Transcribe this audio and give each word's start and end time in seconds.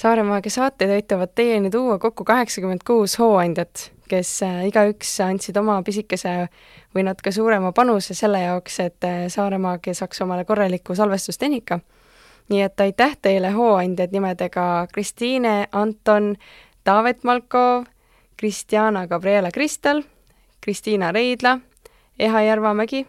Saaremaaga 0.00 0.48
saateid 0.48 0.90
aitavad 0.90 1.28
teieni 1.34 1.70
tuua 1.70 1.98
kokku 1.98 2.24
kaheksakümmend 2.24 2.80
kuus 2.86 3.18
hooandjat, 3.18 3.90
kes 4.08 4.30
äh, 4.42 4.62
igaüks 4.70 5.10
andsid 5.20 5.58
oma 5.60 5.74
pisikese 5.84 6.30
või 6.96 7.04
natuke 7.04 7.32
suurema 7.36 7.74
panuse 7.76 8.16
selle 8.16 8.40
jaoks, 8.40 8.78
et 8.80 9.04
äh, 9.04 9.26
Saaremaagi 9.28 9.92
saaks 9.98 10.22
omale 10.24 10.46
korraliku 10.48 10.96
salvestustehnika. 10.96 11.80
nii 12.48 12.62
et 12.62 12.80
aitäh 12.80 13.18
teile, 13.22 13.50
hooandjad 13.50 14.16
nimedega 14.16 14.86
Kristiine, 14.92 15.68
Anton, 15.72 16.32
Taavet 16.84 17.24
Malkov, 17.24 17.84
Kristjana 18.36 19.06
Gabriela 19.06 19.50
Kristel, 19.50 20.02
Kristiina 20.60 21.12
Reidla, 21.12 21.58
Eha 22.18 22.42
Järvamägi, 22.42 23.06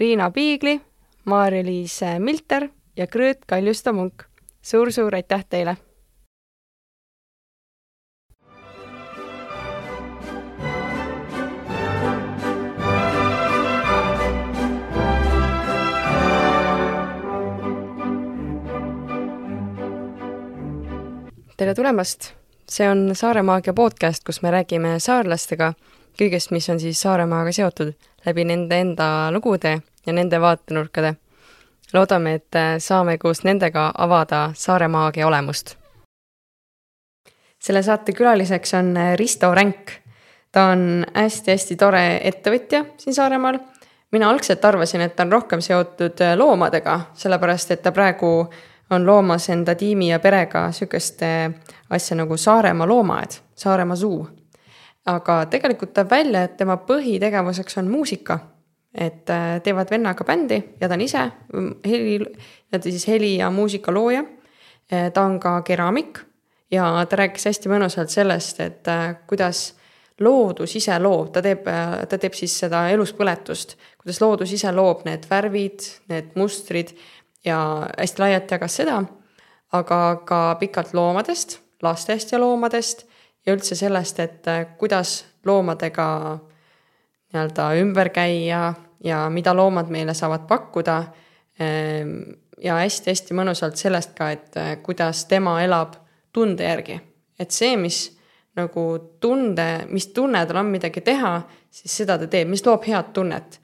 Riina 0.00 0.30
Piigli, 0.30 0.80
Maarja-Liis 1.24 2.00
Milter 2.18 2.68
ja 2.96 3.06
Grööt 3.06 3.44
Kaljusta-Munk 3.46 4.22
suur,. 4.22 4.28
suur-suur 4.62 5.14
aitäh 5.14 5.44
teile! 5.44 5.76
Tere 21.56 21.74
tulemast! 21.74 22.32
see 22.70 22.88
on 22.90 23.10
Saaremaagia 23.14 23.72
podcast, 23.72 24.24
kus 24.24 24.38
me 24.42 24.50
räägime 24.50 24.94
saarlastega 25.00 25.72
kõigest, 26.16 26.48
mis 26.54 26.68
on 26.72 26.80
siis 26.80 27.00
Saaremaaga 27.04 27.52
seotud 27.52 27.92
läbi 28.24 28.46
nende 28.48 28.78
enda 28.80 29.08
lugude 29.34 29.74
ja 30.06 30.12
nende 30.12 30.40
vaatenurkade. 30.40 31.14
loodame, 31.92 32.34
et 32.34 32.58
saame 32.78 33.18
koos 33.18 33.44
nendega 33.44 33.92
avada 33.98 34.50
Saaremaagia 34.54 35.26
olemust. 35.26 35.76
selle 37.58 37.82
saate 37.82 38.12
külaliseks 38.12 38.74
on 38.74 38.96
Risto 39.16 39.54
Ränk. 39.54 39.90
ta 40.52 40.64
on 40.64 41.06
hästi-hästi 41.14 41.76
tore 41.76 42.20
ettevõtja 42.22 42.84
siin 42.96 43.14
Saaremaal. 43.14 43.58
mina 44.12 44.30
algselt 44.30 44.64
arvasin, 44.64 45.00
et 45.00 45.16
ta 45.16 45.22
on 45.22 45.32
rohkem 45.32 45.60
seotud 45.60 46.16
loomadega, 46.36 47.00
sellepärast 47.14 47.70
et 47.70 47.82
ta 47.82 47.92
praegu 47.92 48.48
on 48.92 49.06
loomas 49.06 49.48
enda 49.50 49.74
tiimi 49.74 50.10
ja 50.10 50.18
perega 50.20 50.66
sihukest 50.72 51.22
asja 51.90 52.16
nagu 52.16 52.36
Saaremaa 52.36 52.88
loomaaed, 52.88 53.38
Saaremaa 53.54 53.96
Zoo. 53.96 54.26
aga 55.06 55.46
tegelikult 55.50 55.94
tuleb 55.94 56.10
välja, 56.10 56.44
et 56.46 56.56
tema 56.56 56.76
põhitegevuseks 56.76 57.78
on 57.78 57.90
muusika. 57.90 58.38
et 58.94 59.30
äh, 59.30 59.60
teevad 59.64 59.88
vennaga 59.90 60.24
bändi 60.24 60.58
ja 60.80 60.88
ta 60.88 60.94
on 60.94 61.00
ise 61.00 61.20
mm, 61.52 61.68
heli, 61.84 62.18
nii-öelda 62.18 62.90
siis 62.90 63.06
heli 63.08 63.38
ja 63.38 63.50
muusika 63.50 63.94
looja. 63.94 64.24
Äh, 64.92 65.12
ta 65.12 65.22
on 65.22 65.40
ka 65.40 65.62
keraamik 65.62 66.18
ja 66.70 67.06
ta 67.08 67.16
rääkis 67.16 67.48
hästi 67.48 67.72
mõnusalt 67.72 68.12
sellest, 68.12 68.60
et 68.60 68.88
äh, 68.92 69.14
kuidas 69.26 69.72
loodus 70.20 70.76
ise 70.76 70.98
loob, 71.00 71.32
ta 71.32 71.40
teeb, 71.42 71.64
ta 72.08 72.18
teeb 72.20 72.36
siis 72.36 72.52
seda 72.64 72.84
eluspõletust, 72.92 73.78
kuidas 74.02 74.20
loodus 74.20 74.52
ise 74.52 74.72
loob 74.72 75.06
need 75.08 75.24
värvid, 75.30 75.88
need 76.12 76.36
mustrid 76.36 76.92
ja 77.44 77.88
hästi 77.98 78.22
laialt 78.22 78.50
jagas 78.50 78.76
seda, 78.76 79.02
aga 79.72 80.00
ka 80.26 80.54
pikalt 80.60 80.94
loomadest 80.94 81.62
lastest 81.82 82.32
ja 82.32 82.40
loomadest 82.40 83.06
ja 83.46 83.54
üldse 83.54 83.76
sellest, 83.76 84.20
et 84.20 84.48
äh, 84.48 84.66
kuidas 84.78 85.24
loomadega 85.44 86.06
nii-öelda 87.32 87.68
ümber 87.80 88.12
käia 88.14 88.74
ja 89.04 89.24
mida 89.30 89.54
loomad 89.56 89.90
meile 89.90 90.14
saavad 90.14 90.46
pakkuda. 90.48 91.02
Ähm, 91.60 92.18
ja 92.62 92.76
hästi-hästi 92.78 93.34
mõnusalt 93.34 93.80
sellest 93.80 94.14
ka, 94.14 94.30
et 94.30 94.56
äh, 94.56 94.76
kuidas 94.82 95.24
tema 95.26 95.58
elab 95.64 95.96
tunde 96.32 96.64
järgi, 96.64 97.00
et 97.40 97.50
see, 97.50 97.74
mis 97.76 98.04
nagu 98.56 98.84
tunde, 99.20 99.66
mis 99.90 100.06
tunne 100.14 100.44
tal 100.46 100.60
on 100.60 100.70
midagi 100.70 101.00
teha, 101.04 101.40
siis 101.72 101.96
seda 102.02 102.18
ta 102.20 102.28
teeb, 102.30 102.48
mis 102.52 102.62
loob 102.66 102.84
head 102.86 103.12
tunnet 103.16 103.58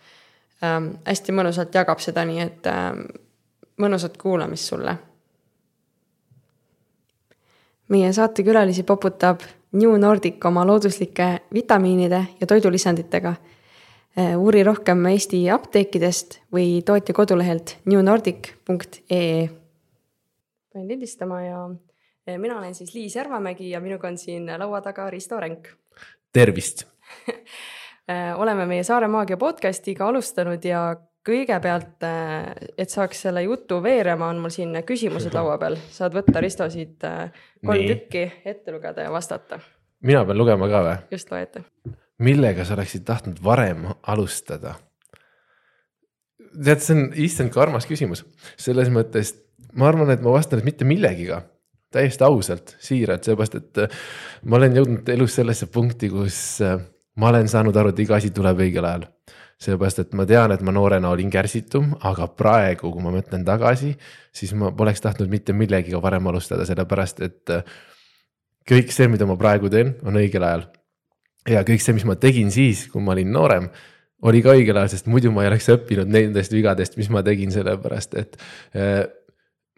ähm,. 0.64 0.90
hästi 1.06 1.32
mõnusalt 1.36 1.74
jagab 1.76 2.00
seda, 2.02 2.24
nii 2.28 2.40
et 2.42 2.68
ähm, 2.72 3.04
mõnusat 3.78 4.16
kuulamist 4.18 4.70
sulle 4.72 4.96
meie 7.88 8.12
saatekülalisi 8.12 8.82
poputab 8.82 9.40
New 9.72 9.96
Nordic 10.00 10.44
oma 10.44 10.64
looduslike 10.66 11.28
vitamiinide 11.54 12.22
ja 12.40 12.46
toidulisanditega. 12.46 13.34
Äh, 14.18 14.34
uuri 14.40 14.62
rohkem 14.64 15.04
Eesti 15.06 15.42
apteekidest 15.52 16.40
või 16.52 16.80
tootja 16.84 17.14
kodulehelt 17.14 17.76
newnordic.ee. 17.84 19.48
panen 20.72 20.88
lindistama 20.88 21.42
ja 21.42 21.60
äh, 22.28 22.38
mina 22.38 22.58
olen 22.58 22.74
siis 22.74 22.94
Liis 22.94 23.16
Järvamägi 23.16 23.70
ja 23.70 23.80
minuga 23.80 24.08
on 24.08 24.18
siin 24.18 24.48
laua 24.58 24.80
taga 24.80 25.10
Risto 25.10 25.40
Ränk. 25.40 25.68
tervist 26.32 26.82
äh, 28.10 28.40
oleme 28.40 28.66
meie 28.66 28.84
Saare 28.84 29.08
Maagia 29.08 29.36
podcastiga 29.36 30.08
alustanud 30.08 30.64
ja 30.64 30.96
kõigepealt, 31.28 32.04
äh, 32.06 32.52
et 32.78 32.92
saaks 32.92 33.24
selle 33.26 33.42
jutu 33.44 33.82
veerema, 33.84 34.30
on 34.32 34.40
mul 34.42 34.52
siin 34.54 34.76
küsimused 34.86 35.34
laua 35.36 35.58
peal, 35.60 35.76
saad 35.92 36.16
võtta 36.16 36.42
Risto 36.42 36.68
siit 36.72 37.04
äh, 37.06 37.28
kolm 37.64 37.84
Nii. 37.84 37.94
tükki 37.94 38.24
ette 38.48 38.74
lugeda 38.74 39.06
ja 39.06 39.12
vastata. 39.12 39.60
mina 40.00 40.24
pean 40.24 40.38
lugema 40.38 40.68
ka 40.70 40.82
või? 40.86 40.96
just, 41.12 41.32
loe 41.32 41.42
ette. 41.44 41.64
millega 42.24 42.64
sa 42.64 42.76
oleksid 42.78 43.04
tahtnud 43.08 43.42
varem 43.44 43.88
alustada? 44.02 44.76
tead, 46.38 46.80
see 46.80 46.96
on 46.96 47.04
issand 47.28 47.52
kui 47.52 47.62
armas 47.62 47.86
küsimus, 47.86 48.24
selles 48.56 48.90
mõttes 48.94 49.34
ma 49.74 49.90
arvan, 49.92 50.10
et 50.14 50.24
ma 50.24 50.32
vastan, 50.32 50.62
et 50.62 50.68
mitte 50.68 50.88
millegiga 50.88 51.42
täiesti 51.92 52.24
ausalt, 52.24 52.74
siiralt, 52.84 53.24
sellepärast 53.24 53.60
et 53.60 53.84
äh, 53.84 54.00
ma 54.44 54.60
olen 54.60 54.80
jõudnud 54.80 55.12
elus 55.12 55.36
sellesse 55.40 55.68
punkti, 55.72 56.10
kus 56.12 56.40
ma 57.18 57.30
olen 57.32 57.48
saanud 57.48 57.76
aru, 57.76 57.92
et 57.92 58.04
iga 58.04 58.16
asi 58.16 58.32
tuleb 58.34 58.64
õigel 58.64 58.88
ajal 58.88 59.08
sellepärast 59.58 60.04
et 60.04 60.14
ma 60.14 60.24
tean, 60.28 60.52
et 60.54 60.62
ma 60.62 60.72
noorena 60.74 61.10
olin 61.10 61.30
kärsitum, 61.32 61.90
aga 62.06 62.28
praegu, 62.38 62.92
kui 62.94 63.02
ma 63.02 63.10
mõtlen 63.14 63.44
tagasi, 63.46 63.90
siis 64.34 64.54
ma 64.58 64.70
poleks 64.74 65.02
tahtnud 65.02 65.30
mitte 65.30 65.54
millegiga 65.56 66.00
varem 66.02 66.28
alustada, 66.30 66.66
sellepärast 66.68 67.22
et 67.26 67.54
äh, 67.54 67.76
kõik 68.70 68.92
see, 68.94 69.08
mida 69.10 69.26
ma 69.26 69.38
praegu 69.40 69.70
teen, 69.72 69.96
on 70.06 70.18
õigel 70.20 70.46
ajal. 70.46 70.66
ja 71.48 71.64
kõik 71.66 71.82
see, 71.82 71.96
mis 71.96 72.06
ma 72.06 72.14
tegin 72.20 72.52
siis, 72.54 72.86
kui 72.92 73.02
ma 73.02 73.16
olin 73.16 73.32
noorem, 73.34 73.66
oli 74.28 74.42
ka 74.44 74.54
õigel 74.54 74.78
ajal, 74.78 74.92
sest 74.94 75.10
muidu 75.10 75.32
ma 75.34 75.42
ei 75.42 75.50
oleks 75.50 75.68
õppinud 75.74 76.10
nendest 76.10 76.54
vigadest, 76.54 76.98
mis 77.00 77.10
ma 77.10 77.24
tegin, 77.26 77.50
sellepärast 77.54 78.14
et 78.20 78.38
äh, 78.78 79.02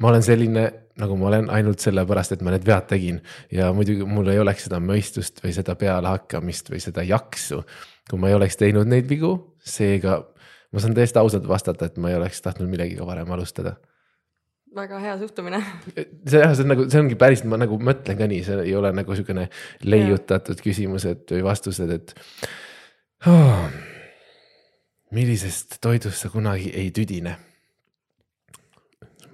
ma 0.00 0.10
olen 0.12 0.24
selline, 0.24 0.66
nagu 1.00 1.16
ma 1.16 1.30
olen 1.30 1.48
ainult 1.56 1.80
sellepärast, 1.80 2.36
et 2.36 2.44
ma 2.44 2.52
need 2.52 2.68
vead 2.68 2.84
tegin 2.91 3.22
ja 3.52 3.72
muidugi 3.72 4.04
mul 4.04 4.28
ei 4.32 4.42
oleks 4.42 4.68
seda 4.68 4.80
mõistust 4.84 5.41
või 5.41 5.56
seda 5.56 5.72
pealehakkamist 5.80 6.68
või 6.72 6.84
seda 6.84 7.04
jaksu 7.06 7.62
kui 8.10 8.18
ma 8.18 8.30
ei 8.30 8.36
oleks 8.36 8.58
teinud 8.58 8.91
neid 8.91 9.08
vigu, 9.10 9.32
seega 9.65 10.21
ma 10.72 10.82
saan 10.82 10.94
täiesti 10.94 11.19
ausalt 11.19 11.48
vastata, 11.48 11.88
et 11.91 11.98
ma 11.98 12.10
ei 12.10 12.19
oleks 12.19 12.43
tahtnud 12.43 12.71
millegagi 12.71 13.06
varem 13.06 13.31
alustada. 13.34 13.76
väga 14.75 14.98
hea 15.03 15.16
suhtumine. 15.19 15.62
see 16.28 16.41
jah, 16.41 16.54
see 16.54 16.62
on 16.65 16.72
nagu, 16.75 16.87
see 16.91 17.00
ongi 17.03 17.19
päris, 17.19 17.43
ma 17.44 17.59
nagu 17.59 17.78
mõtlen 17.82 18.19
ka 18.19 18.28
nii, 18.31 18.44
see 18.47 18.60
ei 18.69 18.75
ole 18.78 18.93
nagu 18.94 19.16
sihukene 19.19 19.48
leiutatud 19.82 20.62
küsimused 20.62 21.26
või 21.34 21.43
vastused, 21.47 21.91
et 21.91 22.15
oh,. 23.26 23.66
millisest 25.10 25.81
toidust 25.82 26.22
sa 26.22 26.31
kunagi 26.31 26.71
ei 26.71 26.94
tüdine? 26.94 27.37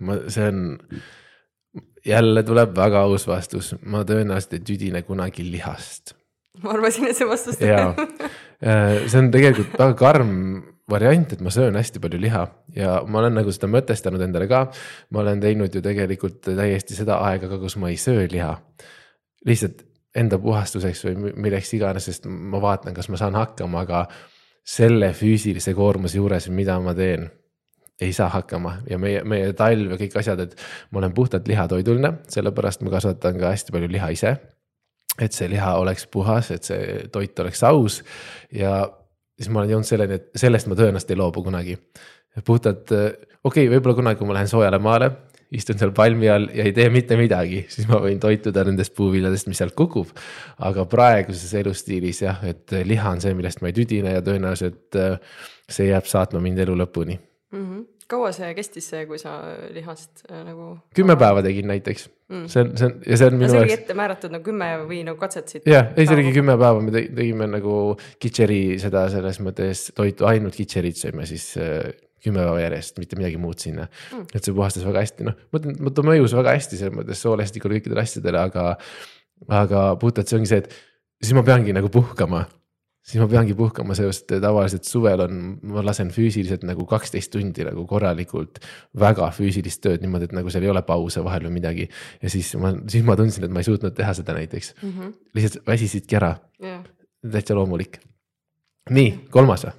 ma, 0.00 0.22
see 0.32 0.48
on, 0.48 0.62
jälle 2.06 2.42
tuleb 2.46 2.76
väga 2.76 3.04
aus 3.04 3.28
vastus, 3.28 3.74
ma 3.84 4.06
tõenäoliselt 4.08 4.56
ei 4.56 4.68
tüdine 4.72 5.04
kunagi 5.04 5.44
lihast 5.50 6.16
ma 6.62 6.72
arvasin, 6.72 7.10
et 7.10 7.18
see 7.18 7.28
vastus 7.28 7.58
tuleb. 7.60 7.98
Äh, 8.64 9.04
see 9.04 9.20
on 9.20 9.28
tegelikult 9.34 9.74
väga 9.76 9.94
karm 10.00 10.32
variant, 10.88 11.32
et 11.34 11.42
ma 11.42 11.50
söön 11.50 11.76
hästi 11.76 12.00
palju 12.00 12.20
liha 12.22 12.44
ja 12.76 13.00
ma 13.10 13.20
olen 13.20 13.34
nagu 13.40 13.52
seda 13.52 13.68
mõtestanud 13.68 14.22
endale 14.22 14.46
ka. 14.48 14.66
ma 15.10 15.20
olen 15.20 15.42
teinud 15.42 15.74
ju 15.74 15.82
tegelikult 15.82 16.40
täiesti 16.46 16.94
seda 16.96 17.18
aega 17.26 17.50
ka, 17.50 17.58
kus 17.58 17.76
ma 17.76 17.90
ei 17.90 17.98
söö 18.00 18.26
liha. 18.30 18.54
lihtsalt 19.46 19.82
enda 20.16 20.38
puhastuseks 20.40 21.04
või 21.04 21.34
milleks 21.36 21.74
iganes, 21.76 22.06
sest 22.08 22.24
ma 22.26 22.60
vaatan, 22.62 22.94
kas 22.96 23.10
ma 23.12 23.20
saan 23.20 23.34
hakkama, 23.36 23.82
aga 23.84 24.06
selle 24.66 25.12
füüsilise 25.12 25.74
koormuse 25.76 26.16
juures, 26.16 26.48
mida 26.48 26.78
ma 26.80 26.94
teen, 26.96 27.28
ei 28.00 28.12
saa 28.16 28.30
hakkama 28.32 28.78
ja 28.88 28.98
meie, 28.98 29.20
meie 29.24 29.52
talv 29.52 29.92
ja 29.92 30.00
kõik 30.00 30.16
asjad, 30.22 30.40
et 30.40 30.56
ma 30.90 31.02
olen 31.02 31.12
puhtalt 31.12 31.48
lihatoiduline, 31.48 32.12
sellepärast 32.32 32.80
ma 32.86 32.94
kasvatan 32.96 33.38
ka 33.40 33.52
hästi 33.52 33.76
palju 33.76 33.92
liha 33.92 34.08
ise 34.16 34.36
et 35.20 35.32
see 35.32 35.48
liha 35.50 35.74
oleks 35.80 36.06
puhas, 36.12 36.50
et 36.54 36.64
see 36.64 37.06
toit 37.12 37.38
oleks 37.44 37.62
aus 37.68 38.02
ja 38.52 38.82
siis 39.36 39.50
ma 39.52 39.62
olen 39.62 39.76
jõudnud 39.76 39.88
selleni, 39.88 40.20
et 40.20 40.40
sellest 40.40 40.68
ma 40.68 40.76
tõenäoliselt 40.78 41.12
ei 41.12 41.20
loobu 41.20 41.42
kunagi. 41.44 41.78
puhtalt 42.44 42.92
okei 42.92 43.26
okay,, 43.44 43.70
võib-olla 43.72 43.96
kunagi, 43.96 44.18
kui 44.18 44.28
ma 44.28 44.36
lähen 44.36 44.50
soojale 44.50 44.78
maale, 44.82 45.10
istun 45.56 45.78
seal 45.78 45.92
palmi 45.96 46.28
all 46.30 46.48
ja 46.54 46.64
ei 46.66 46.72
tee 46.76 46.88
mitte 46.92 47.16
midagi, 47.18 47.64
siis 47.72 47.88
ma 47.88 48.00
võin 48.02 48.18
toituda 48.20 48.64
nendest 48.66 48.94
puuviljadest, 48.96 49.48
mis 49.50 49.60
sealt 49.62 49.76
kukub. 49.78 50.10
aga 50.58 50.86
praeguses 50.90 51.54
elustiilis 51.60 52.22
jah, 52.22 52.42
et 52.48 52.72
liha 52.84 53.12
on 53.16 53.22
see, 53.22 53.34
millest 53.34 53.62
ma 53.62 53.70
ei 53.70 53.76
tüdine 53.76 54.16
ja 54.16 54.24
tõenäoliselt 54.26 55.00
see 55.68 55.90
jääb 55.90 56.08
saatma 56.10 56.42
mind 56.42 56.64
elu 56.64 56.76
lõpuni 56.82 57.18
mm. 57.18 57.62
-hmm. 57.62 57.84
Kaua 58.10 58.32
see 58.36 58.52
kestis 58.58 58.86
see, 58.92 59.06
kui 59.08 59.18
sa 59.22 59.38
lihast 59.74 60.24
äh, 60.30 60.42
nagu? 60.46 60.76
kümme 60.96 61.16
päeva 61.20 61.42
tegin 61.46 61.68
näiteks 61.72 62.10
Mm. 62.26 62.48
see 62.50 62.58
on, 62.64 62.72
see 62.74 62.86
on 62.88 62.94
ja 63.06 63.16
see 63.20 63.26
on 63.30 63.36
minu 63.38 63.46
see 63.52 63.58
oligi 63.60 63.70
jaoks, 63.70 63.82
ette 63.84 63.94
määratud 63.94 64.32
nagu 64.34 64.42
kümme 64.42 64.66
või 64.88 64.96
nagu 65.06 65.14
katsetasid? 65.20 65.62
jah, 65.70 65.92
ei 65.94 66.08
see 66.08 66.16
oligi 66.16 66.32
kümme 66.34 66.56
päeva, 66.58 66.80
me 66.82 66.90
tegi- 66.90 67.12
tegime 67.14 67.46
nagu 67.46 67.74
kitšeri 68.18 68.56
seda 68.82 69.04
selles 69.12 69.38
mõttes 69.46 69.84
toitu, 69.94 70.26
ainult 70.26 70.58
kitšerit 70.58 70.98
sõime 70.98 71.22
siis 71.30 71.44
äh, 71.62 71.84
kümme 72.26 72.42
päeva 72.42 72.64
järjest, 72.64 72.98
mitte 72.98 73.14
midagi 73.20 73.38
muud 73.38 73.62
sinna 73.62 73.86
mm.. 73.86 74.24
et 74.34 74.42
see 74.42 74.56
puhastas 74.58 74.82
väga 74.88 75.04
hästi, 75.06 75.28
noh, 75.28 75.38
ma 75.54 75.60
ütlen, 75.62 75.78
ta 75.94 76.06
mõjus 76.08 76.34
väga 76.34 76.56
hästi 76.58 76.80
selles 76.82 76.96
mõttes 76.98 77.22
soolestikule 77.22 77.78
kõikidele 77.78 78.02
asjadele, 78.02 78.42
aga, 78.50 78.66
aga 79.62 79.86
puhtalt 80.02 80.26
see 80.26 80.40
ongi 80.40 80.50
see, 80.50 80.64
et 80.66 80.74
siis 81.22 81.38
ma 81.38 81.46
peangi 81.46 81.78
nagu 81.78 81.94
puhkama 81.94 82.42
siis 83.06 83.20
ma 83.22 83.28
peangi 83.30 83.54
puhkama, 83.54 83.94
sest 83.94 84.32
tavaliselt 84.42 84.84
suvel 84.88 85.20
on, 85.26 85.36
ma 85.70 85.82
lasen 85.86 86.08
füüsiliselt 86.10 86.64
nagu 86.66 86.86
kaksteist 86.90 87.30
tundi 87.30 87.62
nagu 87.66 87.84
korralikult 87.86 88.58
väga 88.98 89.28
füüsilist 89.36 89.80
tööd 89.84 90.02
niimoodi, 90.02 90.26
et 90.26 90.34
nagu 90.34 90.50
seal 90.50 90.66
ei 90.66 90.72
ole 90.72 90.82
pause 90.86 91.22
vahel 91.24 91.46
või 91.46 91.54
midagi. 91.60 91.88
ja 92.22 92.30
siis 92.32 92.50
ma, 92.58 92.72
siis 92.90 93.04
ma 93.06 93.16
tundsin, 93.16 93.44
et 93.46 93.54
ma 93.54 93.62
ei 93.62 93.68
suutnud 93.68 93.94
teha 93.94 94.14
seda 94.18 94.34
näiteks, 94.34 94.74
Mhm. 94.82 95.12
lihtsalt 95.38 95.66
väsisidki 95.66 96.16
ära, 96.18 96.36
jah, 96.60 96.82
täitsa 97.30 97.54
loomulik. 97.54 98.00
nii, 98.90 99.26
kolmas 99.30 99.64
või? 99.66 99.72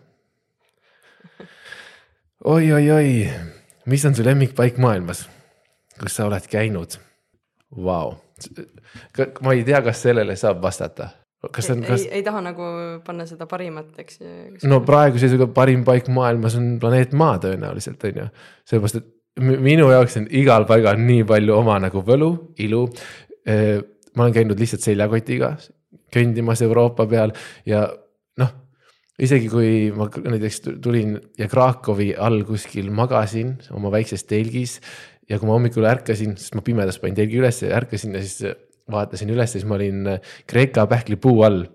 oi-oi-oi, 2.46 3.30
mis 3.86 4.06
on 4.06 4.16
su 4.16 4.24
lemmikpaik 4.24 4.78
maailmas, 4.78 5.28
kus 6.00 6.16
sa 6.16 6.26
oled 6.28 6.48
käinud? 6.48 6.98
Vau, 7.76 8.14
ma 9.42 9.54
ei 9.54 9.64
tea, 9.68 9.82
kas 9.84 10.02
sellele 10.02 10.36
saab 10.40 10.62
vastata. 10.64 11.10
Kas 11.54 11.68
see 11.68 11.76
on, 11.76 11.84
kas 11.86 12.06
ei, 12.10 12.24
taha 12.26 12.42
nagu 12.46 12.68
panna 13.06 13.28
seda 13.30 13.46
parimat, 13.50 13.92
eks. 14.02 14.20
no 14.70 14.82
praeguse 14.86 15.28
seisuga 15.28 15.50
parim 15.54 15.84
paik 15.88 16.10
maailmas 16.14 16.58
on 16.58 16.76
planeet 16.82 17.14
Maa 17.18 17.38
tõenäoliselt 17.44 18.04
on 18.10 18.22
ju, 18.24 18.28
sellepärast 18.72 19.00
et 19.02 19.08
mi- 19.46 19.60
minu 19.70 19.90
jaoks 19.94 20.18
on 20.22 20.28
igal 20.34 20.66
paigal 20.70 20.98
nii 21.02 21.24
palju 21.30 21.56
oma 21.58 21.78
nagu 21.84 22.02
võlu, 22.06 22.32
ilu. 22.64 22.88
ma 24.18 24.26
olen 24.26 24.34
käinud 24.34 24.60
lihtsalt 24.60 24.84
seljakotiga 24.84 25.54
kõndimas 26.14 26.62
Euroopa 26.66 27.06
peal 27.08 27.32
ja 27.70 27.84
noh, 28.42 28.50
isegi 29.22 29.48
kui 29.52 29.70
ma 29.96 30.10
näiteks 30.10 30.60
tu- 30.66 30.74
tulin 30.84 31.16
ja 31.38 31.48
Krakowi 31.48 32.14
all 32.18 32.42
kuskil 32.48 32.90
magasin 32.92 33.56
oma 33.78 33.92
väikses 33.94 34.26
telgis 34.28 34.80
ja 35.30 35.38
kui 35.40 35.48
ma 35.48 35.56
hommikul 35.56 35.86
ärkasin, 35.86 36.36
sest 36.40 36.56
ma 36.56 36.66
pimedas 36.66 37.00
panin 37.00 37.16
telgi 37.16 37.40
üles 37.40 37.62
ja 37.62 37.76
ärkasin 37.78 38.16
ja 38.18 38.24
siis 38.26 38.56
vaatasin 38.92 39.32
üles, 39.34 39.54
siis 39.54 39.68
ma 39.68 39.78
olin 39.78 40.08
äh, 40.16 40.34
Kreeka 40.48 40.88
pähklipuu 40.90 41.44
all. 41.48 41.66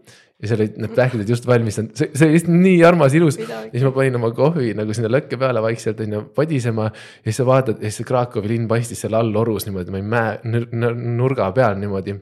Ja 0.42 0.50
seal 0.50 0.64
olid 0.64 0.78
need 0.82 0.94
pähklid 0.96 1.28
just 1.30 1.44
valmis 1.46 1.76
saanud, 1.78 1.92
see, 1.94 2.08
see 2.18 2.26
oli 2.26 2.34
lihtsalt 2.34 2.56
nii 2.64 2.80
armas, 2.84 3.14
ilus. 3.14 3.36
ja 3.38 3.60
siis 3.68 3.84
ma 3.86 3.92
panin 3.94 4.18
oma 4.18 4.32
kohvi 4.34 4.72
nagu 4.74 4.96
sinna 4.96 5.12
lõkke 5.12 5.38
peale 5.38 5.62
vaikselt 5.62 6.02
onju 6.02 6.24
padisema. 6.34 6.88
Ja 7.22 7.30
siis 7.30 7.38
sa 7.38 7.46
vaatad 7.46 7.78
ja 7.78 7.86
siis 7.86 8.02
see 8.02 8.08
Krakowi 8.08 8.50
linn 8.50 8.66
paistis 8.70 9.04
seal 9.04 9.14
all 9.14 9.38
orus 9.38 9.68
niimoodi, 9.68 9.94
ma 9.94 10.02
ei 10.02 10.08
mäe 10.16 10.90
nurga 11.20 11.46
peal 11.54 11.78
niimoodi 11.78 12.18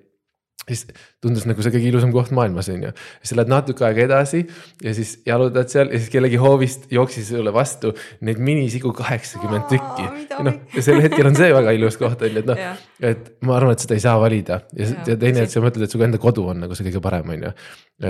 siis 0.69 0.85
tundus 1.23 1.47
nagu 1.49 1.63
see 1.65 1.73
kõige 1.75 1.89
ilusam 1.91 2.13
koht 2.15 2.31
maailmas 2.37 2.69
on 2.71 2.85
ju, 2.85 2.93
siis 3.23 3.35
lähed 3.39 3.51
natuke 3.51 3.87
aega 3.89 4.05
edasi 4.05 4.43
ja 4.85 4.93
siis 4.95 5.17
jalutad 5.27 5.73
seal 5.73 5.91
ja 5.91 5.99
siis 5.99 6.13
kellegi 6.13 6.39
hoovist 6.41 6.91
jooksis 6.93 7.33
sulle 7.33 7.53
vastu 7.55 7.95
neid 8.27 8.39
minisigu 8.43 8.93
kaheksakümmend 8.97 9.67
tükki. 9.73 10.07
noh, 10.47 10.61
ja 10.77 10.85
sel 10.85 11.03
hetkel 11.03 11.31
on 11.31 11.39
see 11.39 11.51
väga 11.55 11.75
ilus 11.79 11.99
koht 12.01 12.23
on 12.23 12.37
ju, 12.37 12.45
et 12.45 12.51
noh 12.53 12.63
et 13.11 13.31
ma 13.47 13.57
arvan, 13.57 13.75
et 13.75 13.83
seda 13.83 13.97
ei 13.97 14.03
saa 14.03 14.17
valida. 14.21 14.61
Ja, 14.77 14.89
ja 15.09 15.17
teine, 15.21 15.45
et 15.47 15.53
sa 15.53 15.63
mõtled, 15.65 15.87
et 15.87 15.93
su 15.93 16.01
enda 16.05 16.21
kodu 16.21 16.45
on 16.53 16.61
nagu 16.65 16.77
see 16.77 16.87
kõige 16.89 17.03
parem, 17.05 17.33
on 17.33 17.47
ju. 17.49 17.53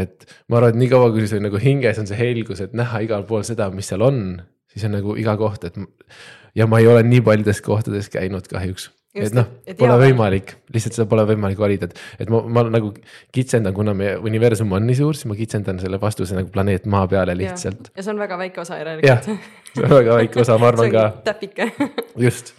et 0.00 0.26
ma 0.50 0.61
arvan, 0.61 0.75
et 0.75 0.81
niikaua, 0.82 1.11
kui 1.14 1.29
sul 1.31 1.43
nagu 1.44 1.61
hinges 1.62 2.00
on 2.02 2.08
see 2.11 2.19
helgus, 2.19 2.62
et 2.64 2.75
näha 2.76 3.02
igal 3.06 3.26
pool 3.29 3.44
seda, 3.47 3.70
mis 3.75 3.91
seal 3.91 4.05
on, 4.06 4.41
siis 4.70 4.87
on 4.88 4.97
nagu 4.99 5.17
iga 5.20 5.37
koht, 5.41 5.67
et 5.70 5.79
ja 6.58 6.67
ma 6.70 6.82
ei 6.82 6.91
ole 6.91 7.05
nii 7.06 7.23
paljudes 7.26 7.62
kohtades 7.64 8.11
käinud 8.12 8.50
kahjuks. 8.50 8.91
Et 9.15 9.35
noh 9.35 9.49
pole 9.75 9.91
hea- 9.97 10.03
võimalik, 10.05 10.53
lihtsalt 10.71 10.95
seda 10.95 11.09
pole 11.11 11.25
võimalik 11.27 11.59
valida, 11.59 11.89
et, 11.91 11.99
et 12.23 12.31
ma, 12.31 12.45
ma 12.47 12.62
nagu 12.71 12.93
kitsendan, 13.35 13.75
kuna 13.75 13.95
meie 13.97 14.15
universum 14.23 14.71
on 14.77 14.87
nii 14.87 15.01
suur, 15.01 15.19
siis 15.19 15.27
ma 15.27 15.35
kitsendan 15.39 15.81
selle 15.83 15.99
vastuse 16.03 16.37
nagu 16.39 16.53
planeet 16.55 16.87
Maa 16.91 17.09
peale 17.11 17.35
lihtsalt. 17.39 17.91
ja 17.97 18.05
see 18.07 18.15
on 18.15 18.23
väga 18.23 18.39
väike 18.39 18.62
osa 18.62 18.79
jah 18.79 18.85
järelikult., 18.85 19.51
see 19.75 19.83
on 19.83 19.97
väga 19.97 20.21
väike 20.23 20.45
osa, 20.45 20.59
ma 20.62 20.71
arvan 20.71 20.93
ka, 20.97 21.09
täpike 21.33 21.73
just 22.23 22.55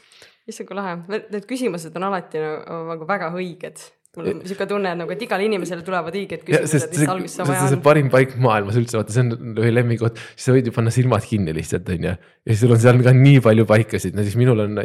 issand, 0.51 0.67
kui 0.67 0.75
lahe, 0.77 0.97
need 1.07 1.47
küsimused 1.47 1.95
on 1.95 2.09
alati 2.09 2.43
nagu, 2.43 3.07
väga 3.07 3.31
õiged. 3.37 3.87
mul 4.19 4.27
on 4.33 4.43
sihuke 4.43 4.67
tunne, 4.67 4.91
nagu, 4.99 5.15
et 5.15 5.21
igale 5.23 5.47
inimesele 5.47 5.85
tulevad 5.87 6.15
õiged 6.19 6.43
küsimused, 6.43 6.91
mis 6.97 7.11
alguses 7.15 7.39
on 7.39 7.47
vaja 7.47 7.67
see 7.69 7.79
on. 7.79 7.83
parim 7.87 8.11
paik 8.11 8.35
maailmas 8.43 8.75
üldse, 8.81 8.99
vaata, 8.99 9.15
see 9.15 9.23
on 9.23 9.55
ühe 9.55 9.71
lemmikoht, 9.71 10.19
siis 10.35 10.49
sa 10.49 10.55
võid 10.57 10.67
ju 10.67 10.75
panna 10.75 10.91
silmad 10.91 11.23
kinni 11.23 11.55
lihtsalt, 11.55 11.87
on 11.95 12.09
ju. 12.11 12.15
ja 12.19 12.51
siis 12.51 12.65
sul 12.65 12.75
on 12.75 12.81
seal 12.83 12.99
ka 13.07 13.15
nii 13.15 13.39
palju 13.45 13.67
paikasid, 13.71 14.19
näiteks 14.19 14.35
minul 14.41 14.65
on, 14.67 14.81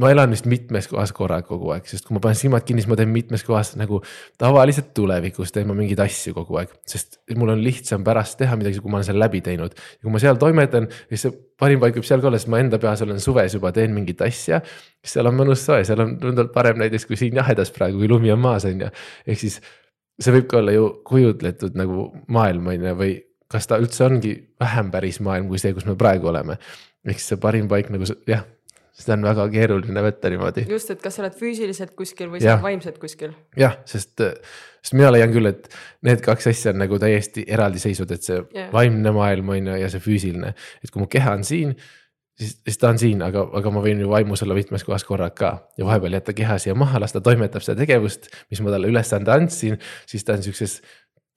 ma 0.00 0.10
elan 0.12 0.32
vist 0.32 0.46
mitmes 0.48 0.88
kohas 0.88 1.12
korraga 1.14 1.46
kogu 1.48 1.70
aeg, 1.74 1.86
sest 1.88 2.06
kui 2.06 2.16
ma 2.16 2.22
panen 2.24 2.38
silmad 2.38 2.64
kinni, 2.66 2.82
siis 2.82 2.90
ma 2.90 2.96
teen 2.98 3.10
mitmes 3.12 3.44
kohas 3.46 3.74
nagu 3.78 4.00
tavaliselt 4.40 4.92
tulevikus 4.96 5.52
teen 5.54 5.68
ma 5.68 5.76
mingeid 5.76 6.00
asju 6.04 6.34
kogu 6.36 6.58
aeg, 6.60 6.72
sest 6.88 7.20
mul 7.36 7.52
on 7.54 7.62
lihtsam 7.64 8.04
pärast 8.06 8.38
teha 8.40 8.56
midagi, 8.60 8.80
kui 8.82 8.92
ma 8.92 9.00
olen 9.00 9.08
seal 9.10 9.20
läbi 9.20 9.42
teinud. 9.44 9.76
ja 9.76 10.00
kui 10.06 10.14
ma 10.14 10.22
seal 10.22 10.40
toimetan, 10.40 10.88
siis 11.10 11.26
see 11.26 11.36
parim 11.60 11.82
paik 11.82 11.98
võib 11.98 12.08
seal 12.08 12.24
ka 12.24 12.30
olla, 12.30 12.40
sest 12.40 12.52
ma 12.52 12.62
enda 12.64 12.80
peas 12.82 13.04
olen 13.04 13.20
suves 13.22 13.58
juba 13.58 13.72
teen 13.76 13.94
mingit 13.96 14.24
asja. 14.24 14.62
seal 15.04 15.28
on 15.30 15.38
mõnus 15.38 15.66
soe, 15.68 15.84
seal 15.84 16.00
on 16.06 16.16
tunduvalt 16.22 16.54
parem 16.56 16.80
näiteks 16.80 17.06
kui 17.10 17.20
siin 17.20 17.36
jahedas 17.40 17.72
praegu, 17.74 18.00
kui 18.00 18.10
lumi 18.10 18.32
on 18.34 18.40
maas, 18.42 18.66
on 18.70 18.86
ju. 18.86 18.90
ehk 19.26 19.44
siis 19.44 19.60
see 20.20 20.34
võib 20.34 20.48
ka 20.50 20.62
olla 20.62 20.74
ju 20.74 20.88
kujutletud 21.06 21.76
nagu 21.78 22.08
maailm 22.32 22.72
on 22.72 22.88
ju, 22.88 22.96
või 22.98 23.14
kas 23.50 23.68
ta 23.70 23.78
üldse 23.82 24.06
ongi 24.06 24.34
vähem 24.60 24.90
päris 24.94 25.20
maailm 25.22 25.50
kui 25.50 25.60
see, 25.62 25.74
kus 25.76 25.86
me 25.86 25.98
praegu 25.98 26.32
oleme. 26.32 26.58
ehk 27.04 27.20
siis 27.20 27.34
see 27.34 27.42
parim 27.42 27.68
paik 27.68 27.92
nagu 27.92 28.08
jah, 28.30 28.46
seda 28.94 29.16
on 29.16 29.26
väga 29.26 29.46
keeruline 29.50 30.04
võtta 30.06 30.30
niimoodi. 30.30 30.66
just, 30.70 30.92
et 30.94 31.02
kas 31.02 31.18
sa 31.18 31.24
oled 31.24 31.34
füüsiliselt 31.38 31.96
kuskil 31.98 32.30
või 32.32 32.42
sa 32.42 32.54
oled 32.54 32.64
vaimselt 32.68 33.00
kuskil. 33.02 33.34
jah, 33.58 33.76
sest, 33.90 34.22
sest 34.84 34.96
mina 34.96 35.10
leian 35.14 35.34
küll, 35.34 35.50
et 35.50 35.68
need 36.06 36.22
kaks 36.24 36.48
asja 36.52 36.74
on 36.74 36.80
nagu 36.84 37.00
täiesti 37.02 37.46
eraldiseisvad, 37.56 38.14
et 38.14 38.30
see 38.30 38.38
Jah. 38.54 38.70
vaimne 38.74 39.14
maailm 39.16 39.52
on 39.56 39.72
ju 39.72 39.82
ja 39.82 39.90
see 39.92 40.02
füüsiline. 40.04 40.54
et 40.82 40.94
kui 40.94 41.02
mu 41.02 41.10
keha 41.10 41.34
on 41.34 41.44
siin, 41.46 41.74
siis, 42.38 42.56
siis 42.62 42.78
ta 42.78 42.92
on 42.94 43.00
siin, 43.02 43.22
aga, 43.26 43.46
aga 43.58 43.74
ma 43.74 43.82
võin 43.82 44.02
ju 44.04 44.10
vaimus 44.10 44.44
olla 44.46 44.56
mitmes 44.58 44.86
kohas 44.86 45.06
korraga 45.06 45.34
ka 45.38 45.52
ja 45.78 45.88
vahepeal 45.88 46.18
jätta 46.20 46.36
keha 46.36 46.58
siia 46.62 46.78
maha, 46.78 47.02
las 47.02 47.16
ta 47.16 47.22
toimetab 47.24 47.66
seda 47.66 47.80
tegevust, 47.82 48.30
mis 48.50 48.62
ma 48.62 48.74
talle 48.74 48.90
ülesande 48.92 49.34
andsin, 49.34 49.80
siis 50.06 50.26
ta 50.26 50.38
on 50.38 50.46
siukses 50.46 50.80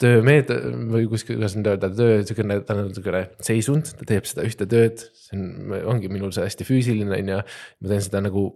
töömeed- 0.01 0.53
või 0.93 1.07
kuskil, 1.09 1.37
kuidas 1.39 1.55
nüüd 1.57 1.71
öelda, 1.71 1.89
töö 1.97 2.21
siukene, 2.27 2.59
ta 2.65 2.75
on 2.77 2.93
siukene 2.93 3.23
seisund, 3.43 3.89
ta 3.97 4.07
teeb 4.13 4.29
seda 4.29 4.45
ühte 4.45 4.67
tööd, 4.69 5.03
see 5.17 5.37
on, 5.39 5.75
ongi 5.95 6.11
minul 6.11 6.33
see 6.35 6.45
hästi 6.45 6.67
füüsiline 6.67 7.17
on 7.17 7.33
ju. 7.33 7.41
ma 7.81 7.93
teen 7.93 8.03
seda 8.05 8.21
nagu 8.21 8.47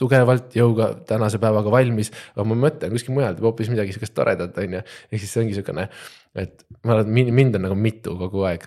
tugevalt 0.00 0.54
jõuga 0.58 0.90
tänase 1.06 1.38
päevaga 1.42 1.70
valmis, 1.70 2.10
aga 2.34 2.46
mu 2.50 2.56
mõte 2.58 2.88
on 2.88 2.96
kuskil 2.96 3.14
mujal, 3.14 3.36
teeb 3.36 3.46
hoopis 3.46 3.70
midagi 3.70 3.94
sihukest 3.94 4.14
toredat, 4.16 4.58
on 4.58 4.78
ju. 4.78 4.82
ehk 5.10 5.20
siis 5.22 5.30
see 5.30 5.44
ongi 5.44 5.58
siukene, 5.58 5.86
et 6.34 6.66
ma 6.82 6.96
arvan, 6.96 7.14
et 7.22 7.34
mind 7.38 7.60
on 7.60 7.68
nagu 7.68 7.78
mitu 7.78 8.16
kogu 8.18 8.42
aeg. 8.50 8.66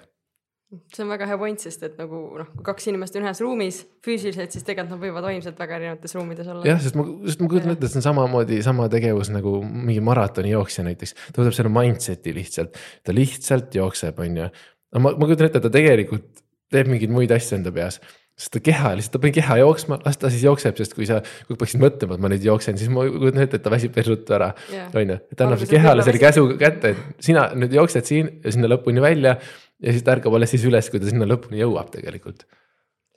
See 0.67 1.03
on 1.03 1.11
väga 1.13 1.27
hea 1.29 1.37
point, 1.39 1.61
sest 1.63 1.83
et 1.87 1.99
nagu 1.99 2.17
noh, 2.41 2.47
kui 2.57 2.65
kaks 2.67 2.89
inimest 2.91 3.15
on 3.15 3.23
ühes 3.23 3.39
ruumis 3.43 3.79
füüsiliselt, 4.03 4.51
siis 4.51 4.65
tegelikult 4.67 4.97
nad 4.97 5.03
võivad 5.05 5.27
vaimselt 5.29 5.59
väga 5.61 5.77
erinevates 5.79 6.15
ruumides 6.17 6.49
olla. 6.51 6.65
jah, 6.67 6.81
sest 6.83 6.97
ma, 6.99 7.05
sest 7.29 7.43
ma 7.43 7.51
kujutan 7.53 7.71
ette, 7.71 7.87
et 7.87 7.93
see 7.93 8.01
on 8.01 8.07
samamoodi 8.09 8.59
sama 8.65 8.89
tegevus 8.91 9.31
nagu 9.31 9.61
mingi 9.63 10.03
maratonijooksja 10.03 10.83
näiteks. 10.89 11.15
ta 11.29 11.39
võtab 11.41 11.55
selle 11.55 11.71
mindset'i 11.71 12.35
lihtsalt, 12.35 12.79
ta 13.07 13.15
lihtsalt 13.15 13.79
jookseb, 13.79 14.19
on 14.23 14.43
ju. 14.43 14.51
aga 14.91 15.03
ma, 15.05 15.15
ma 15.15 15.29
kujutan 15.29 15.47
ette, 15.47 15.61
et 15.63 15.67
ta 15.69 15.73
tegelikult 15.77 16.45
teeb 16.73 16.91
mingeid 16.91 17.15
muid 17.15 17.31
asju 17.31 17.61
enda 17.61 17.71
peas 17.71 18.01
sest 18.37 18.53
ta 18.53 18.59
keha 18.61 18.91
lihtsalt, 18.99 19.15
ta 19.15 19.21
pani 19.23 19.33
keha 19.33 19.55
jooksma, 19.63 19.97
las 20.05 20.19
ta 20.21 20.29
siis 20.29 20.43
jookseb, 20.45 20.75
sest 20.77 20.93
kui 20.93 21.07
sa, 21.09 21.23
kui 21.47 21.57
peaksid 21.57 21.81
mõtlema, 21.81 22.17
et 22.17 22.21
ma 22.21 22.29
nüüd 22.29 22.43
jooksen, 22.45 22.77
siis 22.77 22.91
ma 22.93 23.07
kujutan 23.07 23.47
ette, 23.47 23.57
et 23.57 23.63
ta 23.65 23.71
väsib 23.73 23.95
päris 23.95 24.11
ruttu 24.11 24.35
ära 24.37 24.51
Jah. 24.69 24.91
on 24.93 25.15
ju, 25.15 25.17
et 25.17 25.39
ta 25.39 25.47
annab 25.47 25.63
kehale 25.71 26.05
selle 26.05 26.21
käsu 26.21 26.43
kätte, 26.59 26.91
et 26.93 27.23
sina 27.25 27.47
nüüd 27.57 27.73
jooksed 27.79 28.05
siin 28.05 28.29
ja 28.43 28.53
sinna 28.53 28.69
lõpuni 28.69 29.01
välja 29.01 29.39
ja 29.83 29.93
siis 29.93 30.05
ta 30.05 30.15
ärkab 30.17 30.35
alles 30.37 30.53
siis 30.53 30.65
üles, 30.69 30.89
kui 30.91 31.01
ta 31.01 31.09
sinna 31.09 31.27
lõpuni 31.29 31.61
jõuab 31.61 31.91
tegelikult. 31.93 32.47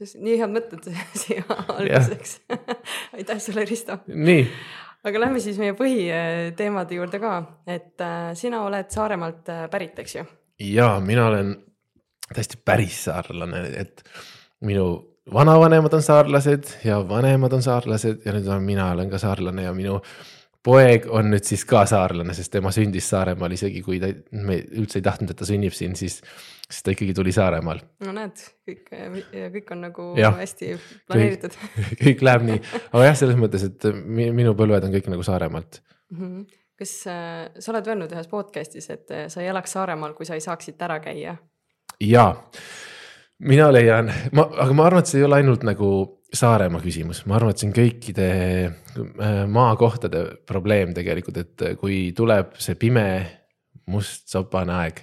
nii 0.00 0.36
head 0.40 0.52
mõtted 0.52 0.90
siia 1.22 1.44
alguseks. 1.78 2.38
aitäh 3.16 3.42
sulle, 3.42 3.64
Risto. 3.68 4.00
nii, 4.08 4.44
aga 5.08 5.24
lähme 5.26 5.42
siis 5.44 5.60
meie 5.60 5.76
põhiteemade 5.78 6.98
juurde 7.00 7.22
ka, 7.22 7.34
et 7.68 8.04
äh, 8.04 8.32
sina 8.38 8.64
oled 8.66 8.90
Saaremaalt 8.92 9.52
äh, 9.52 9.66
pärit, 9.72 9.98
eks 10.02 10.20
ju? 10.20 10.26
ja 10.60 10.92
mina 11.04 11.26
olen 11.30 11.54
täiesti 12.34 12.60
päris 12.64 13.04
saarlane, 13.08 13.64
et 13.80 14.04
minu 14.64 14.90
vanavanemad 15.32 15.94
on 15.94 16.02
saarlased 16.02 16.68
ja 16.84 17.00
vanemad 17.08 17.52
on 17.52 17.62
saarlased 17.62 18.26
ja 18.26 18.34
nüüd 18.34 18.48
olen 18.48 18.66
mina 18.66 18.90
olen 18.92 19.10
ka 19.10 19.18
saarlane 19.18 19.64
ja 19.66 19.72
minu 19.74 20.00
poeg 20.66 21.06
on 21.08 21.30
nüüd 21.32 21.46
siis 21.48 21.62
ka 21.68 21.84
saarlane, 21.88 22.34
sest 22.36 22.52
tema 22.52 22.68
sündis 22.74 23.06
Saaremaal, 23.10 23.54
isegi 23.56 23.80
kui 23.84 24.00
ta, 24.02 24.10
me 24.36 24.58
üldse 24.76 24.98
ei 25.00 25.04
tahtnud, 25.06 25.30
et 25.32 25.38
ta 25.40 25.46
sünnib 25.48 25.72
siin, 25.76 25.94
siis, 25.96 26.18
siis 26.68 26.82
ta 26.84 26.92
ikkagi 26.92 27.14
tuli 27.16 27.32
Saaremaal. 27.32 27.80
no 28.04 28.12
näed, 28.16 28.42
kõik, 28.68 28.90
kõik 29.56 29.72
on 29.76 29.80
nagu 29.86 30.08
Jah. 30.20 30.36
hästi 30.36 30.74
planeeritud. 31.08 31.56
kõik 32.04 32.24
läheb 32.28 32.44
nii, 32.50 32.60
aga 32.92 33.06
jah, 33.08 33.16
selles 33.22 33.40
mõttes, 33.40 33.64
et 33.70 33.88
mi- 34.04 34.30
minu 34.36 34.52
põlved 34.58 34.84
on 34.88 34.92
kõik 34.98 35.08
nagu 35.14 35.24
Saaremaalt. 35.26 35.80
kas 36.80 36.94
äh, 37.08 37.48
sa 37.58 37.72
oled 37.72 37.88
öelnud 37.92 38.12
ühes 38.12 38.28
podcast'is, 38.28 38.90
et 38.92 39.10
äh, 39.16 39.26
sa 39.32 39.40
ei 39.40 39.48
elaks 39.52 39.72
Saaremaal, 39.76 40.12
kui 40.16 40.28
sa 40.28 40.36
ei 40.36 40.44
saaks 40.44 40.68
siit 40.70 40.82
ära 40.82 41.00
käia? 41.00 41.38
jaa, 42.00 42.30
mina 43.44 43.72
leian, 43.72 44.12
ma, 44.32 44.44
aga 44.60 44.72
ma 44.76 44.86
arvan, 44.88 45.02
et 45.04 45.08
see 45.10 45.20
ei 45.20 45.26
ole 45.26 45.40
ainult 45.40 45.64
nagu 45.68 45.90
Saaremaa 46.30 46.82
küsimus, 46.84 47.24
ma 47.26 47.34
arvan, 47.38 47.50
et 47.50 47.58
see 47.58 47.66
on 47.66 47.74
kõikide 47.74 48.26
äh, 48.70 49.40
maakohtade 49.50 50.24
probleem 50.46 50.94
tegelikult, 50.94 51.40
et 51.42 51.64
kui 51.80 52.10
tuleb 52.16 52.54
see 52.62 52.78
pime 52.78 53.06
must 53.90 54.30
sopane 54.30 54.76
aeg 54.76 55.00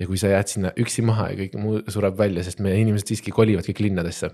ja 0.00 0.08
kui 0.08 0.16
sa 0.20 0.30
jääd 0.32 0.48
sinna 0.48 0.70
üksi 0.80 1.04
maha 1.04 1.30
ja 1.32 1.40
kõik 1.42 1.58
muu 1.60 1.82
sureb 1.92 2.16
välja, 2.16 2.44
sest 2.46 2.62
meie 2.64 2.80
inimesed 2.80 3.12
siiski 3.12 3.34
kolivad 3.36 3.66
kõik 3.68 3.82
linnadesse 3.84 4.30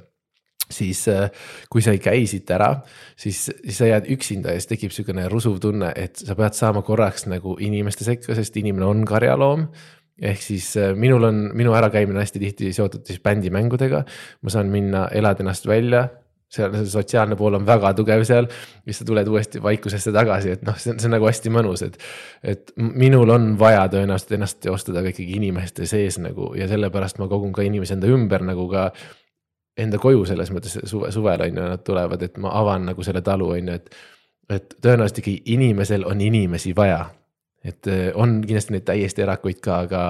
siis 0.70 1.04
äh, 1.08 1.30
kui 1.70 1.82
sa 1.84 1.94
ei 1.94 2.00
käi 2.02 2.24
siit 2.30 2.50
ära, 2.50 2.72
siis, 3.18 3.46
siis 3.50 3.78
sa 3.78 3.90
jääd 3.90 4.08
üksinda 4.14 4.54
ja 4.54 4.60
siis 4.60 4.70
tekib 4.72 4.94
sihukene 4.94 5.28
rusuv 5.30 5.60
tunne, 5.62 5.92
et 5.94 6.18
sa 6.18 6.34
pead 6.38 6.56
saama 6.58 6.82
korraks 6.86 7.28
nagu 7.30 7.56
inimeste 7.62 8.06
sekka, 8.06 8.34
sest 8.38 8.56
inimene 8.58 8.88
on 8.88 9.04
karjaloom. 9.06 9.68
ehk 10.16 10.40
siis 10.40 10.70
äh, 10.80 10.94
minul 10.96 11.28
on, 11.28 11.50
minu 11.54 11.74
ärakäimine 11.76 12.22
hästi 12.22 12.40
tihti 12.40 12.72
seotud 12.72 13.04
siis 13.06 13.20
bändimängudega, 13.20 14.04
ma 14.42 14.50
saan 14.50 14.70
minna, 14.72 15.08
elada 15.12 15.44
ennast 15.44 15.66
välja 15.66 16.06
seal 16.48 16.74
see 16.78 16.86
sotsiaalne 16.90 17.36
pool 17.36 17.58
on 17.58 17.66
väga 17.66 17.92
tugev 17.98 18.22
seal, 18.26 18.46
siis 18.84 19.00
sa 19.00 19.06
tuled 19.08 19.28
uuesti 19.28 19.62
vaikusesse 19.62 20.12
tagasi, 20.14 20.54
et 20.56 20.64
noh, 20.66 20.78
see 20.78 20.92
on, 20.92 21.00
see 21.02 21.08
on 21.10 21.16
nagu 21.16 21.28
hästi 21.28 21.52
mõnus, 21.52 21.82
et. 21.86 21.98
et 22.54 22.72
minul 22.76 23.30
on 23.34 23.52
vaja 23.58 23.86
tõenäoliselt 23.92 24.36
ennast 24.38 24.60
teostada 24.62 25.02
ka 25.02 25.10
ikkagi 25.10 25.38
inimeste 25.40 25.88
sees 25.90 26.20
nagu 26.22 26.52
ja 26.58 26.68
sellepärast 26.70 27.18
ma 27.22 27.28
kogun 27.30 27.54
ka 27.56 27.66
inimesi 27.66 27.96
enda 27.96 28.10
ümber 28.10 28.46
nagu 28.46 28.68
ka. 28.72 28.90
Enda 29.76 29.98
koju 30.00 30.22
selles 30.24 30.48
mõttes 30.54 30.72
suve, 30.88 31.10
suvel 31.12 31.42
on 31.44 31.58
ju, 31.58 31.64
nad 31.74 31.82
tulevad, 31.84 32.22
et 32.24 32.38
ma 32.40 32.48
avan 32.62 32.86
nagu 32.88 33.02
selle 33.04 33.20
talu 33.20 33.50
on 33.58 33.66
ju, 33.68 33.74
et. 33.74 33.90
et 34.48 34.76
tõenäoliselt 34.80 35.20
ikkagi 35.20 35.52
inimesel 35.52 36.06
on 36.08 36.20
inimesi 36.24 36.72
vaja. 36.76 37.10
et 37.66 37.86
eh, 37.90 38.08
on 38.14 38.40
kindlasti 38.46 38.72
neid 38.72 38.86
täiesti 38.86 39.22
erakuid 39.26 39.60
ka, 39.60 39.80
aga 39.84 40.00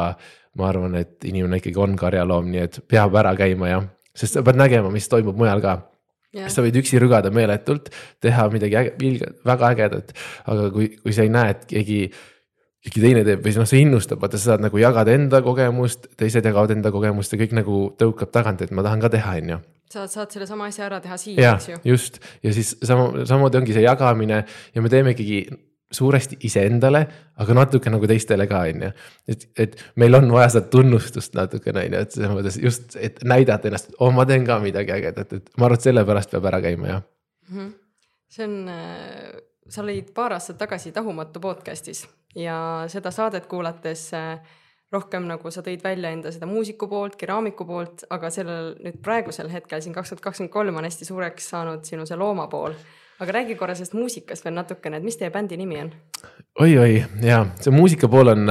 ma 0.60 0.68
arvan, 0.68 0.94
et 1.00 1.24
inimene 1.24 1.58
ikkagi 1.58 1.80
on 1.80 1.96
karjaloom, 1.96 2.50
nii 2.52 2.60
et 2.60 2.78
peab 2.88 3.16
ära 3.16 3.32
käima 3.36 3.68
jah, 3.72 3.86
sest 4.14 4.36
sa 4.36 4.42
pead 4.44 4.60
nägema, 4.60 4.92
mis 4.92 5.08
toimub 5.08 5.36
mujal 5.40 5.64
ka 5.64 5.78
sa 6.52 6.64
võid 6.64 6.78
üksi 6.82 7.00
rügada 7.02 7.32
meeletult, 7.34 7.90
teha 8.22 8.48
midagi 8.52 8.78
äge, 8.80 9.18
väga 9.46 9.74
ägedat, 9.74 10.16
aga 10.46 10.70
kui, 10.74 10.90
kui 11.02 11.14
sa 11.16 11.26
ei 11.26 11.32
näe, 11.32 11.54
et 11.56 11.68
keegi 11.70 12.00
keegi 12.86 13.02
teine 13.02 13.22
teeb 13.26 13.42
või 13.42 13.54
noh, 13.58 13.66
see 13.66 13.82
innustab, 13.82 14.20
vaata, 14.22 14.38
sa 14.38 14.52
saad 14.52 14.62
nagu 14.62 14.78
jagada 14.78 15.14
enda 15.16 15.40
kogemust, 15.42 16.06
teised 16.18 16.46
jagavad 16.46 16.74
enda 16.76 16.92
kogemust 16.94 17.34
ja 17.34 17.40
kõik 17.40 17.56
nagu 17.58 17.80
tõukab 17.98 18.30
tagant, 18.34 18.62
et 18.62 18.74
ma 18.74 18.84
tahan 18.86 19.02
ka 19.02 19.10
teha, 19.16 19.38
on 19.42 19.54
ju. 19.56 19.58
sa 19.92 20.06
saad 20.10 20.34
sellesama 20.34 20.68
asja 20.70 20.86
ära 20.86 21.00
teha 21.02 21.18
siin, 21.18 21.40
eks 21.40 21.70
ju. 21.72 21.80
just 21.92 22.20
ja 22.46 22.52
siis 22.54 22.76
sama, 22.82 23.24
samamoodi 23.26 23.62
ongi 23.62 23.74
see 23.74 23.86
jagamine 23.86 24.44
ja 24.46 24.82
me 24.82 24.92
teeme 24.92 25.16
ikkagi 25.16 25.46
suuresti 25.92 26.38
iseendale, 26.48 27.02
aga 27.38 27.54
natuke 27.54 27.90
nagu 27.92 28.08
teistele 28.10 28.46
ka, 28.50 28.64
on 28.66 28.82
ju. 28.86 28.90
et, 29.30 29.46
et 29.62 29.76
meil 30.02 30.18
on 30.18 30.28
vaja 30.34 30.56
seda 30.56 30.66
tunnustust 30.72 31.36
natukene, 31.38 31.86
on 31.86 31.96
ju, 31.96 32.02
et 32.02 32.16
selles 32.16 32.34
mõttes 32.34 32.58
just, 32.62 32.96
et 32.98 33.22
näidata 33.24 33.70
ennast, 33.70 33.94
oh, 34.00 34.10
ma 34.14 34.26
teen 34.26 34.46
ka 34.48 34.58
midagi 34.62 34.94
ägedat, 34.96 35.32
et 35.38 35.50
ma 35.56 35.68
arvan, 35.68 35.78
et 35.78 35.86
sellepärast 35.86 36.34
peab 36.34 36.50
ära 36.50 36.60
käima, 36.64 36.90
jah. 36.90 37.02
-hmm. 37.52 37.72
see 38.28 38.44
on, 38.44 38.68
äh, 38.68 39.40
sa 39.68 39.82
olid 39.82 40.12
paar 40.14 40.34
aastat 40.34 40.58
tagasi 40.58 40.92
Tahumatu 40.92 41.40
podcast'is 41.40 42.06
ja 42.34 42.84
seda 42.88 43.10
saadet 43.10 43.46
kuulates 43.46 44.10
äh, 44.14 44.40
rohkem 44.92 45.26
nagu 45.26 45.50
sa 45.50 45.62
tõid 45.66 45.82
välja 45.84 46.10
enda 46.10 46.32
seda 46.32 46.46
muusiku 46.46 46.88
poolt, 46.88 47.16
keraamiku 47.16 47.64
poolt, 47.66 48.04
aga 48.10 48.30
sellel 48.30 48.74
nüüd 48.84 49.00
praegusel 49.02 49.50
hetkel 49.50 49.82
siin 49.82 49.94
kaks 49.94 50.12
tuhat 50.12 50.22
kakskümmend 50.28 50.52
kolm 50.52 50.76
on 50.76 50.86
hästi 50.86 51.08
suureks 51.08 51.48
saanud 51.54 51.84
sinu 51.84 52.06
see 52.06 52.18
looma 52.18 52.46
pool 52.50 52.74
aga 53.20 53.32
räägi 53.32 53.56
korra 53.56 53.74
sellest 53.74 53.96
muusikast 53.96 54.44
veel 54.44 54.56
natukene, 54.56 55.00
et 55.00 55.06
mis 55.06 55.16
teie 55.16 55.30
bändi 55.30 55.56
nimi 55.56 55.80
on 55.80 55.92
oi,? 56.60 56.76
oi-oi 56.78 57.04
ja 57.24 57.44
see 57.60 57.74
muusika 57.74 58.08
pool 58.12 58.32
on, 58.34 58.46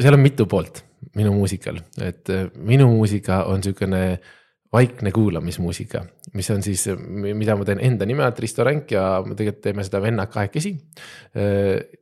seal 0.00 0.16
on 0.18 0.22
mitu 0.22 0.46
poolt 0.50 0.82
minu 1.16 1.32
muusikal, 1.32 1.78
et 2.02 2.28
minu 2.56 2.88
muusika 2.90 3.44
on 3.50 3.62
sihukene 3.64 4.18
vaikne 4.76 5.10
kuulamismuusika, 5.14 6.02
mis 6.36 6.48
on 6.52 6.62
siis, 6.64 6.82
mida 7.08 7.56
ma 7.56 7.64
teen 7.64 7.80
enda 7.84 8.06
nime 8.08 8.24
alt, 8.26 8.38
Risto 8.42 8.64
Ränk 8.66 8.92
ja 8.92 9.04
me 9.24 9.36
tegelikult 9.38 9.62
teeme 9.64 9.84
seda 9.86 10.02
vennad 10.04 10.30
kahekesi. 10.32 10.72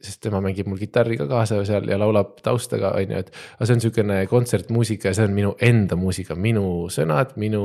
sest 0.02 0.20
tema 0.24 0.40
mängib 0.42 0.68
mul 0.70 0.80
kitarri 0.80 1.18
ka 1.20 1.28
kaasa 1.30 1.60
seal 1.66 1.86
ja 1.90 1.98
laulab 2.00 2.34
taustaga, 2.44 2.94
on 2.98 3.14
ju, 3.14 3.22
et. 3.22 3.30
aga 3.56 3.68
see 3.68 3.76
on 3.76 3.84
sihukene 3.84 4.18
kontsertmuusika 4.30 5.12
ja 5.12 5.18
see 5.18 5.28
on 5.28 5.36
minu 5.36 5.54
enda 5.62 5.98
muusika, 6.00 6.34
minu 6.34 6.66
sõnad, 6.92 7.36
minu 7.40 7.64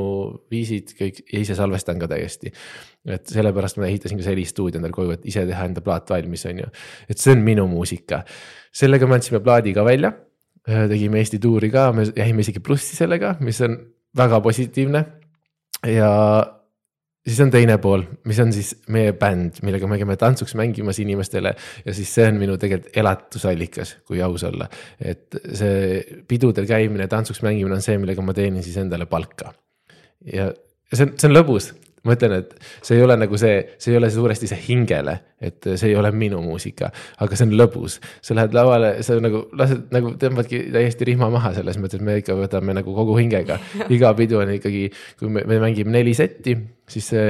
viisid, 0.51 0.94
kõik 1.00 1.24
ja 1.25 1.44
ise 1.44 1.58
salvestan 1.58 2.01
ka 2.01 2.10
täiesti. 2.12 2.54
et 3.10 3.28
sellepärast 3.34 3.80
ma 3.80 3.89
ehitasin 3.89 4.20
ka 4.20 4.28
see 4.28 4.36
helistuudio 4.36 4.82
endale 4.82 4.94
koju, 4.94 5.18
et 5.18 5.30
ise 5.32 5.46
teha 5.50 5.68
enda 5.70 5.82
plaat 5.82 6.10
valmis, 6.10 6.46
on 6.50 6.66
ju, 6.66 6.74
et 7.10 7.18
see 7.18 7.34
on 7.34 7.46
minu 7.46 7.68
muusika. 7.72 8.24
sellega 8.72 9.08
me 9.08 9.18
andsime 9.18 9.42
plaadi 9.42 9.74
ka 9.74 9.86
välja 9.86 10.13
tegime 10.70 11.18
Eesti 11.18 11.39
tuuri 11.42 11.72
ka, 11.74 11.89
me 11.96 12.04
jäime 12.13 12.44
isegi 12.44 12.62
plussi 12.62 12.98
sellega, 12.98 13.38
mis 13.42 13.62
on 13.66 13.78
väga 14.18 14.42
positiivne. 14.42 15.06
ja 15.88 16.10
siis 17.28 17.39
on 17.44 17.51
teine 17.51 17.78
pool, 17.82 18.04
mis 18.28 18.39
on 18.42 18.51
siis 18.56 18.74
meie 18.94 19.13
bänd, 19.18 19.62
millega 19.66 19.88
me 19.88 20.00
käime 20.01 20.18
tantsuks 20.20 20.56
mängimas 20.60 21.00
inimestele 21.04 21.54
ja 21.86 21.96
siis 21.96 22.12
see 22.16 22.28
on 22.28 22.39
minu 22.42 22.58
tegelikult 22.60 22.98
elatusallikas, 22.98 23.98
kui 24.08 24.22
aus 24.25 24.44
olla. 24.48 24.70
et 25.00 25.39
see 25.54 26.24
pidudel 26.28 26.68
käimine, 26.70 27.08
tantsuks 27.12 27.44
mängimine 27.46 27.78
on 27.80 27.86
see, 27.86 27.98
millega 28.01 28.25
ma 28.25 28.36
teenin 28.36 28.66
siis 28.66 28.80
endale 28.82 29.08
palka. 29.10 29.54
ja 30.34 30.50
see 30.94 31.06
on, 31.06 31.16
see 31.16 31.30
on 31.30 31.38
lõbus, 31.38 31.72
ma 32.06 32.15
ütlen, 32.15 32.36
et 32.39 32.53
see 32.86 32.98
ei 32.98 33.03
ole 33.03 33.18
nagu 33.20 33.39
see, 33.39 33.60
see 33.82 33.94
ei 33.94 34.00
ole 34.00 34.10
suuresti 34.13 34.50
see 34.50 34.62
hingele, 34.70 35.15
et 35.41 35.70
see 35.74 35.91
ei 35.91 35.98
ole 36.00 36.12
minu 36.15 36.41
muusika, 36.44 36.91
aga 37.20 37.38
see 37.38 37.50
on 37.50 37.56
lõbus. 37.60 38.00
sa 38.25 38.38
lähed 38.38 38.56
lavale, 38.56 38.94
sa 39.06 39.20
nagu 39.24 39.46
lased 39.60 39.91
nagu 39.96 40.15
tõmbadki 40.22 40.63
täiesti 40.75 41.12
rihma 41.12 41.29
maha 41.34 41.53
selles 41.58 41.79
mõttes, 41.82 42.00
et 42.00 42.06
me 42.06 42.20
ikka 42.22 42.38
võtame 42.39 42.75
nagu 42.77 42.96
kogu 42.96 43.20
hingega. 43.20 43.60
iga 43.96 44.13
pidu 44.18 44.41
on 44.41 44.56
ikkagi, 44.56 44.89
kui 45.20 45.32
me, 45.34 45.46
me 45.50 45.62
mängime 45.63 45.94
neli 45.96 46.15
setti, 46.18 46.58
siis 46.89 47.13
see 47.13 47.29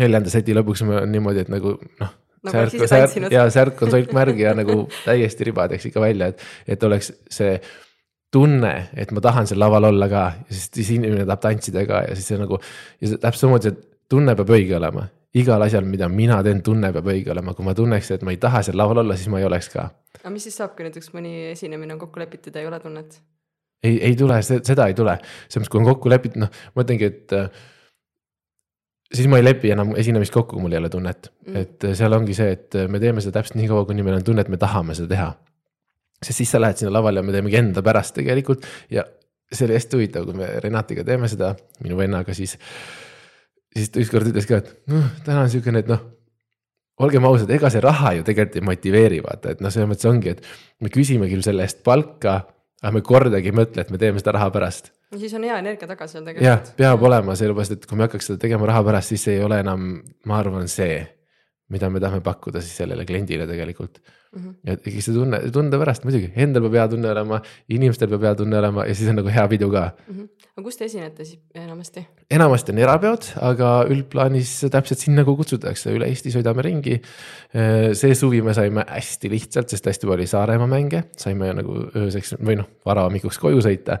neljanda 0.00 0.32
seti 0.32 0.56
lõpuks 0.56 0.84
on 0.84 0.96
niimoodi, 1.10 1.44
et 1.44 1.52
nagu 1.52 1.78
noh 2.02 2.20
nagu 2.44 2.68
särk, 2.68 2.88
särk, 2.90 3.32
ja 3.32 3.46
särk 3.52 3.78
on 3.84 3.92
solkmärg 3.94 4.40
ja 4.42 4.52
nagu 4.56 4.84
täiesti 5.04 5.48
riba 5.48 5.64
teeks 5.70 5.88
ikka 5.88 6.02
välja, 6.02 6.28
et, 6.32 6.42
et 6.76 6.82
oleks 6.84 7.12
see 7.32 7.54
tunne, 8.34 8.72
et 8.98 9.12
ma 9.14 9.22
tahan 9.22 9.46
seal 9.48 9.60
laval 9.62 9.90
olla 9.90 10.08
ka 10.10 10.22
ja 10.38 10.54
siis, 10.54 10.70
siis 10.74 10.94
inimene 10.96 11.26
tahab 11.26 11.42
tantsida 11.44 11.84
ka 11.88 12.04
ja 12.08 12.14
siis 12.18 12.32
see 12.32 12.40
nagu. 12.40 12.58
ja 13.00 13.10
see 13.10 13.20
täpselt 13.20 13.44
samamoodi, 13.44 13.70
see 13.70 14.08
tunne 14.14 14.34
peab 14.38 14.50
õige 14.56 14.74
olema, 14.78 15.06
igal 15.38 15.66
asjal, 15.66 15.86
mida 15.88 16.08
mina 16.10 16.40
teen, 16.46 16.62
tunne 16.66 16.90
peab 16.94 17.10
õige 17.12 17.32
olema, 17.34 17.54
kui 17.54 17.66
ma 17.66 17.74
tunneks, 17.76 18.10
et 18.16 18.24
ma 18.26 18.34
ei 18.34 18.40
taha 18.42 18.64
seal 18.66 18.78
laval 18.80 19.04
olla, 19.04 19.18
siis 19.18 19.30
ma 19.32 19.42
ei 19.42 19.46
oleks 19.48 19.70
ka. 19.74 19.86
aga 20.20 20.34
mis 20.34 20.48
siis 20.48 20.58
saab, 20.60 20.74
kui 20.76 20.86
näiteks 20.88 21.14
mõni 21.14 21.36
esinemine 21.52 21.96
on 21.96 22.02
kokku 22.02 22.22
lepitud 22.22 22.54
ja 22.54 22.64
ei 22.64 22.70
ole 22.70 22.80
tunnet? 22.82 23.20
ei, 23.84 24.00
ei 24.10 24.18
tule, 24.18 24.40
seda 24.42 24.88
ei 24.90 24.98
tule, 24.98 25.18
selles 25.46 25.62
mõttes, 25.62 25.72
kui 25.72 25.82
on 25.82 25.88
kokku 25.92 26.12
lepitud, 26.12 26.42
noh, 26.44 26.60
ma 26.74 26.86
ütlengi, 26.86 27.10
et 27.12 27.38
äh, 27.38 27.64
siis 29.14 29.30
ma 29.30 29.38
ei 29.38 29.46
lepi 29.46 29.74
enam 29.74 29.94
esinemist 30.00 30.34
kokku, 30.34 30.56
kui 30.56 30.66
mul 30.66 30.74
ei 30.74 30.82
ole 30.82 30.90
tunnet 30.92 31.30
mm., 31.46 31.62
et 31.62 31.90
seal 31.94 32.18
ongi 32.18 32.36
see, 32.36 32.54
et 32.58 32.82
me 32.90 33.02
teeme 33.02 33.22
seda 33.22 33.38
täpselt 33.38 33.60
nii 33.60 33.70
kaua, 33.70 33.86
kuni 33.88 34.06
meil 34.06 34.18
on 34.18 34.26
tunne, 34.26 34.42
et 34.42 34.52
me 34.52 34.60
tahame 34.60 34.96
seda 34.98 35.12
teha 35.14 35.32
sest 36.24 36.40
siis 36.40 36.54
sa 36.54 36.62
lähed 36.62 36.80
sinna 36.80 36.94
lavale 36.94 37.20
ja 37.20 37.26
me 37.26 37.34
teemegi 37.34 37.60
enda 37.60 37.84
pärast 37.84 38.16
tegelikult 38.16 38.66
ja 38.92 39.04
see 39.52 39.68
oli 39.68 39.76
hästi 39.78 39.98
huvitav, 39.98 40.26
kui 40.28 40.38
me 40.38 40.48
Renatiga 40.62 41.04
teeme 41.06 41.28
seda, 41.30 41.52
minu 41.84 41.98
vennaga, 41.98 42.34
siis. 42.36 42.56
siis 43.74 43.92
ta 43.92 44.02
ükskord 44.02 44.30
ütles 44.30 44.48
ka, 44.48 44.60
et 44.62 44.90
noh, 44.90 45.06
täna 45.26 45.44
on 45.44 45.52
siukene, 45.52 45.84
et 45.84 45.90
noh. 45.90 46.02
olgem 47.04 47.24
ausad, 47.26 47.50
ega 47.50 47.70
see 47.74 47.82
raha 47.82 48.14
ju 48.18 48.26
tegelikult 48.26 48.60
ei 48.60 48.66
motiveeri, 48.70 49.22
vaata, 49.24 49.54
et 49.54 49.62
noh, 49.64 49.72
selles 49.74 49.90
mõttes 49.90 50.08
ongi, 50.10 50.34
et 50.36 50.44
me 50.84 50.92
küsime 50.94 51.28
küll 51.30 51.42
selle 51.46 51.66
eest 51.66 51.82
palka, 51.86 52.36
aga 52.82 52.92
me 52.94 53.02
kordagi 53.06 53.50
ei 53.50 53.56
mõtle, 53.56 53.82
et 53.82 53.90
me 53.90 54.00
teeme 54.00 54.22
seda 54.22 54.36
raha 54.38 54.50
pärast. 54.54 54.92
ja 55.12 55.18
siis 55.20 55.34
on 55.34 55.46
hea 55.46 55.58
energia 55.58 55.90
taga 55.90 56.08
seal 56.10 56.24
tegelikult. 56.24 56.46
jah, 56.46 56.76
peab 56.78 57.08
olema, 57.10 57.36
sellepärast 57.38 57.78
et 57.78 57.88
kui 57.90 57.98
me 57.98 58.08
hakkaks 58.08 58.30
seda 58.30 58.42
tegema 58.46 58.70
raha 58.70 58.84
pärast, 58.86 59.14
siis 59.14 59.26
ei 59.34 59.42
ole 59.42 59.60
enam, 59.64 59.90
ma 60.30 60.38
arvan, 60.38 60.70
see, 60.70 61.02
mida 61.74 61.90
me 61.90 62.02
tahame 62.02 62.22
pakkuda 62.24 62.62
siis 62.62 62.76
sellele 62.82 63.06
kliendile 63.08 63.48
tegelikult 63.50 64.02
mm. 64.34 64.42
-hmm. 64.42 64.54
ja 64.66 64.76
ikkagi 64.78 65.02
see 65.04 65.14
tunne, 65.14 65.40
tunde 65.54 65.78
pärast 65.80 66.04
muidugi, 66.06 66.30
endal 66.36 66.64
peab 66.66 66.76
hea 66.78 66.86
tunne 66.94 67.10
olema, 67.10 67.40
inimestel 67.68 68.10
peab 68.12 68.26
hea 68.28 68.34
tunne 68.40 68.58
olema 68.58 68.86
ja 68.88 68.94
siis 68.94 69.10
on 69.12 69.18
nagu 69.20 69.32
hea 69.36 69.46
pidu 69.48 69.70
ka 69.72 69.84
mm. 69.92 70.14
-hmm. 70.16 70.28
aga 70.56 70.64
kus 70.66 70.76
te 70.80 70.84
esinete 70.84 71.24
siis 71.24 71.40
enamasti? 71.54 72.06
enamasti 72.38 72.74
on 72.74 72.82
erapeod, 72.84 73.30
aga 73.50 73.72
üldplaanis 73.94 74.52
täpselt 74.70 74.98
sinna, 75.06 75.24
kuhu 75.24 75.42
kutsutakse, 75.42 75.94
üle 75.94 76.08
Eesti 76.10 76.34
sõidame 76.34 76.62
ringi. 76.62 77.00
see 77.92 78.14
suvi 78.14 78.42
me 78.42 78.54
saime 78.54 78.84
hästi 78.88 79.30
lihtsalt, 79.30 79.68
sest 79.68 79.86
hästi 79.86 80.06
palju 80.06 80.14
oli 80.14 80.26
Saaremaa 80.30 80.66
mänge, 80.70 81.04
saime 81.16 81.52
nagu 81.54 81.76
ööseks 81.96 82.36
või 82.40 82.56
noh, 82.60 82.70
varahommikuks 82.86 83.38
koju 83.38 83.60
sõita. 83.64 83.98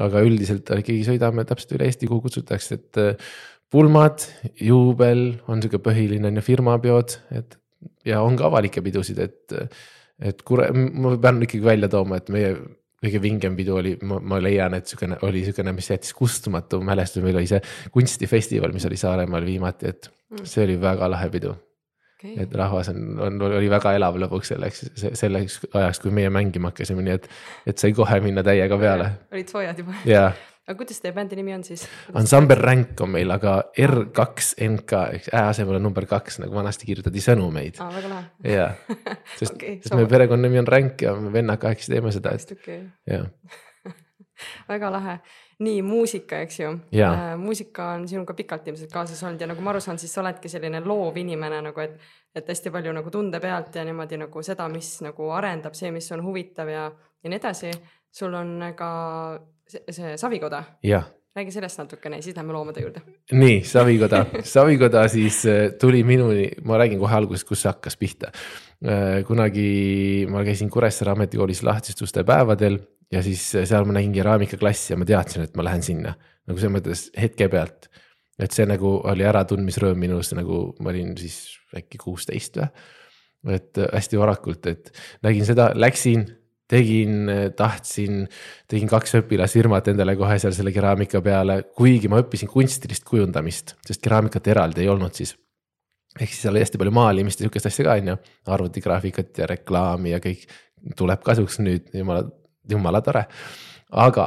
aga 0.00 0.20
üldiselt 0.24 0.70
ikkagi 0.70 1.02
sõidame 1.04 1.44
täpselt 1.44 1.72
üle 1.76 1.84
Eesti, 1.84 2.06
kuhu 2.06 2.22
kutsutakse, 2.24 2.74
et 2.74 3.26
pulmad, 3.72 4.20
juubel 4.60 5.24
on 5.48 5.62
sihuke 5.64 5.80
põhiline 5.82 6.28
on 6.28 6.38
ju 6.38 6.44
firmapeod, 6.44 7.16
et 7.32 7.56
ja 8.06 8.22
on 8.22 8.36
ka 8.38 8.48
avalikke 8.50 8.82
pidusid, 8.84 9.18
et, 9.22 9.56
et 10.22 10.46
kure, 10.46 10.68
ma 10.72 11.16
pean 11.20 11.42
ikkagi 11.42 11.64
välja 11.64 11.90
tooma, 11.92 12.20
et 12.20 12.30
meie 12.32 12.54
kõige 13.02 13.18
vingem 13.22 13.58
pidu 13.58 13.76
oli, 13.80 13.96
ma, 14.06 14.20
ma 14.22 14.38
leian, 14.42 14.76
et 14.78 14.86
sihukene 14.86 15.18
oli 15.26 15.42
sihukene, 15.46 15.74
mis 15.74 15.90
jättis 15.90 16.14
kustumatu 16.14 16.78
mälestus, 16.86 17.24
meil 17.24 17.40
oli 17.40 17.50
see 17.50 17.60
kunstifestival, 17.94 18.74
mis 18.74 18.86
oli 18.86 19.00
Saaremaal 19.00 19.46
viimati, 19.46 19.90
et 19.90 20.10
mm. 20.30 20.46
see 20.46 20.64
oli 20.66 20.78
väga 20.80 21.10
lahe 21.10 21.30
pidu 21.32 21.50
okay.. 22.22 22.36
et 22.44 22.54
rahvas 22.54 22.92
on, 22.92 23.02
on, 23.20 23.42
oli 23.48 23.70
väga 23.70 23.96
elav 23.98 24.18
lõpuks 24.22 24.52
selleks, 24.54 24.84
selleks 25.18 25.58
ajaks, 25.72 26.02
kui 26.04 26.14
meie 26.14 26.30
mängima 26.32 26.70
hakkasime, 26.70 27.04
nii 27.06 27.16
et, 27.18 27.28
et 27.66 27.82
sai 27.82 27.94
kohe 27.96 28.20
minna 28.24 28.44
täiega 28.46 28.78
peale. 28.78 29.10
olid 29.34 29.50
soojad 29.50 29.82
juba 29.82 29.98
jaa, 30.08 30.30
aga 30.68 30.78
kuidas 30.78 31.00
teie 31.02 31.14
bändi 31.14 31.36
nimi 31.38 31.54
on 31.56 31.64
siis? 31.66 31.84
ansambel 32.18 32.60
Ränk 32.62 33.00
on 33.02 33.10
meil, 33.16 33.30
aga 33.34 33.56
R2NK 33.86 35.00
ehk 35.16 35.28
Ä 35.34 35.46
asemel 35.48 35.80
on 35.80 35.86
number 35.88 36.06
kaks, 36.06 36.38
nagu 36.42 36.54
vanasti 36.54 36.86
kirjutati 36.86 37.22
sõnumeid. 37.24 37.80
aa, 37.82 37.90
väga 37.96 38.12
lahe. 38.12 38.54
jaa, 38.54 38.70
sest 39.40 39.56
Okei, 39.56 39.80
sest 39.82 39.96
meie 39.98 40.10
perekonnanimi 40.10 40.62
on 40.62 40.70
Ränk 40.70 41.02
ja 41.02 41.14
me 41.18 41.32
vennaga 41.34 41.66
kahekesi 41.66 41.94
teeme 41.94 42.12
seda, 42.14 42.34
et 42.38 42.54
okei 42.54 42.78
jah. 43.10 43.26
väga 44.72 44.90
lahe. 44.94 45.16
nii 45.62 45.82
muusika, 45.86 46.40
eks 46.42 46.60
ju. 46.60 46.70
Jaa. 46.94 47.36
muusika 47.38 47.92
on 47.96 48.06
sinuga 48.08 48.34
pikalt 48.34 48.66
ilmselt 48.70 48.90
kaasas 48.92 49.22
olnud 49.22 49.42
ja 49.42 49.46
nagu 49.50 49.62
ma 49.62 49.70
aru 49.74 49.82
saan, 49.82 49.98
siis 49.98 50.14
sa 50.14 50.22
oledki 50.22 50.50
selline 50.50 50.80
loov 50.84 51.18
inimene 51.18 51.60
nagu, 51.62 51.82
et, 51.82 51.98
et 52.34 52.48
hästi 52.54 52.70
palju 52.74 52.94
nagu 52.94 53.10
tunde 53.10 53.40
pealt 53.42 53.74
ja 53.74 53.84
niimoodi 53.86 54.18
nagu 54.24 54.42
seda, 54.46 54.68
mis 54.70 54.94
nagu 55.06 55.30
arendab, 55.34 55.74
see, 55.78 55.90
mis 55.94 56.10
on 56.14 56.22
huvitav 56.22 56.70
ja, 56.70 56.86
ja 57.22 57.30
nii 57.34 57.42
edasi. 57.42 57.72
sul 58.12 58.34
on 58.34 58.58
ka 58.76 58.92
see, 59.72 60.16
Savikoda, 60.20 60.62
räägi 61.36 61.54
sellest 61.54 61.78
natukene 61.80 62.18
ja 62.20 62.22
siis 62.22 62.36
lähme 62.36 62.52
loomade 62.52 62.84
juurde. 62.84 63.02
nii 63.32 63.62
Savikoda, 63.64 64.24
Savikoda 64.54 65.06
siis 65.08 65.42
äh, 65.46 65.70
tuli 65.80 66.04
minuni, 66.04 66.50
ma 66.64 66.78
räägin 66.80 67.00
kohe 67.00 67.16
alguses, 67.16 67.44
kus 67.48 67.64
see 67.64 67.72
hakkas 67.72 67.96
pihta. 67.96 68.32
kunagi 69.26 70.26
ma 70.26 70.40
käisin 70.42 70.70
Kuressaare 70.70 71.12
ametikoolis 71.12 71.62
lahtiste 71.62 72.02
uste 72.04 72.24
päevadel 72.26 72.80
ja 73.12 73.22
siis 73.22 73.44
seal 73.52 73.86
ma 73.86 73.94
nägin 73.94 74.14
keraamikaklassi 74.16 74.92
ja 74.92 74.98
ma 74.98 75.06
teadsin, 75.06 75.44
et 75.46 75.56
ma 75.56 75.64
lähen 75.64 75.84
sinna 75.86 76.16
nagu 76.48 76.58
selles 76.58 76.74
mõttes 76.74 77.04
hetke 77.18 77.48
pealt. 77.52 77.88
et 78.42 78.50
see 78.50 78.64
nagu 78.66 78.96
oli 79.06 79.24
äratundmisrõõm 79.28 80.00
minus 80.02 80.32
nagu 80.34 80.72
ma 80.82 80.90
olin 80.90 81.12
siis 81.20 81.60
äkki 81.76 82.00
kuusteist 82.00 82.58
või. 82.58 82.68
et 83.54 83.78
äh, 83.78 83.90
hästi 83.92 84.18
varakult, 84.18 84.66
et 84.66 84.92
nägin 85.22 85.46
seda, 85.46 85.72
läksin, 85.74 86.26
tegin, 86.72 87.28
tahtsin, 87.56 88.24
tegin 88.70 88.88
kaks 88.88 89.18
õpilasfirmat 89.20 89.92
endale 89.92 90.16
kohe 90.16 90.38
seal 90.40 90.56
selle 90.56 90.72
keraamika 90.72 91.20
peale, 91.24 91.60
kuigi 91.76 92.08
ma 92.08 92.22
õppisin 92.24 92.48
kunstilist 92.48 93.04
kujundamist, 93.08 93.76
sest 93.84 94.04
keraamikat 94.04 94.48
eraldi 94.54 94.86
ei 94.86 94.92
olnud 94.92 95.12
siis 95.16 95.36
ehk 96.20 96.28
siis 96.28 96.42
seal 96.44 96.52
oli 96.52 96.62
hästi 96.64 96.80
palju 96.80 96.92
maalimist 96.96 97.40
ja 97.40 97.46
sihukest 97.46 97.70
asja 97.70 97.86
ka 97.86 97.96
on 98.00 98.12
ju, 98.12 98.18
arvutigraafikat 98.56 99.42
ja 99.42 99.48
reklaami 99.48 100.12
ja 100.12 100.20
kõik 100.22 100.44
tuleb 100.98 101.22
kasuks 101.24 101.58
nüüd, 101.62 101.88
jumala, 101.96 102.26
jumala 102.68 103.00
tore. 103.04 103.24
aga 103.90 104.26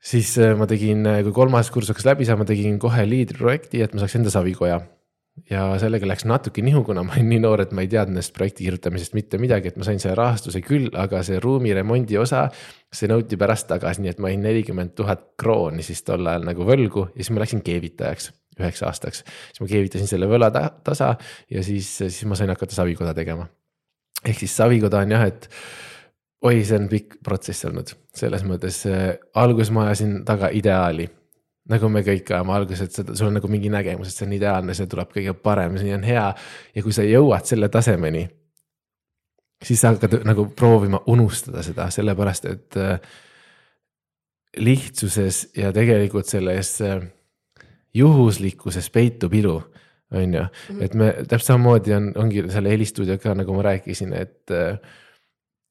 siis 0.00 0.32
äh, 0.42 0.54
ma 0.58 0.66
tegin, 0.70 1.06
kui 1.26 1.34
kolmas 1.36 1.70
kursus 1.74 1.92
hakkas 1.92 2.08
läbi 2.08 2.26
saama, 2.28 2.46
tegin 2.48 2.78
kohe 2.82 3.04
liidriprojekti, 3.06 3.82
et 3.84 3.94
ma 3.94 4.02
saaks 4.02 4.18
enda 4.18 4.32
savikoja. 4.34 4.80
Ja 5.50 5.62
sellega 5.80 6.08
läks 6.08 6.24
natuke 6.28 6.62
nihu, 6.64 6.82
kuna 6.86 7.04
ma 7.06 7.16
olin 7.16 7.28
nii 7.32 7.40
noor, 7.44 7.62
et 7.64 7.72
ma 7.76 7.84
ei 7.84 7.90
teadnud 7.92 8.18
sellest 8.18 8.34
projekti 8.36 8.66
kirjutamisest 8.66 9.14
mitte 9.18 9.40
midagi, 9.40 9.72
et 9.72 9.78
ma 9.80 9.86
sain 9.86 10.00
selle 10.02 10.16
rahastuse 10.18 10.62
küll, 10.64 10.90
aga 10.98 11.22
see 11.26 11.40
ruumi 11.42 11.74
remondi 11.76 12.18
osa. 12.18 12.48
see 12.88 13.08
nõuti 13.10 13.36
pärast 13.36 13.66
tagasi, 13.68 14.00
nii 14.00 14.14
et 14.14 14.20
ma 14.22 14.30
olin 14.30 14.46
nelikümmend 14.48 14.94
tuhat 14.96 15.34
krooni 15.36 15.82
siis 15.84 16.00
tol 16.06 16.24
ajal 16.26 16.46
nagu 16.48 16.64
võlgu 16.64 17.10
ja 17.10 17.20
siis 17.20 17.34
ma 17.36 17.42
läksin 17.42 17.60
keevitajaks 17.66 18.30
üheks 18.58 18.82
aastaks. 18.86 19.24
siis 19.24 19.60
ma 19.60 19.68
keevitasin 19.70 20.08
selle 20.10 20.28
võla 20.30 20.50
ta 20.54 20.68
tasa 20.84 21.14
ja 21.50 21.62
siis, 21.62 21.90
siis 21.98 22.24
ma 22.24 22.38
sain 22.38 22.50
hakata 22.50 22.74
savikoda 22.74 23.14
tegema. 23.14 23.46
ehk 24.24 24.40
siis 24.40 24.56
savikoda 24.56 25.04
on 25.04 25.14
jah, 25.14 25.26
et 25.28 25.50
oi, 26.42 26.62
see 26.64 26.78
on 26.78 26.88
pikk 26.90 27.20
protsess 27.24 27.66
olnud, 27.68 27.92
selles 28.14 28.44
mõttes 28.46 28.82
äh, 28.90 29.14
alguses 29.38 29.72
ma 29.74 29.88
ajasin 29.88 30.22
taga 30.28 30.52
ideaali. 30.54 31.08
Nagu 31.68 31.90
me 31.92 32.02
kõik 32.06 32.32
ajame 32.32 32.54
alguses, 32.56 32.98
et 32.98 33.12
sul 33.12 33.28
on 33.28 33.38
nagu 33.38 33.50
mingi 33.50 33.70
nägemus, 33.72 34.10
et 34.10 34.16
see 34.16 34.26
on 34.28 34.34
ideaalne, 34.38 34.74
see 34.76 34.88
tuleb 34.90 35.12
kõige 35.12 35.34
parem, 35.36 35.76
see 35.80 35.94
on 35.96 36.04
hea. 36.06 36.26
ja 36.74 36.84
kui 36.84 36.94
sa 36.96 37.04
jõuad 37.06 37.48
selle 37.48 37.68
tasemeni, 37.72 38.24
siis 39.64 39.80
sa 39.82 39.92
hakkad 39.92 40.20
nagu 40.28 40.48
proovima 40.56 41.02
unustada 41.06 41.62
seda, 41.66 41.90
sellepärast 41.92 42.48
et 42.48 42.78
äh, 42.80 43.00
lihtsuses 44.56 45.48
ja 45.56 45.72
tegelikult 45.76 46.30
selles 46.30 46.78
äh, 46.84 47.02
juhuslikkuses 47.94 48.88
peitub 48.94 49.34
ilu, 49.34 49.58
on 50.14 50.38
ju, 50.38 50.46
et 50.80 50.94
me 50.96 51.10
täpselt 51.20 51.50
samamoodi 51.50 51.92
on, 51.92 52.08
ongi 52.16 52.46
selle 52.48 52.72
helistuudioga, 52.72 53.34
nagu 53.36 53.56
ma 53.56 53.66
rääkisin, 53.68 54.14
et 54.16 54.56
äh, 54.56 54.80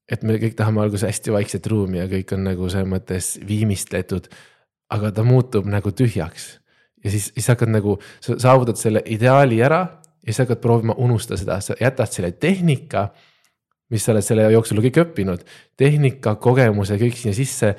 et 0.08 0.24
me 0.24 0.38
kõik 0.40 0.56
tahame 0.56 0.82
alguses 0.84 1.08
hästi 1.10 1.34
vaikset 1.36 1.68
ruumi 1.68 2.00
ja 2.00 2.08
kõik 2.12 2.32
on 2.36 2.46
nagu 2.48 2.70
selles 2.72 2.88
mõttes 2.88 3.34
viimistletud. 3.48 4.30
Aga 4.90 5.12
ta 5.12 5.24
muutub 5.24 5.68
nagu 5.70 5.92
tühjaks 5.92 6.58
ja 7.04 7.12
siis, 7.12 7.32
siis 7.34 7.48
hakkad 7.48 7.72
nagu, 7.72 7.98
sa 8.24 8.38
saavutad 8.42 8.80
selle 8.80 9.04
ideaali 9.06 9.62
ära 9.64 9.82
ja 9.82 10.32
siis 10.34 10.44
hakkad 10.44 10.62
proovima 10.64 10.96
unustada 10.98 11.40
seda, 11.40 11.60
sa 11.62 11.78
jätad 11.80 12.12
selle 12.12 12.32
tehnika. 12.32 13.10
mis 13.90 14.04
sa 14.04 14.12
oled 14.12 14.26
selle 14.26 14.44
jooksul 14.52 14.82
kõik 14.84 14.98
õppinud, 15.00 15.44
tehnika, 15.80 16.34
kogemuse, 16.44 16.98
kõik 17.00 17.16
sinna 17.16 17.32
sisse, 17.32 17.70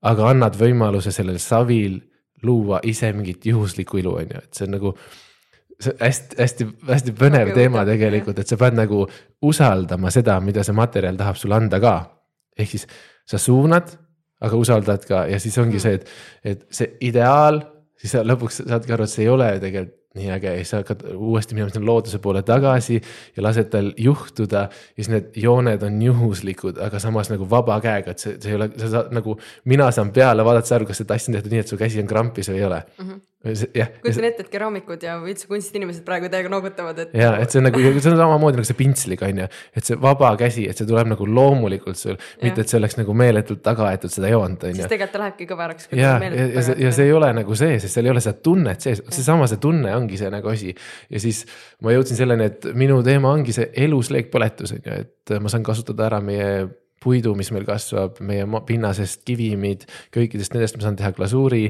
aga 0.00 0.30
annad 0.30 0.54
võimaluse 0.56 1.12
sellel 1.12 1.36
savil 1.38 1.98
luua 2.42 2.78
ise 2.88 3.10
mingit 3.12 3.44
juhuslikku 3.46 3.98
ilu, 4.00 4.14
on 4.16 4.32
ju, 4.32 4.40
et 4.40 4.56
see 4.56 4.64
on 4.64 4.72
nagu 4.78 4.94
see 5.78 5.92
hästi-hästi-hästi 6.00 7.14
põnev 7.18 7.50
Väga 7.50 7.58
teema 7.58 7.84
tegelikult, 7.84 8.40
et 8.40 8.48
sa 8.48 8.56
pead 8.56 8.78
nagu 8.78 9.02
usaldama 9.44 10.10
seda, 10.14 10.38
mida 10.40 10.64
see 10.64 10.74
materjal 10.74 11.20
tahab 11.20 11.36
sulle 11.36 11.58
anda 11.58 11.80
ka. 11.84 11.94
ehk 12.58 12.70
siis 12.70 12.86
sa 13.28 13.38
suunad, 13.38 13.92
aga 14.44 14.60
usaldad 14.60 15.04
ka. 15.08 15.24
Ja 15.30 15.40
siis 15.42 15.58
ongi 15.58 15.80
see, 15.82 15.98
et, 15.98 16.10
et 16.44 16.66
see 16.74 16.92
ideaal, 17.08 17.62
siis 17.98 18.14
sa 18.14 18.24
lõpuks 18.26 18.62
saadki 18.64 18.94
aru, 18.94 19.06
et 19.08 19.14
see 19.14 19.26
ei 19.26 19.32
ole 19.32 19.50
tegelikult 19.62 19.97
nii 20.16 20.30
äge 20.32 20.48
ja 20.48 20.56
siis 20.56 20.70
sa 20.72 20.80
hakkad 20.80 21.04
uuesti 21.12 21.56
minema 21.56 21.68
sinna 21.72 21.86
looduse 21.86 22.18
poole 22.24 22.40
tagasi 22.46 22.96
ja 23.36 23.42
lased 23.44 23.68
tal 23.72 23.90
juhtuda. 23.96 24.64
ja 24.70 24.96
siis 24.96 25.10
need 25.12 25.30
jooned 25.36 25.82
on 25.84 26.02
juhuslikud, 26.02 26.80
aga 26.80 26.98
samas 27.02 27.28
nagu 27.28 27.50
vaba 27.50 27.76
käega, 27.84 28.16
et 28.16 28.24
see, 28.24 28.36
see 28.40 28.54
ei 28.54 28.56
ole, 28.56 28.70
sa 28.80 28.88
saad 28.94 29.12
nagu, 29.12 29.36
mina 29.68 29.90
saan 29.92 30.12
peale 30.16 30.44
vaadata, 30.44 30.74
aru, 30.78 30.88
kas 30.88 31.02
see 31.02 31.08
tass 31.08 31.28
on 31.28 31.36
tehtud 31.36 31.52
nii, 31.52 31.64
et 31.64 31.72
su 31.74 31.80
käsi 31.80 32.00
on 32.00 32.08
krampis 32.08 32.48
või 32.48 32.62
ei 32.62 32.64
ole 32.70 32.78
mm. 32.80 33.10
-hmm. 33.10 33.20
kujutan 34.02 34.28
ette, 34.30 34.46
et 34.46 34.50
keraamikud 34.54 35.04
ja 35.04 35.18
üldse 35.20 35.50
kunstinimesed 35.50 36.06
praegu 36.08 36.32
täiega 36.32 36.48
noogutavad, 36.56 37.04
et. 37.04 37.12
ja 37.14 37.34
et 37.42 37.52
see 37.52 37.60
on 37.60 37.68
nagu, 37.68 37.84
see 38.00 38.12
on 38.14 38.18
samamoodi 38.22 38.62
nagu 38.62 38.70
see 38.70 38.80
pintsliga 38.80 39.28
on 39.28 39.44
ju, 39.44 39.50
et 39.76 39.92
see 39.92 40.00
vaba 40.08 40.32
käsi, 40.40 40.64
et 40.72 40.80
see 40.80 40.88
tuleb 40.88 41.12
nagu 41.12 41.28
loomulikult 41.28 42.00
sul, 42.00 42.16
mitte 42.42 42.64
et 42.64 42.72
see 42.72 42.80
oleks 42.80 42.96
nagu 42.96 43.12
meeletult 43.12 43.60
taga 43.62 43.92
aetud 43.92 44.16
seda 44.16 44.32
joont 44.32 44.64
on 44.64 44.72
siis 44.72 44.86
ju. 44.86 44.88
tegelikult 44.88 45.18
ta 45.18 45.24
lähebki 45.26 45.50
kõveraks. 45.52 45.92
ja, 45.92 46.16
ja, 46.24 46.66
ja 46.86 46.96
see 46.96 47.06
ei 47.06 47.12
ole 47.12 47.30
nagu 47.42 47.60
see, 47.60 47.76
sest 47.76 48.00
seal 48.00 48.08
ei 48.08 48.16
ole 48.16 48.24
seda 48.24 48.40
tunnet 48.42 48.88
sees, 48.88 49.04
seesama 49.12 49.46
see 49.50 49.60
tunne 49.62 49.97
ongi 49.98 50.18
see 50.20 50.32
nagu 50.32 50.50
asi. 50.52 50.74
ja 51.10 51.22
siis 51.22 51.44
ma 51.84 51.94
jõudsin 51.94 52.18
selleni, 52.18 52.50
et 52.50 52.68
minu 52.78 53.00
teema 53.06 53.32
ongi 53.34 53.54
see 53.56 53.70
elus 53.86 54.12
leekpõletus 54.14 54.76
on 54.78 54.84
ju, 54.84 55.00
et 55.04 55.38
ma 55.42 55.52
saan 55.52 55.66
kasutada 55.66 56.08
ära 56.08 56.20
meie 56.24 56.68
puidu, 57.02 57.34
mis 57.38 57.52
meil 57.54 57.66
kasvab, 57.66 58.18
meie 58.26 58.46
pinnasest 58.66 59.22
kivimid, 59.28 59.86
kõikidest 60.14 60.54
nendest 60.54 60.78
ma 60.78 60.86
saan 60.86 60.98
teha 60.98 61.12
glasuuri 61.14 61.68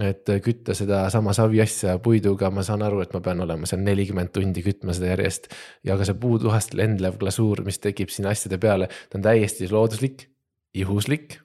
et 0.00 0.28
kütta 0.44 0.74
sedasama 0.76 1.34
saviasja 1.36 1.98
puiduga, 2.02 2.50
ma 2.50 2.64
saan 2.64 2.84
aru, 2.86 3.02
et 3.04 3.12
ma 3.12 3.20
pean 3.24 3.42
olema 3.44 3.68
seal 3.68 3.82
nelikümmend 3.84 4.32
tundi 4.32 4.64
kütma 4.64 4.94
seda 4.96 5.12
järjest. 5.12 5.50
ja 5.84 5.98
ka 6.00 6.06
see 6.08 6.16
puutuhast 6.16 6.74
lendlev 6.78 7.18
glasuur, 7.20 7.60
mis 7.66 7.78
tekib 7.82 8.12
siin 8.12 8.30
asjade 8.30 8.58
peale, 8.62 8.88
ta 9.10 9.20
on 9.20 9.26
täiesti 9.28 9.68
looduslik, 9.68 10.28
juhuslik. 10.74 11.41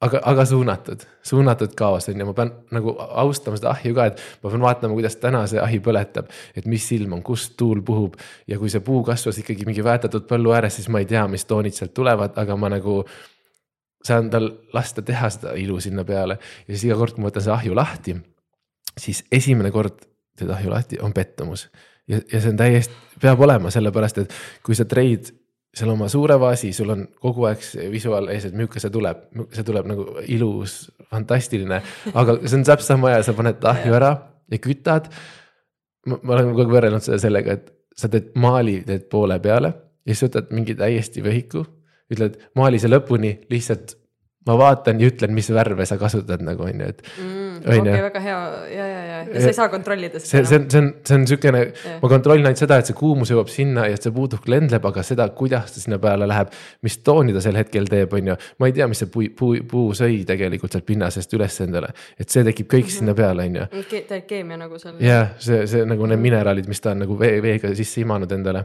Aga, 0.00 0.20
aga 0.24 0.44
suunatud, 0.48 1.02
suunatud 1.22 1.74
kaos 1.76 2.08
on 2.08 2.20
ju, 2.20 2.26
ma 2.28 2.34
pean 2.36 2.52
nagu 2.74 2.94
austama 3.22 3.58
seda 3.60 3.72
ahju 3.74 3.94
ka, 3.96 4.06
et 4.10 4.22
ma 4.42 4.52
pean 4.52 4.64
vaatama, 4.64 4.96
kuidas 4.96 5.16
täna 5.20 5.42
see 5.50 5.60
ahi 5.60 5.80
põletab. 5.84 6.30
et 6.56 6.66
mis 6.66 6.86
ilm 6.96 7.18
on, 7.18 7.22
kust 7.22 7.56
tuul 7.60 7.82
puhub 7.86 8.16
ja 8.48 8.58
kui 8.58 8.72
see 8.72 8.80
puu 8.84 9.02
kasvas 9.06 9.40
ikkagi 9.42 9.66
mingi 9.68 9.84
väetatud 9.84 10.26
põllu 10.30 10.54
ääres, 10.56 10.78
siis 10.80 10.88
ma 10.88 11.02
ei 11.02 11.08
tea, 11.10 11.26
mis 11.28 11.44
toonid 11.44 11.76
sealt 11.76 11.94
tulevad, 11.94 12.36
aga 12.40 12.56
ma 12.56 12.72
nagu 12.72 13.02
saan 14.04 14.30
tal 14.32 14.48
lasta 14.72 15.04
teha 15.04 15.28
seda 15.30 15.54
ilu 15.60 15.80
sinna 15.80 16.04
peale 16.08 16.38
ja 16.40 16.72
siis 16.72 16.88
iga 16.88 16.96
kord, 16.96 17.14
kui 17.14 17.24
ma 17.24 17.28
võtan 17.28 17.44
selle 17.44 17.58
ahju 17.58 17.76
lahti, 17.76 18.16
siis 18.98 19.24
esimene 19.32 19.72
kord 19.74 20.00
teed 20.40 20.50
ahju 20.54 20.72
lahti, 20.72 21.00
on 21.04 21.12
pettumus. 21.12 21.68
ja, 22.08 22.22
ja 22.32 22.40
see 22.40 22.54
on 22.54 22.56
täiesti, 22.56 22.96
peab 23.20 23.40
olema, 23.44 23.70
sellepärast 23.70 24.24
et 24.24 24.34
kui 24.64 24.74
sa 24.74 24.88
treid 24.88 25.28
seal 25.76 25.92
oma 25.92 26.08
suure 26.10 26.36
vaasi, 26.40 26.72
sul 26.74 26.90
on 26.94 27.04
kogu 27.22 27.46
aeg 27.46 27.60
see 27.62 27.90
visuaal 27.92 28.28
ees, 28.34 28.48
et 28.48 28.56
milline 28.56 28.82
see 28.82 28.92
tuleb, 28.94 29.26
see 29.54 29.66
tuleb 29.66 29.90
nagu 29.90 30.06
ilus, 30.26 30.80
fantastiline, 31.10 31.80
aga 32.10 32.38
see 32.42 32.58
on 32.58 32.64
täpselt 32.66 32.88
sama 32.88 33.14
ja 33.14 33.20
sa 33.26 33.34
paned 33.38 33.62
ahju 33.72 33.94
ära 33.98 34.14
ja 34.50 34.58
kütad. 34.62 35.10
ma, 36.06 36.18
olen 36.18 36.50
kogu 36.50 36.64
aeg 36.64 36.74
võrrelnud 36.74 37.06
seda 37.06 37.20
sellega, 37.22 37.58
et 37.58 37.70
sa 37.96 38.10
teed 38.10 38.32
maali, 38.40 38.80
teed 38.86 39.06
poole 39.12 39.38
peale 39.42 39.70
ja 39.70 40.14
siis 40.14 40.26
võtad 40.26 40.50
mingi 40.56 40.74
täiesti 40.74 41.22
vehiku 41.22 41.64
ütled 42.10 42.38
maali 42.58 42.80
see 42.82 42.90
lõpuni, 42.90 43.36
lihtsalt 43.52 43.94
ma 44.48 44.54
vaatan 44.56 45.00
ja 45.02 45.08
ütlen, 45.10 45.34
mis 45.36 45.50
värve 45.52 45.84
sa 45.84 45.98
kasutad 46.00 46.40
nagu 46.44 46.64
on 46.64 46.78
ju, 46.80 46.86
et 46.88 47.02
mm, 47.04 47.56
okei, 47.60 47.96
väga 48.06 48.20
hea 48.24 48.36
ja, 48.72 48.86
ja, 48.88 49.00
ja, 49.04 49.18
ja 49.26 49.42
sa 49.44 49.50
ei 49.50 49.56
saa 49.58 49.68
kontrollida 49.72 50.22
see, 50.22 50.40
see 50.48 50.56
on, 50.56 50.64
see 50.72 50.80
on, 50.80 50.86
see 51.04 51.18
on 51.18 51.26
siukene, 51.28 51.60
Jah. 51.68 51.98
ma 52.00 52.08
kontrollin 52.08 52.48
ainult 52.48 52.62
seda, 52.62 52.78
et 52.80 52.88
see 52.88 52.96
kuumus 52.96 53.32
jõuab 53.34 53.50
sinna 53.52 53.84
ja 53.90 53.98
et 53.98 54.06
see 54.06 54.14
puuduk 54.16 54.48
lendleb, 54.48 54.86
aga 54.88 55.04
seda, 55.04 55.26
kuidas 55.36 55.74
ta 55.74 55.82
sinna 55.82 55.98
peale 56.00 56.28
läheb, 56.30 56.54
mis 56.86 56.96
tooni 57.04 57.36
ta 57.36 57.42
sel 57.44 57.58
hetkel 57.60 57.90
teeb, 57.92 58.16
on 58.16 58.32
ju. 58.32 58.38
ma 58.62 58.70
ei 58.70 58.76
tea, 58.78 58.88
mis 58.88 59.04
see 59.04 59.12
puu, 59.12 59.28
puu, 59.36 59.60
puu 59.68 59.92
sõi 59.98 60.22
tegelikult 60.28 60.72
sealt 60.72 60.88
pinnasest 60.88 61.36
üles 61.36 61.60
endale, 61.66 61.92
et 62.16 62.32
see 62.32 62.46
tekib 62.48 62.70
kõik 62.72 62.86
mm 62.86 62.88
-hmm. 62.88 62.96
sinna 62.96 63.16
peale, 63.20 63.44
on 63.44 63.60
ju. 63.60 64.00
Ta 64.08 64.22
keemia 64.24 64.56
nagu 64.56 64.80
seal. 64.80 64.96
jah, 65.04 65.36
see, 65.36 65.66
see 65.68 65.84
nagu 65.84 66.08
need 66.08 66.24
mineraalid, 66.24 66.68
mis 66.68 66.80
ta 66.80 66.96
on 66.96 67.04
nagu 67.04 67.18
vee, 67.20 67.42
veega 67.44 67.74
sisse 67.76 68.00
imanud 68.00 68.32
endale. 68.32 68.64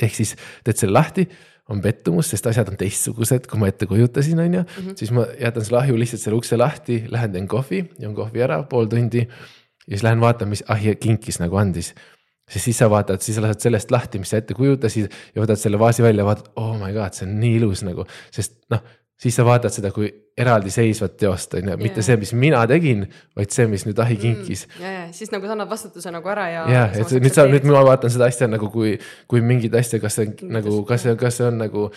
ehk 0.00 0.14
siis 0.14 0.34
teed 0.64 0.76
selle 0.76 0.96
lahti, 0.96 1.28
on 1.68 1.82
pettumus, 1.84 2.30
sest 2.32 2.46
asjad 2.50 2.70
on 2.72 2.78
teistsugused, 2.80 3.48
kui 3.50 3.60
ma 3.60 3.68
ette 3.68 3.88
kujutasin, 3.88 4.40
on 4.40 4.60
ju. 4.60 4.66
siis 4.96 5.12
ma 5.14 5.26
jätan 5.40 5.66
selle 5.66 5.82
ahju 5.82 5.98
lihtsalt 6.00 6.22
selle 6.22 6.38
ukse 6.40 6.56
lahti, 6.56 7.02
lähen 7.12 7.34
teen 7.34 7.48
kohvi, 7.48 7.82
joon 8.00 8.14
kohvi 8.16 8.44
ära 8.44 8.62
pool 8.68 8.88
tundi. 8.88 9.26
ja 9.28 9.90
siis 9.90 10.06
lähen 10.06 10.20
vaatan, 10.20 10.48
mis 10.52 10.64
ahi 10.68 10.96
kinkis 11.00 11.42
nagu 11.42 11.60
andis 11.60 11.94
sest 12.48 12.64
siis 12.64 12.78
sa 12.80 12.88
vaatad, 12.88 13.20
siis 13.20 13.36
sa 13.36 13.42
lased 13.44 13.60
sellest 13.60 13.90
lahti, 13.92 14.20
mis 14.22 14.30
sa 14.32 14.38
ette 14.40 14.56
kujutasid 14.56 15.10
ja 15.34 15.42
võtad 15.42 15.60
selle 15.60 15.80
vaasi 15.80 16.00
välja 16.04 16.24
ja 16.24 16.28
vaatad, 16.30 16.46
oh 16.56 16.72
my 16.80 16.94
god, 16.96 17.12
see 17.16 17.26
on 17.28 17.34
nii 17.42 17.58
ilus 17.60 17.84
nagu, 17.84 18.06
sest 18.32 18.56
noh 18.72 18.80
siis 19.18 19.34
sa 19.34 19.44
vaatad 19.46 19.74
seda 19.74 19.90
kui 19.94 20.08
eraldiseisvat 20.38 21.16
teost, 21.18 21.56
on 21.58 21.72
ju, 21.72 21.76
mitte 21.80 22.02
see, 22.06 22.16
mis 22.20 22.32
mina 22.38 22.60
tegin, 22.70 23.02
vaid 23.36 23.54
see, 23.54 23.66
mis 23.70 23.84
nüüd 23.88 23.98
ahi 24.02 24.14
mm, 24.14 24.20
kinkis. 24.22 24.66
Mm,. 24.68 24.84
ja, 24.84 24.92
ja 24.94 25.06
siis 25.14 25.32
nagu 25.34 25.48
sa 25.48 25.56
annad 25.56 25.70
vastutuse 25.70 26.12
nagu 26.14 26.30
ära 26.30 26.46
ja. 26.52 26.66
ja, 26.70 26.84
et 26.94 27.16
nüüd 27.18 27.34
sa, 27.34 27.48
nüüd 27.50 27.66
ma 27.68 27.82
vaatan 27.88 28.14
seda 28.14 28.28
asja 28.30 28.50
nagu 28.50 28.70
kui, 28.74 28.94
kui 29.30 29.42
mingit 29.44 29.74
asja, 29.78 30.00
kas 30.02 30.18
see 30.18 30.28
on 30.28 30.36
Kingitus, 30.38 30.54
nagu, 30.54 30.84
kas 30.86 31.06
see, 31.06 31.16
kas 31.18 31.40
see 31.40 31.48
on 31.48 31.58
nagu 31.64 31.88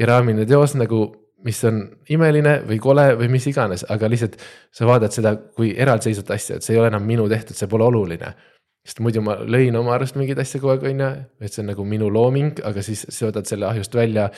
keraamiline 0.00 0.48
teos 0.48 0.74
nagu, 0.80 1.02
mis 1.44 1.60
on 1.68 1.84
imeline 2.14 2.56
või 2.64 2.80
kole 2.80 3.10
või 3.20 3.28
mis 3.36 3.44
iganes, 3.50 3.84
aga 3.92 4.08
lihtsalt 4.08 4.40
sa 4.72 4.88
vaatad 4.88 5.12
seda 5.12 5.36
kui 5.36 5.74
eraldiseisvat 5.76 6.34
asja, 6.38 6.56
et 6.56 6.64
see 6.66 6.78
ei 6.78 6.80
ole 6.80 6.88
enam 6.88 7.04
minu 7.04 7.28
tehtud, 7.28 7.56
see 7.58 7.68
pole 7.70 7.84
oluline. 7.84 8.32
Sest 8.84 9.00
muidu 9.00 9.22
ma 9.24 9.38
lõin 9.48 9.76
oma 9.80 9.94
arust 9.96 10.16
mingeid 10.16 10.40
asju 10.40 10.60
kogu 10.60 10.74
aeg, 10.74 10.82
on 10.88 10.98
ju, 11.00 11.12
et 11.44 11.52
see 11.52 11.62
on 11.62 11.70
nagu 11.72 11.84
minu 11.88 12.10
looming, 12.12 12.60
aga 12.68 12.82
siis 12.84 13.06
sa 13.08 13.30
võtad 13.30 13.48
selle 13.48 13.68
ahjust 13.68 13.96
välja 13.96 14.30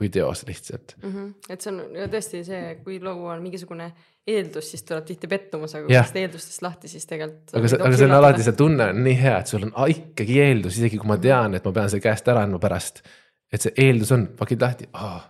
kui 0.00 0.08
teos 0.08 0.46
lihtsalt 0.48 0.96
mm. 1.02 1.10
-hmm. 1.12 1.52
et 1.52 1.60
see 1.60 1.72
on 1.74 2.10
tõesti 2.14 2.42
see, 2.46 2.74
kui 2.84 2.96
luua 3.02 3.34
on 3.34 3.42
mingisugune 3.44 3.90
eeldus, 4.30 4.70
siis 4.72 4.84
tuleb 4.88 5.06
tihti 5.08 5.28
pettumus, 5.30 5.74
aga 5.76 5.86
kui 5.86 5.96
seda 5.96 6.22
eeldustest 6.22 6.62
lahti, 6.64 6.90
siis 6.92 7.06
tegelikult. 7.08 7.54
aga 7.56 7.72
see, 7.72 7.80
aga 7.80 7.98
see 8.00 8.08
on 8.08 8.16
alati, 8.16 8.46
see 8.46 8.56
tunne 8.58 8.90
on 8.92 9.02
nii 9.06 9.16
hea, 9.20 9.38
et 9.42 9.52
sul 9.52 9.66
on 9.68 9.74
ikkagi 9.94 10.38
eeldus, 10.44 10.78
isegi 10.80 11.00
kui 11.00 11.10
ma 11.10 11.18
tean, 11.20 11.56
et 11.58 11.66
ma 11.66 11.74
pean 11.76 11.92
selle 11.92 12.04
käest 12.04 12.28
ära 12.32 12.44
andma 12.46 12.60
pärast. 12.62 13.02
et 13.52 13.66
see 13.66 13.74
eeldus 13.86 14.12
on, 14.16 14.26
pakid 14.38 14.62
lahti 14.62 14.88
oh,, 14.94 15.20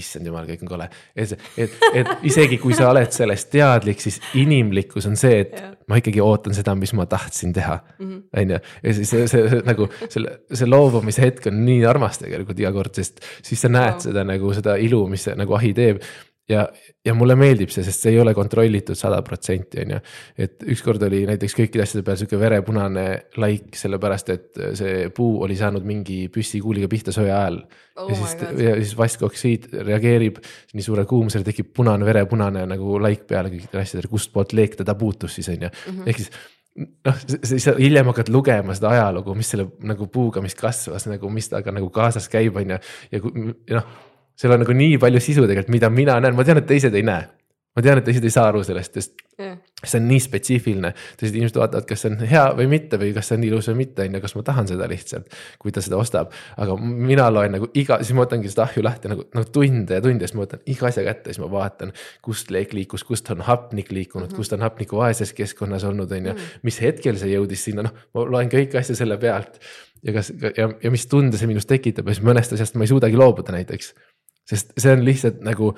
issand 0.00 0.26
jumal, 0.26 0.46
kõik 0.48 0.64
on 0.64 0.70
kole. 0.72 0.88
et, 1.14 1.32
et, 1.60 1.78
et 1.94 2.26
isegi 2.26 2.58
kui 2.62 2.74
sa 2.76 2.88
oled 2.90 3.14
sellest 3.14 3.50
teadlik, 3.52 4.02
siis 4.02 4.18
inimlikkus 4.40 5.06
on 5.10 5.16
see, 5.18 5.44
et 5.44 5.54
ja. 5.60 5.70
ma 5.90 6.00
ikkagi 6.00 6.22
ootan 6.24 6.56
seda, 6.56 6.74
mis 6.78 6.94
ma 6.98 7.06
tahtsin 7.10 7.54
teha. 7.54 7.78
Mhm. 7.98 8.20
on 8.40 8.54
ju, 8.56 8.60
ja 8.82 8.94
siis 8.98 9.14
see, 9.14 9.28
see, 9.30 9.48
see 9.52 9.64
nagu 9.66 9.88
selle, 10.02 10.38
see 10.50 10.68
loobumise 10.68 11.24
hetk 11.24 11.50
on 11.50 11.62
nii 11.66 11.84
armas 11.88 12.20
tegelikult 12.22 12.60
iga 12.62 12.74
kord, 12.74 12.94
sest 12.98 13.24
siis 13.42 13.64
sa 13.64 13.72
näed 13.72 13.98
wow. 13.98 14.06
seda 14.08 14.26
nagu 14.26 14.54
seda 14.56 14.78
ilu, 14.82 15.04
mis 15.10 15.28
see 15.28 15.36
nagu 15.38 15.58
ahi 15.58 15.74
teeb 15.76 16.02
ja, 16.48 16.64
ja 17.04 17.14
mulle 17.16 17.36
meeldib 17.38 17.72
see, 17.72 17.84
sest 17.86 18.04
see 18.04 18.12
ei 18.14 18.20
ole 18.20 18.34
kontrollitud 18.36 18.98
sada 18.98 19.20
protsenti, 19.24 19.80
on 19.84 19.94
ju. 19.94 20.00
et 20.46 20.64
ükskord 20.74 21.02
oli 21.06 21.22
näiteks 21.28 21.56
kõikide 21.56 21.84
asjade 21.84 22.04
peal 22.06 22.18
sihuke 22.20 22.40
verepunane 22.40 23.06
laik, 23.40 23.72
sellepärast 23.78 24.32
et 24.34 24.62
see 24.78 25.08
puu 25.16 25.42
oli 25.46 25.56
saanud 25.58 25.86
mingi 25.88 26.24
püssikuuliga 26.34 26.90
pihta 26.92 27.14
söe 27.16 27.30
ajal 27.30 27.60
oh. 27.62 28.10
ja 28.10 28.18
siis, 28.20 28.36
ja 28.60 28.74
siis 28.80 28.96
vaskoksiid 28.98 29.70
reageerib 29.88 30.40
nii 30.74 30.84
suure 30.84 31.06
kuumusele, 31.08 31.46
tekib 31.46 31.72
punane, 31.76 32.06
verepunane 32.08 32.66
nagu 32.70 32.98
laik 33.02 33.24
peale 33.30 33.52
kõikidele 33.54 33.86
asjadele, 33.86 34.12
kustpoolt 34.12 34.56
leek 34.56 34.76
teda 34.82 34.96
puutus 34.98 35.40
siis 35.40 35.52
on 35.54 35.68
ju, 35.68 35.72
mhm. 35.92 36.10
ehk 36.10 36.24
siis 36.24 36.34
noh, 37.06 37.20
siis 37.46 37.68
hiljem 37.78 38.08
hakkad 38.10 38.32
lugema 38.34 38.74
seda 38.76 38.90
ajalugu, 38.94 39.36
mis 39.38 39.52
selle 39.54 39.68
nagu 39.86 40.08
puuga, 40.12 40.42
mis 40.44 40.56
kasvas 40.58 41.06
nagu, 41.08 41.30
mis 41.32 41.48
temaga 41.50 41.74
nagu 41.76 41.90
kaasas 41.94 42.26
käib, 42.32 42.58
on 42.60 42.74
ju. 42.74 42.80
ja 43.14 43.20
kui 43.22 43.46
noh, 43.70 43.94
seal 44.38 44.54
on 44.54 44.64
nagu 44.64 44.76
nii 44.76 44.98
palju 45.02 45.22
sisu 45.22 45.46
tegelikult, 45.46 45.74
mida 45.74 45.90
mina 45.92 46.18
näen, 46.22 46.36
ma 46.36 46.46
tean, 46.46 46.62
et 46.62 46.68
teised 46.68 46.94
ei 46.94 47.06
näe. 47.06 47.30
ma 47.74 47.82
tean, 47.82 47.98
et 47.98 48.04
teised 48.06 48.22
ei 48.22 48.30
saa 48.30 48.44
aru 48.52 48.60
sellest, 48.62 48.94
sest 48.94 49.22
yeah. 49.34 49.56
see 49.82 49.98
on 49.98 50.04
nii 50.06 50.20
spetsiifiline. 50.22 50.92
teised 51.18 51.34
inimesed 51.34 51.56
vaatavad, 51.58 51.86
kas 51.88 52.04
see 52.04 52.12
on 52.12 52.20
hea 52.30 52.42
või 52.54 52.68
mitte 52.70 53.00
või 53.00 53.08
kas 53.16 53.30
see 53.30 53.38
on 53.40 53.46
ilus 53.48 53.66
või 53.72 53.80
mitte, 53.80 54.04
on 54.06 54.14
ju, 54.14 54.20
kas 54.22 54.36
ma 54.38 54.44
tahan 54.46 54.68
seda 54.70 54.86
lihtsalt. 54.90 55.34
kui 55.58 55.74
ta 55.74 55.82
seda 55.82 55.98
ostab, 55.98 56.34
aga 56.62 56.76
mina 56.78 57.26
loen 57.34 57.56
nagu 57.56 57.66
iga, 57.74 57.98
siis 58.02 58.14
ma 58.14 58.22
võtangi 58.22 58.52
seda 58.52 58.68
ahju 58.68 58.84
lahti 58.86 59.10
nagu, 59.10 59.26
nagu 59.34 59.50
tunde 59.56 59.98
ja 59.98 60.04
tunde, 60.04 60.28
siis 60.28 60.36
ma 60.38 60.44
võtan 60.44 60.62
iga 60.70 60.86
asja 60.90 61.06
kätte, 61.08 61.34
siis 61.34 61.42
ma 61.42 61.50
vaatan. 61.50 61.94
kust 62.22 62.54
leek 62.54 62.76
liikus, 62.78 63.06
kust 63.06 63.30
on 63.34 63.42
hapnik 63.48 63.90
liikunud 63.90 64.28
mm, 64.28 64.32
-hmm. 64.32 64.36
kust 64.36 64.54
on 64.54 64.62
hapniku 64.62 65.02
vaeses 65.02 65.34
keskkonnas 65.34 65.86
olnud, 65.90 66.12
on 66.12 66.30
ju, 66.30 66.36
mhm. 66.36 66.62
mis 66.62 66.78
hetkel 66.82 67.18
see 67.18 67.34
jõudis 67.34 67.66
sinna, 67.70 67.88
noh, 67.88 68.06
ma 68.14 68.28
loen 68.36 68.54
kõiki 68.54 68.78
asju 68.78 68.94
selle 69.02 69.18
pealt 69.18 69.58
ja 70.04 70.12
kas 70.14 70.30
ja, 70.30 70.68
ja 70.82 70.90
mis 70.92 71.06
tunde 71.10 71.40
see 71.40 71.48
minus 71.50 71.66
tekitab 71.66 72.08
ja 72.08 72.14
siis 72.14 72.24
mõnest 72.26 72.54
asjast 72.54 72.76
ma 72.76 72.84
ei 72.84 72.92
suudagi 72.92 73.18
loobuda 73.18 73.54
näiteks 73.56 73.94
sest 74.48 74.74
see 74.78 74.92
on 74.92 75.04
lihtsalt 75.06 75.40
nagu, 75.46 75.70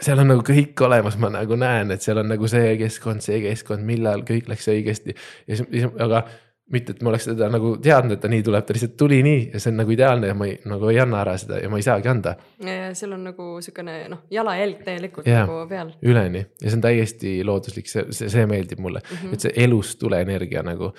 seal 0.00 0.22
on 0.22 0.32
nagu 0.32 0.42
kõik 0.46 0.80
olemas, 0.86 1.18
ma 1.22 1.30
nagu 1.32 1.58
näen, 1.60 1.94
et 1.94 2.04
seal 2.04 2.22
on 2.22 2.32
nagu 2.32 2.50
see 2.50 2.74
keskkond, 2.80 3.24
see 3.24 3.42
keskkond, 3.44 3.86
millal 3.86 4.26
kõik 4.26 4.50
läks 4.50 4.68
õigesti. 4.72 5.16
ja 5.46 5.60
siis, 5.60 5.88
aga 6.02 6.26
mitte, 6.72 6.96
et 6.96 7.02
ma 7.04 7.12
oleks 7.12 7.28
seda 7.28 7.46
nagu 7.50 7.76
teadnud, 7.82 8.16
et 8.16 8.22
ta 8.22 8.30
nii 8.30 8.42
tuleb, 8.46 8.64
ta 8.66 8.74
lihtsalt 8.74 8.96
tuli 8.98 9.20
nii 9.22 9.42
ja 9.52 9.60
see 9.62 9.70
on 9.70 9.78
nagu 9.78 9.92
ideaalne 9.94 10.32
ja 10.32 10.34
ma 10.38 10.48
ei, 10.48 10.56
nagu 10.66 10.90
ei 10.90 10.98
anna 11.02 11.20
ära 11.22 11.36
seda 11.38 11.60
ja 11.62 11.70
ma 11.70 11.78
ei 11.78 11.86
saagi 11.86 12.10
anda. 12.10 12.34
seal 12.58 13.14
on 13.14 13.22
nagu 13.28 13.46
sihukene 13.62 13.94
noh, 14.10 14.24
jalajälg 14.34 14.82
täielikult 14.86 15.30
ja, 15.30 15.44
nagu 15.44 15.60
peal. 15.70 15.92
üleni 16.02 16.42
ja 16.42 16.66
see 16.66 16.78
on 16.78 16.82
täiesti 16.88 17.36
looduslik, 17.46 17.86
see, 17.90 18.08
see, 18.10 18.32
see 18.32 18.46
meeldib 18.50 18.82
mulle 18.82 19.02
mm, 19.04 19.20
-hmm. 19.22 19.36
et 19.36 19.46
see 19.46 19.54
elust 19.66 19.98
tuleenergia 20.02 20.64
nagu 20.66 20.90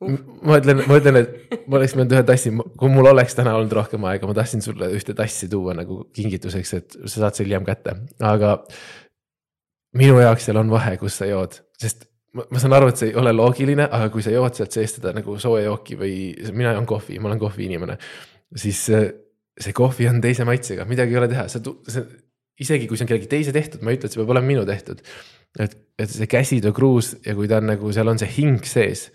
ma 0.00 0.58
ütlen, 0.60 0.82
ma 0.88 0.98
ütlen, 1.00 1.18
et 1.22 1.62
ma 1.70 1.78
oleks 1.78 1.94
pidanud 1.96 2.14
ühe 2.16 2.24
tassi, 2.28 2.52
kui 2.80 2.92
mul 2.92 3.08
oleks 3.12 3.36
täna 3.38 3.54
olnud 3.56 3.72
rohkem 3.78 4.04
aega, 4.08 4.28
ma 4.28 4.36
tahtsin 4.36 4.64
sulle 4.64 4.90
ühte 4.96 5.14
tassi 5.16 5.48
tuua 5.52 5.76
nagu 5.76 6.02
kingituseks, 6.16 6.74
et 6.76 6.98
sa 7.04 7.22
saad 7.22 7.38
selle 7.38 7.48
hiljem 7.48 7.66
kätte, 7.68 7.96
aga. 8.24 8.58
minu 9.96 10.18
jaoks 10.20 10.44
seal 10.44 10.60
on 10.60 10.68
vahe, 10.68 10.98
kus 11.00 11.16
sa 11.22 11.28
jood, 11.30 11.54
sest 11.80 12.04
ma, 12.36 12.44
ma 12.52 12.60
saan 12.60 12.76
aru, 12.76 12.90
et 12.92 13.00
see 13.00 13.12
ei 13.12 13.16
ole 13.16 13.32
loogiline, 13.32 13.86
aga 13.86 14.10
kui 14.12 14.24
sa 14.24 14.34
jood 14.34 14.58
sealt 14.58 14.74
seest 14.76 15.00
seda 15.00 15.14
nagu 15.16 15.38
sooja 15.40 15.70
jooki 15.70 15.96
või 15.96 16.16
mina 16.52 16.74
joon 16.76 16.88
kohvi, 16.88 17.16
ma 17.20 17.30
olen 17.30 17.40
kohviinimene. 17.40 17.96
siis 18.56 18.82
see 18.86 19.72
kohvi 19.76 20.08
on 20.10 20.20
teise 20.20 20.44
maitsega, 20.44 20.84
midagi 20.88 21.16
ei 21.16 21.22
ole 21.22 21.30
teha, 21.32 21.46
sa, 21.48 21.62
see 21.88 22.04
isegi 22.60 22.88
kui 22.88 22.98
see 22.98 23.06
on 23.06 23.10
kellegi 23.10 23.30
teise 23.30 23.54
tehtud, 23.56 23.82
ma 23.84 23.92
ei 23.92 23.98
ütle, 23.98 24.08
et 24.08 24.14
see 24.14 24.20
peab 24.20 24.32
olema 24.34 24.48
minu 24.48 24.66
tehtud. 24.68 25.00
et, 25.60 25.76
et 25.96 26.12
see 26.12 26.28
käsitöö 26.28 26.74
kruus 26.76 27.14
ja 27.24 27.32
kui 27.36 27.48
ta 27.48 27.62
on 27.62 27.70
nagu 27.70 27.92
seal 27.96 28.12
on 28.12 28.20
see 28.20 28.28
hing 28.34 28.64
sees 28.68 29.06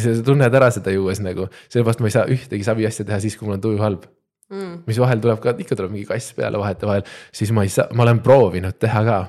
sa 0.00 0.14
tunned 0.24 0.54
ära 0.58 0.70
seda 0.74 0.94
juues 0.94 1.20
nagu, 1.24 1.48
sellepärast 1.72 2.02
ma 2.02 2.10
ei 2.10 2.16
saa 2.16 2.24
ühtegi 2.30 2.66
saviasja 2.66 3.06
teha 3.08 3.20
siis, 3.24 3.36
kui 3.38 3.48
mul 3.48 3.58
on 3.58 3.64
tuju 3.64 3.82
halb 3.82 4.06
mm.. 4.52 4.78
mis 4.86 5.00
vahel 5.02 5.20
tuleb 5.24 5.42
ka, 5.42 5.56
ikka 5.64 5.78
tuleb 5.78 5.94
mingi 5.94 6.08
kass 6.08 6.32
peale 6.38 6.60
vahetevahel, 6.60 7.04
siis 7.34 7.52
ma 7.56 7.66
ei 7.66 7.72
saa, 7.72 7.88
ma 7.96 8.06
olen 8.06 8.22
proovinud 8.24 8.78
teha 8.80 9.04
ka. 9.08 9.20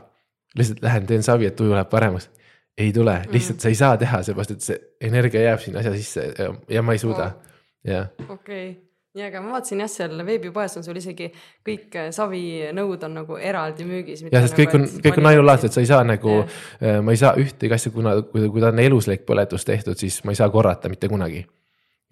lihtsalt 0.59 0.83
lähen 0.85 1.09
teen 1.09 1.25
savi, 1.25 1.49
et 1.49 1.55
tuju 1.59 1.73
läheb 1.73 1.89
paremaks. 1.89 2.29
ei 2.77 2.93
tule, 2.93 3.19
mm. 3.19 3.33
lihtsalt 3.33 3.57
mm. 3.57 3.65
sa 3.65 3.73
ei 3.73 3.81
saa 3.81 3.97
teha, 3.97 4.23
seepärast 4.23 4.55
et 4.55 4.69
see 4.69 4.79
energia 5.11 5.49
jääb 5.49 5.61
sinna 5.61 5.83
asja 5.83 5.93
sisse 5.97 6.31
ja, 6.39 6.49
ja 6.69 6.81
ma 6.85 6.97
ei 6.97 7.03
suuda 7.03 7.29
oh., 7.33 7.53
jah. 7.83 8.09
okei 8.29 8.69
okay 8.69 8.82
nii, 9.13 9.25
aga 9.27 9.41
ma 9.43 9.53
vaatasin 9.55 9.81
jah, 9.83 9.89
seal 9.91 10.21
veebipoes 10.25 10.77
on 10.79 10.85
sul 10.85 10.97
isegi 10.97 11.27
kõik 11.65 11.97
äh, 11.99 12.09
savinõud 12.15 13.03
on 13.05 13.17
nagu 13.19 13.37
eraldi 13.37 13.85
müügis. 13.85 14.23
jah, 14.25 14.41
sest 14.41 14.57
nagu, 14.57 14.63
kõik 14.63 14.77
on, 14.79 14.87
kõik 15.05 15.19
on 15.21 15.29
ainulaadsed, 15.29 15.75
sa 15.75 15.83
ei 15.83 15.89
saa 15.89 16.01
nagu, 16.07 16.39
äh, 16.43 16.97
ma 17.05 17.13
ei 17.13 17.21
saa 17.21 17.35
ühtegi 17.39 17.77
asja, 17.77 17.93
kuna, 17.93 18.15
kui, 18.31 18.47
kui 18.49 18.63
ta 18.63 18.71
on 18.73 18.81
eluslik 18.81 19.25
põletus 19.29 19.67
tehtud, 19.69 19.99
siis 20.01 20.23
ma 20.25 20.33
ei 20.33 20.41
saa 20.41 20.49
korrata 20.53 20.89
mitte 20.89 21.11
kunagi. 21.11 21.45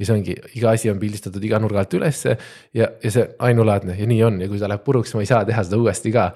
ja 0.02 0.08
see 0.08 0.16
ongi, 0.16 0.34
iga 0.58 0.72
asi 0.74 0.90
on 0.90 0.98
pildistatud 1.02 1.44
iga 1.46 1.60
nurga 1.62 1.84
alt 1.84 1.92
ülesse 1.94 2.32
ja, 2.74 2.88
ja 3.04 3.12
see 3.14 3.26
ainulaadne 3.46 3.98
ja 4.00 4.08
nii 4.10 4.24
on 4.26 4.40
ja 4.42 4.48
kui 4.50 4.58
ta 4.58 4.70
läheb 4.70 4.82
puruks, 4.86 5.14
ma 5.14 5.22
ei 5.22 5.30
saa 5.30 5.44
teha 5.46 5.62
seda 5.68 5.78
uuesti 5.78 6.14
ka 6.14 6.32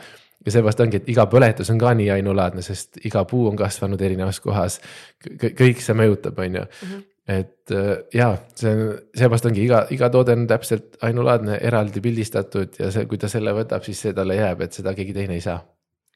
ja 0.46 0.54
seepärast 0.54 0.84
ongi, 0.86 1.02
et 1.02 1.10
iga 1.10 1.26
põletus 1.30 1.72
on 1.74 1.80
ka 1.82 1.96
nii 1.98 2.12
ainulaadne, 2.14 2.62
sest 2.66 3.00
iga 3.06 3.24
puu 3.26 3.48
on 3.50 3.58
kasvanud 3.58 4.02
erinevas 4.02 4.42
kohas. 4.44 4.78
kõik 5.42 5.82
see 5.82 5.98
mõjutab, 5.98 6.42
on 6.42 6.62
ju 6.62 6.66
mhm 6.66 7.04
et 7.28 7.72
äh, 7.74 7.92
jaa, 8.14 8.36
see 8.58 8.74
seepärast 9.18 9.48
ongi 9.50 9.64
iga, 9.66 9.86
iga 9.94 10.10
toode 10.14 10.36
on 10.38 10.46
täpselt 10.50 11.00
ainulaadne, 11.06 11.58
eraldi 11.66 12.04
pildistatud 12.06 12.78
ja 12.80 12.92
see, 12.94 13.08
kui 13.10 13.18
ta 13.22 13.30
selle 13.32 13.54
võtab, 13.58 13.86
siis 13.86 14.04
see 14.06 14.14
talle 14.18 14.38
jääb, 14.38 14.62
et 14.66 14.78
seda 14.78 14.94
keegi 14.98 15.16
teine 15.18 15.38
ei 15.38 15.44
saa. 15.46 15.64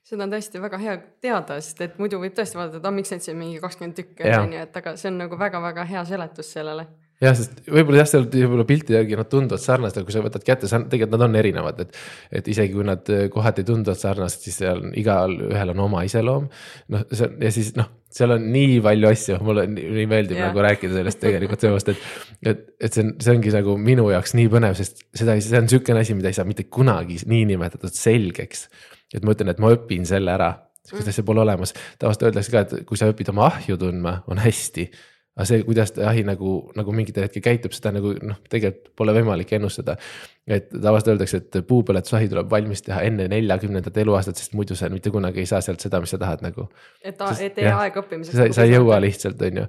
seda 0.05 0.25
on 0.25 0.33
tõesti 0.33 0.61
väga 0.61 0.77
hea 0.81 0.95
teada, 1.21 1.59
sest 1.65 1.81
et 1.85 1.99
muidu 2.01 2.21
võib 2.21 2.37
tõesti 2.37 2.57
vaadata, 2.57 2.81
et 2.81 2.89
ah, 2.89 2.93
miks 2.93 3.13
neid 3.13 3.25
siin 3.25 3.37
mingi 3.41 3.61
kakskümmend 3.63 3.97
tükki 3.97 4.25
on, 4.29 4.45
on 4.45 4.57
ju, 4.57 4.65
et 4.69 4.81
aga 4.81 4.95
see 5.01 5.09
on 5.09 5.21
nagu 5.23 5.39
väga-väga 5.39 5.85
hea 5.89 6.05
seletus 6.05 6.53
sellele 6.53 6.85
jah, 7.23 7.35
sest 7.35 7.57
võib-olla 7.65 8.03
jah, 8.03 8.09
seal 8.13 8.27
võib-olla 8.29 8.65
pilti 8.69 8.95
järgi 8.95 9.17
nad 9.17 9.29
tunduvad 9.31 9.63
sarnased, 9.63 9.97
aga 9.97 10.07
kui 10.07 10.15
sa 10.15 10.23
võtad 10.23 10.45
kätte, 10.45 10.69
tegelikult 10.69 11.15
nad 11.17 11.25
on 11.25 11.39
erinevad, 11.41 11.81
et. 11.85 11.97
et 12.39 12.53
isegi 12.53 12.75
kui 12.75 12.85
nad 12.87 13.09
kohati 13.33 13.65
tunduvad 13.67 13.99
sarnased, 13.99 14.45
siis 14.45 14.61
seal 14.61 14.85
igal 14.99 15.33
ühel 15.49 15.73
on 15.73 15.87
oma 15.89 16.05
iseloom. 16.07 16.49
noh, 16.93 17.07
see 17.09 17.33
ja 17.41 17.51
siis 17.53 17.73
noh, 17.79 17.89
seal 18.13 18.33
on 18.33 18.45
nii 18.53 18.79
palju 18.85 19.09
asju, 19.09 19.37
mulle 19.45 19.65
nii, 19.69 19.89
nii 19.97 20.07
meeldib 20.09 20.37
yeah. 20.39 20.49
nagu 20.49 20.63
rääkida 20.65 20.95
sellest 20.97 21.21
tegelikult 21.21 21.65
seepärast, 21.65 21.91
et. 21.93 22.07
et, 22.51 22.63
et 22.79 22.95
see 22.95 23.05
on, 23.05 23.11
see 23.21 23.35
ongi 23.35 23.53
nagu 23.53 23.75
minu 23.81 24.07
jaoks 24.13 24.33
nii 24.39 24.49
põnev, 24.51 24.77
sest 24.79 25.03
seda 25.13 25.35
see 25.43 25.61
on 25.61 25.69
sihukene 25.71 26.01
asi, 26.01 26.17
mida 26.17 26.31
ei 26.31 26.37
saa 26.37 26.47
mitte 26.49 26.65
kunagi 26.73 27.19
niinimetatud 27.29 27.93
selgeks. 27.93 28.65
et 29.13 29.25
ma 29.25 29.35
ütlen, 29.35 29.53
et 29.53 29.61
ma 29.61 29.73
õpin 29.75 30.09
selle 30.09 30.33
ära, 30.33 30.51
sihukest 30.85 31.13
asja 31.13 31.25
pole 31.27 31.43
olemas, 31.45 31.75
tavaliselt 32.01 32.29
öeldakse 32.29 32.53
ka, 32.53 32.65
et 32.65 32.89
kui 32.89 32.99
sa 32.99 33.09
õpid 33.11 33.29
oma 33.33 33.47
ahju 33.51 33.77
tundma, 33.81 34.19
on 34.29 34.41
hästi 34.41 34.89
aga 35.37 35.45
see, 35.47 35.61
kuidas 35.63 35.93
ta 35.95 36.03
jahi 36.07 36.25
nagu, 36.27 36.55
nagu 36.75 36.93
mingitel 36.95 37.27
hetkel 37.27 37.43
käitub, 37.45 37.75
seda 37.75 37.93
nagu 37.95 38.11
noh, 38.17 38.41
tegelikult 38.51 38.91
pole 38.99 39.15
võimalik 39.15 39.53
ennustada. 39.55 39.95
et 40.49 40.69
tavaliselt 40.73 41.13
öeldakse, 41.13 41.37
et 41.37 41.59
puupõletusahi 41.69 42.29
tuleb 42.31 42.49
valmis 42.51 42.81
teha 42.81 43.01
enne 43.05 43.27
neljakümnendat 43.31 43.97
eluaastat, 44.03 44.41
sest 44.41 44.57
muidu 44.57 44.75
sa 44.75 44.89
mitte 44.89 45.13
kunagi 45.13 45.43
ei 45.43 45.49
saa 45.49 45.61
sealt 45.61 45.79
seda, 45.79 46.01
mis 46.01 46.11
sa 46.15 46.17
tahad 46.17 46.43
nagu. 46.45 46.67
et, 47.03 47.21
et 47.39 47.63
ei 47.63 47.71
aeg 47.71 47.97
õppimiseks. 48.03 48.35
sa, 48.35 48.53
sa 48.59 48.67
ei 48.67 48.75
jõua 48.75 48.99
lihtsalt, 49.03 49.41
on 49.41 49.63
ju 49.63 49.67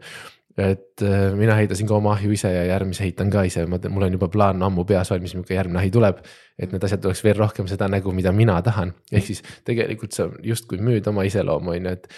et 0.58 1.02
äh, 1.02 1.32
mina 1.36 1.54
heidasin 1.54 1.88
ka 1.88 1.94
oma 1.96 2.14
ahju 2.16 2.32
ise 2.34 2.50
ja 2.52 2.64
järgmise 2.68 3.04
heitan 3.04 3.30
ka 3.30 3.44
ise, 3.46 3.64
ma, 3.70 3.78
mul 3.88 4.08
on 4.08 4.16
juba 4.18 4.28
plaan 4.32 4.62
ammu 4.66 4.84
peas 4.88 5.10
valmis, 5.12 5.34
milline 5.36 5.56
järgmine 5.56 5.80
ahi 5.82 5.92
tuleb. 5.94 6.24
et 6.60 6.72
need 6.74 6.84
asjad 6.84 7.00
tuleks 7.00 7.22
veel 7.24 7.38
rohkem 7.38 7.68
seda 7.70 7.88
nägu, 7.88 8.12
mida 8.12 8.32
mina 8.36 8.58
tahan, 8.62 8.92
ehk 9.12 9.30
siis 9.30 9.40
tegelikult 9.64 10.12
sa 10.12 10.28
justkui 10.44 10.82
müüd 10.84 11.06
oma 11.08 11.24
iseloomu, 11.24 11.76
on 11.76 11.88
ju, 11.88 11.96
et. 11.96 12.08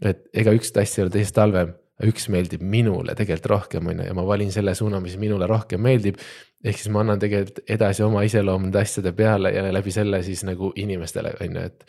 et 0.00 0.22
ega 0.42 0.54
üks 0.56 0.72
tass 0.72 0.96
ei 0.96 1.04
ole 1.04 1.12
teisest 1.12 1.36
halvem, 1.36 1.74
üks 2.08 2.28
meeldib 2.32 2.62
minule 2.64 3.14
tegelikult 3.18 3.50
rohkem, 3.52 3.90
on 3.92 4.02
ju, 4.02 4.06
ja 4.10 4.14
ma 4.16 4.26
valin 4.26 4.52
selle 4.52 4.74
suuna, 4.78 5.00
mis 5.04 5.16
minule 5.20 5.48
rohkem 5.50 5.82
meeldib. 5.84 6.20
ehk 6.64 6.76
siis 6.76 6.92
ma 6.92 7.00
annan 7.04 7.20
tegelikult 7.20 7.64
edasi 7.68 8.04
oma 8.04 8.22
iseloomu 8.26 8.68
nende 8.68 8.80
asjade 8.80 9.12
peale 9.16 9.52
ja 9.54 9.64
läbi 9.72 9.92
selle 9.92 10.22
siis 10.22 10.44
nagu 10.44 10.72
inimestele, 10.76 11.34
on 11.40 11.56
ju, 11.56 11.66
et. 11.66 11.84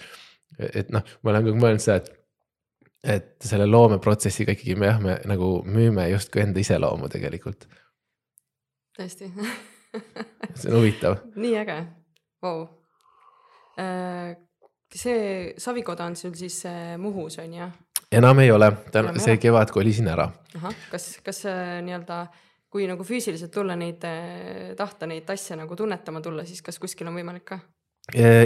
et 0.73 0.89
noh, 0.91 1.03
ma 1.23 1.31
olen 1.31 1.47
ka 1.47 1.55
mõelnud 1.59 1.83
seda, 1.83 2.01
et 2.01 2.17
et 3.01 3.33
selle 3.41 3.65
loomeprotsessiga 3.65 4.53
ikkagi 4.53 4.75
me 4.77 4.85
jah, 4.85 4.99
me 5.01 5.15
nagu 5.25 5.47
müüme 5.65 6.05
justkui 6.11 6.43
enda 6.43 6.61
iseloomu 6.61 7.09
tegelikult. 7.09 7.65
tõesti 8.97 9.31
see 10.55 10.69
on 10.69 10.77
huvitav. 10.77 11.17
nii 11.43 11.55
äge, 11.61 11.77
vau. 12.43 12.65
Äh, 13.81 14.35
see 14.93 15.53
savikoda 15.61 16.05
on 16.11 16.15
sul 16.19 16.35
siis 16.37 16.61
äh, 16.69 16.97
Muhus 17.01 17.39
on 17.41 17.53
ju? 17.57 17.71
Enam 18.11 18.39
ei 18.43 18.51
ole, 18.51 18.71
see 19.17 19.37
kevad 19.41 19.71
kolisin 19.73 20.07
ära. 20.11 20.29
kas, 20.91 21.13
kas 21.23 21.45
äh, 21.49 21.77
nii-öelda 21.85 22.25
kui 22.71 22.87
nagu 22.87 23.03
füüsiliselt 23.03 23.51
tulla 23.51 23.75
neid, 23.75 24.03
tahta 24.79 25.07
neid 25.07 25.29
asju 25.29 25.59
nagu 25.59 25.75
tunnetama 25.75 26.21
tulla, 26.23 26.45
siis 26.47 26.63
kas 26.63 26.79
kuskil 26.79 27.09
on 27.11 27.19
võimalik 27.19 27.47
ka? 27.53 27.59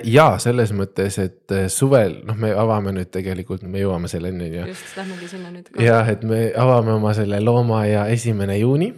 ja 0.03 0.25
selles 0.41 0.73
mõttes, 0.75 1.17
et 1.21 1.53
äh, 1.55 1.67
suvel, 1.71 2.19
noh, 2.27 2.37
me 2.37 2.51
avame 2.53 2.91
nüüd 2.95 3.09
tegelikult, 3.13 3.63
me 3.63 3.81
jõuame 3.81 4.09
selleni 4.11 4.49
just, 4.51 4.91
lähmegi 4.97 5.29
sinna 5.31 5.51
nüüd. 5.53 5.71
jah, 5.81 6.09
et 6.11 6.23
me 6.27 6.49
avame 6.59 6.93
oma 6.97 7.13
selle 7.17 7.39
loomaaia 7.41 8.07
esimene 8.13 8.59
juuni. 8.59 8.91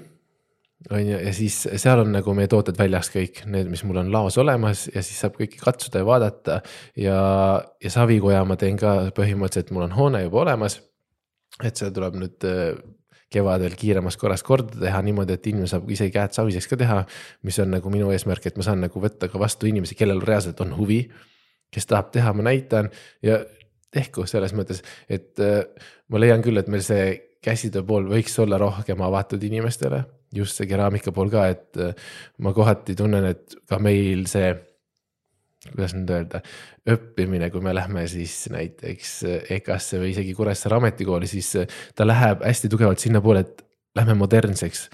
On 0.91 1.01
ju, 1.01 1.17
ja 1.17 1.33
siis 1.33 1.55
seal 1.81 2.01
on 2.03 2.11
nagu 2.13 2.33
meie 2.37 2.49
tooted 2.51 2.77
väljas 2.77 3.09
kõik 3.13 3.41
need, 3.49 3.69
mis 3.71 3.83
mul 3.87 4.01
on 4.03 4.11
laos 4.13 4.37
olemas 4.41 4.85
ja 4.91 5.01
siis 5.05 5.17
saab 5.23 5.37
kõiki 5.39 5.59
katsuda 5.61 6.03
ja 6.03 6.07
vaadata. 6.07 6.59
ja, 6.97 7.17
ja 7.83 7.93
savikoja 7.93 8.43
ma 8.45 8.57
teen 8.59 8.77
ka 8.79 9.09
põhimõtteliselt, 9.17 9.73
mul 9.75 9.87
on 9.87 9.97
hoone 9.97 10.23
juba 10.27 10.43
olemas. 10.45 10.79
et 11.63 11.75
see 11.75 11.89
tuleb 11.91 12.19
nüüd 12.21 12.45
äh, 12.45 12.77
kevadel 13.33 13.75
kiiremas 13.75 14.17
korras 14.17 14.43
korda 14.43 14.79
teha 14.79 15.01
niimoodi, 15.03 15.35
et 15.35 15.47
inimene 15.49 15.67
saab 15.67 15.89
ise 15.91 16.07
käed 16.13 16.35
saviseks 16.37 16.69
ka 16.71 16.79
teha. 16.79 17.03
mis 17.43 17.59
on 17.59 17.71
nagu 17.73 17.89
minu 17.93 18.11
eesmärk, 18.15 18.45
et 18.45 18.57
ma 18.57 18.63
saan 18.63 18.81
nagu 18.85 19.01
võtta 19.03 19.31
ka 19.31 19.39
vastu 19.39 19.67
inimesi, 19.67 19.95
kellel 19.95 20.21
reaalselt 20.21 20.61
on 20.61 20.75
huvi. 20.77 21.07
kes 21.71 21.85
tahab 21.85 22.11
teha, 22.13 22.31
ma 22.33 22.47
näitan 22.47 22.89
ja 23.21 23.41
tehku 23.91 24.25
selles 24.27 24.53
mõttes, 24.55 24.83
et 25.09 25.39
äh, 25.39 25.65
ma 26.07 26.19
leian 26.19 26.43
küll, 26.45 26.57
et 26.57 26.69
meil 26.71 26.85
see 26.85 27.17
käsitöö 27.43 27.83
pool 27.87 28.07
võiks 28.07 28.37
olla 28.39 28.59
rohkem 28.61 29.01
avatud 29.01 29.43
inimestele. 29.43 30.03
Just 30.35 30.59
see 30.59 30.69
keraamika 30.69 31.13
pool 31.15 31.31
ka, 31.33 31.47
et 31.53 31.81
äh, 31.81 31.93
ma 32.43 32.53
kohati 32.55 32.95
tunnen, 32.97 33.29
et 33.33 33.59
ka 33.69 33.79
meil 33.83 34.25
see 34.31 34.55
kuidas 35.67 35.93
nüüd 35.97 36.11
öelda, 36.13 36.41
õppimine, 36.87 37.49
kui 37.51 37.63
me 37.65 37.73
lähme 37.75 38.05
siis 38.07 38.45
näiteks 38.53 39.13
EKA-sse 39.57 39.99
või 39.99 40.11
isegi 40.13 40.35
Kuressaare 40.37 40.77
ametikooli, 40.77 41.27
siis 41.27 41.49
ta 41.97 42.05
läheb 42.07 42.45
hästi 42.45 42.69
tugevalt 42.71 43.01
sinnapoole, 43.03 43.41
et 43.43 43.65
lähme 43.97 44.15
modernseks. 44.21 44.89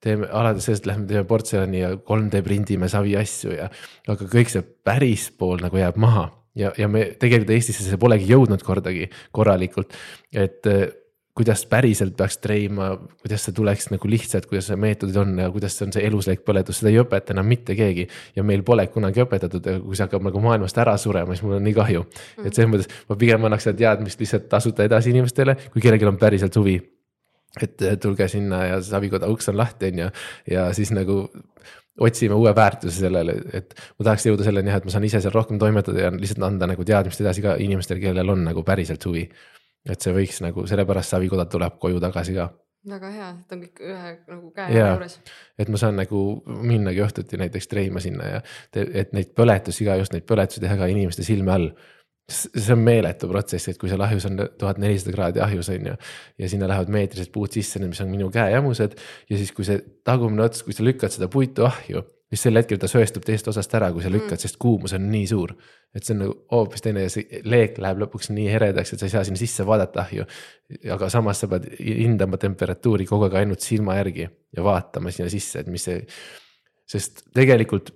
teeme 0.00 0.28
alates 0.30 0.66
sellest, 0.68 0.86
lähme 0.86 1.06
teeme 1.06 1.24
portselani 1.26 1.80
ja 1.80 1.94
3D 2.10 2.42
prindime 2.46 2.88
savi 2.88 3.16
asju 3.18 3.54
ja, 3.56 3.70
aga 4.08 4.28
kõik 4.30 4.50
see 4.52 4.62
päris 4.62 5.30
pool 5.30 5.58
nagu 5.62 5.76
jääb 5.76 5.96
maha 5.98 6.28
ja, 6.58 6.72
ja 6.78 6.88
me 6.88 7.04
tegelikult 7.18 7.50
Eestisse 7.56 7.86
see 7.86 7.98
polegi 7.98 8.28
jõudnud 8.30 8.62
kordagi 8.66 9.08
korralikult, 9.34 9.96
et 10.32 10.66
kuidas 11.38 11.62
päriselt 11.70 12.16
peaks 12.18 12.40
treima, 12.42 12.88
kuidas 13.22 13.44
see 13.46 13.54
tuleks 13.54 13.92
nagu 13.92 14.10
lihtsalt, 14.10 14.48
kuidas 14.50 14.66
see 14.72 14.78
meetodid 14.80 15.16
on 15.20 15.36
ja 15.38 15.46
kuidas 15.54 15.76
see 15.78 15.86
on 15.86 15.94
see 15.94 16.02
eluslik 16.08 16.42
põletus, 16.46 16.80
seda 16.80 16.90
ei 16.90 16.98
õpeta 16.98 17.34
enam 17.34 17.46
mitte 17.46 17.76
keegi. 17.78 18.08
ja 18.34 18.42
meil 18.46 18.64
pole 18.66 18.88
kunagi 18.90 19.22
õpetatud 19.22 19.68
kui 19.84 19.94
see 19.94 20.06
hakkab 20.06 20.24
nagu 20.26 20.42
maailmast 20.42 20.80
ära 20.82 20.96
surema, 20.98 21.36
siis 21.36 21.46
mul 21.46 21.60
on 21.60 21.66
nii 21.68 21.76
kahju. 21.76 22.02
Mm.. 22.02 22.46
et 22.48 22.58
selles 22.58 22.72
mõttes 22.72 22.90
ma 23.10 23.16
pigem 23.20 23.46
annaks 23.46 23.68
seda 23.68 23.78
teadmist 23.84 24.24
lihtsalt 24.24 24.48
tasuta 24.50 24.86
edasi 24.88 25.12
inimestele, 25.14 25.54
kui 25.74 25.84
kellelgi 25.84 26.08
on 26.10 26.18
päriselt 26.18 26.58
huvi. 26.58 26.80
et 27.62 27.86
tulge 28.02 28.28
sinna 28.28 28.64
ja 28.66 28.80
Savikoda 28.82 29.28
uks 29.30 29.48
on 29.52 29.56
lahti, 29.58 29.92
on 29.92 30.02
ju, 30.02 30.08
ja 30.50 30.66
siis 30.74 30.90
nagu 30.94 31.20
otsime 31.98 32.34
uue 32.34 32.50
väärtuse 32.54 33.04
sellele, 33.04 33.36
et 33.54 33.78
ma 33.98 34.08
tahaks 34.10 34.26
jõuda 34.26 34.46
selleni 34.46 34.70
jah, 34.70 34.82
et 34.82 34.90
ma 34.90 34.94
saan 34.94 35.06
ise 35.06 35.22
seal 35.22 35.34
rohkem 35.34 35.58
toimetada 35.58 36.02
ja 36.02 36.10
lihtsalt 36.14 36.42
anda 36.46 36.66
nagu 36.70 36.84
teadmist 36.86 37.22
edasi 37.22 37.46
ka 37.46 37.56
inimestele, 37.62 38.02
kellel 38.02 38.34
on 38.34 38.44
nagu 38.50 38.66
päriselt 38.66 39.06
huvi 39.06 39.24
et 39.88 40.04
see 40.04 40.14
võiks 40.14 40.40
nagu, 40.44 40.64
sellepärast 40.68 41.14
Savikoda 41.14 41.46
tuleb 41.50 41.78
koju 41.82 42.00
tagasi 42.02 42.36
ka. 42.36 42.48
väga 42.88 43.10
hea, 43.12 43.28
et 43.42 43.52
on 43.52 43.62
kõik 43.64 43.84
ühe 43.84 44.10
nagu 44.30 44.50
käe 44.54 44.72
ja, 44.76 44.88
juures. 44.94 45.18
et 45.58 45.68
ma 45.68 45.80
saan 45.80 45.98
nagu 45.98 46.24
minnagi 46.46 47.02
õhtuti 47.04 47.40
näiteks 47.40 47.68
treima 47.68 48.00
sinna 48.00 48.32
ja 48.36 48.40
te, 48.72 48.86
et 49.02 49.12
neid 49.16 49.34
põletusi 49.36 49.86
ka, 49.88 49.98
just 50.00 50.14
neid 50.14 50.26
põletusi 50.28 50.62
teha 50.64 50.76
ka 50.78 50.90
inimeste 50.90 51.26
silme 51.26 51.54
all 51.54 51.70
see 52.28 52.74
on 52.74 52.82
meeletu 52.84 53.28
protsess, 53.28 53.70
et 53.70 53.78
kui 53.80 53.88
seal 53.88 54.02
ahjus 54.04 54.26
on 54.28 54.36
tuhat 54.60 54.78
nelisada 54.80 55.14
kraadi 55.14 55.40
ahjus 55.40 55.70
on 55.72 55.86
ju. 55.90 55.94
ja 56.38 56.48
sinna 56.48 56.68
lähevad 56.68 56.92
meetrised 56.92 57.32
puud 57.32 57.52
sisse, 57.56 57.80
mis 57.80 58.00
on 58.04 58.10
minu 58.12 58.28
käejamused 58.30 58.98
ja 59.30 59.40
siis, 59.40 59.52
kui 59.56 59.64
see 59.64 59.80
tagumine 60.04 60.44
ots, 60.44 60.62
kui 60.62 60.76
sa 60.76 60.84
lükkad 60.84 61.14
seda 61.14 61.30
puitu 61.32 61.64
ahju 61.64 62.04
just 62.30 62.44
sel 62.44 62.60
hetkel 62.60 62.80
ta 62.80 62.88
sööstub 62.90 63.24
teisest 63.24 63.48
osast 63.52 63.74
ära, 63.78 63.90
kui 63.92 64.04
sa 64.04 64.10
lükkad 64.12 64.36
mm., 64.36 64.42
sest 64.42 64.58
kuumus 64.60 64.94
on 64.96 65.06
nii 65.12 65.26
suur. 65.30 65.54
et 65.96 66.04
see 66.04 66.14
on 66.14 66.20
nagu 66.26 66.34
hoopis 66.52 66.84
teine 66.84 67.06
ja 67.06 67.12
see 67.12 67.40
leek 67.48 67.78
läheb 67.80 68.02
lõpuks 68.04 68.28
nii 68.36 68.50
eredaks, 68.58 68.92
et 68.92 69.00
sa 69.00 69.08
ei 69.08 69.14
saa 69.14 69.22
sinna 69.24 69.40
sisse 69.40 69.64
vaadata 69.66 70.02
ahju. 70.04 70.26
aga 70.94 71.08
samas 71.12 71.40
sa 71.40 71.48
pead 71.48 71.70
hindama 71.80 72.40
temperatuuri 72.40 73.06
kogu 73.08 73.28
aeg 73.28 73.38
ainult 73.40 73.64
silma 73.64 73.96
järgi 73.96 74.28
ja 74.28 74.64
vaatama 74.64 75.14
sinna 75.14 75.32
sisse, 75.32 75.64
et 75.64 75.72
mis 75.72 75.88
see. 75.88 76.04
sest 76.88 77.24
tegelikult 77.34 77.94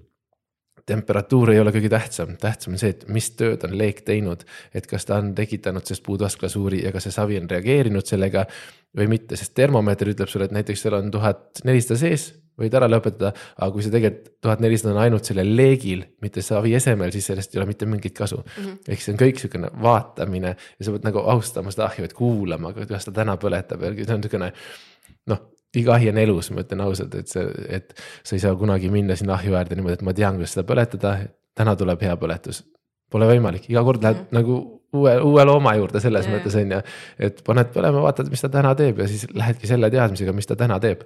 temperatuur 0.87 1.53
ei 1.53 1.61
ole 1.63 1.71
kõige 1.71 1.89
tähtsam, 1.93 2.33
tähtsam 2.41 2.75
on 2.75 2.81
see, 2.81 2.91
et 2.91 3.05
mis 3.13 3.29
tööd 3.39 3.63
on 3.69 3.77
leek 3.79 4.01
teinud. 4.07 4.45
et 4.75 4.87
kas 4.87 5.05
ta 5.05 5.21
on 5.21 5.35
tekitanud 5.35 5.85
sellest 5.85 6.07
puudvasklasuuri 6.09 6.85
ja 6.87 6.93
kas 6.93 7.07
see 7.07 7.19
savi 7.21 7.39
on 7.39 7.51
reageerinud 7.51 8.07
sellega 8.07 8.47
või 8.97 9.13
mitte, 9.13 9.37
sest 9.37 9.55
termomeeter 9.55 10.09
ütleb 10.09 10.29
sulle, 10.29 10.49
et 10.49 10.57
näiteks 10.57 10.83
seal 10.83 10.97
on 10.97 11.11
tuhat 11.13 11.63
nelisada 11.65 12.01
sees 12.01 12.33
võid 12.61 12.75
ära 12.77 12.89
lõpetada, 12.91 13.33
aga 13.57 13.71
kui 13.75 13.85
see 13.85 13.93
tegelikult 13.95 14.35
tuhat 14.45 14.63
nelisada 14.65 14.93
on 14.93 15.01
ainult 15.05 15.29
sellel 15.29 15.53
leegil, 15.57 16.05
mitte 16.25 16.45
savi 16.45 16.75
esemel, 16.77 17.13
siis 17.15 17.31
sellest 17.31 17.55
ei 17.55 17.63
ole 17.63 17.69
mitte 17.71 17.89
mingit 17.89 18.17
kasu 18.17 18.41
mm 18.43 18.65
-hmm.. 18.65 18.79
ehk 18.89 19.05
see 19.05 19.15
on 19.15 19.21
kõik 19.23 19.41
sihukene 19.41 19.71
vaatamine 19.83 20.53
ja 20.57 20.85
sa 20.85 20.93
pead 20.95 21.09
nagu 21.09 21.25
austama 21.35 21.73
seda 21.75 21.87
ahju, 21.89 22.05
et 22.09 22.13
kuulama, 22.17 22.73
kuidas 22.77 23.09
ta 23.09 23.15
täna 23.23 23.39
põletab 23.41 23.87
ja 23.87 23.95
see 24.05 24.15
on 24.15 24.23
sihukene. 24.23 24.53
noh, 25.33 25.41
iga 25.77 25.95
ahi 25.95 26.11
on 26.13 26.19
elus, 26.19 26.51
ma 26.51 26.61
ütlen 26.67 26.85
ausalt, 26.85 27.15
et 27.15 27.29
see, 27.29 27.47
et 27.69 27.95
sa 28.23 28.37
ei 28.37 28.45
saa 28.45 28.55
kunagi 28.59 28.91
minna 28.91 29.17
sinna 29.17 29.35
ahju 29.39 29.57
äärde 29.57 29.79
niimoodi, 29.79 30.01
et 30.01 30.03
ma 30.03 30.13
tean, 30.13 30.37
kuidas 30.37 30.53
seda 30.57 30.67
põletada. 30.69 31.17
täna 31.55 31.77
tuleb 31.77 32.01
hea 32.01 32.17
põletus, 32.17 32.63
pole 33.11 33.27
võimalik, 33.29 33.69
iga 33.69 33.83
kord 33.85 34.03
lähed 34.03 34.17
mm 34.17 34.23
-hmm. 34.23 34.35
nagu 34.39 34.83
uue, 34.93 35.21
uue 35.21 35.45
looma 35.45 35.75
juurde 35.75 36.01
selles 36.01 36.27
yeah. 36.27 36.37
mõttes 36.37 36.57
on 36.57 36.71
ju. 36.71 36.81
et 37.19 37.43
paned 37.45 37.73
põlema, 37.75 38.03
vaatad, 38.03 38.31
mis 38.31 38.41
ta 38.41 38.49
täna 38.49 38.75
teeb 38.75 38.99
ja 38.99 39.09
siis 39.09 39.27
lähedki 39.35 39.67
selle 39.67 39.91
teadmisega, 39.91 40.33
mis 40.33 40.47
ta 40.47 40.57
täna 40.57 40.81
teeb 40.81 41.05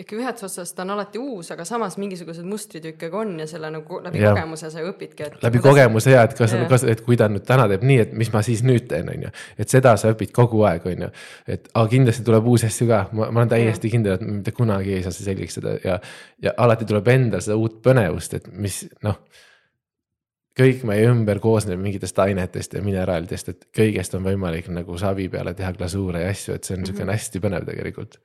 ehk 0.00 0.14
ühest 0.16 0.40
otsast 0.46 0.78
on 0.80 0.90
alati 0.94 1.20
uus, 1.20 1.50
aga 1.52 1.66
samas 1.68 1.98
mingisugused 2.00 2.46
mustrid 2.48 2.86
ju 2.86 2.94
ikkagi 2.94 3.16
on 3.18 3.34
ja 3.42 3.46
selle 3.48 3.68
nagu 3.74 3.98
läbi 4.00 4.22
ja. 4.22 4.30
kogemuse 4.32 4.70
sa 4.72 4.84
õpidki, 4.88 5.26
läbi 5.42 5.60
kogemuse 5.64 6.14
ja 6.14 6.22
et 6.24 6.32
kas, 6.38 6.54
kas, 6.70 6.86
et 6.88 7.02
kui 7.04 7.18
ta 7.20 7.28
nüüd 7.28 7.44
täna 7.48 7.66
teeb 7.68 7.84
nii, 7.84 7.98
et 8.06 8.14
mis 8.16 8.32
ma 8.32 8.40
siis 8.46 8.62
nüüd 8.64 8.86
teen, 8.88 9.10
on 9.12 9.26
ju. 9.26 9.32
et 9.60 9.74
seda 9.74 9.92
sa 10.00 10.14
õpid 10.14 10.32
kogu 10.32 10.64
aeg, 10.68 10.88
on 10.88 11.06
ju. 11.06 11.10
et 11.56 11.68
aga 11.74 11.84
kindlasti 11.92 12.24
tuleb 12.24 12.48
uusi 12.54 12.70
asju 12.70 12.88
ka, 12.88 13.02
ma, 13.12 13.28
ma 13.28 13.42
olen 13.42 13.52
täiesti 13.52 13.90
ja. 13.90 13.96
kindel, 13.98 14.16
et 14.16 14.26
mitte 14.38 14.56
kunagi 14.56 14.96
ei 14.96 15.04
saa 15.04 15.12
see 15.12 15.28
selgeks 15.28 15.60
seda 15.60 15.76
ja. 15.84 16.00
ja 16.48 16.56
alati 16.64 16.88
tuleb 16.88 17.12
endal 17.12 17.44
seda 17.44 17.60
uut 17.60 17.82
põnevust, 17.84 18.40
et 18.40 18.48
mis 18.48 18.82
noh. 19.04 19.20
kõik 20.56 20.88
meie 20.88 21.04
ümber 21.12 21.36
koosneb 21.44 21.80
mingitest 21.84 22.16
ainetest 22.24 22.80
ja 22.80 22.84
mineraalidest, 22.84 23.52
et 23.52 23.68
kõigest 23.76 24.16
on 24.16 24.24
võimalik 24.24 24.72
nagu 24.72 24.96
savi 24.96 25.28
peale 25.28 25.52
teha 25.58 25.76
glasuure 25.76 26.24
ja 26.24 26.32
asju, 26.32 26.56
et 26.56 26.64
see 26.64 26.78
on 26.78 26.80
mm 26.80 26.84
-hmm. 26.84 26.92
niisugune 26.96 27.20
hästi 27.20 27.44
põnev 27.44 27.68
tegelikult 27.68 28.22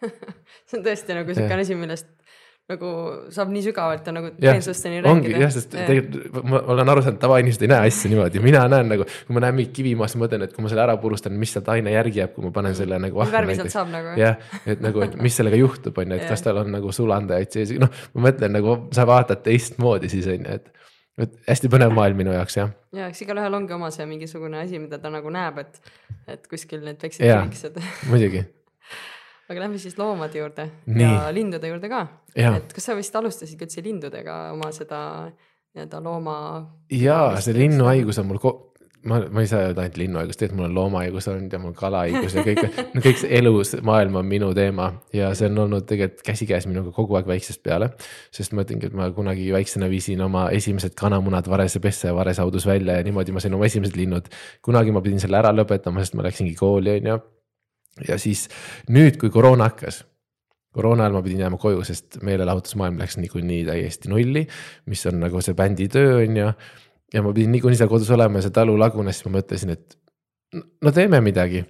see 0.70 0.78
on 0.78 0.86
tõesti 0.86 1.18
nagu 1.18 1.36
siukene 1.36 1.66
asi, 1.66 1.76
millest 1.78 2.08
nagu 2.70 2.90
saab 3.34 3.50
nii 3.50 3.62
sügavalt 3.64 4.06
ja 4.06 4.12
nagu 4.14 4.30
peensusteni 4.38 5.00
rääkida. 5.02 5.12
ongi 5.12 5.42
jah, 5.42 5.52
sest 5.54 5.72
tegelikult 5.74 6.46
ma 6.46 6.60
olen 6.74 6.92
aru 6.92 7.02
saanud, 7.02 7.20
tavainimesed 7.22 7.64
ei 7.66 7.70
näe 7.72 7.90
asja 7.90 8.10
niimoodi, 8.12 8.42
mina 8.44 8.62
näen 8.70 8.90
nagu, 8.92 9.06
kui 9.26 9.36
ma 9.36 9.42
näen 9.44 9.56
mingit 9.58 9.72
kivimaast, 9.78 10.18
ma 10.18 10.26
mõtlen, 10.26 10.44
et 10.46 10.54
kui 10.54 10.64
ma 10.64 10.70
selle 10.72 10.84
ära 10.84 10.96
purustan, 11.02 11.34
mis 11.40 11.54
sealt 11.56 11.70
aine 11.74 11.94
järgi 11.96 12.22
jääb, 12.22 12.34
kui 12.36 12.46
ma 12.46 12.52
panen 12.54 12.76
selle 12.78 13.00
nagu. 13.02 13.24
sealt 13.26 13.74
saab 13.74 13.90
nagu. 13.92 14.14
jah, 14.20 14.52
et 14.70 14.84
nagu, 14.84 15.02
et 15.06 15.16
mis 15.22 15.40
sellega 15.40 15.58
juhtub, 15.58 15.98
on 15.98 16.14
ju, 16.14 16.20
et 16.20 16.30
kas 16.30 16.46
tal 16.46 16.62
on 16.62 16.70
nagu 16.76 16.94
sulandajaid 16.94 17.58
sees, 17.58 17.74
noh, 17.80 17.90
ma 18.14 18.28
mõtlen 18.28 18.54
nagu 18.58 18.76
sa 18.94 19.08
vaatad 19.10 19.42
teistmoodi 19.46 20.12
siis 20.12 20.30
on 20.30 20.46
ju, 20.46 20.60
et 20.60 20.76
et 21.20 21.34
hästi 21.50 21.68
põnev 21.68 21.90
maailm 21.92 22.22
minu 22.22 22.32
jaoks 22.32 22.54
jah. 22.56 22.70
ja 22.96 23.10
eks 23.10 23.26
igalühel 23.26 23.58
ongi 23.58 23.74
oma 23.76 23.90
see 23.92 24.06
mingisugune 24.08 24.62
asi, 24.62 24.78
mida 24.80 24.96
ta 25.02 25.10
nagu 25.12 25.28
näeb, 25.34 25.58
et, 25.60 25.92
et 26.30 26.48
kuskil 26.48 26.86
need 26.86 27.02
väiksed 27.02 27.26
kivikesed 27.26 27.76
muidugi 28.08 28.46
aga 29.50 29.66
lähme 29.66 29.78
siis 29.82 29.98
loomade 29.98 30.38
juurde 30.38 30.70
Nii. 30.86 31.04
ja 31.04 31.28
lindude 31.34 31.68
juurde 31.68 31.90
ka. 31.90 32.06
et 32.36 32.74
kas 32.74 32.90
sa 32.90 32.98
vist 32.98 33.16
alustasid 33.16 33.60
üldse 33.60 33.84
lindudega 33.84 34.40
oma 34.54 34.70
seda 34.74 35.00
nii-öelda 35.74 36.02
looma? 36.04 36.36
jaa, 36.94 37.38
see 37.42 37.56
linnuhaigus 37.58 38.22
on 38.22 38.30
mul 38.30 38.42
ma, 39.04 39.20
ma 39.30 39.42
ei 39.42 39.48
saa 39.48 39.64
öelda 39.64 39.84
ainult 39.84 39.98
linnuhaigus, 40.00 40.38
tegelikult 40.38 40.58
mul 40.58 40.68
on 40.68 40.74
loomahaigus 40.76 41.28
olnud 41.32 41.54
ja 41.54 41.60
mul 41.62 41.74
kalahaigus 41.76 42.36
ja 42.36 42.44
kõik, 42.44 42.62
no 42.94 43.02
kõik 43.04 43.20
see 43.22 43.32
elus, 43.38 43.72
maailm 43.86 44.20
on 44.20 44.28
minu 44.28 44.50
teema 44.56 44.90
ja 45.16 45.30
see 45.38 45.48
on 45.50 45.58
olnud 45.64 45.86
tegelikult 45.88 46.24
käsikäes 46.26 46.68
minuga 46.70 46.92
kogu 46.96 47.16
aeg 47.18 47.30
väiksest 47.30 47.62
peale. 47.66 47.90
sest 48.34 48.54
ma 48.56 48.66
ütlengi, 48.66 48.90
et 48.90 48.96
ma 48.96 49.08
kunagi 49.16 49.48
väiksena 49.54 49.88
viisin 49.92 50.20
oma 50.26 50.48
esimesed 50.56 50.94
kanamunad 50.98 51.48
Varese 51.50 51.80
pessa 51.80 52.10
ja 52.10 52.14
Vares 52.16 52.42
haudus 52.42 52.66
välja 52.68 52.98
ja 52.98 53.06
niimoodi 53.06 53.32
ma 53.32 53.42
sain 53.42 53.54
oma 53.56 53.68
esimesed 53.70 53.96
linnud. 53.96 54.28
kunagi 54.62 54.92
ma 54.92 55.02
pidin 55.04 55.22
selle 55.22 55.40
ära 55.40 55.54
lõpetama, 55.54 56.04
sest 56.04 56.18
ma 56.18 56.26
läksingi 56.28 56.54
kooli, 56.58 57.00
on 57.00 57.12
ju. 57.14 57.20
Ja 58.08 58.18
siis 58.18 58.46
nüüd, 58.88 59.18
kui 59.20 59.30
koroona 59.30 59.70
hakkas 59.70 60.04
koroona 60.74 61.04
ajal 61.04 61.16
ma 61.16 61.22
pidin 61.24 61.42
jääma 61.44 61.58
koju, 61.58 61.82
sest 61.86 62.20
meelelahutusmaailm 62.26 63.00
läks 63.02 63.18
niikuinii 63.18 63.64
täiesti 63.66 64.10
nulli, 64.12 64.44
mis 64.90 65.02
on 65.10 65.18
nagu 65.22 65.42
see 65.42 65.56
bändi 65.58 65.88
töö 65.90 66.20
on 66.20 66.36
ju 66.38 66.52
ja 67.14 67.24
ma 67.26 67.34
pidin 67.34 67.52
niikuinii 67.56 67.80
seal 67.80 67.90
kodus 67.90 68.10
olema 68.14 68.38
ja 68.38 68.46
see 68.46 68.54
talu 68.54 68.76
lagunes, 68.78 69.18
siis 69.18 69.26
ma 69.26 69.38
mõtlesin, 69.38 69.74
et 69.74 69.98
no 70.54 70.94
teeme 70.94 71.20
midagi. 71.24 71.64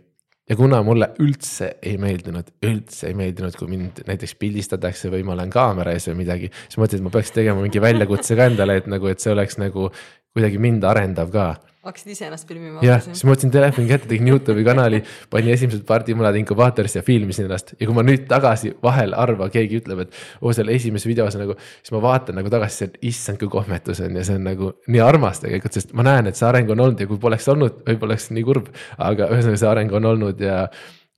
ja 0.50 0.56
kuna 0.59 0.80
mulle 0.83 1.12
üldse 1.22 1.76
ei 1.87 1.94
meeldinud, 2.02 2.48
üldse 2.66 3.06
ei 3.06 3.14
meeldinud, 3.14 3.54
kui 3.54 3.68
mind 3.70 4.00
näiteks 4.09 4.35
pildistatakse 4.35 5.11
või 5.12 5.22
ma 5.22 5.37
olen 5.37 5.50
kaamera 5.50 5.92
ees 5.94 6.09
või 6.11 6.24
midagi, 6.24 6.48
siis 6.64 6.80
mõtlesin, 6.80 7.04
et 7.04 7.06
ma 7.06 7.12
peaks 7.14 7.30
tegema 7.37 7.62
mingi 7.62 7.80
väljakutse 7.80 8.35
ka 8.35 8.48
endale, 8.50 8.80
et 8.80 8.88
nagu, 8.90 9.06
et 9.06 9.22
see 9.22 9.30
oleks 9.30 9.61
nagu 9.62 9.88
kuidagi 10.35 10.59
mind 10.59 10.85
arendav 10.90 11.30
ka 11.30 11.52
hakkasid 11.86 12.12
ise 12.12 12.26
ennast 12.26 12.48
filmima? 12.48 12.82
jah, 12.84 13.00
siis 13.00 13.22
ma 13.24 13.32
võtsin 13.32 13.52
telefoni 13.54 13.88
kätte, 13.88 14.08
tegin 14.10 14.28
Youtube'i 14.28 14.64
kanali, 14.66 15.00
panin 15.32 15.54
esimesed 15.54 15.86
pardimunad 15.88 16.36
inkubaatorisse 16.40 17.00
ja 17.00 17.06
filmisin 17.06 17.46
ennast 17.46 17.72
ja 17.78 17.88
kui 17.88 17.96
ma 17.96 18.04
nüüd 18.04 18.26
tagasi 18.28 18.74
vahel 18.84 19.16
harva 19.16 19.48
keegi 19.52 19.80
ütleb, 19.80 20.04
et 20.04 20.44
oo 20.44 20.52
seal 20.56 20.68
esimeses 20.74 21.08
videos 21.08 21.38
nagu, 21.40 21.56
siis 21.80 21.94
ma 21.96 22.02
vaatan 22.04 22.36
nagu 22.40 22.52
tagasi, 22.52 22.90
et 22.90 23.00
issand, 23.12 23.40
kui 23.40 23.48
kohmetus 23.52 24.02
on 24.04 24.20
ja 24.20 24.26
see 24.28 24.36
on 24.36 24.44
nagu 24.50 24.74
nii 24.92 25.02
armas 25.04 25.40
tegelikult, 25.40 25.78
sest 25.80 25.96
ma 25.96 26.04
näen, 26.06 26.28
et 26.28 26.36
see 26.36 26.48
areng 26.50 26.68
on 26.76 26.84
olnud 26.84 27.00
ja 27.00 27.08
kui 27.08 27.20
poleks 27.22 27.48
olnud, 27.52 27.80
võib-olla 27.88 28.12
oleks 28.12 28.28
nii 28.34 28.44
kurb, 28.44 28.68
aga 29.00 29.32
ühesõnaga 29.32 29.64
see 29.64 29.72
areng 29.72 29.96
on 29.96 30.12
olnud 30.12 30.44
ja 30.44 30.62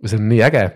see 0.07 0.21
on 0.21 0.31
nii 0.31 0.43
äge 0.47 0.67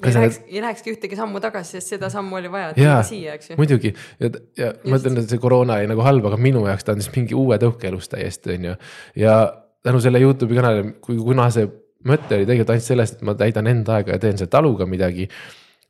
ei 0.00 0.14
läheks, 0.14 0.40
ei 0.48 0.62
lähekski 0.62 0.94
ühtegi 0.94 1.18
sammu 1.18 1.40
tagasi, 1.42 1.76
sest 1.76 1.94
seda 1.96 2.08
sammu 2.12 2.38
oli 2.38 2.50
vaja, 2.52 2.70
et 2.72 2.80
jaa, 2.80 3.00
siia, 3.06 3.34
eks 3.36 3.52
ju. 3.52 3.56
muidugi 3.60 3.92
ja, 3.92 4.30
ja 4.56 4.70
Just. 4.70 4.86
ma 4.86 5.00
ütlen, 5.00 5.18
et 5.20 5.32
see 5.32 5.42
koroona 5.42 5.80
oli 5.80 5.90
nagu 5.90 6.04
halb, 6.06 6.28
aga 6.30 6.38
minu 6.40 6.62
jaoks 6.68 6.86
ta 6.86 6.94
andis 6.96 7.10
mingi 7.14 7.36
uue 7.36 7.58
tõuke 7.60 7.90
elus 7.90 8.08
täiesti, 8.12 8.54
on 8.56 8.70
ju. 8.70 8.76
ja 9.20 9.36
tänu 9.84 10.00
selle 10.02 10.20
Youtube'i 10.22 10.58
kanalile, 10.60 10.92
kui, 11.04 11.18
kuna 11.20 11.48
see 11.52 11.68
mõte 12.08 12.38
oli 12.38 12.46
tegelikult 12.48 12.74
ainult 12.74 12.86
sellest, 12.86 13.18
et 13.18 13.26
ma 13.28 13.34
täidan 13.38 13.68
enda 13.70 13.98
aega 13.98 14.14
ja 14.16 14.22
teen 14.22 14.38
selle 14.40 14.52
taluga 14.52 14.86
midagi. 14.88 15.28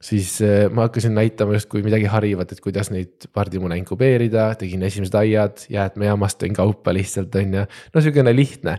siis 0.00 0.40
eh, 0.40 0.70
ma 0.72 0.86
hakkasin 0.86 1.12
näitama 1.14 1.52
justkui 1.58 1.82
midagi 1.84 2.06
harivat, 2.08 2.52
et 2.52 2.60
kuidas 2.64 2.88
neid 2.90 3.28
pardimune 3.36 3.76
inkubeerida, 3.76 4.54
tegin 4.56 4.82
esimesed 4.82 5.14
aiad, 5.14 5.66
jäätmejaamast 5.68 6.40
tõin 6.40 6.56
kaupa 6.56 6.94
lihtsalt 6.96 7.34
on 7.36 7.54
ju, 7.54 7.66
no 7.94 8.00
sihukene 8.00 8.34
lihtne. 8.36 8.78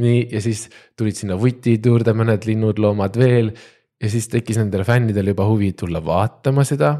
nii, 0.00 0.28
ja 0.32 0.40
siis 0.40 0.68
tulid 0.96 1.18
sinna 1.18 1.36
vutid 1.36 1.84
juurde, 1.84 2.14
mõned 2.16 2.46
linnud, 2.46 2.78
loomad 2.78 3.18
veel 3.18 3.50
ja 4.00 4.10
siis 4.10 4.28
tekkis 4.32 4.60
nendel 4.60 4.84
fännidel 4.88 5.32
juba 5.32 5.46
huvi 5.48 5.72
tulla 5.72 6.02
vaatama 6.04 6.64
seda. 6.64 6.94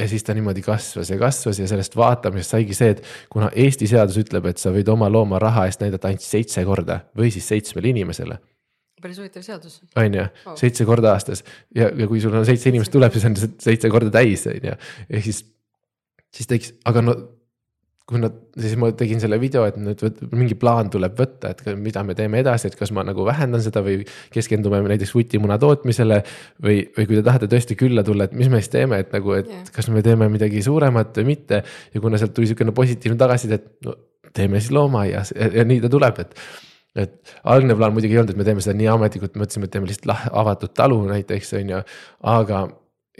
ja 0.00 0.08
siis 0.08 0.24
ta 0.24 0.34
niimoodi 0.34 0.62
kasvas 0.64 1.10
ja 1.10 1.18
kasvas 1.20 1.58
ja 1.60 1.66
sellest 1.68 1.96
vaatamisest 1.96 2.56
saigi 2.56 2.74
see, 2.74 2.94
et 2.94 3.02
kuna 3.30 3.50
Eesti 3.52 3.86
seadus 3.90 4.16
ütleb, 4.22 4.46
et 4.48 4.58
sa 4.58 4.72
võid 4.72 4.88
oma 4.88 5.10
looma 5.12 5.38
raha 5.38 5.66
eest 5.68 5.82
näidata 5.84 6.08
ainult 6.08 6.24
seitse 6.24 6.64
korda 6.64 7.02
või 7.16 7.32
siis 7.34 7.48
seitsmele 7.48 7.92
inimesele 7.92 8.40
päris 9.00 9.18
huvitav 9.18 9.44
seadus. 9.44 9.80
on 9.96 10.14
ju, 10.14 10.24
seitse 10.60 10.84
korda 10.84 11.14
aastas 11.14 11.44
ja, 11.74 11.88
ja 11.88 12.08
kui 12.08 12.20
sul 12.20 12.34
on 12.36 12.46
seitse 12.48 12.68
inimest 12.68 12.92
tuleb, 12.92 13.12
siis 13.14 13.26
on 13.28 13.36
seitse 13.40 13.90
korda 13.92 14.12
täis, 14.14 14.46
on 14.50 14.70
ju, 14.70 14.76
ehk 15.08 15.28
siis. 15.28 15.44
siis 16.30 16.46
tekkis, 16.46 16.74
aga 16.86 17.02
no 17.04 17.16
kui 18.10 18.20
nad, 18.22 18.34
siis 18.58 18.74
ma 18.80 18.90
tegin 18.96 19.20
selle 19.22 19.38
video, 19.40 19.62
et 19.68 19.76
nüüd 19.80 20.02
võt, 20.02 20.20
mingi 20.34 20.56
plaan 20.58 20.90
tuleb 20.92 21.14
võtta, 21.18 21.52
et 21.54 21.62
mida 21.78 22.02
me 22.06 22.16
teeme 22.18 22.40
edasi, 22.42 22.70
et 22.70 22.78
kas 22.78 22.90
ma 22.96 23.04
nagu 23.06 23.24
vähendan 23.26 23.62
seda 23.62 23.82
või 23.86 24.00
keskendume 24.34 24.82
näiteks 24.90 25.14
vutimuna 25.14 25.58
tootmisele. 25.62 26.22
või, 26.62 26.80
või 26.96 27.06
kui 27.06 27.18
te 27.18 27.24
tahate 27.26 27.50
tõesti 27.50 27.76
külla 27.78 28.04
tulla, 28.06 28.26
et 28.26 28.34
mis 28.36 28.50
me 28.50 28.62
siis 28.62 28.72
teeme, 28.72 28.98
et 29.04 29.14
nagu, 29.14 29.36
et 29.38 29.50
yeah. 29.50 29.68
kas 29.74 29.90
me 29.94 30.02
teeme 30.06 30.28
midagi 30.32 30.62
suuremat 30.66 31.14
või 31.20 31.30
mitte. 31.34 31.62
ja 31.94 32.02
kuna 32.02 32.18
sealt 32.18 32.34
tuli 32.34 32.50
sihukene 32.50 32.74
positiivne 32.74 33.18
tagasiside, 33.20 33.60
et 33.60 33.86
no 33.86 33.94
teeme 34.34 34.60
siis 34.60 34.74
loomaaias 34.74 35.32
ja, 35.36 35.52
ja 35.60 35.64
nii 35.66 35.80
ta 35.84 35.92
tuleb, 35.92 36.20
et 36.24 36.36
et 36.98 37.34
algne 37.46 37.76
plaan 37.78 37.94
muidugi 37.94 38.16
ei 38.16 38.18
olnud, 38.18 38.34
et 38.34 38.38
me 38.40 38.44
teeme 38.46 38.62
seda 38.64 38.74
nii 38.74 38.88
ametlikult, 38.90 39.36
mõtlesime, 39.38 39.68
et 39.68 39.74
teeme 39.76 39.86
lihtsalt 39.86 40.30
avatud 40.42 40.72
talu 40.74 40.98
näiteks 41.06 41.52
on 41.60 41.74
ju, 41.76 41.82
aga 42.32 42.64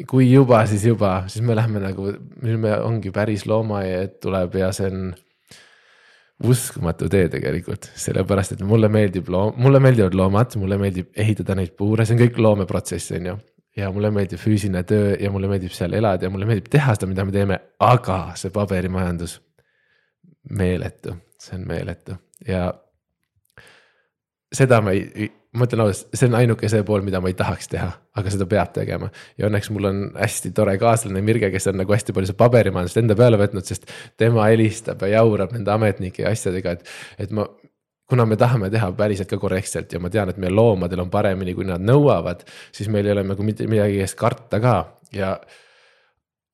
kui 0.09 0.31
juba, 0.31 0.63
siis 0.71 0.85
juba, 0.87 1.25
siis 1.29 1.45
me 1.45 1.57
läheme 1.57 1.83
nagu, 1.83 2.13
nüüd 2.45 2.61
me 2.63 2.77
ongi 2.85 3.13
päris 3.15 3.47
loomaaed 3.49 4.19
tuleb 4.23 4.57
ja 4.61 4.71
see 4.77 4.89
on 4.91 5.11
uskumatu 6.51 7.09
tee 7.13 7.29
tegelikult, 7.33 7.91
sellepärast 8.01 8.57
et 8.57 8.65
mulle 8.65 8.89
meeldib 8.93 9.29
loom, 9.33 9.57
mulle 9.61 9.81
meeldivad 9.83 10.17
loomad, 10.17 10.57
mulle 10.61 10.79
meeldib 10.81 11.11
ehitada 11.21 11.57
neid 11.59 11.75
puure, 11.77 12.07
see 12.07 12.17
on 12.17 12.23
kõik 12.23 12.41
loomeprotsess, 12.41 13.13
on 13.19 13.31
ju. 13.31 13.37
ja 13.77 13.91
mulle 13.93 14.11
meeldib 14.15 14.41
füüsiline 14.41 14.83
töö 14.89 15.17
ja 15.21 15.31
mulle 15.33 15.51
meeldib 15.51 15.75
seal 15.77 15.93
elada 15.97 16.27
ja 16.27 16.33
mulle 16.33 16.49
meeldib 16.49 16.71
teha 16.73 16.97
seda, 16.97 17.09
mida 17.11 17.27
me 17.29 17.35
teeme, 17.35 17.61
aga 17.85 18.21
see 18.41 18.53
paberimajandus. 18.55 19.41
meeletu, 20.57 21.13
see 21.39 21.59
on 21.59 21.67
meeletu 21.69 22.17
ja 22.49 22.71
seda 24.53 24.81
ma 24.81 24.95
ei, 24.97 25.29
ma 25.57 25.67
ütlen 25.67 25.83
ausalt, 25.83 26.13
see 26.15 26.29
on 26.31 26.37
ainuke 26.39 26.69
see 26.71 26.83
pool, 26.87 27.03
mida 27.07 27.21
ma 27.23 27.31
ei 27.31 27.35
tahaks 27.39 27.71
teha, 27.73 27.89
aga 28.21 28.33
seda 28.33 28.47
peab 28.51 28.71
tegema. 28.75 29.09
ja 29.39 29.49
õnneks 29.49 29.71
mul 29.75 29.89
on 29.91 30.03
hästi 30.15 30.53
tore 30.55 30.77
kaaslane 30.79 31.23
Mirge, 31.27 31.51
kes 31.51 31.67
on 31.73 31.81
nagu 31.81 31.95
hästi 31.95 32.15
palju 32.15 32.31
seda 32.31 32.39
paberimajandust 32.45 33.01
enda 33.03 33.17
peale 33.19 33.41
võtnud, 33.41 33.67
sest 33.67 33.91
tema 34.21 34.47
helistab 34.51 35.03
ja 35.07 35.19
jaurab 35.19 35.57
nende 35.57 35.73
ametnike 35.75 36.23
ja 36.23 36.31
asjadega, 36.35 36.77
et, 36.79 36.95
et 37.27 37.35
ma 37.35 37.49
kuna 38.11 38.27
me 38.27 38.39
tahame 38.39 38.71
teha 38.71 38.93
päriselt 38.99 39.31
ka 39.31 39.39
korrektselt 39.43 39.93
ja 39.95 40.01
ma 40.03 40.11
tean, 40.11 40.31
et 40.31 40.39
meie 40.43 40.55
loomadel 40.55 41.03
on 41.05 41.11
paremini, 41.11 41.55
kui 41.55 41.67
nad 41.67 41.83
nõuavad, 41.83 42.43
siis 42.75 42.91
meil 42.91 43.07
ei 43.07 43.15
ole 43.15 43.27
nagu 43.27 43.47
mitte 43.47 43.67
midagi 43.71 44.01
ees 44.03 44.17
karta 44.19 44.59
ka 44.63 44.77
ja 45.15 45.37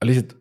lihtsalt 0.05 0.37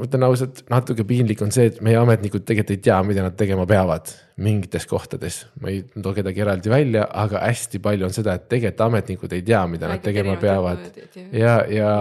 ma 0.00 0.06
ütlen 0.08 0.24
ausalt, 0.24 0.62
natuke 0.72 1.04
piinlik 1.04 1.42
on 1.44 1.52
see, 1.52 1.68
et 1.68 1.80
meie 1.84 1.98
ametnikud 2.00 2.44
tegelikult 2.48 2.72
ei 2.72 2.82
tea, 2.86 2.96
mida 3.04 3.24
nad 3.26 3.36
tegema 3.36 3.66
peavad 3.68 4.08
mingites 4.40 4.86
kohtades. 4.88 5.42
ma 5.60 5.68
ei 5.68 5.82
too 5.92 6.14
kedagi 6.16 6.40
eraldi 6.40 6.72
välja, 6.72 7.04
aga 7.22 7.42
hästi 7.44 7.82
palju 7.84 8.08
on 8.08 8.16
seda, 8.16 8.38
et 8.38 8.48
tegelikult 8.48 8.86
ametnikud 8.86 9.36
ei 9.36 9.44
tea, 9.44 9.60
mida 9.68 9.90
nad 9.90 10.02
tegema 10.04 10.36
peavad. 10.40 10.88
ja, 11.16 11.58
ja, 11.68 11.92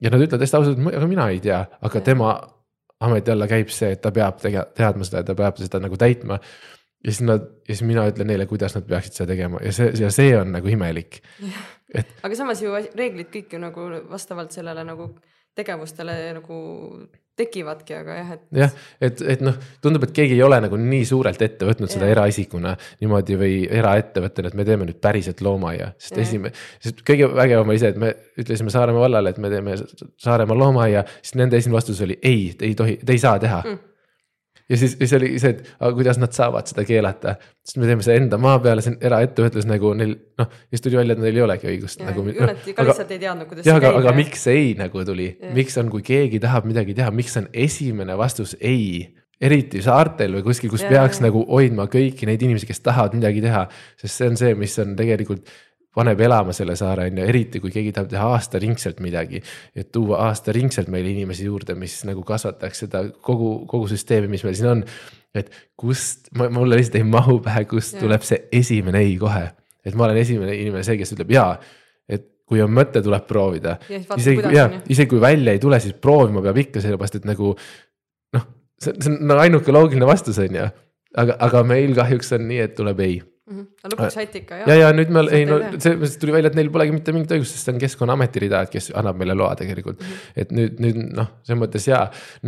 ja 0.00 0.14
nad 0.14 0.22
ütlevad 0.22 0.46
hästi 0.46 0.60
ausalt, 0.60 0.86
aga 0.92 1.10
mina 1.10 1.28
ei 1.34 1.42
tea, 1.42 1.64
aga 1.82 2.04
tema 2.06 2.36
ameti 3.04 3.34
alla 3.34 3.48
käib 3.50 3.70
see, 3.74 3.92
et 3.94 4.02
ta 4.02 4.12
peab 4.14 4.38
tege-, 4.42 4.66
teadma 4.78 5.06
seda 5.06 5.22
ja 5.22 5.30
ta 5.30 5.38
peab 5.38 5.58
seda 5.60 5.82
nagu 5.82 5.98
täitma. 5.98 6.38
ja 7.04 7.12
siis 7.12 7.22
nad, 7.26 7.50
ja 7.66 7.74
siis 7.74 7.86
mina 7.86 8.06
ütlen 8.10 8.30
neile, 8.30 8.46
kuidas 8.50 8.74
nad 8.74 8.86
peaksid 8.86 9.20
seda 9.20 9.32
tegema 9.34 9.62
ja 9.62 9.72
see, 9.74 9.92
ja 9.98 10.10
see 10.14 10.34
on 10.38 10.54
nagu 10.54 10.70
imelik. 10.70 11.22
Et... 11.94 12.18
aga 12.22 12.36
samas 12.36 12.62
ju 12.62 12.74
reeglid 12.74 13.30
kõik 13.32 13.54
ju 13.54 13.62
nagu 13.62 13.86
vastavalt 14.10 14.52
sellele 14.52 14.84
nagu 14.84 15.14
tegevustele 15.58 16.18
nagu 16.36 16.58
tekivadki, 17.38 17.96
aga 17.98 18.18
jah, 18.18 18.30
et. 18.34 18.44
jah, 18.60 18.76
et, 19.08 19.22
et 19.34 19.44
noh, 19.44 19.56
tundub, 19.84 20.06
et 20.08 20.14
keegi 20.16 20.36
ei 20.36 20.44
ole 20.46 20.60
nagu 20.64 20.78
nii 20.80 21.04
suurelt 21.08 21.42
ette 21.44 21.68
võtnud 21.68 21.92
seda 21.92 22.10
eraisikuna 22.10 22.74
niimoodi 23.00 23.38
või 23.40 23.58
eraettevõttena, 23.80 24.52
et 24.52 24.58
me 24.58 24.66
teeme 24.68 24.88
nüüd 24.88 25.00
päriselt 25.04 25.42
loomaaia, 25.44 25.92
sest 26.02 26.18
esimene, 26.24 26.54
sest 26.84 27.04
kõige 27.06 27.30
vägevam 27.34 27.70
oli 27.72 27.82
see, 27.82 27.92
et 27.94 28.00
me 28.00 28.14
ütlesime 28.38 28.72
Saaremaa 28.74 29.06
vallale, 29.06 29.34
et 29.34 29.42
me 29.42 29.52
teeme 29.52 29.76
Saaremaa 29.78 30.58
loomaaia, 30.58 31.04
siis 31.22 31.38
nende 31.40 31.60
esimene 31.60 31.78
vastus 31.80 32.02
oli 32.06 32.18
ei, 32.22 32.50
te 32.58 32.68
ei 32.68 32.78
tohi, 32.78 32.98
te 33.04 33.14
ei 33.16 33.22
saa 33.22 33.38
teha. 33.42 33.62
Mm 33.66 33.84
ja 34.68 34.78
siis, 34.80 34.96
siis 35.00 35.12
oli 35.16 35.30
see, 35.40 35.54
et 35.54 35.70
aga 35.78 35.92
kuidas 35.96 36.20
nad 36.20 36.34
saavad 36.36 36.68
seda 36.70 36.84
keelata, 36.88 37.36
sest 37.64 37.80
me 37.80 37.88
teeme 37.88 38.04
seda 38.04 38.18
enda 38.20 38.40
maa 38.42 38.58
peal, 38.64 38.82
see 38.84 38.94
on 38.94 38.98
eraettevõtlus 39.10 39.68
nagu 39.68 39.92
neil 39.98 40.16
noh, 40.40 40.50
siis 40.72 40.84
tuli 40.84 41.00
välja, 41.00 41.16
et 41.16 41.22
neil 41.24 41.38
ei 41.40 41.44
olegi 41.46 41.70
õigust 41.72 42.02
ja, 42.02 42.10
nagu. 42.10 42.26
No, 42.28 42.48
ka 42.76 42.88
lihtsalt 42.88 43.14
ei 43.16 43.22
teadnud, 43.22 43.48
kuidas 43.50 43.68
jah, 43.68 43.80
aga, 43.80 43.94
aga 44.02 44.16
miks 44.16 44.44
ei 44.52 44.74
nagu 44.78 45.04
tuli, 45.08 45.30
miks 45.56 45.78
on, 45.80 45.92
kui 45.92 46.04
keegi 46.06 46.42
tahab 46.42 46.68
midagi 46.68 46.96
teha, 46.98 47.12
miks 47.14 47.38
on 47.40 47.48
esimene 47.66 48.18
vastus 48.20 48.56
ei 48.60 49.06
eriti 49.38 49.80
saartel 49.84 50.34
või 50.38 50.44
kuskil, 50.48 50.70
kus 50.72 50.82
ja, 50.82 50.90
peaks 50.90 51.20
ja. 51.20 51.28
nagu 51.28 51.44
hoidma 51.46 51.86
kõiki 51.90 52.26
neid 52.26 52.42
inimesi, 52.42 52.66
kes 52.68 52.82
tahavad 52.82 53.14
midagi 53.14 53.42
teha, 53.44 53.64
sest 54.00 54.18
see 54.18 54.30
on 54.32 54.38
see, 54.40 54.56
mis 54.58 54.74
on 54.82 54.96
tegelikult 54.98 55.52
paneb 55.94 56.20
elama 56.20 56.54
selle 56.54 56.76
saare, 56.78 57.08
on 57.08 57.20
ju, 57.20 57.26
eriti 57.30 57.60
kui 57.62 57.72
keegi 57.74 57.92
tahab 57.96 58.10
teha 58.12 58.26
aastaringselt 58.34 59.00
midagi. 59.04 59.40
et 59.76 59.90
tuua 59.92 60.20
aastaringselt 60.28 60.90
meile 60.92 61.10
inimesi 61.14 61.48
juurde, 61.48 61.74
mis 61.78 61.96
nagu 62.08 62.22
kasvataks 62.26 62.84
seda 62.84 63.04
kogu, 63.24 63.64
kogu 63.70 63.88
süsteemi, 63.90 64.28
mis 64.30 64.44
meil 64.44 64.58
siin 64.58 64.70
on. 64.74 64.84
et 65.34 65.50
kust, 65.76 66.30
mulle 66.38 66.78
lihtsalt 66.78 67.00
ei 67.00 67.08
mahu 67.08 67.38
pähe, 67.44 67.64
kust 67.70 67.96
ja. 67.96 68.02
tuleb 68.04 68.24
see 68.26 68.44
esimene 68.60 69.02
ei 69.04 69.16
kohe. 69.20 69.48
et 69.84 69.94
ma 69.94 70.06
olen 70.08 70.20
esimene 70.20 70.56
inimene, 70.56 70.84
see, 70.86 70.98
kes 71.00 71.14
ütleb 71.16 71.32
jaa, 71.32 71.52
et 72.08 72.26
kui 72.48 72.60
on 72.62 72.72
mõte, 72.74 73.02
tuleb 73.04 73.26
proovida. 73.28 73.78
isegi, 73.88 74.44
jaa, 74.54 74.68
isegi 74.88 75.10
kui 75.14 75.22
välja 75.24 75.56
ei 75.56 75.62
tule, 75.62 75.80
siis 75.80 75.96
proovima 75.96 76.44
peab 76.44 76.60
ikka, 76.66 76.84
sellepärast 76.84 77.22
et 77.22 77.26
nagu 77.28 77.54
noh, 78.36 78.46
see, 78.76 78.92
see 78.92 79.14
on 79.14 79.24
no, 79.32 79.40
ainuke 79.40 79.74
loogiline 79.74 80.06
vastus, 80.08 80.38
on 80.44 80.60
ju. 80.60 80.68
aga, 81.16 81.40
aga 81.48 81.64
meil 81.66 81.96
kahjuks 81.96 82.36
on 82.36 82.46
nii, 82.52 82.62
et 82.68 82.76
tuleb 82.78 83.02
ei 83.06 83.18
mm. 83.48 83.56
-hmm. 83.58 83.92
lõpuks 83.92 84.16
saite 84.18 84.42
ikka 84.42 84.60
jah? 84.60 84.70
ja, 84.70 84.76
ja 84.82 84.90
nüüd 84.96 85.12
me, 85.14 85.24
ei 85.34 85.46
no 85.48 85.58
see 85.80 85.96
tuli 86.20 86.34
välja, 86.36 86.52
et 86.52 86.58
neil 86.58 86.70
polegi 86.74 86.94
mitte 86.94 87.14
mingit 87.16 87.34
õigust, 87.36 87.56
sest 87.56 87.68
see 87.68 87.74
on 87.74 87.80
keskkonnaameti 87.82 88.44
rida, 88.44 88.62
et 88.66 88.74
kes 88.74 88.90
annab 88.98 89.18
meile 89.20 89.36
loa 89.38 89.54
tegelikult 89.58 90.00
mm. 90.00 90.12
-hmm. 90.12 90.44
et 90.44 90.54
nüüd, 90.58 90.78
nüüd 90.84 91.00
noh, 91.18 91.32
selles 91.46 91.62
mõttes 91.62 91.88
jaa, 91.88 92.04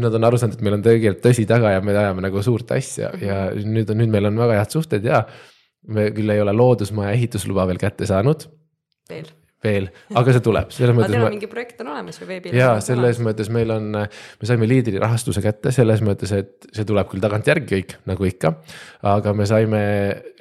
nad 0.06 0.20
on 0.20 0.28
aru 0.30 0.40
saanud, 0.40 0.58
et 0.58 0.66
meil 0.66 0.78
on 0.78 0.86
tegelikult 0.86 1.24
tõsi 1.26 1.46
taga 1.50 1.74
ja 1.76 1.82
me 1.84 1.96
ajame 1.96 2.26
nagu 2.28 2.42
suurt 2.42 2.70
asja 2.76 3.10
mm 3.10 3.18
-hmm. 3.18 3.26
ja 3.26 3.74
nüüd 3.76 3.90
on, 3.90 4.02
nüüd 4.04 4.14
meil 4.16 4.30
on 4.30 4.40
väga 4.44 4.60
head 4.60 4.78
suhted 4.78 5.04
ja 5.04 5.24
me 5.88 6.10
küll 6.14 6.30
ei 6.30 6.40
ole 6.40 6.52
loodusmaja 6.52 7.16
ehitusluba 7.16 7.66
veel 7.66 7.80
kätte 7.80 8.06
saanud 8.06 8.48
veel. 9.10 9.30
Veel, 9.64 9.88
aga 10.16 10.34
see 10.34 10.44
tuleb, 10.44 10.70
selles 10.74 10.96
mõttes. 10.96 11.12
teil 11.12 11.20
on 11.20 11.26
ma- 11.26 11.34
mingi 11.34 11.50
projekt 11.50 11.80
on 11.84 11.92
olemas 11.92 12.20
ju 12.20 12.28
veebil? 12.28 12.54
ja 12.56 12.72
selles 12.84 13.20
mõttes 13.24 13.50
meil 13.52 13.70
on, 13.74 13.90
me 13.92 14.48
saime 14.48 14.68
liidri 14.70 15.00
rahastuse 15.02 15.42
kätte 15.44 15.72
selles 15.74 16.00
mõttes, 16.06 16.32
et 16.36 16.70
see 16.72 16.86
tuleb 16.88 17.10
küll 17.10 17.22
tagantjärgi 17.24 17.68
kõik 17.74 17.96
nagu 18.10 18.28
ikka. 18.30 18.54
aga 19.14 19.34
me 19.36 19.48
saime 19.48 19.82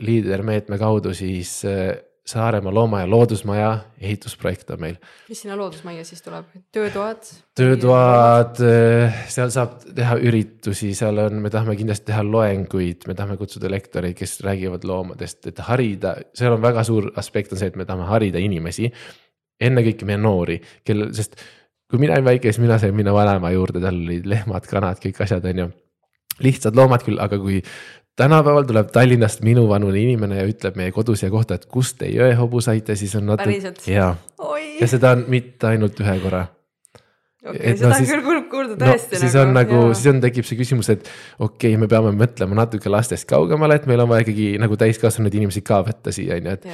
liidermeetme 0.05 0.79
kaudu 0.81 1.13
siis 1.17 1.59
äh, 1.67 1.97
Saaremaa 2.29 2.73
looma- 2.73 2.99
ja 3.01 3.09
loodusmaja 3.09 3.69
ehitusprojekt 4.01 4.69
on 4.69 4.81
meil. 4.81 4.97
mis 5.29 5.41
sinna 5.41 5.57
loodusmajja 5.57 6.03
siis 6.05 6.21
tuleb, 6.21 6.45
töötoad? 6.71 7.29
töötoad, 7.57 8.61
seal 9.33 9.49
saab 9.53 9.79
teha 9.95 10.17
üritusi, 10.29 10.91
seal 10.97 11.17
on, 11.25 11.39
me 11.41 11.49
tahame 11.49 11.73
kindlasti 11.79 12.11
teha 12.11 12.21
loenguid, 12.25 13.07
me 13.09 13.15
tahame 13.17 13.37
kutsuda 13.39 13.71
lektoreid, 13.71 14.17
kes 14.17 14.39
räägivad 14.45 14.85
loomadest, 14.85 15.47
et 15.49 15.63
harida, 15.71 16.15
seal 16.37 16.53
on 16.53 16.61
väga 16.61 16.83
suur 16.85 17.09
aspekt 17.17 17.55
on 17.55 17.61
see, 17.61 17.71
et 17.73 17.79
me 17.79 17.87
tahame 17.89 18.05
harida 18.11 18.41
inimesi. 18.41 18.91
ennekõike 19.59 20.05
meie 20.07 20.17
noori, 20.17 20.55
kellel, 20.87 21.09
sest 21.11 21.33
kui 21.89 21.99
mina 21.99 22.13
olin 22.15 22.29
väike, 22.29 22.51
siis 22.51 22.61
mina 22.63 22.77
sain 22.79 22.93
minna 22.95 23.11
vanaema 23.15 23.49
juurde, 23.51 23.81
tal 23.83 23.97
olid 23.97 24.27
lehmad, 24.29 24.67
kanad, 24.69 25.01
kõik 25.03 25.23
asjad, 25.25 25.45
on 25.49 25.63
ju. 25.63 25.69
lihtsad 26.45 26.77
loomad 26.77 27.03
küll, 27.03 27.19
aga 27.19 27.35
kui 27.41 27.57
tänapäeval 28.19 28.67
tuleb 28.67 28.91
Tallinnast 28.93 29.43
minuvanune 29.47 30.03
inimene 30.03 30.41
ja 30.41 30.45
ütleb 30.49 30.77
meie 30.79 30.91
kodusija 30.95 31.31
kohta, 31.33 31.59
et 31.59 31.65
kust 31.71 32.01
te 32.03 32.11
jõehobu 32.11 32.61
saite, 32.63 32.95
siis 32.99 33.15
on 33.19 33.31
natuke. 33.31 33.99
Oi, 34.37 34.63
ja 34.81 34.87
seda 34.91 35.15
on 35.15 35.27
mitte 35.31 35.71
ainult 35.71 35.99
ühe 36.03 36.15
korra 36.23 36.47
okei, 37.45 37.75
seda 37.77 37.87
no 37.87 37.93
on 37.93 37.99
siis- 37.99 38.11
küll 38.11 38.23
kuulnud, 38.25 38.47
kuulda 38.51 38.75
no 38.75 38.91
tõesti 38.91 39.19
siis 39.21 39.35
on 39.39 39.53
nagu, 39.55 39.81
siis 39.93 40.11
on, 40.11 40.21
tekib 40.23 40.47
see 40.47 40.59
küsimus, 40.59 40.89
et 40.93 41.07
okei 41.39 41.73
okay,, 41.73 41.79
me 41.81 41.87
peame 41.91 42.11
mõtlema 42.17 42.57
natuke 42.59 42.91
lastest 42.91 43.27
kaugemale, 43.29 43.79
et 43.79 43.87
meil 43.89 44.03
on 44.03 44.09
vaja 44.11 44.25
ikkagi 44.25 44.49
nagu 44.61 44.77
täiskasvanud 44.79 45.39
inimesi 45.39 45.63
ka 45.65 45.81
võtta 45.87 46.13
siia, 46.15 46.39
on 46.39 46.49
ju, 46.51 46.57
et. 46.57 46.67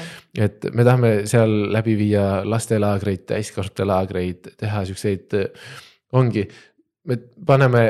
Et 0.47 0.69
me 0.73 0.85
tahame 0.87 1.13
seal 1.29 1.53
läbi 1.73 1.95
viia 1.99 2.25
lastelaagreid, 2.47 3.25
täiskasvanute 3.29 3.87
laagreid, 3.87 4.51
teha 4.59 4.83
siukseid, 4.89 5.37
ongi, 6.17 6.47
me 7.05 7.19
paneme 7.45 7.85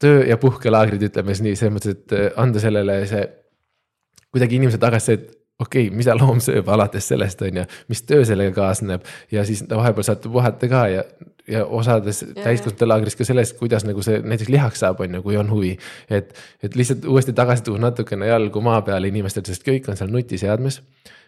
töö 0.00 0.24
ja 0.28 0.38
puhkelaagrid, 0.40 1.02
ütleme 1.10 1.34
siis 1.34 1.44
nii, 1.44 1.58
selles 1.58 1.76
mõttes, 1.76 1.98
et 1.98 2.16
äh, 2.16 2.30
anda 2.40 2.62
sellele 2.62 3.02
see 3.10 3.26
kuidagi 4.30 4.60
inimesele 4.60 4.82
tagasi 4.82 5.16
et 5.16 5.30
okei 5.60 5.86
okay,, 5.86 5.96
mida 5.96 6.14
loom 6.16 6.40
sööb 6.42 6.68
alates 6.72 7.08
sellest, 7.10 7.42
on 7.44 7.60
ju, 7.60 7.66
mis 7.92 8.02
töö 8.08 8.24
sellega 8.28 8.54
kaasneb 8.56 9.04
ja 9.32 9.44
siis 9.48 9.62
vahepeal 9.68 10.06
saate 10.06 10.32
puhata 10.32 10.70
ka 10.70 10.82
ja, 10.88 11.04
ja 11.50 11.64
osades 11.66 12.22
täiskasvanute 12.38 12.88
laagris 12.88 13.18
ka 13.18 13.26
sellest, 13.28 13.58
kuidas 13.60 13.84
nagu 13.88 14.02
see 14.04 14.22
näiteks 14.24 14.52
lihaks 14.52 14.84
saab, 14.84 15.02
on 15.04 15.18
ju, 15.18 15.22
kui 15.26 15.38
on 15.40 15.50
huvi. 15.52 15.76
et, 16.08 16.32
et 16.62 16.76
lihtsalt 16.76 17.04
uuesti 17.04 17.36
tagasi 17.36 17.66
tuua 17.68 17.82
natukene 17.88 18.30
jalgu 18.30 18.64
maa 18.64 18.80
peale 18.86 19.12
inimestel, 19.12 19.44
sest 19.46 19.66
kõik 19.66 19.90
on 19.90 20.00
seal 20.00 20.12
nutiseadmes. 20.14 20.80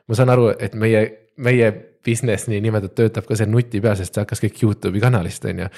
ma 0.08 0.18
saan 0.18 0.32
aru, 0.32 0.52
et 0.58 0.74
meie, 0.74 1.04
meie 1.36 1.72
business 2.04 2.48
niinimetatud 2.50 2.96
töötab 2.98 3.28
ka 3.28 3.36
seal 3.38 3.50
nuti 3.52 3.80
peal, 3.80 3.98
sest 3.98 4.14
see 4.14 4.24
hakkas 4.24 4.42
kõik 4.42 4.64
Youtube'i 4.64 5.02
kanalist, 5.02 5.44
on 5.44 5.66
ju 5.66 5.68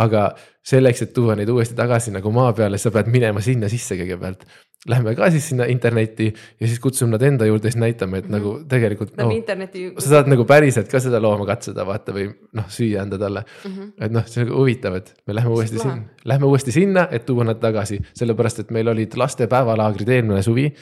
aga 0.00 0.30
selleks, 0.70 1.04
et 1.06 1.14
tuua 1.16 1.36
neid 1.38 1.48
uuesti 1.52 1.76
tagasi 1.78 2.12
nagu 2.14 2.32
maa 2.34 2.52
peale, 2.56 2.78
sa 2.80 2.92
pead 2.94 3.08
minema 3.12 3.42
sinna 3.44 3.68
sisse 3.72 3.96
kõigepealt. 3.98 4.44
Lähme 4.88 5.12
ka 5.12 5.26
siis 5.28 5.44
sinna 5.50 5.66
internetti 5.68 6.30
ja 6.30 6.68
siis 6.68 6.78
kutsume 6.80 7.12
nad 7.12 7.24
enda 7.26 7.44
juurde, 7.44 7.68
siis 7.68 7.80
näitame, 7.80 8.22
et 8.22 8.28
mm 8.28 8.34
-hmm. 8.34 8.38
nagu 8.38 8.68
tegelikult 8.68 9.12
noh, 9.18 9.32
interneti. 9.34 9.82
sa 9.98 10.08
saad 10.08 10.30
nagu 10.32 10.44
päriselt 10.48 10.88
ka 10.88 11.00
seda 11.00 11.20
looma 11.20 11.44
katsuda, 11.46 11.84
vaata 11.86 12.14
või 12.16 12.30
noh, 12.52 12.68
süüa 12.68 13.02
anda 13.02 13.18
talle 13.18 13.44
mm. 13.44 13.70
-hmm. 13.70 13.92
et 14.00 14.12
noh, 14.12 14.26
see 14.26 14.40
on 14.42 14.48
nagu 14.48 14.58
huvitav, 14.58 14.96
et 14.96 15.14
me 15.26 15.34
lähme 15.34 15.50
uuesti 15.50 15.76
lahe. 15.76 15.88
sinna, 15.90 16.08
lähme 16.24 16.46
uuesti 16.46 16.72
sinna, 16.72 17.08
et 17.10 17.26
tuua 17.26 17.44
nad 17.44 17.60
tagasi, 17.60 18.00
sellepärast 18.16 18.58
et 18.58 18.70
meil 18.70 18.88
olid 18.88 19.16
laste 19.16 19.46
päevalaagrid 19.46 20.08
eelmine 20.08 20.42
suvi. 20.42 20.72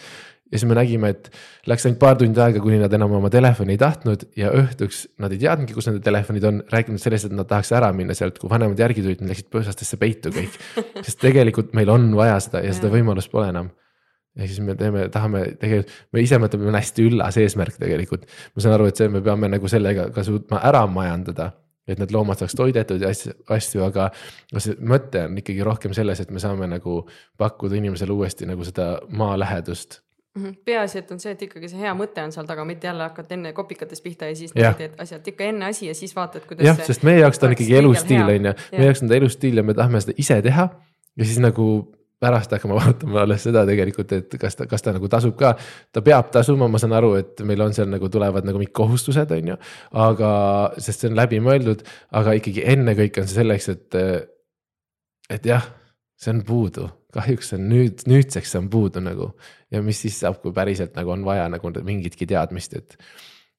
Ja 0.48 0.58
siis 0.58 0.68
me 0.68 0.76
nägime, 0.78 1.10
et 1.12 1.30
läks 1.68 1.86
ainult 1.86 2.00
paar 2.00 2.16
tundi 2.20 2.40
aega, 2.40 2.60
kuni 2.64 2.78
nad 2.80 2.92
enam 2.96 3.12
oma 3.18 3.30
telefoni 3.32 3.76
ei 3.76 3.80
tahtnud 3.80 4.24
ja 4.38 4.52
õhtuks 4.56 5.02
nad 5.22 5.34
ei 5.34 5.42
teadnudki, 5.42 5.76
kus 5.76 5.90
nende 5.90 6.00
telefonid 6.04 6.46
on, 6.48 6.62
rääkimata 6.72 7.04
sellest, 7.04 7.28
et 7.28 7.36
nad 7.36 7.48
tahaks 7.50 7.72
ära 7.76 7.90
minna 7.96 8.16
sealt, 8.16 8.40
kui 8.40 8.50
vanemad 8.50 8.80
järgi 8.80 9.04
tulid, 9.04 9.20
nad 9.24 9.34
läksid 9.34 9.50
põõsastesse 9.52 10.00
peitu 10.00 10.32
kõik. 10.34 10.56
sest 11.06 11.20
tegelikult 11.20 11.74
meil 11.76 11.92
on 11.92 12.08
vaja 12.16 12.40
seda 12.44 12.64
ja 12.64 12.72
seda 12.76 12.92
võimalust 12.92 13.32
pole 13.34 13.50
enam 13.52 13.70
ja 14.38 14.46
siis 14.46 14.60
me 14.62 14.74
teeme, 14.78 15.08
tahame 15.12 15.44
tegelikult, 15.58 15.94
me 16.14 16.22
ise 16.22 16.38
mõtleme, 16.40 16.68
on 16.70 16.78
hästi 16.78 17.06
üllas 17.10 17.38
eesmärk 17.42 17.78
tegelikult. 17.80 18.28
ma 18.54 18.62
saan 18.62 18.76
aru, 18.76 18.88
et 18.90 19.00
see, 19.00 19.08
me 19.12 19.22
peame 19.24 19.50
nagu 19.50 19.70
sellega 19.70 20.08
ka 20.14 20.24
suutma 20.26 20.60
ära 20.68 20.84
majandada, 20.90 21.50
et 21.88 21.98
need 22.00 22.12
loomad 22.14 22.40
saaks 22.40 22.54
toidetud 22.58 23.02
ja 23.02 23.10
asju, 23.10 23.82
aga. 23.86 24.10
see 24.56 24.76
mõte 24.78 25.24
on 25.26 25.38
ikkagi 25.40 25.64
rohkem 25.66 25.96
selles, 25.96 26.20
et 26.22 26.30
me 26.30 26.42
saame 26.42 26.68
nagu 26.70 27.00
pakkuda 27.40 27.78
inimesele 27.80 28.14
uuesti 28.14 28.46
nagu 28.46 28.64
seda 28.66 28.98
maalähedust. 29.08 29.98
Mhm. 29.98 30.07
Peaasi, 30.64 31.02
et 31.02 31.12
on 31.14 31.20
see, 31.22 31.34
et 31.36 31.44
ikkagi 31.48 31.70
see 31.72 31.82
hea 31.82 31.92
mõte 31.98 32.24
on 32.24 32.32
seal 32.34 32.48
taga, 32.48 32.64
mitte 32.68 32.88
jälle 32.90 33.06
hakkad 33.06 33.34
enne 33.36 33.52
kopikatest 33.56 34.04
pihta 34.04 34.30
ja 34.30 34.38
siis 34.38 34.54
Jah. 34.56 34.76
teed 34.78 34.96
asjad 35.02 35.26
ikka 35.32 35.50
enne 35.50 35.70
asi 35.72 35.88
ja 35.90 35.94
siis 35.98 36.16
vaatad, 36.16 36.46
kuidas. 36.48 36.66
jah, 36.66 36.80
sest 36.86 37.06
meie 37.06 37.22
jaoks 37.22 37.38
ta 37.38 37.48
on 37.48 37.56
ikkagi 37.56 37.78
elustiil, 37.82 38.24
on 38.24 38.50
ju, 38.50 38.56
meie 38.74 38.90
jaoks 38.90 39.04
on 39.04 39.12
ta 39.12 39.20
elustiil 39.20 39.62
ja 39.62 39.66
me 39.66 39.76
tahame 39.78 40.02
seda 40.04 40.16
ise 40.18 40.40
teha. 40.42 40.68
ja 41.18 41.24
siis 41.24 41.40
nagu 41.42 41.68
pärast 42.20 42.52
hakkame 42.52 42.76
vaatama 42.80 43.22
alles 43.22 43.44
seda 43.46 43.64
tegelikult, 43.68 44.12
et 44.16 44.36
kas 44.40 44.58
ta, 44.58 44.66
kas 44.70 44.84
ta 44.84 44.94
nagu 44.96 45.10
tasub 45.10 45.36
ka. 45.38 45.54
ta 45.92 46.02
peab 46.04 46.32
tasuma, 46.34 46.68
ma 46.70 46.80
saan 46.82 46.96
aru, 46.98 47.14
et 47.20 47.42
meil 47.46 47.62
on 47.64 47.74
seal 47.76 47.90
nagu 47.90 48.10
tulevad 48.12 48.46
nagu 48.48 48.60
mingid 48.60 48.74
kohustused, 48.76 49.32
on 49.34 49.52
ju. 49.54 49.58
aga, 50.06 50.30
sest 50.78 51.04
see 51.04 51.12
on 51.12 51.18
läbimõeldud, 51.18 51.84
aga 52.18 52.36
ikkagi 52.40 52.66
ennekõike 52.74 53.22
on 53.22 53.30
see 53.30 53.42
selleks, 53.42 53.68
et. 53.74 54.00
et 55.28 55.46
jah, 55.46 55.66
see 56.18 56.34
on 56.34 56.42
puudu, 56.46 56.88
kahjuks 57.14 57.52
see 57.52 57.60
on 57.60 57.68
nüüd, 57.70 58.02
nüüdseks 58.10 58.54
see 58.54 58.62
on 58.62 58.68
puudu 58.72 59.02
nagu. 59.04 59.32
Ja 59.70 59.82
mis 59.84 60.00
siis 60.04 60.20
saab, 60.20 60.40
kui 60.42 60.54
päriselt 60.56 60.96
nagu 60.96 61.12
on 61.14 61.24
vaja 61.26 61.48
nagu 61.52 61.72
mingitki 61.84 62.26
teadmist, 62.28 62.76
et, 62.78 62.96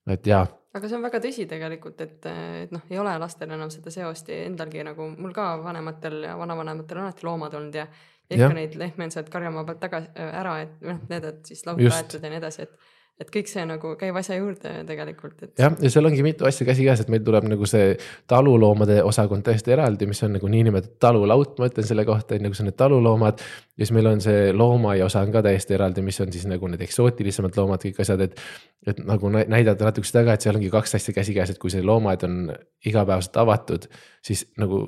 et 0.10 0.28
jah 0.28 0.47
aga 0.76 0.89
see 0.89 0.97
on 0.99 1.05
väga 1.05 1.22
tõsi 1.24 1.45
tegelikult, 1.49 2.01
et, 2.05 2.28
et 2.30 2.74
noh, 2.74 2.84
ei 2.91 2.99
ole 3.01 3.16
lastel 3.22 3.51
enam 3.55 3.72
seda 3.74 3.91
seost 3.93 4.30
ja 4.30 4.43
endalgi 4.45 4.84
nagu 4.86 5.10
mul 5.16 5.34
ka 5.36 5.51
vanematel 5.64 6.22
ja 6.28 6.36
vanavanematel 6.39 6.99
on 6.99 7.07
alati 7.07 7.26
loomad 7.26 7.57
olnud 7.57 7.80
ja. 7.80 7.88
ja 8.30 8.38
ikka 8.38 8.45
Jah. 8.45 8.55
neid 8.57 8.78
lehmi 8.78 9.07
on 9.07 9.14
sealt 9.16 9.32
karjamaa 9.34 9.66
pealt 9.66 9.82
tagasi 9.82 10.12
ära, 10.30 10.60
et 10.66 10.86
noh, 10.86 11.01
need, 11.10 11.26
et 11.32 11.49
siis 11.49 11.66
lauta 11.66 11.89
aetud 11.95 12.26
ja 12.26 12.34
nii 12.34 12.41
edasi, 12.41 12.68
et. 12.68 12.95
Et 13.20 13.32
kõik 13.34 13.49
see 13.51 13.65
nagu 13.67 13.91
käib 13.99 14.15
asja 14.20 14.38
juurde 14.38 14.72
tegelikult, 14.88 15.36
et. 15.43 15.51
jah, 15.59 15.74
ja 15.84 15.91
seal 15.91 16.07
ongi 16.07 16.24
mitu 16.24 16.47
asja 16.47 16.67
käsikäes, 16.67 17.03
et 17.03 17.11
meil 17.11 17.24
tuleb 17.26 17.49
nagu 17.51 17.67
see 17.67 17.91
taluloomade 18.32 19.01
osakond 19.03 19.43
täiesti 19.47 19.76
eraldi, 19.76 20.07
mis 20.09 20.24
on 20.24 20.38
nagu 20.38 20.51
niinimetatud 20.51 20.95
talulaut, 21.03 21.57
ma 21.59 21.67
ütlen 21.67 21.88
selle 21.88 22.05
kohta, 22.07 22.38
on 22.38 22.47
ju, 22.47 22.53
kus 22.53 22.63
on 22.63 22.70
need 22.72 22.80
taluloomad. 22.80 23.43
ja 23.76 23.84
siis 23.84 23.93
meil 23.97 24.07
on 24.13 24.24
see 24.24 24.53
loomaaia 24.55 25.09
osa 25.09 25.26
on 25.26 25.36
ka 25.36 25.43
täiesti 25.45 25.76
eraldi, 25.76 26.05
mis 26.05 26.22
on 26.24 26.32
siis 26.34 26.47
nagu 26.47 26.72
need 26.72 26.88
eksootilisemad 26.88 27.59
loomad, 27.59 27.84
kõik 27.84 28.01
asjad, 28.05 28.24
et. 28.30 28.39
et 28.88 29.03
nagu 29.03 29.30
nä- 29.36 29.45
näidata 29.51 29.89
natuke 29.89 30.07
seda 30.07 30.24
ka, 30.30 30.39
et 30.39 30.47
seal 30.47 30.55
ongi 30.55 30.72
kaks 30.72 30.95
asja 30.95 31.13
käsikäes, 31.13 31.51
et 31.51 31.59
kui 31.59 31.72
see 31.74 31.84
loomaaed 31.84 32.24
on 32.28 32.41
igapäevaselt 32.88 33.43
avatud, 33.43 33.91
siis 34.24 34.47
nagu 34.57 34.88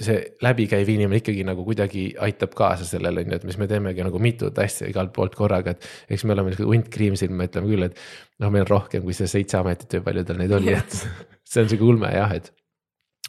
see 0.00 0.16
läbikäiv 0.42 0.88
inimene 0.88 1.20
ikkagi 1.20 1.44
nagu 1.44 1.64
kuidagi 1.66 2.06
aitab 2.24 2.54
kaasa 2.56 2.86
sellele, 2.88 3.24
on 3.24 3.34
ju, 3.34 3.38
et 3.40 3.44
mis 3.48 3.58
me 3.60 3.68
teemegi 3.68 4.04
nagu 4.06 4.20
mitut 4.22 4.58
asja 4.62 4.88
igalt 4.88 5.12
poolt 5.16 5.36
korraga, 5.36 5.74
et. 5.76 5.88
eks 6.08 6.24
me 6.24 6.32
oleme 6.36 6.52
niisugused 6.52 6.70
hunt 6.70 6.88
kriimsil, 6.92 7.32
me 7.36 7.48
ütleme 7.50 7.68
küll, 7.68 7.86
et 7.90 8.00
noh, 8.40 8.48
meil 8.48 8.64
on 8.64 8.70
rohkem 8.72 9.04
kui 9.04 9.16
see 9.16 9.28
seitse 9.28 9.58
ametit 9.60 9.98
või 9.98 10.06
palju 10.08 10.24
tal 10.28 10.40
neid 10.40 10.54
oli, 10.56 10.72
et 10.78 10.96
see 11.52 11.64
on 11.64 11.72
sihuke 11.72 11.88
ulme 11.92 12.12
jah, 12.14 12.32
et. 12.38 12.48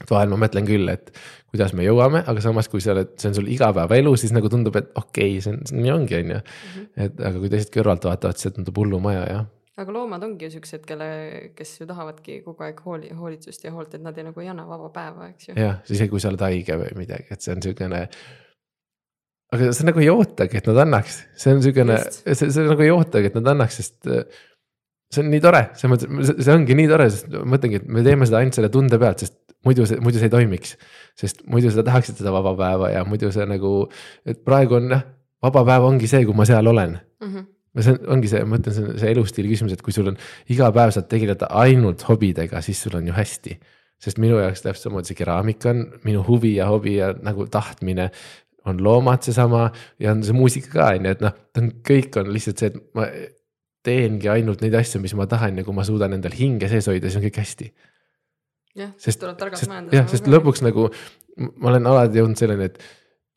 vahel 0.10 0.32
ma 0.32 0.40
mõtlen 0.46 0.68
küll, 0.68 0.88
et 0.94 1.12
kuidas 1.52 1.76
me 1.76 1.84
jõuame, 1.86 2.24
aga 2.32 2.42
samas, 2.44 2.72
kui 2.72 2.82
sa 2.82 2.96
oled, 2.96 3.12
see 3.20 3.34
on 3.34 3.36
sul 3.42 3.52
igapäevaelu, 3.52 4.16
siis 4.20 4.32
nagu 4.36 4.50
tundub, 4.52 4.80
et 4.80 4.88
okei 4.96 5.36
okay,, 5.36 5.44
see 5.44 5.52
on, 5.52 5.84
nii 5.84 5.94
ongi, 5.98 6.22
on 6.22 6.32
ju. 6.38 6.40
et 7.08 7.20
aga 7.20 7.36
kui 7.44 7.52
teised 7.52 7.76
kõrvalt 7.76 8.08
vaatavad, 8.08 8.40
siis 8.40 8.50
see 8.50 8.58
tundub 8.62 8.80
hullumaja 8.80 9.28
jah 9.28 9.46
aga 9.82 9.96
loomad 9.96 10.24
ongi 10.26 10.48
ju 10.48 10.54
siuksed, 10.58 10.86
kelle, 10.86 11.10
kes 11.58 11.76
ju 11.82 11.88
tahavadki 11.90 12.40
kogu 12.46 12.66
aeg 12.68 12.80
hooli, 12.86 13.10
hoolitsust 13.18 13.66
ja 13.66 13.74
hoolt, 13.74 13.96
et 13.98 14.06
nad 14.06 14.18
ei 14.18 14.28
nagu 14.28 14.44
ei 14.44 14.50
anna 14.52 14.66
vaba 14.70 14.90
päeva, 14.94 15.32
eks 15.34 15.50
ju. 15.50 15.58
jah, 15.58 15.80
isegi 15.90 16.14
kui 16.14 16.22
sa 16.22 16.30
oled 16.32 16.46
haige 16.46 16.78
või 16.82 16.96
midagi, 17.02 17.30
et 17.34 17.46
see 17.46 17.56
on 17.56 17.64
siukene. 17.66 18.02
aga 19.54 19.70
sa 19.78 19.88
nagu 19.90 20.04
ei 20.04 20.10
ootagi, 20.14 20.62
et 20.62 20.70
nad 20.70 20.82
annaks, 20.86 21.22
see 21.42 21.56
on 21.56 21.64
siukene, 21.66 22.00
see, 22.16 22.36
see 22.44 22.68
nagu 22.70 22.86
ei 22.86 22.94
ootagi, 22.94 23.32
et 23.32 23.40
nad 23.40 23.54
annaks, 23.56 23.80
sest. 23.82 23.98
äh, 24.10 24.44
see 25.14 25.22
on 25.22 25.30
nii 25.30 25.42
tore, 25.42 25.64
selles 25.78 25.94
mõttes, 25.94 26.36
see 26.46 26.54
ongi 26.54 26.78
nii 26.78 26.90
tore, 26.90 27.10
sest 27.14 27.34
ma 27.34 27.46
mõtlengi, 27.56 27.82
et 27.82 27.90
me 27.98 28.06
teeme 28.06 28.30
seda 28.30 28.40
ainult 28.42 28.58
selle 28.58 28.70
tunde 28.74 28.98
pealt, 29.02 29.26
sest 29.26 29.38
muidu 29.66 29.88
see, 29.90 30.00
muidu 30.04 30.22
see 30.22 30.30
ei 30.30 30.34
toimiks. 30.34 30.78
sest 31.20 31.44
muidu 31.50 31.72
sa 31.74 31.86
tahaksid 31.86 32.20
seda 32.20 32.34
vaba 32.34 32.54
päeva 32.60 32.90
ja 32.94 33.04
muidu 33.08 33.32
see 33.34 33.46
nagu, 33.50 33.74
et 34.26 34.42
praegu 34.46 34.78
on 34.80 34.90
jah, 34.96 35.04
vaba 35.44 35.66
päev 35.68 35.90
ongi 35.90 36.10
see, 36.10 36.26
kui 36.28 36.38
ma 36.38 36.46
seal 36.50 36.68
olen 36.68 37.00
Mm 37.24 37.30
-hmm. 37.34 37.46
See 37.82 37.94
on- 37.96 38.10
ongi 38.16 38.30
see, 38.30 38.44
ma 38.44 38.58
mõtlen, 38.58 38.76
see 38.76 38.86
on 38.86 39.00
see 39.00 39.14
elustiili 39.16 39.50
küsimus, 39.50 39.74
et 39.74 39.82
kui 39.82 39.94
sul 39.94 40.12
on 40.12 40.18
iga 40.54 40.70
päev 40.72 40.92
saad 40.94 41.08
tegeleda 41.10 41.50
ainult 41.50 42.04
hobidega, 42.10 42.62
siis 42.62 42.82
sul 42.82 42.98
on 43.00 43.08
ju 43.08 43.14
hästi. 43.14 43.60
sest 44.04 44.18
minu 44.20 44.36
jaoks 44.36 44.60
täpselt 44.62 44.84
samamoodi 44.84 45.08
see 45.08 45.16
keraamika 45.16 45.70
on 45.70 45.86
minu 46.04 46.26
huvi 46.28 46.56
ja 46.56 46.66
hobi 46.68 46.98
ja 46.98 47.14
nagu 47.14 47.46
tahtmine. 47.48 48.12
on 48.66 48.78
loomad 48.84 49.24
seesama 49.24 49.72
ja 50.00 50.12
on 50.12 50.24
see 50.24 50.34
muusika 50.34 50.70
ka 50.72 50.86
on 50.96 51.06
ju, 51.06 51.12
et 51.12 51.22
noh, 51.22 51.34
ta 51.54 51.62
on, 51.62 51.72
kõik 51.84 52.16
on 52.20 52.30
lihtsalt 52.32 52.58
see, 52.58 52.68
et 52.68 52.76
ma 52.96 53.08
teengi 53.84 54.30
ainult 54.30 54.62
neid 54.62 54.74
asju, 54.74 55.02
mis 55.02 55.14
ma 55.14 55.26
tahan 55.28 55.58
ja 55.58 55.64
kui 55.64 55.74
ma 55.74 55.84
suudan 55.84 56.14
endal 56.14 56.32
hinge 56.32 56.70
sees 56.72 56.88
hoida, 56.88 57.10
siis 57.10 57.20
on 57.20 57.26
kõik 57.26 57.40
hästi 57.44 57.74
jah, 58.80 58.92
sest, 58.98 59.20
tuleb 59.22 59.38
targalt 59.40 59.68
majandada. 59.68 59.98
jah, 59.98 60.08
sest 60.10 60.30
lõpuks 60.32 60.64
nagu 60.66 60.90
ma 61.38 61.72
olen 61.74 61.90
alati 61.90 62.22
jõudnud 62.22 62.40
selleni, 62.40 62.70
et 62.70 62.80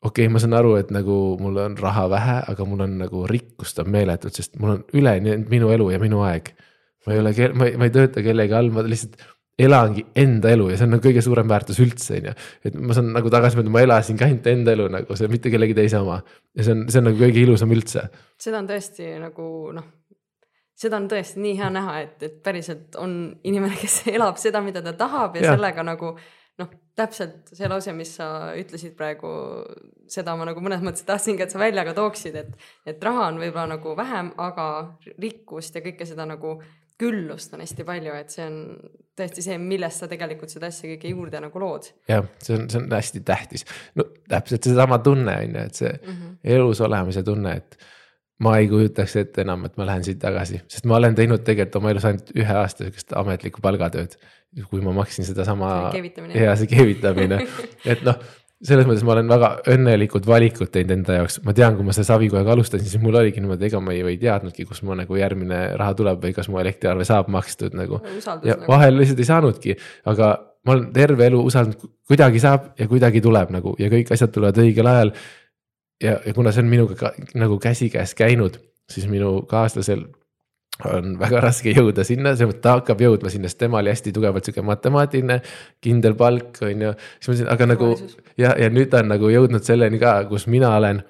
okei 0.03 0.25
okay,, 0.25 0.33
ma 0.33 0.41
saan 0.41 0.55
aru, 0.57 0.75
et 0.81 0.91
nagu 0.93 1.37
mul 1.41 1.57
on 1.63 1.77
raha 1.79 2.05
vähe, 2.11 2.37
aga 2.53 2.67
mul 2.69 2.83
on 2.85 2.97
nagu 3.01 3.23
rikkust 3.29 3.79
on 3.83 3.89
meeletult, 3.93 4.35
sest 4.37 4.57
mul 4.61 4.75
on 4.75 4.83
üleni 4.97 5.37
minu 5.49 5.71
elu 5.73 5.89
ja 5.93 5.99
minu 6.01 6.21
aeg. 6.27 6.53
ma 7.07 7.15
ei 7.15 7.19
ole, 7.23 7.33
ma 7.55 7.67
ei, 7.69 7.77
ma 7.79 7.87
ei 7.87 7.93
tööta 7.95 8.21
kellegi 8.25 8.53
all, 8.53 8.69
ma 8.75 8.83
lihtsalt 8.83 9.17
elangi 9.57 10.03
enda 10.21 10.51
elu 10.53 10.67
ja 10.69 10.77
see 10.77 10.85
on 10.85 10.91
nagu 10.93 11.01
kõige 11.01 11.21
suurem 11.25 11.47
väärtus 11.49 11.79
üldse, 11.81 12.19
on 12.19 12.29
ju. 12.29 12.33
et 12.69 12.75
ma 12.77 12.97
saan 12.97 13.09
nagu 13.15 13.29
tagasi 13.33 13.57
mõelda, 13.57 13.73
ma 13.73 13.85
elasin 13.87 14.19
ka 14.19 14.27
ainult 14.27 14.49
enda 14.51 14.75
elu 14.77 14.85
nagu 14.93 15.17
see, 15.17 15.29
mitte 15.33 15.49
kellegi 15.53 15.77
teise 15.77 16.01
oma. 16.03 16.19
ja 16.53 16.65
see 16.67 16.75
on, 16.75 16.83
see 16.91 17.01
on 17.01 17.09
nagu 17.09 17.21
kõige 17.21 17.41
ilusam 17.41 17.73
üldse. 17.73 18.05
seda 18.37 18.61
on 18.61 18.69
tõesti 18.69 19.15
nagu 19.23 19.47
noh, 19.73 19.87
seda 20.77 20.99
on 21.01 21.07
tõesti 21.09 21.41
nii 21.41 21.55
hea 21.57 21.71
näha, 21.73 21.95
et, 22.05 22.17
et 22.27 22.37
päriselt 22.45 22.99
on 23.01 23.17
inimene, 23.49 23.79
kes 23.81 24.03
elab 24.13 24.37
seda, 24.41 24.61
mida 24.65 24.83
ta 24.85 24.93
tahab 24.99 25.39
ja, 25.39 25.47
ja. 25.47 25.55
sellega 25.55 25.85
nagu 25.87 26.13
täpselt 26.97 27.51
see 27.53 27.69
lause, 27.69 27.93
mis 27.93 28.15
sa 28.17 28.27
ütlesid 28.57 28.95
praegu, 28.97 29.29
seda 30.09 30.33
ma 30.37 30.47
nagu 30.49 30.63
mõnes 30.63 30.81
mõttes 30.85 31.05
tahtsingi, 31.05 31.45
et 31.45 31.53
sa 31.53 31.61
välja 31.61 31.85
ka 31.85 31.93
tooksid, 31.97 32.37
et, 32.39 32.67
et 32.89 33.03
raha 33.03 33.29
on 33.31 33.39
võib-olla 33.41 33.77
nagu 33.77 33.93
vähem, 33.97 34.33
aga 34.41 34.67
rikkust 35.21 35.77
ja 35.77 35.83
kõike 35.85 36.07
seda 36.09 36.25
nagu 36.29 36.57
küllust 36.97 37.53
on 37.53 37.61
hästi 37.61 37.85
palju, 37.85 38.13
et 38.17 38.33
see 38.33 38.45
on 38.47 38.55
tõesti 39.17 39.43
see, 39.45 39.57
millest 39.61 40.01
sa 40.01 40.09
tegelikult 40.09 40.53
seda 40.53 40.71
asja 40.71 40.89
kõike 40.95 41.11
juurde 41.11 41.41
nagu 41.41 41.61
lood. 41.61 41.91
jah, 42.09 42.25
see 42.41 42.57
on, 42.57 42.65
see 42.73 42.81
on 42.81 42.89
hästi 42.93 43.21
tähtis. 43.25 43.67
no 43.97 44.07
täpselt 44.29 44.65
seesama 44.65 44.97
tunne 45.05 45.37
on 45.43 45.53
ju, 45.59 45.67
et 45.69 45.83
see 45.83 45.93
mm 45.93 46.15
-hmm. 46.15 46.33
elus 46.57 46.81
olemise 46.81 47.23
tunne, 47.23 47.55
et 47.61 47.77
ma 48.43 48.57
ei 48.61 48.67
kujutaks 48.69 49.15
ette 49.23 49.41
enam, 49.45 49.65
et 49.65 49.77
ma 49.79 49.87
lähen 49.89 50.03
siit 50.05 50.19
tagasi, 50.21 50.61
sest 50.69 50.85
ma 50.89 50.99
olen 50.99 51.15
teinud 51.17 51.45
tegelikult 51.45 51.79
oma 51.81 51.93
elus 51.93 52.07
ainult 52.09 52.33
ühe 52.35 52.57
aasta 52.63 52.85
sihukest 52.85 53.15
ametlikku 53.17 53.63
palgatööd. 53.63 54.17
kui 54.69 54.81
ma 54.81 54.93
maksin 54.95 55.25
sedasama. 55.25 55.91
ja 56.33 56.55
see 56.55 56.69
keevitamine 56.71 57.41
et 57.91 58.03
noh 58.05 58.21
selles 58.65 58.87
mõttes 58.89 59.03
ma 59.05 59.13
olen 59.13 59.29
väga 59.29 59.49
õnnelikult 59.73 60.25
valikut 60.25 60.71
teinud 60.73 60.95
enda 60.95 61.19
jaoks, 61.19 61.39
ma 61.45 61.53
tean, 61.57 61.75
kui 61.77 61.85
ma 61.85 61.93
selle 61.93 62.07
Savikojaga 62.09 62.55
alustasin, 62.55 62.89
siis 62.89 63.01
mul 63.01 63.19
oligi 63.19 63.41
niimoodi, 63.43 63.67
ega 63.69 63.81
ma 63.83 63.93
ei, 63.93 64.01
ei 64.13 64.17
teadnudki, 64.21 64.65
kus 64.65 64.81
mu 64.85 64.97
nagu 64.97 65.19
järgmine 65.19 65.59
raha 65.77 65.93
tuleb 65.97 66.23
või 66.23 66.33
kas 66.33 66.49
mu 66.49 66.61
elektriarve 66.61 67.05
saab 67.05 67.29
makstud 67.33 67.77
nagu. 67.77 68.01
nagu. 68.01 68.55
vahel 68.67 68.97
lihtsalt 68.97 69.21
ei 69.21 69.29
saanudki, 69.29 69.77
aga 70.09 70.31
ma 70.65 70.73
olen 70.73 70.87
terve 70.95 71.29
elu 71.29 71.43
usaldanud, 71.51 71.91
kuidagi 72.09 72.41
saab 72.43 72.71
ja 72.79 72.87
kuidagi 72.89 73.21
tuleb 73.23 73.53
nagu 73.53 73.75
ja 73.79 73.91
kõik 73.93 74.09
asjad 74.15 74.33
tulevad 74.33 74.57
õigel 74.63 74.89
ajal. 74.89 75.13
Ja, 76.03 76.19
ja 76.25 76.33
kuna 76.33 76.53
see 76.53 76.63
on 76.65 76.71
minuga 76.71 76.95
ka, 76.99 77.11
nagu 77.35 77.59
käsikäes 77.59 78.15
käinud, 78.17 78.59
siis 78.91 79.07
minu 79.09 79.41
kaaslasel 79.49 80.05
on 80.85 81.15
väga 81.19 81.41
raske 81.41 81.73
jõuda 81.73 82.05
sinna, 82.05 82.35
ta 82.61 82.75
hakkab 82.77 83.01
jõudma 83.01 83.31
sinna, 83.33 83.49
sest 83.49 83.59
tema 83.63 83.79
oli 83.81 83.89
hästi 83.89 84.13
tugevalt 84.13 84.45
sihuke 84.45 84.61
matemaatiline, 84.65 85.39
kindel 85.81 86.13
palk, 86.19 86.59
on 86.61 86.83
ju. 86.85 86.93
siis 87.17 87.29
ma 87.29 87.33
mõtlesin, 87.33 87.51
aga 87.53 87.69
nagu 87.71 87.91
ja, 88.37 88.53
ja 88.61 88.69
nüüd 88.73 88.91
ta 88.93 89.01
on 89.01 89.09
nagu 89.15 89.31
jõudnud 89.33 89.65
selleni 89.65 89.99
ka, 90.01 90.19
kus 90.29 90.47
mina 90.51 90.75
olen. 90.77 91.01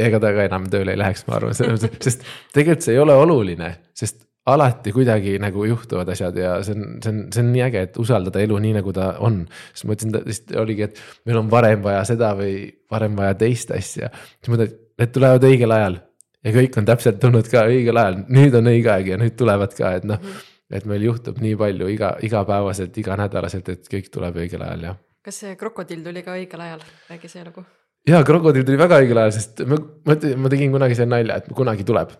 ega 0.00 0.20
ta 0.22 0.30
ka 0.32 0.46
enam 0.46 0.70
tööle 0.72 0.94
ei 0.94 1.00
läheks, 1.00 1.26
ma 1.26 1.36
arvan, 1.36 1.54
selles 1.56 1.82
mõttes, 1.82 1.98
sest 2.06 2.22
tegelikult 2.54 2.86
see 2.86 2.94
ei 2.94 3.02
ole 3.02 3.16
oluline, 3.20 3.74
sest 3.96 4.22
alati 4.48 4.92
kuidagi 4.92 5.34
nagu 5.42 5.64
juhtuvad 5.68 6.08
asjad 6.14 6.36
ja 6.40 6.52
see 6.64 6.74
on, 6.76 6.84
see 7.04 7.12
on, 7.12 7.24
see 7.32 7.42
on 7.42 7.50
nii 7.54 7.64
äge, 7.66 7.82
et 7.88 7.98
usaldada 8.00 8.40
elu 8.40 8.60
nii, 8.64 8.76
nagu 8.78 8.92
ta 8.96 9.12
on. 9.20 9.42
siis 9.72 9.84
ma 9.84 9.92
mõtlesin, 9.92 10.14
lihtsalt 10.30 10.54
oligi, 10.62 10.86
et 10.88 11.02
meil 11.28 11.40
on 11.42 11.50
varem 11.52 11.82
vaja 11.84 12.04
seda 12.08 12.32
või 12.38 12.54
varem 12.90 13.18
vaja 13.18 13.34
teist 13.42 13.74
asja. 13.76 14.08
siis 14.08 14.48
ma 14.48 14.56
mõtlesin, 14.56 14.78
et 14.78 15.02
need 15.02 15.12
tulevad 15.16 15.44
õigel 15.50 15.76
ajal 15.76 15.98
ja 16.46 16.54
kõik 16.56 16.78
on 16.80 16.88
täpselt 16.88 17.20
tulnud 17.20 17.50
ka 17.52 17.66
õigel 17.68 18.00
ajal, 18.00 18.22
nüüd 18.32 18.56
on 18.56 18.72
õige 18.72 18.94
aeg 18.94 19.12
ja 19.12 19.20
nüüd 19.20 19.36
tulevad 19.36 19.76
ka, 19.76 19.92
et 20.00 20.08
noh. 20.08 20.32
et 20.70 20.86
meil 20.88 21.04
juhtub 21.04 21.40
nii 21.42 21.56
palju 21.58 21.90
iga, 21.92 22.14
igapäevaselt, 22.24 22.96
iganädalaselt, 23.02 23.68
et 23.68 23.92
kõik 23.92 24.08
tuleb 24.14 24.40
õigel 24.40 24.64
ajal 24.64 24.88
ja. 24.88 24.96
kas 25.26 25.42
see 25.44 25.52
krokodill 25.60 26.06
tuli 26.06 26.24
ka 26.24 26.38
õigel 26.38 26.64
ajal, 26.64 26.88
räägi 27.12 27.28
see 27.28 27.44
lugu. 27.44 27.66
ja 28.08 28.24
krokodill 28.24 28.64
tuli 28.64 28.80
väga 28.80 29.02
õigel 29.04 29.24
ajal, 29.24 29.36
sest 29.36 29.64
ma, 29.68 29.80
ma, 30.08 30.16
ma 30.16 30.52
tegin 30.56 30.72
kunagi 30.72 30.96
selle 30.96 31.12
nalja, 31.12 31.42
et 31.42 31.52
kunagi 31.52 31.84
tuleb 31.84 32.16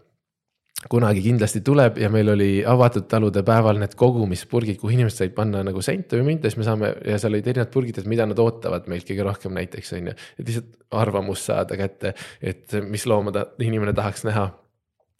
kunagi 0.88 1.20
kindlasti 1.24 1.60
tuleb 1.64 1.98
ja 2.00 2.08
meil 2.12 2.32
oli 2.32 2.62
avatud 2.66 3.04
talude 3.10 3.42
päeval 3.44 3.80
need 3.82 3.92
kogumispurgid, 4.00 4.78
kuhu 4.80 4.94
inimesed 4.94 5.24
said 5.24 5.34
panna 5.36 5.60
nagu 5.66 5.82
sente 5.84 6.16
või 6.16 6.30
münte, 6.30 6.48
siis 6.48 6.60
me 6.60 6.66
saame 6.68 6.92
ja 7.04 7.18
seal 7.20 7.34
olid 7.34 7.50
erinevad 7.52 7.72
purgid, 7.74 8.00
et 8.00 8.08
mida 8.08 8.24
nad 8.28 8.40
ootavad 8.40 8.88
meilt 8.88 9.04
kõige 9.08 9.26
rohkem 9.26 9.54
näiteks 9.58 9.92
on 9.98 10.10
ju. 10.10 10.16
et 10.38 10.46
lihtsalt 10.46 10.72
arvamust 11.02 11.50
saada 11.50 11.76
kätte, 11.76 12.14
et 12.40 12.78
mis 12.88 13.04
looma 13.06 13.34
ta 13.34 13.44
inimene 13.60 13.92
tahaks 13.96 14.24
näha. 14.28 14.48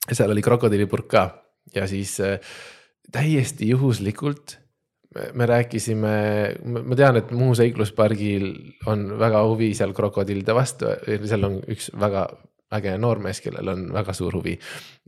seal 0.09 0.33
oli 0.33 0.43
krokodillipurk 0.43 1.11
ka 1.13 1.27
ja 1.75 1.87
siis 1.91 2.17
äh, 2.25 2.41
täiesti 3.13 3.69
juhuslikult 3.69 4.57
me 5.35 5.47
rääkisime, 5.47 6.13
ma 6.65 6.97
tean, 6.97 7.19
et 7.19 7.33
Muhu 7.35 7.57
seikluspargil 7.59 8.47
on 8.91 9.09
väga 9.19 9.43
huvi 9.43 9.73
seal 9.75 9.93
krokodillide 9.93 10.55
vastu, 10.55 10.93
seal 11.27 11.49
on 11.49 11.59
üks 11.67 11.91
väga 11.99 12.29
äge 12.77 12.95
noormees, 12.99 13.41
kellel 13.43 13.73
on 13.73 13.87
väga 13.95 14.15
suur 14.17 14.35
huvi. 14.39 14.57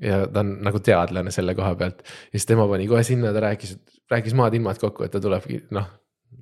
ja 0.02 0.26
ta 0.26 0.40
on 0.40 0.56
nagu 0.66 0.80
teadlane 0.80 1.30
selle 1.30 1.54
koha 1.54 1.74
pealt. 1.78 2.02
ja 2.02 2.38
siis 2.38 2.46
tema 2.46 2.66
pani 2.68 2.88
kohe 2.90 3.02
sinna, 3.06 3.32
ta 3.32 3.44
rääkis, 3.46 3.76
rääkis 4.10 4.34
maad-ilmad 4.38 4.80
kokku, 4.82 5.04
et 5.04 5.14
ta 5.14 5.20
tulebki 5.20 5.62
noh, 5.70 5.88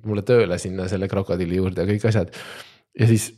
mulle 0.05 0.25
tööle 0.25 0.57
sinna 0.61 0.87
selle 0.91 1.07
krokodilli 1.11 1.59
juurde 1.59 1.85
ja 1.85 1.91
kõik 1.93 2.07
asjad. 2.09 2.35
ja 2.99 3.07
siis 3.07 3.31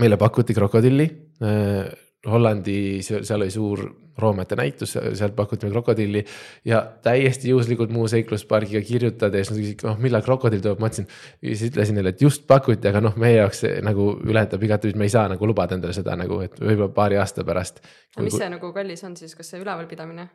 meile 0.00 0.16
pakuti 0.20 0.54
krokodilli 0.54 1.08
äh, 1.42 1.92
Hollandi, 2.28 3.02
seal 3.02 3.40
oli 3.40 3.50
suur 3.50 3.80
roomete 4.18 4.56
näitus, 4.56 4.96
sealt 5.14 5.36
pakuti 5.36 5.70
krokodilli 5.70 6.24
ja 6.64 6.82
täiesti 7.02 7.48
juhuslikult 7.48 7.90
Muu 7.92 8.08
seikluspargiga 8.08 8.82
kirjutades 8.86 9.50
nad 9.50 9.58
küsisid, 9.60 9.84
noh 9.86 9.98
millal 10.02 10.24
krokodill 10.24 10.62
tuleb, 10.64 10.82
ma 10.82 10.90
ütlesin. 10.90 11.08
siis 11.40 11.64
ütlesin 11.70 11.98
neile, 11.98 12.12
et 12.12 12.22
just 12.22 12.46
pakuti, 12.48 12.88
aga 12.88 13.00
noh, 13.04 13.16
meie 13.20 13.38
jaoks 13.40 13.64
see 13.64 13.80
nagu 13.84 14.12
ületab 14.28 14.62
igatepidi, 14.62 14.98
me 14.98 15.08
ei 15.08 15.14
saa 15.14 15.26
nagu 15.32 15.48
lubada 15.48 15.78
endale 15.78 15.96
seda 15.96 16.16
nagu, 16.18 16.42
et 16.44 16.60
võib-olla 16.60 16.92
paari 16.94 17.20
aasta 17.20 17.44
pärast. 17.48 17.82
aga 18.16 18.28
mis 18.28 18.38
see 18.38 18.52
nagu 18.52 18.72
kallis 18.76 19.04
on 19.08 19.16
siis, 19.16 19.34
kas 19.38 19.54
see 19.54 19.62
ülevalpidamine? 19.64 20.28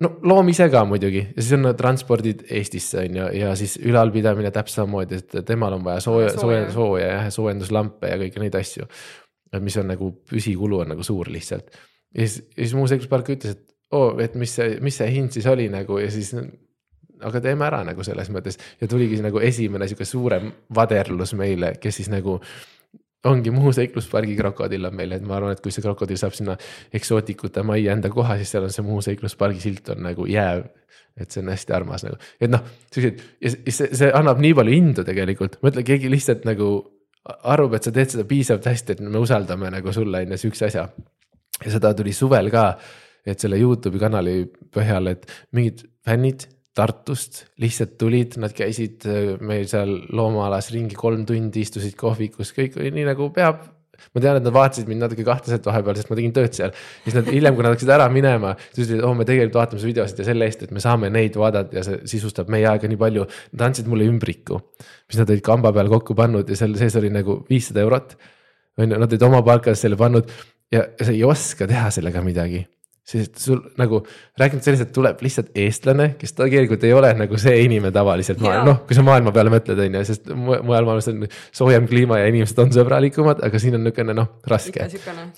no 0.00 0.14
loom 0.30 0.48
ise 0.48 0.68
ka 0.70 0.84
muidugi 0.86 1.24
ja 1.24 1.42
siis 1.42 1.54
on 1.58 1.72
transpordid 1.76 2.44
Eestisse 2.50 3.00
on 3.04 3.16
ju, 3.20 3.30
ja 3.40 3.54
siis 3.58 3.78
ülalpidamine 3.82 4.52
täpselt 4.54 4.84
samamoodi, 4.84 5.22
et 5.22 5.40
temal 5.46 5.74
on 5.76 5.84
vaja 5.84 6.04
sooja, 6.04 6.36
sooja, 6.38 6.68
sooja 6.72 7.08
ja 7.16 7.24
soojenduslampe 7.34 8.12
ja 8.12 8.20
kõiki 8.20 8.44
neid 8.44 8.60
asju 8.60 8.86
mis 9.60 9.76
on 9.80 9.88
nagu 9.88 10.10
püsikulu 10.28 10.82
on 10.82 10.92
nagu 10.94 11.04
suur 11.06 11.30
lihtsalt. 11.32 11.70
Ja 12.18 12.26
siis, 12.26 12.40
ja 12.56 12.64
siis 12.64 12.76
mu 12.78 12.86
seksuaalpark 12.90 13.34
ütles, 13.36 13.56
et 13.56 13.94
oo 13.94 14.10
oh,, 14.10 14.22
et 14.22 14.34
mis 14.38 14.54
see, 14.58 14.78
mis 14.84 14.98
see 15.00 15.10
hind 15.14 15.34
siis 15.34 15.46
oli 15.48 15.68
nagu 15.72 16.00
ja 16.02 16.10
siis. 16.12 16.34
aga 17.18 17.40
teeme 17.42 17.64
ära 17.66 17.80
nagu 17.82 18.04
selles 18.06 18.28
mõttes 18.30 18.60
ja 18.80 18.86
tuligi 18.86 19.16
nagu 19.22 19.40
esimene 19.42 19.88
sihuke 19.90 20.06
suurem 20.06 20.52
vaderlus 20.74 21.32
meile, 21.34 21.72
kes 21.82 21.96
siis 21.98 22.10
nagu 22.12 22.36
ongi 23.26 23.50
Muhu 23.50 23.72
seikluspargi 23.74 24.36
krokodill 24.38 24.86
on 24.86 24.94
meil, 24.94 25.12
et 25.16 25.24
ma 25.26 25.34
arvan, 25.38 25.56
et 25.56 25.62
kui 25.62 25.74
see 25.74 25.82
krokodill 25.82 26.20
saab 26.20 26.36
sinna 26.36 26.54
eksootikute 26.94 27.64
majja 27.66 27.96
enda 27.96 28.10
koha, 28.14 28.36
siis 28.38 28.52
seal 28.54 28.68
on 28.68 28.74
see 28.74 28.86
Muhu 28.86 29.00
seikluspargi 29.08 29.64
silt 29.64 29.90
on 29.94 30.04
nagu 30.06 30.28
jääv. 30.30 30.68
et 31.18 31.34
see 31.34 31.42
on 31.42 31.48
hästi 31.50 31.74
armas 31.74 32.04
nagu, 32.06 32.14
et 32.38 32.50
noh, 32.50 32.62
siuksed 32.94 33.22
ja 33.42 33.50
see, 33.50 33.88
see 33.98 34.10
annab 34.14 34.38
nii 34.38 34.54
palju 34.54 34.74
indu 34.76 35.02
tegelikult, 35.02 35.56
mõtle 35.66 35.82
keegi 35.82 36.10
lihtsalt 36.12 36.44
nagu 36.46 36.68
arvab, 37.42 37.74
et 37.74 37.88
sa 37.88 37.92
teed 37.94 38.12
seda 38.12 38.24
piisavalt 38.28 38.68
hästi, 38.70 38.94
et 38.94 39.00
me 39.02 39.18
usaldame 39.18 39.70
nagu 39.74 39.92
sulle 39.92 40.22
on 40.22 40.36
ju 40.36 40.38
sihukese 40.44 40.68
asja. 40.68 40.86
Ja 41.64 41.74
seda 41.74 41.94
tuli 41.96 42.14
suvel 42.16 42.50
ka, 42.52 42.70
et 43.28 43.40
selle 43.40 43.58
Youtube'i 43.60 44.00
kanali 44.00 44.36
põhjal, 44.74 45.12
et 45.12 45.26
mingid 45.56 45.84
fännid 46.06 46.46
Tartust 46.78 47.40
lihtsalt 47.58 47.96
tulid, 47.98 48.36
nad 48.38 48.52
käisid 48.54 49.02
äh, 49.10 49.32
meil 49.42 49.64
seal 49.66 49.96
loomaalas 50.14 50.70
ringi 50.70 50.94
kolm 50.98 51.24
tundi, 51.26 51.64
istusid 51.66 51.96
kohvikus, 51.98 52.52
kõik 52.54 52.78
oli 52.78 52.92
nii 52.94 53.08
nagu 53.08 53.32
peab 53.34 53.64
ma 54.14 54.22
tean, 54.22 54.38
et 54.38 54.44
nad 54.46 54.54
vaatasid 54.54 54.88
mind 54.90 55.02
natuke 55.02 55.24
kahtlaselt 55.26 55.64
vahepeal, 55.66 55.96
sest 55.98 56.10
ma 56.10 56.18
tegin 56.18 56.34
tööd 56.36 56.54
seal. 56.54 56.74
siis 57.04 57.16
nad 57.16 57.30
hiljem, 57.32 57.56
kui 57.56 57.66
nad 57.66 57.74
hakkasid 57.74 57.92
ära 57.96 58.06
minema, 58.12 58.54
siis 58.70 58.86
ütlesid, 58.86 59.02
oh 59.06 59.14
me 59.18 59.26
tegelikult 59.28 59.58
vaatame 59.58 59.82
su 59.82 59.88
videosid 59.90 60.22
ja 60.22 60.28
selle 60.28 60.48
eest, 60.48 60.62
et 60.66 60.74
me 60.74 60.82
saame 60.84 61.10
neid 61.14 61.38
vaadata 61.40 61.80
ja 61.80 61.84
see 61.86 61.98
sisustab 62.14 62.52
meie 62.52 62.68
aega 62.70 62.90
nii 62.90 63.00
palju. 63.00 63.26
Nad 63.56 63.66
andsid 63.68 63.90
mulle 63.90 64.06
ümbriku, 64.08 64.60
mis 65.10 65.18
nad 65.20 65.34
olid 65.34 65.42
kamba 65.46 65.74
peal 65.74 65.90
kokku 65.92 66.16
pannud 66.18 66.50
ja 66.50 66.58
seal 66.58 66.76
sees 66.78 66.98
oli 67.00 67.10
nagu 67.14 67.40
viissada 67.50 67.82
eurot. 67.82 68.14
on 68.78 68.86
ju, 68.86 68.94
nad 68.94 69.10
olid 69.10 69.26
oma 69.26 69.42
palkast 69.42 69.82
selle 69.82 69.98
pannud 69.98 70.30
ja 70.72 70.88
sa 71.00 71.12
ei 71.12 71.24
oska 71.24 71.68
teha 71.70 71.90
sellega 71.94 72.22
midagi 72.24 72.66
sest 73.08 73.38
sul 73.40 73.60
nagu 73.80 74.02
rääkimata 74.38 74.66
sellest, 74.66 74.84
et 74.84 74.90
tuleb 74.92 75.22
lihtsalt 75.24 75.54
eestlane, 75.56 76.10
kes 76.20 76.34
tegelikult 76.36 76.82
ei 76.84 76.92
ole 76.92 77.08
nagu 77.16 77.38
see 77.40 77.54
inimene 77.64 77.88
tavaliselt 77.94 78.42
noh, 78.42 78.82
kui 78.88 78.96
sa 78.96 79.04
maailma 79.06 79.32
peale 79.32 79.52
mõtled, 79.52 79.80
on 79.80 79.96
ju, 79.96 80.02
sest 80.10 80.28
mujal 80.36 80.84
maailmas 80.84 81.08
on 81.08 81.24
soojem 81.56 81.86
kliima 81.88 82.18
ja 82.20 82.26
inimesed 82.28 82.60
on 82.60 82.74
sõbralikumad, 82.74 83.40
aga 83.48 83.60
siin 83.62 83.78
on 83.78 83.86
niisugune 83.86 84.16
noh, 84.18 84.28
raske. 84.52 84.90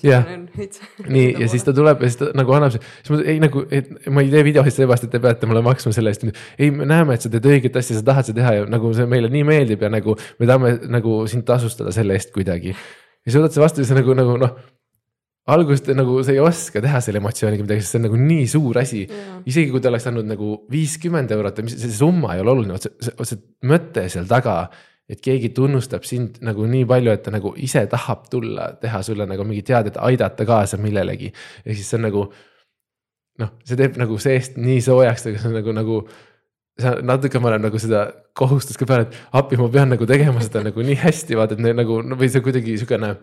jah, 0.03 0.27
nii 1.15 1.29
ja 1.45 1.47
siis 1.53 1.63
ta 1.67 1.75
tuleb 1.77 2.03
ja 2.03 2.09
siis 2.11 2.19
ta 2.19 2.33
nagu 2.35 2.57
annab, 2.57 2.75
siis 2.75 3.13
ma 3.13 3.21
ei 3.23 3.39
nagu, 3.43 3.63
et 3.71 3.87
ma 4.11 4.25
ei 4.25 4.33
tee 4.35 4.43
videosid 4.49 4.81
seepärast, 4.81 5.07
et 5.07 5.15
te 5.15 5.23
peate 5.23 5.47
mulle 5.47 5.63
maksma 5.63 5.95
selle 5.95 6.11
eest. 6.11 6.27
ei, 6.57 6.73
me 6.75 6.89
näeme, 6.89 7.15
et 7.15 7.23
sa 7.23 7.31
teed 7.31 7.47
õiget 7.53 7.79
asja, 7.79 8.01
sa 8.01 8.07
tahad 8.11 8.27
seda 8.27 8.41
teha 8.41 8.53
ja 8.57 8.67
nagu 8.67 8.91
see 8.97 9.07
meile 9.07 9.31
nii 9.31 9.47
meeldib 9.47 9.87
ja 9.87 9.93
nagu 9.93 10.17
me 10.19 10.51
tahame 10.51 10.75
nagu 10.91 11.21
sind 11.31 11.47
tasustada 11.47 11.95
selle 11.95 12.19
eest 12.19 12.35
kuidagi. 12.35 12.75
ja 12.75 13.31
siis 13.31 13.39
võtad 13.39 13.55
sa 13.55 13.63
vastu 13.63 13.85
ja 13.85 13.93
see 13.93 14.01
nagu, 14.01 14.17
nagu 14.17 14.35
noh 14.43 14.59
alguses 15.51 15.83
nagu 15.97 16.19
sa 16.25 16.33
ei 16.33 16.39
oska 16.43 16.81
teha 16.83 17.01
selle 17.03 17.19
emotsiooniga 17.21 17.65
midagi, 17.65 17.83
sest 17.83 17.95
see 17.95 18.01
on 18.01 18.07
nagu 18.07 18.19
nii 18.19 18.45
suur 18.49 18.79
asi. 18.81 19.01
isegi 19.49 19.73
kui 19.73 19.83
ta 19.83 19.91
oleks 19.91 20.07
andnud 20.11 20.29
nagu 20.29 20.53
viiskümmend 20.71 21.33
eurot, 21.35 21.59
mis 21.65 21.75
see 21.81 21.91
summa 21.95 22.35
ei 22.35 22.43
ole 22.43 22.55
oluline, 22.55 22.79
see, 22.81 22.93
see, 23.03 23.27
see 23.31 23.69
mõte 23.71 24.07
seal 24.13 24.29
taga. 24.29 24.63
et 25.11 25.19
keegi 25.19 25.49
tunnustab 25.51 26.05
sind 26.07 26.37
nagu 26.45 26.63
nii 26.71 26.85
palju, 26.87 27.11
et 27.11 27.23
ta 27.25 27.33
nagu 27.33 27.51
ise 27.59 27.81
tahab 27.91 28.29
tulla, 28.31 28.69
teha 28.79 29.01
sulle 29.03 29.25
nagu 29.27 29.43
mingit 29.43 29.67
head, 29.73 29.89
et 29.91 29.97
aidata 29.99 30.45
kaasa 30.47 30.79
millelegi. 30.79 31.33
ehk 31.65 31.75
siis 31.75 31.89
see 31.89 31.99
on 31.99 32.07
nagu 32.07 32.25
noh, 33.41 33.55
see 33.67 33.79
teeb 33.79 33.99
nagu 33.99 34.19
seest 34.21 34.59
nii 34.61 34.79
soojaks, 34.85 35.27
aga 35.27 35.41
see 35.41 35.51
on 35.51 35.57
nagu, 35.59 35.75
nagu 35.75 36.01
sa 36.79 36.95
natuke 37.03 37.41
ma 37.43 37.51
olen 37.51 37.67
nagu 37.67 37.79
seda 37.81 38.05
kohustust 38.37 38.79
ka 38.79 38.87
peal, 38.87 39.03
et 39.03 39.17
appi, 39.35 39.59
ma 39.59 39.67
pean 39.73 39.91
nagu 39.91 40.07
tegema 40.07 40.43
seda 40.43 40.63
nagu 40.69 40.85
nii 40.85 40.99
hästi, 41.03 41.35
vaata, 41.39 41.59
et 41.59 41.75
nagu 41.75 41.99
no, 42.05 42.15
või 42.15 42.31
see 42.31 42.43
kuidagi 42.45 42.77
siukene, 42.79 43.17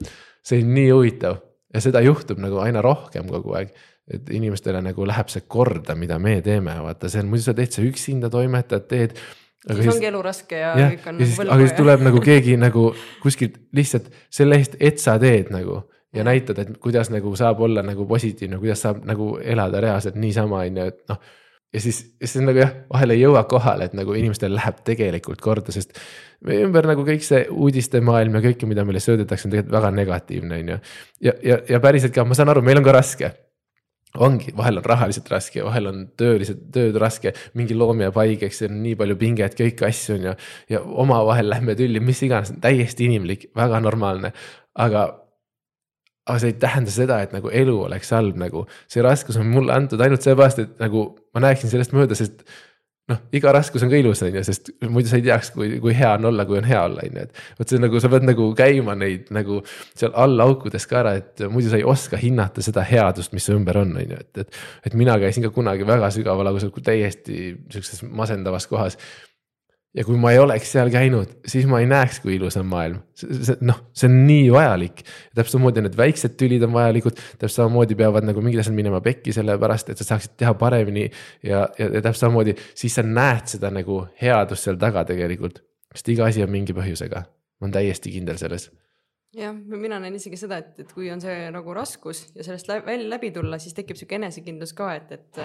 see 0.45 0.61
on 0.61 0.75
nii 0.77 0.91
huvitav 0.93 1.41
ja 1.75 1.83
seda 1.85 2.03
juhtub 2.05 2.41
nagu 2.43 2.61
aina 2.63 2.83
rohkem 2.85 3.29
kogu 3.29 3.57
aeg. 3.59 3.75
et 4.09 4.31
inimestele 4.33 4.81
nagu 4.81 5.05
läheb 5.05 5.29
see 5.29 5.43
korda, 5.53 5.93
mida 5.93 6.17
me 6.19 6.39
teeme, 6.41 6.73
vaata, 6.81 7.11
see 7.13 7.21
on, 7.21 7.27
muidu 7.29 7.45
sa 7.45 7.53
teed 7.57 7.75
seda 7.75 7.91
üksinda, 7.91 8.31
toimetad, 8.33 8.87
teed. 8.89 9.19
siis 9.67 9.91
ongi 9.93 10.09
elu 10.09 10.23
raske 10.25 10.57
ja, 10.63 10.71
ja 10.81 10.87
kõik 10.95 11.11
on 11.11 11.19
nagu 11.19 11.35
võlgu. 11.35 11.53
aga 11.53 11.67
siis 11.67 11.77
tuleb 11.77 12.05
nagu 12.07 12.23
keegi 12.25 12.57
nagu 12.57 12.85
kuskilt 13.21 13.59
lihtsalt 13.77 14.09
selle 14.33 14.57
eest, 14.57 14.79
et 14.81 15.03
sa 15.03 15.19
teed 15.21 15.53
nagu 15.53 15.83
ja 16.17 16.25
näitad, 16.25 16.63
et 16.63 16.79
kuidas 16.81 17.13
nagu 17.13 17.35
saab 17.37 17.61
olla 17.67 17.85
nagu 17.85 18.07
positiivne, 18.09 18.57
kuidas 18.63 18.81
saab 18.87 19.05
nagu 19.05 19.35
elada 19.45 19.85
reaalselt 19.85 20.17
niisama, 20.17 20.65
on 20.65 20.81
ju, 20.81 20.89
et 20.89 21.05
noh 21.13 21.21
ja 21.75 21.81
siis, 21.81 21.99
siis 22.25 22.45
nagu 22.45 22.61
jah, 22.63 22.71
vahel 22.93 23.13
ei 23.13 23.21
jõua 23.21 23.43
kohale, 23.51 23.89
et 23.89 23.97
nagu 23.97 24.15
inimestel 24.17 24.55
läheb 24.57 24.81
tegelikult 24.87 25.43
korda, 25.45 25.75
sest 25.75 25.99
meie 26.47 26.65
ümber 26.67 26.89
nagu 26.89 27.05
kõik 27.07 27.25
see 27.27 27.43
uudistemaailm 27.53 28.39
ja 28.39 28.45
kõike, 28.49 28.69
mida 28.71 28.87
meile 28.89 29.03
söödetakse, 29.05 29.49
on 29.49 29.55
tegelikult 29.55 29.77
väga 29.77 29.93
negatiivne, 29.99 30.63
on 30.63 30.73
ju. 30.73 30.79
ja, 31.29 31.37
ja, 31.45 31.61
ja 31.75 31.83
päriselt 31.85 32.17
ka, 32.17 32.25
ma 32.25 32.39
saan 32.39 32.55
aru, 32.55 32.65
meil 32.65 32.81
on 32.81 32.89
ka 32.89 32.97
raske. 32.97 33.33
ongi, 34.25 34.55
vahel 34.57 34.81
on 34.81 34.87
rahaliselt 34.89 35.29
raske, 35.29 35.61
vahel 35.65 35.91
on 35.91 36.05
tööliselt, 36.17 36.63
tööd 36.73 36.97
raske, 36.97 37.35
mingi 37.55 37.77
loom 37.77 38.01
jääb 38.01 38.17
haigeks, 38.17 38.63
on 38.65 38.81
nii 38.83 38.97
palju 38.97 39.19
pinget, 39.21 39.59
kõiki 39.59 39.85
asju 39.91 40.17
on 40.17 40.29
ju. 40.31 40.37
ja 40.73 40.83
omavahel 41.05 41.53
lähme 41.53 41.77
tülli, 41.77 42.01
mis 42.01 42.23
iganes, 42.25 42.55
täiesti 42.63 43.11
inimlik, 43.11 43.51
väga 43.57 43.83
normaalne, 43.85 44.33
aga 44.79 45.09
aga 46.29 46.39
see 46.43 46.53
ei 46.53 46.61
tähenda 46.61 46.93
seda, 46.93 47.19
et 47.25 47.35
nagu 47.37 47.51
elu 47.51 47.75
oleks 47.89 48.13
halb, 48.13 48.39
nagu 48.41 48.67
see 48.91 49.05
raskus 49.05 49.41
on 49.41 49.49
mulle 49.49 49.75
antud 49.75 50.01
ainult 50.05 50.25
seepärast, 50.25 50.65
et 50.65 50.81
nagu 50.83 51.09
ma 51.35 51.49
näeksin 51.49 51.73
sellest 51.73 51.95
mööda, 51.97 52.17
sest 52.19 52.45
noh, 53.09 53.21
iga 53.33 53.53
raskus 53.57 53.85
on 53.85 53.91
ka 53.93 53.99
ilus, 53.99 54.21
on 54.25 54.35
ju, 54.37 54.43
sest 54.45 54.71
muidu 54.85 55.09
sa 55.09 55.17
ei 55.19 55.25
teaks, 55.25 55.51
kui, 55.55 55.71
kui 55.81 55.95
hea 55.97 56.11
on 56.19 56.29
olla, 56.29 56.45
kui 56.49 56.59
on 56.61 56.67
hea 56.69 56.81
olla, 56.85 57.05
on 57.07 57.17
ju, 57.17 57.25
et. 57.25 57.41
vot 57.61 57.73
see 57.73 57.81
nagu, 57.81 58.03
sa 58.05 58.11
pead 58.13 58.27
nagu 58.29 58.49
käima 58.59 58.97
neid 58.99 59.31
nagu 59.35 59.63
seal 59.69 60.13
all 60.25 60.45
aukudes 60.45 60.85
ka 60.91 61.01
ära, 61.03 61.15
et 61.23 61.47
muidu 61.53 61.73
sa 61.73 61.81
ei 61.81 61.87
oska 61.89 62.21
hinnata 62.21 62.65
seda 62.65 62.85
headust, 62.89 63.33
mis 63.37 63.49
su 63.49 63.57
ümber 63.57 63.81
on, 63.81 63.97
on 63.97 64.13
ju, 64.13 64.21
et, 64.21 64.45
et. 64.45 64.61
et 64.91 64.99
mina 64.99 65.17
käisin 65.21 65.47
ka 65.47 65.53
kunagi 65.55 65.89
väga 65.89 66.13
sügaval, 66.15 66.53
aga 66.53 66.69
täiesti 66.91 67.55
sihukeses 67.73 68.05
masendavas 68.05 68.69
kohas 68.69 69.01
ja 69.99 70.05
kui 70.07 70.19
ma 70.21 70.31
ei 70.33 70.39
oleks 70.39 70.71
seal 70.77 70.91
käinud, 70.95 71.31
siis 71.49 71.67
ma 71.71 71.81
ei 71.83 71.89
näeks, 71.91 72.21
kui 72.23 72.37
ilus 72.37 72.57
on 72.61 72.67
maailm. 72.71 73.01
noh, 73.67 73.81
see 73.97 74.07
on 74.07 74.19
nii 74.29 74.49
vajalik. 74.55 75.03
täpselt 75.35 75.57
samamoodi 75.57 75.85
need 75.85 75.97
väiksed 75.99 76.37
tülid 76.39 76.63
on 76.67 76.75
vajalikud, 76.77 77.19
täpselt 77.39 77.57
samamoodi 77.57 77.99
peavad 77.99 78.27
nagu 78.29 78.43
mingid 78.45 78.63
asjad 78.63 78.77
minema 78.79 79.01
pekki, 79.05 79.35
sellepärast 79.35 79.91
et 79.91 80.03
sa 80.03 80.07
saaksid 80.13 80.37
teha 80.39 80.55
paremini. 80.59 81.09
ja, 81.43 81.67
ja, 81.79 81.89
ja 81.89 82.03
täpselt 82.03 82.29
samamoodi, 82.29 82.55
siis 82.79 82.99
sa 82.99 83.03
näed 83.07 83.51
seda 83.57 83.73
nagu 83.75 84.05
headust 84.23 84.69
seal 84.69 84.79
taga 84.81 85.05
tegelikult. 85.09 85.65
sest 85.95 86.13
iga 86.15 86.29
asi 86.29 86.45
on 86.45 86.53
mingi 86.53 86.77
põhjusega, 86.77 87.25
ma 87.25 87.67
olen 87.67 87.75
täiesti 87.81 88.13
kindel 88.15 88.39
selles 88.39 88.71
jah, 89.37 89.55
mina 89.55 89.99
näen 90.01 90.15
isegi 90.17 90.39
seda, 90.41 90.61
et, 90.63 90.79
et 90.85 90.93
kui 90.95 91.11
on 91.13 91.21
see 91.21 91.51
nagu 91.53 91.75
raskus 91.77 92.29
ja 92.37 92.47
sellest 92.47 92.71
läbi, 92.71 92.97
läbi 93.09 93.33
tulla, 93.35 93.59
siis 93.61 93.75
tekib 93.77 93.99
sihuke 93.99 94.17
enesekindlus 94.17 94.73
ka, 94.79 94.95
et, 94.97 95.13
et 95.19 95.43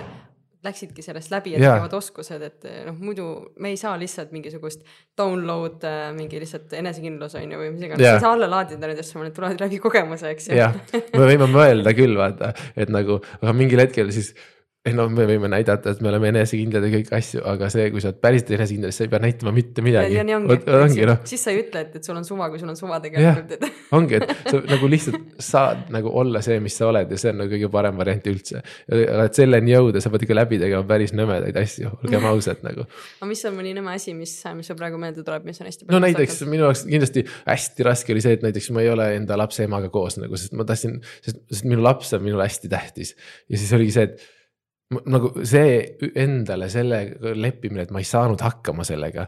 läksidki 0.64 1.04
sellest 1.06 1.34
läbi, 1.34 1.56
et 1.58 1.64
tegevad 1.64 1.94
oskused, 1.98 2.46
et 2.48 2.68
noh, 2.88 2.96
muidu 3.00 3.28
me 3.64 3.74
ei 3.74 3.80
saa 3.80 3.94
lihtsalt 4.00 4.32
mingisugust 4.36 4.86
download 5.20 5.84
mingi 6.18 6.40
lihtsalt 6.42 6.74
enesekindlus 6.80 7.38
on 7.40 7.52
ju 7.52 7.60
või 7.60 7.74
mis 7.76 7.86
iganes, 7.88 8.08
ei 8.08 8.24
saa 8.24 8.34
alla 8.38 8.50
laadida 8.52 8.90
neid 8.90 9.04
asju, 9.04 9.22
need 9.26 9.36
tulevad 9.36 9.64
läbi 9.66 9.82
kogemuse, 9.84 10.32
eks 10.34 10.50
ju. 10.52 10.58
jah, 10.62 10.76
me 11.14 11.28
võime 11.28 11.50
mõelda 11.52 11.96
küll 11.98 12.18
vaata, 12.20 12.54
et 12.80 12.92
nagu, 12.94 13.20
aga 13.42 13.56
mingil 13.58 13.84
hetkel 13.84 14.12
siis 14.16 14.34
ei 14.84 14.92
no 14.92 15.06
me 15.08 15.24
võime 15.24 15.48
näidata, 15.48 15.94
et 15.94 16.02
me 16.04 16.10
oleme 16.10 16.28
enesekindlad 16.34 16.84
ja 16.84 16.90
kõiki 16.92 17.14
asju, 17.16 17.42
aga 17.48 17.70
see, 17.72 17.86
kui 17.94 18.02
sa 18.04 18.10
oled 18.10 18.18
päriselt 18.24 18.50
enesekindel, 18.58 18.92
siis 18.92 19.00
sa 19.00 19.06
ei 19.06 19.12
pea 19.14 19.22
näitama 19.24 19.54
mitte 19.56 19.84
midagi. 19.86 20.18
ja 20.18 20.26
nii 20.28 20.36
ongi, 20.36 20.58
ongi 20.76 21.06
no. 21.08 21.14
siis 21.30 21.46
sa 21.46 21.54
ei 21.54 21.62
ütle, 21.62 21.86
et, 21.86 21.94
et 22.00 22.10
sul 22.10 22.20
on 22.20 22.26
suva, 22.28 22.50
kui 22.52 22.60
sul 22.60 22.74
on 22.74 22.76
suva 22.76 22.98
tegelikult, 23.04 23.54
et. 23.56 23.80
ongi, 23.96 24.20
et 24.20 24.34
sa 24.52 24.60
nagu 24.74 24.90
lihtsalt 24.92 25.40
saad 25.48 25.86
nagu 25.96 26.12
olla 26.20 26.42
see, 26.44 26.60
mis 26.66 26.76
sa 26.76 26.90
oled 26.90 27.16
ja 27.16 27.22
see 27.22 27.32
on 27.32 27.40
nagu 27.40 27.56
kõige 27.56 27.70
parem 27.72 28.02
variant 28.02 28.28
üldse. 28.34 28.60
aga 28.90 29.30
et 29.30 29.40
selleni 29.40 29.72
jõuda, 29.72 30.04
sa 30.04 30.12
pead 30.12 30.28
ikka 30.28 30.38
läbi 30.42 30.60
tegema 30.66 30.84
päris 30.92 31.16
nõmedaid 31.16 31.62
asju, 31.64 31.94
olgem 32.02 32.28
ausad 32.34 32.68
nagu. 32.68 32.84
aga 33.22 33.32
mis 33.32 33.48
on 33.48 33.58
mõni 33.62 33.72
nõme 33.80 33.96
asi, 33.96 34.18
mis, 34.20 34.36
mis 34.60 34.68
sul 34.68 34.82
praegu 34.84 35.00
meelde 35.00 35.24
tuleb, 35.24 35.48
mis 35.48 35.64
on 35.64 35.72
hästi. 35.72 35.88
no 35.96 36.04
näiteks 36.04 36.42
saanud? 36.42 36.56
minu 36.58 36.68
jaoks 36.68 36.84
kindlasti 36.92 37.24
hästi 37.48 37.88
raske 37.88 38.18
oli 38.18 38.28
see, 38.28 38.36
et 38.36 38.44
näiteks 38.44 38.74
ma 38.76 38.84
ei 38.84 38.92
ole 38.92 39.14
enda 39.16 39.40
lapse 39.40 39.64
emaga 39.64 39.88
koos 39.96 40.20
nagu, 40.20 40.36
sest 40.36 40.60
ma 40.60 40.68
tahtsin, 40.68 41.00
sest, 41.24 41.40
sest 41.56 41.72
minu 41.72 41.88
laps 41.88 42.12
on 42.20 42.28
minule 42.28 42.52
hästi 42.52 42.68
tähtis 42.68 43.16
ja 43.48 43.56
siis 43.56 43.72
oligi 43.80 43.96
see, 43.96 44.12
et 44.12 44.32
nagu 44.92 45.32
see 45.48 45.80
endale 46.20 46.70
sellega 46.72 47.34
leppimine, 47.38 47.88
et 47.88 47.92
ma 47.94 48.02
ei 48.04 48.08
saanud 48.08 48.42
hakkama 48.44 48.86
sellega. 48.88 49.28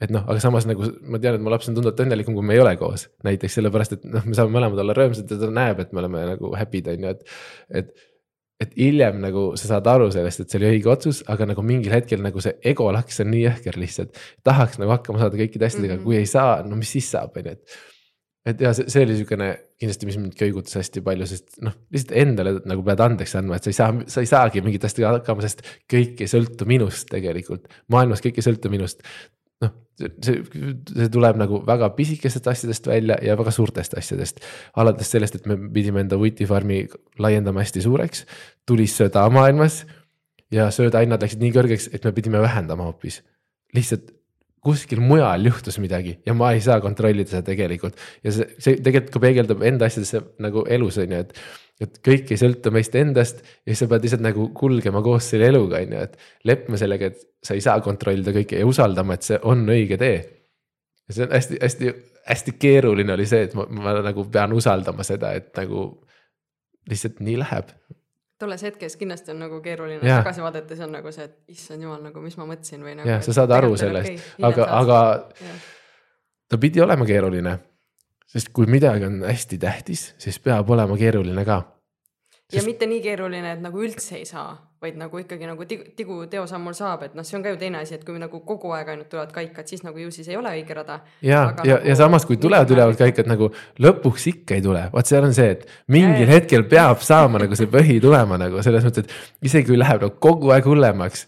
et 0.00 0.10
noh, 0.12 0.26
aga 0.28 0.40
samas 0.40 0.66
nagu 0.68 0.90
ma 1.08 1.18
tean, 1.18 1.38
et 1.38 1.40
mu 1.40 1.48
laps 1.48 1.70
on 1.70 1.76
tunduvalt 1.76 2.02
õnnelikum, 2.04 2.34
kui 2.36 2.44
me 2.44 2.52
ei 2.52 2.60
ole 2.60 2.74
koos, 2.76 3.06
näiteks 3.24 3.54
sellepärast, 3.56 3.94
et 3.96 4.02
noh, 4.04 4.26
me 4.28 4.36
saame 4.36 4.52
mõlemad 4.52 4.82
olla 4.82 4.92
rõõmsad 4.96 5.30
ja 5.32 5.38
ta 5.40 5.48
näeb, 5.48 5.80
et 5.80 5.94
me 5.96 6.02
oleme 6.02 6.24
nagu 6.34 6.50
happy'd 6.52 6.90
on 6.92 7.06
ju, 7.06 7.14
et, 7.16 7.38
et 7.80 7.96
et 8.60 8.72
hiljem 8.76 9.18
nagu 9.20 9.50
sa 9.60 9.68
saad 9.68 9.88
aru 9.92 10.06
sellest, 10.12 10.40
et 10.40 10.52
see 10.52 10.60
oli 10.60 10.68
õige 10.76 10.88
otsus, 10.88 11.20
aga 11.32 11.48
nagu 11.50 11.64
mingil 11.66 11.92
hetkel 11.92 12.22
nagu 12.24 12.40
see 12.40 12.54
ego 12.70 12.86
laks 12.94 13.20
on 13.20 13.28
nii 13.32 13.42
jõhker 13.42 13.76
lihtsalt. 13.80 14.16
tahaks 14.46 14.80
nagu 14.80 14.94
hakkama 14.94 15.20
saada 15.20 15.36
kõikide 15.36 15.68
asjadega 15.68 15.98
mm, 15.98 16.00
-hmm. 16.00 16.06
kui 16.06 16.16
ei 16.16 16.30
saa, 16.30 16.62
no 16.64 16.78
mis 16.80 16.92
siis 16.96 17.10
saab, 17.12 17.36
on 17.36 17.50
ju, 17.50 17.52
et 17.52 17.76
et 18.46 18.60
ja 18.62 18.72
see, 18.76 18.86
see 18.92 19.02
oli 19.02 19.14
niisugune 19.14 19.48
kindlasti, 19.80 20.08
mis 20.08 20.18
mind 20.20 20.34
köigutas 20.38 20.78
hästi 20.78 21.02
palju, 21.04 21.26
sest 21.28 21.58
noh, 21.66 21.74
lihtsalt 21.94 22.12
endale 22.20 22.52
nagu 22.68 22.84
pead 22.86 23.02
andeks 23.02 23.34
andma, 23.38 23.58
et 23.58 23.66
sa 23.66 23.72
ei 23.72 23.78
saa, 23.78 23.96
sa 24.12 24.22
ei 24.22 24.30
saagi 24.30 24.62
mingite 24.64 24.88
asjadega 24.88 25.16
hakkama, 25.18 25.44
sest 25.44 25.64
kõik 25.90 26.22
ei 26.22 26.30
sõltu 26.30 26.68
minust 26.68 27.10
tegelikult. 27.12 27.66
maailmas 27.92 28.22
kõik 28.24 28.38
ei 28.38 28.46
sõltu 28.46 28.70
minust. 28.72 29.02
noh, 29.64 29.72
see, 29.98 30.42
see 30.92 31.10
tuleb 31.12 31.38
nagu 31.40 31.62
väga 31.66 31.88
pisikestest 31.96 32.46
asjadest 32.52 32.86
välja 32.86 33.16
ja 33.24 33.36
väga 33.40 33.54
suurtest 33.54 33.96
asjadest. 33.98 34.42
alates 34.76 35.10
sellest, 35.10 35.40
et 35.40 35.46
me 35.50 35.58
pidime 35.74 36.04
enda 36.04 36.18
Witifarmi 36.20 36.84
laiendama 37.18 37.64
hästi 37.64 37.82
suureks, 37.82 38.26
tuli 38.66 38.86
sööda 38.86 39.26
maailmas 39.32 39.84
ja 40.54 40.70
söödahinnad 40.70 41.22
läksid 41.22 41.42
nii 41.42 41.54
kõrgeks, 41.56 41.90
et 41.92 42.04
me 42.06 42.14
pidime 42.14 42.40
vähendama 42.44 42.86
hoopis 42.86 43.24
lihtsalt 43.74 44.12
kuskil 44.66 45.02
mujal 45.04 45.46
juhtus 45.48 45.78
midagi 45.82 46.16
ja 46.26 46.34
ma 46.36 46.52
ei 46.54 46.62
saa 46.64 46.80
kontrollida 46.84 47.30
seda 47.30 47.44
tegelikult. 47.46 47.98
ja 48.24 48.34
see, 48.34 48.48
see 48.62 48.80
tegelikult 48.80 49.14
ka 49.14 49.22
peegeldub 49.22 49.62
enda 49.66 49.88
asjadesse 49.90 50.22
nagu 50.42 50.64
elus 50.76 50.98
on 51.02 51.14
ju, 51.14 51.22
et, 51.24 51.36
et 51.86 52.00
kõik 52.08 52.32
ei 52.32 52.40
sõltu 52.40 52.72
meist 52.74 52.96
endast 52.98 53.44
ja 53.66 53.76
sa 53.78 53.88
pead 53.90 54.06
lihtsalt 54.06 54.24
nagu 54.24 54.48
kulgema 54.56 55.02
koos 55.06 55.30
selle 55.32 55.50
eluga, 55.52 55.82
on 55.84 55.94
ju, 55.96 56.06
et 56.08 56.50
leppima 56.50 56.80
sellega, 56.80 57.12
et 57.12 57.22
sa 57.46 57.56
ei 57.56 57.64
saa 57.64 57.78
kontrollida 57.84 58.34
kõike 58.36 58.60
ja 58.60 58.68
usaldama, 58.68 59.16
et 59.16 59.28
see 59.28 59.38
on 59.46 59.64
õige 59.70 60.00
tee. 60.00 60.18
ja 61.06 61.18
see 61.18 61.28
on 61.28 61.36
hästi-hästi-hästi 61.36 62.56
keeruline 62.58 63.14
oli 63.14 63.28
see, 63.30 63.46
et 63.48 63.54
ma, 63.58 63.68
ma 63.70 63.98
nagu 64.06 64.26
pean 64.32 64.56
usaldama 64.56 65.06
seda, 65.06 65.34
et 65.38 65.52
nagu 65.58 65.88
lihtsalt 66.90 67.22
nii 67.24 67.40
läheb 67.42 67.70
tolles 68.38 68.62
hetkes 68.66 68.96
kindlasti 69.00 69.32
on 69.32 69.40
nagu 69.44 69.60
keeruline 69.64 70.00
ja. 70.04 70.18
tagasi 70.20 70.44
vaadates 70.44 70.82
on 70.84 70.92
nagu 70.96 71.12
see, 71.14 71.24
et 71.28 71.56
issand 71.56 71.86
jumal, 71.86 72.02
nagu 72.04 72.24
mis 72.24 72.36
ma 72.40 72.48
mõtlesin 72.48 72.84
või 72.84 72.96
nagu. 72.98 73.08
jah, 73.08 73.22
sa 73.24 73.36
saad 73.40 73.54
aru 73.56 73.72
sellest 73.80 74.12
okay,, 74.12 74.50
aga, 74.50 74.68
aga 74.80 75.00
ja. 75.40 75.56
ta 76.52 76.60
pidi 76.60 76.84
olema 76.84 77.08
keeruline. 77.08 77.56
sest 78.26 78.52
kui 78.56 78.68
midagi 78.70 79.08
on 79.08 79.22
hästi 79.24 79.58
tähtis, 79.62 80.08
siis 80.20 80.38
peab 80.42 80.70
olema 80.70 80.98
keeruline 81.00 81.44
ka. 81.48 81.62
ja 82.52 82.64
mitte 82.66 82.88
nii 82.90 83.02
keeruline, 83.04 83.56
et 83.56 83.64
nagu 83.64 83.82
üldse 83.82 84.20
ei 84.20 84.28
saa 84.28 84.54
vaid 84.82 84.96
nagu 85.00 85.18
ikkagi 85.18 85.46
nagu 85.48 85.64
tigu, 85.68 85.86
tigu 85.96 86.16
teosammul 86.30 86.74
saab, 86.76 87.06
et 87.06 87.14
noh, 87.16 87.24
see 87.24 87.38
on 87.38 87.44
ka 87.44 87.52
ju 87.54 87.58
teine 87.60 87.80
asi, 87.80 87.96
et 87.96 88.04
kui 88.04 88.18
nagu 88.20 88.40
kogu 88.44 88.74
aeg 88.76 88.90
ainult 88.92 89.08
tulevad 89.12 89.32
kaikad, 89.32 89.68
siis 89.70 89.82
nagu 89.86 90.00
ju 90.00 90.10
siis 90.12 90.28
ei 90.28 90.36
ole 90.36 90.52
õige 90.58 90.76
rada. 90.76 90.98
ja, 91.22 91.30
ja 91.30 91.44
nagu,, 91.56 91.76
ja 91.88 91.96
samas, 91.96 92.26
kui 92.28 92.36
tulevad 92.40 92.70
ülevalt 92.74 93.00
kaikad 93.00 93.30
nagu 93.30 93.48
lõpuks 93.82 94.28
ikka 94.34 94.58
ei 94.58 94.64
tule, 94.64 94.84
vot 94.92 95.08
seal 95.08 95.24
on 95.24 95.32
see, 95.36 95.54
et 95.56 95.64
mingil 95.92 96.26
ja, 96.26 96.34
hetkel 96.34 96.66
peab 96.68 97.00
saama 97.04 97.40
nagu 97.40 97.56
see 97.56 97.70
põhi 97.72 97.96
tulema 98.04 98.36
nagu 98.40 98.60
selles 98.66 98.84
mõttes, 98.84 99.06
et 99.06 99.48
isegi 99.48 99.70
kui 99.70 99.80
läheb 99.80 100.04
nagu 100.04 100.20
kogu 100.28 100.52
aeg 100.52 100.68
hullemaks. 100.68 101.24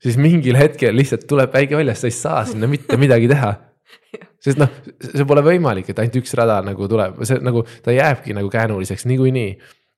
siis 0.00 0.16
mingil 0.16 0.56
hetkel 0.56 0.96
lihtsalt 0.96 1.26
tuleb 1.28 1.52
päike 1.52 1.76
väljas, 1.76 2.00
sa 2.00 2.08
ei 2.08 2.16
saa 2.16 2.44
sinna 2.48 2.70
mitte 2.70 2.96
midagi 2.96 3.28
teha 3.28 3.58
sest 4.44 4.56
noh, 4.56 4.72
see 5.04 5.28
pole 5.28 5.44
võimalik, 5.44 5.92
et 5.92 6.00
ainult 6.00 6.16
üks 6.22 6.32
rada 6.38 6.62
nagu 6.64 6.88
tuleb, 6.88 7.20
see 7.28 7.44
nagu 7.44 7.66
ta 7.84 7.92
jääbki 7.92 8.32
nagu 8.36 8.48
käänuliseks 8.48 9.04
niikuinii 9.10 9.52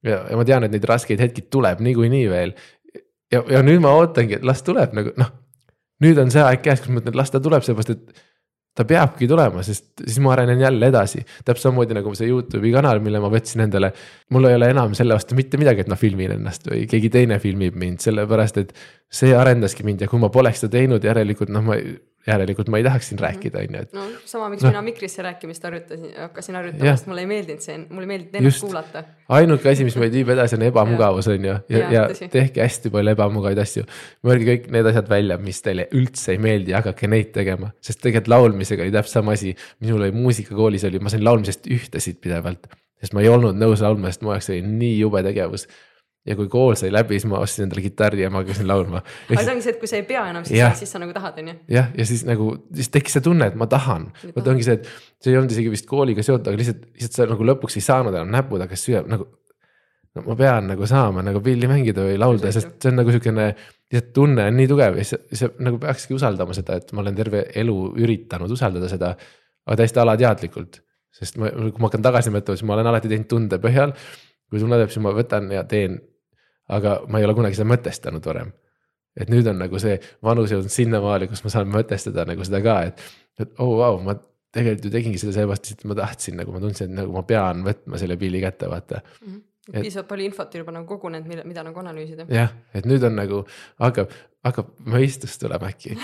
ja, 0.07 0.23
ja 0.31 0.39
ma 0.39 0.47
tean, 0.49 0.67
et 0.67 0.75
neid 0.75 0.89
raskeid 0.89 1.23
hetki 1.23 1.47
tuleb 1.53 1.83
niikuinii 1.85 2.27
veel. 2.31 2.57
ja, 3.33 3.45
ja 3.59 3.63
nüüd 3.65 3.83
ma 3.85 3.95
ootangi, 3.99 4.41
et 4.41 4.45
las 4.47 4.65
tuleb 4.67 4.95
nagu 4.99 5.15
noh, 5.21 5.33
nüüd 6.03 6.19
on 6.23 6.35
see 6.35 6.45
aeg 6.45 6.63
käes, 6.65 6.83
kus 6.83 6.93
ma 6.93 7.01
mõtlen, 7.01 7.19
las 7.19 7.33
ta 7.33 7.41
tuleb, 7.43 7.65
seepärast 7.67 7.95
et 7.95 8.23
ta 8.73 8.87
peabki 8.89 9.27
tulema, 9.29 9.61
sest 9.65 10.01
siis 10.01 10.17
ma 10.25 10.33
arenen 10.33 10.61
jälle 10.61 10.89
edasi. 10.89 11.21
täpselt 11.45 11.67
samamoodi 11.67 11.97
nagu 11.99 12.15
see 12.17 12.31
Youtube'i 12.31 12.73
kanal, 12.73 13.03
mille 13.05 13.21
ma 13.21 13.29
võtsin 13.33 13.67
endale. 13.67 13.93
mul 14.33 14.49
ei 14.49 14.57
ole 14.57 14.71
enam 14.73 14.95
selle 14.97 15.15
vastu 15.15 15.37
mitte 15.37 15.61
midagi, 15.61 15.85
et 15.85 15.91
ma 15.93 15.99
filmin 16.01 16.39
ennast 16.39 16.71
või 16.71 16.87
keegi 16.89 17.11
teine 17.13 17.39
filmib 17.43 17.77
mind, 17.77 18.01
sellepärast 18.01 18.63
et 18.63 18.73
see 19.13 19.35
arendaski 19.37 19.85
mind 19.85 20.01
ja 20.01 20.09
kui 20.09 20.21
ma 20.23 20.33
poleks 20.33 20.65
seda 20.65 20.79
teinud, 20.79 21.05
järelikult 21.05 21.53
noh, 21.53 21.67
ma 21.69 21.77
järelikult 22.27 22.71
ma 22.71 22.79
ei 22.79 22.85
tahaks 22.87 23.09
siin 23.11 23.21
rääkida, 23.23 23.63
on 23.63 23.77
ju, 23.77 23.83
et. 23.83 23.93
no 23.97 24.05
sama, 24.29 24.49
miks 24.53 24.63
no. 24.63 24.71
mina 24.71 24.83
mikrisse 24.87 25.25
rääkimist 25.27 25.65
harjutasin, 25.67 26.13
hakkasin 26.19 26.59
harjutama, 26.59 26.95
sest 26.97 27.09
mulle 27.11 27.25
ei 27.25 27.31
meeldinud 27.31 27.65
see, 27.65 27.79
mulle 27.83 28.07
ei 28.07 28.11
meeldinud 28.13 28.39
ennast 28.41 28.59
Just. 28.59 28.67
kuulata. 28.67 29.05
ainuke 29.39 29.71
asi, 29.73 29.87
mis 29.89 29.97
meid 29.99 30.15
viib 30.15 30.31
edasi, 30.35 30.57
on 30.59 30.67
ebamugavus, 30.69 31.29
on 31.33 31.49
ju, 31.49 31.57
ja, 31.75 31.83
ja, 31.83 31.91
ja 31.97 32.31
tehke 32.33 32.63
hästi 32.63 32.93
palju 32.95 33.15
ebamugavaid 33.17 33.63
asju. 33.65 33.87
mõelge 34.27 34.49
kõik 34.51 34.69
need 34.77 34.91
asjad 34.93 35.11
välja, 35.11 35.39
mis 35.43 35.63
teile 35.67 35.89
üldse 35.99 36.37
ei 36.37 36.43
meeldi, 36.43 36.77
hakake 36.79 37.11
neid 37.11 37.33
tegema, 37.35 37.73
sest 37.83 38.03
tegelikult 38.05 38.31
laulmisega 38.37 38.87
oli 38.87 38.95
täpselt 38.95 39.21
sama 39.21 39.35
asi. 39.39 39.57
minul 39.83 40.07
oli 40.07 40.15
muusikakoolis 40.15 40.87
oli, 40.91 41.03
ma 41.03 41.13
sain 41.13 41.25
laulmisest 41.27 41.67
ühtesid 41.71 42.23
pidevalt, 42.23 42.71
sest 43.03 43.19
ma 43.19 43.25
ei 43.25 43.33
olnud 43.33 43.59
nõus 43.59 43.83
laulma, 43.83 44.15
sest 44.15 44.23
mu 44.23 44.37
jaoks 44.37 44.53
oli 44.55 44.63
nii 44.63 45.01
jube 45.01 45.27
tegevus 45.27 45.67
ja 46.27 46.37
kui 46.39 46.49
kool 46.51 46.77
sai 46.79 46.93
läbi, 46.95 47.19
siis 47.19 47.27
ma 47.31 47.41
ostsin 47.43 47.67
endale 47.67 47.83
kitarri 47.83 48.23
ja 48.23 48.31
ma 48.31 48.43
hakkasin 48.43 48.69
laulma. 48.71 49.03
aga 49.03 49.43
see 49.43 49.55
ongi 49.57 49.65
see, 49.65 49.75
et 49.75 49.81
kui 49.81 49.91
sa 49.91 49.99
ei 49.99 50.05
pea 50.07 50.23
enam, 50.31 50.45
siis, 50.47 50.63
siis 50.79 50.95
sa 50.95 51.01
nagu 51.03 51.15
tahad, 51.17 51.41
on 51.43 51.51
ju. 51.51 51.55
jah, 51.75 51.89
ja 51.99 52.07
siis 52.07 52.23
nagu, 52.29 52.53
siis 52.79 52.91
tekkis 52.95 53.19
see 53.19 53.25
tunne, 53.27 53.49
et 53.51 53.57
ma 53.59 53.67
tahan. 53.71 54.07
vot 54.37 54.51
ongi 54.53 54.67
see, 54.67 54.79
et 54.79 54.91
see 55.19 55.33
ei 55.33 55.41
olnud 55.41 55.55
isegi 55.55 55.73
vist 55.73 55.89
kooliga 55.91 56.23
seotud, 56.23 56.53
aga 56.53 56.61
lihtsalt, 56.61 56.85
lihtsalt 56.95 57.19
sa 57.19 57.27
nagu 57.33 57.49
lõpuks 57.51 57.79
ei 57.79 57.87
saanud 57.89 58.15
enam 58.15 58.31
näpud 58.37 58.63
hakkas 58.63 58.87
süüa 58.87 59.03
nagu. 59.11 59.27
no 60.15 60.25
ma 60.29 60.37
pean 60.39 60.71
nagu 60.71 60.87
saama 60.87 61.25
nagu 61.27 61.43
pilli 61.43 61.71
mängida 61.71 62.07
või 62.07 62.21
laulda, 62.21 62.55
sest 62.55 62.77
see 62.77 62.93
on 62.93 63.01
nagu 63.01 63.15
sihukene, 63.15 63.49
lihtsalt 63.91 64.15
tunne 64.15 64.47
on 64.47 64.57
nii 64.61 64.71
tugev 64.71 65.01
ja 65.01 65.09
siis 65.09 65.43
sa 65.43 65.51
nagu 65.59 65.83
peakski 65.83 66.15
usaldama 66.15 66.55
seda, 66.55 66.79
et 66.79 66.95
ma 66.95 67.03
olen 67.03 67.19
terve 67.19 67.49
elu 67.65 67.77
üritanud 67.99 68.55
usaldada 68.59 68.93
seda. 68.93 69.17
aga 69.67 69.79
täiesti 69.83 69.99
alateadlikult, 70.03 70.81
sest 71.19 71.37
ma, 71.43 71.51
kui 71.51 71.83
ma 71.83 71.91
hakkan 71.91 72.07
tagasi 72.07 72.31
mõtlema, 72.31 72.61
siis 72.61 72.69
ma 72.69 72.79
olen 72.79 72.93
alati 72.93 73.11
teinud 73.11 73.31
tunde 73.31 73.59
põhjal. 73.59 73.97
kui 74.53 74.61
tunne 74.61 74.77
tuleb, 74.77 74.91
siis 74.93 75.03
ma 75.03 75.17
võtan 75.17 75.51
ja 75.51 75.67
teen 75.67 75.99
aga 76.69 77.01
ma 77.09 77.21
ei 77.21 77.27
ole 77.27 77.37
kunagi 77.39 77.59
seda 77.59 77.69
mõtestanud 77.71 78.27
varem. 78.27 78.53
et 79.19 79.29
nüüd 79.29 79.47
on 79.51 79.59
nagu 79.61 79.79
see 79.83 79.99
vanus 80.25 80.53
jõudnud 80.55 80.73
sinnamaale, 80.73 81.29
kus 81.29 81.43
ma 81.45 81.51
saan 81.53 81.69
mõtestada 81.73 82.25
nagu 82.29 82.45
seda 82.49 82.63
ka, 82.65 82.77
et, 82.89 83.03
et 83.41 83.51
oh 83.61 83.75
vau 83.77 83.97
wow,, 83.99 84.03
ma 84.07 84.17
tegelikult 84.53 84.87
ju 84.89 84.93
tegingi 84.93 85.21
seda 85.21 85.35
sellepärast, 85.37 85.73
et 85.75 85.85
ma 85.89 85.97
tahtsin 85.97 86.37
nagu 86.41 86.53
ma 86.55 86.61
tundsin, 86.63 86.93
et 86.93 87.03
nagu 87.03 87.13
ma 87.13 87.25
pean 87.29 87.65
võtma 87.67 88.01
selle 88.01 88.17
pilli 88.21 88.41
kätte, 88.45 88.71
vaata 88.73 89.01
mm. 89.03 89.33
-hmm 89.33 89.49
et 89.71 89.85
piisavalt 89.87 90.09
palju 90.11 90.27
infot 90.27 90.55
juba 90.59 90.73
nagu 90.75 90.89
kogunenud, 90.89 91.29
mida, 91.31 91.45
mida 91.47 91.63
nagu 91.63 91.79
analüüsida. 91.79 92.27
jah, 92.35 92.51
et 92.75 92.87
nüüd 92.89 93.05
on 93.07 93.15
nagu 93.15 93.45
hakkab, 93.79 94.11
hakkab 94.43 94.73
mõistus 94.91 95.39
tulema 95.39 95.71
äkki 95.71 95.95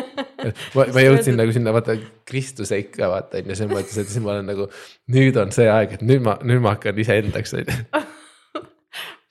ma, 0.76 0.86
ma 0.86 1.02
jõudsin 1.02 1.36
nagu 1.38 1.54
sinna 1.54 1.74
vaata 1.74 1.96
Kristuse 2.28 2.78
ikka 2.78 3.10
vaata 3.10 3.40
on 3.42 3.50
ju, 3.50 3.58
selles 3.58 3.74
mõttes, 3.74 3.98
et 3.98 4.12
siis 4.12 4.22
ma 4.22 4.36
olen 4.36 4.46
nagu 4.52 4.68
nüüd 5.12 5.38
on 5.42 5.50
see 5.54 5.66
aeg, 5.66 5.98
et 5.98 6.06
nüüd 6.06 6.22
ma, 6.22 6.36
nüüd 6.46 6.62
ma 6.62 6.76
hakkan 6.76 7.02
iseendaks 7.02 7.56
on 7.58 7.66
ju 7.66 8.04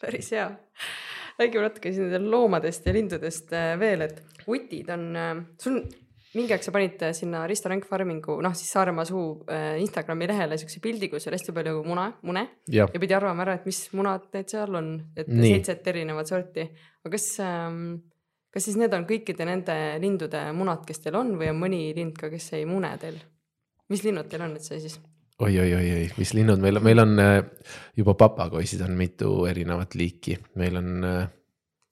päris 0.02 0.32
hea. 0.36 0.50
räägime 1.40 1.64
natuke 1.66 1.94
siin 1.94 2.30
loomadest 2.30 2.86
ja 2.86 2.94
lindudest 2.94 3.54
äh, 3.56 3.74
veel, 3.80 4.06
et 4.06 4.22
utid 4.52 4.90
on, 4.94 5.08
äh, 5.18 5.32
sul 5.62 5.80
mingi 6.36 6.54
aeg 6.54 6.64
sa 6.64 6.74
panid 6.76 7.02
äh, 7.08 7.14
sinna 7.18 7.46
Risto 7.50 7.70
Ränk 7.72 7.88
Farmingu, 7.90 8.38
noh 8.44 8.54
siis 8.58 8.70
Saaremaa 8.76 9.06
suu 9.08 9.26
Instagrami 9.82 10.30
lehele 10.30 10.60
siukse 10.60 10.82
pildi, 10.84 11.10
kus 11.12 11.28
oli 11.30 11.40
hästi 11.40 11.56
palju 11.56 11.82
muna, 11.88 12.10
mune 12.28 12.46
ja. 12.68 12.86
ja 12.86 13.02
pidi 13.04 13.18
arvama 13.18 13.46
ära, 13.46 13.58
et 13.60 13.68
mis 13.70 13.82
munad 13.98 14.30
need 14.36 14.54
seal 14.54 14.80
on, 14.80 14.94
et 15.16 15.30
Nii. 15.32 15.56
seitset 15.56 15.92
erinevat 15.94 16.30
sorti. 16.30 16.68
aga 17.02 17.14
kas 17.16 17.28
ähm,, 17.46 17.84
kas 18.54 18.68
siis 18.68 18.80
need 18.80 18.94
on 18.94 19.08
kõikide 19.10 19.48
nende 19.48 19.78
lindude 20.04 20.44
munad, 20.58 20.86
kes 20.88 21.04
teil 21.04 21.20
on 21.20 21.36
või 21.40 21.52
on 21.54 21.62
mõni 21.62 21.86
lind 21.98 22.18
ka, 22.20 22.30
kes 22.34 22.52
ei 22.60 22.68
mune 22.70 22.92
teil? 23.02 23.22
mis 23.92 24.06
linnud 24.06 24.30
teil 24.32 24.46
on 24.46 24.56
üldse 24.56 24.80
siis? 24.80 25.00
Oi-oi-oi-oi, 25.42 26.08
mis 26.20 26.34
linnud 26.38 26.62
meil 26.62 26.80
on, 26.80 26.86
meil 26.86 27.04
on 27.04 27.20
äh, 27.22 27.36
juba 27.98 28.16
papagoisid 28.20 28.84
on 28.86 28.96
mitu 29.00 29.34
erinevat 29.50 29.96
liiki, 29.98 30.38
meil 30.62 30.80
on. 30.82 30.90
Äh, 31.08 31.22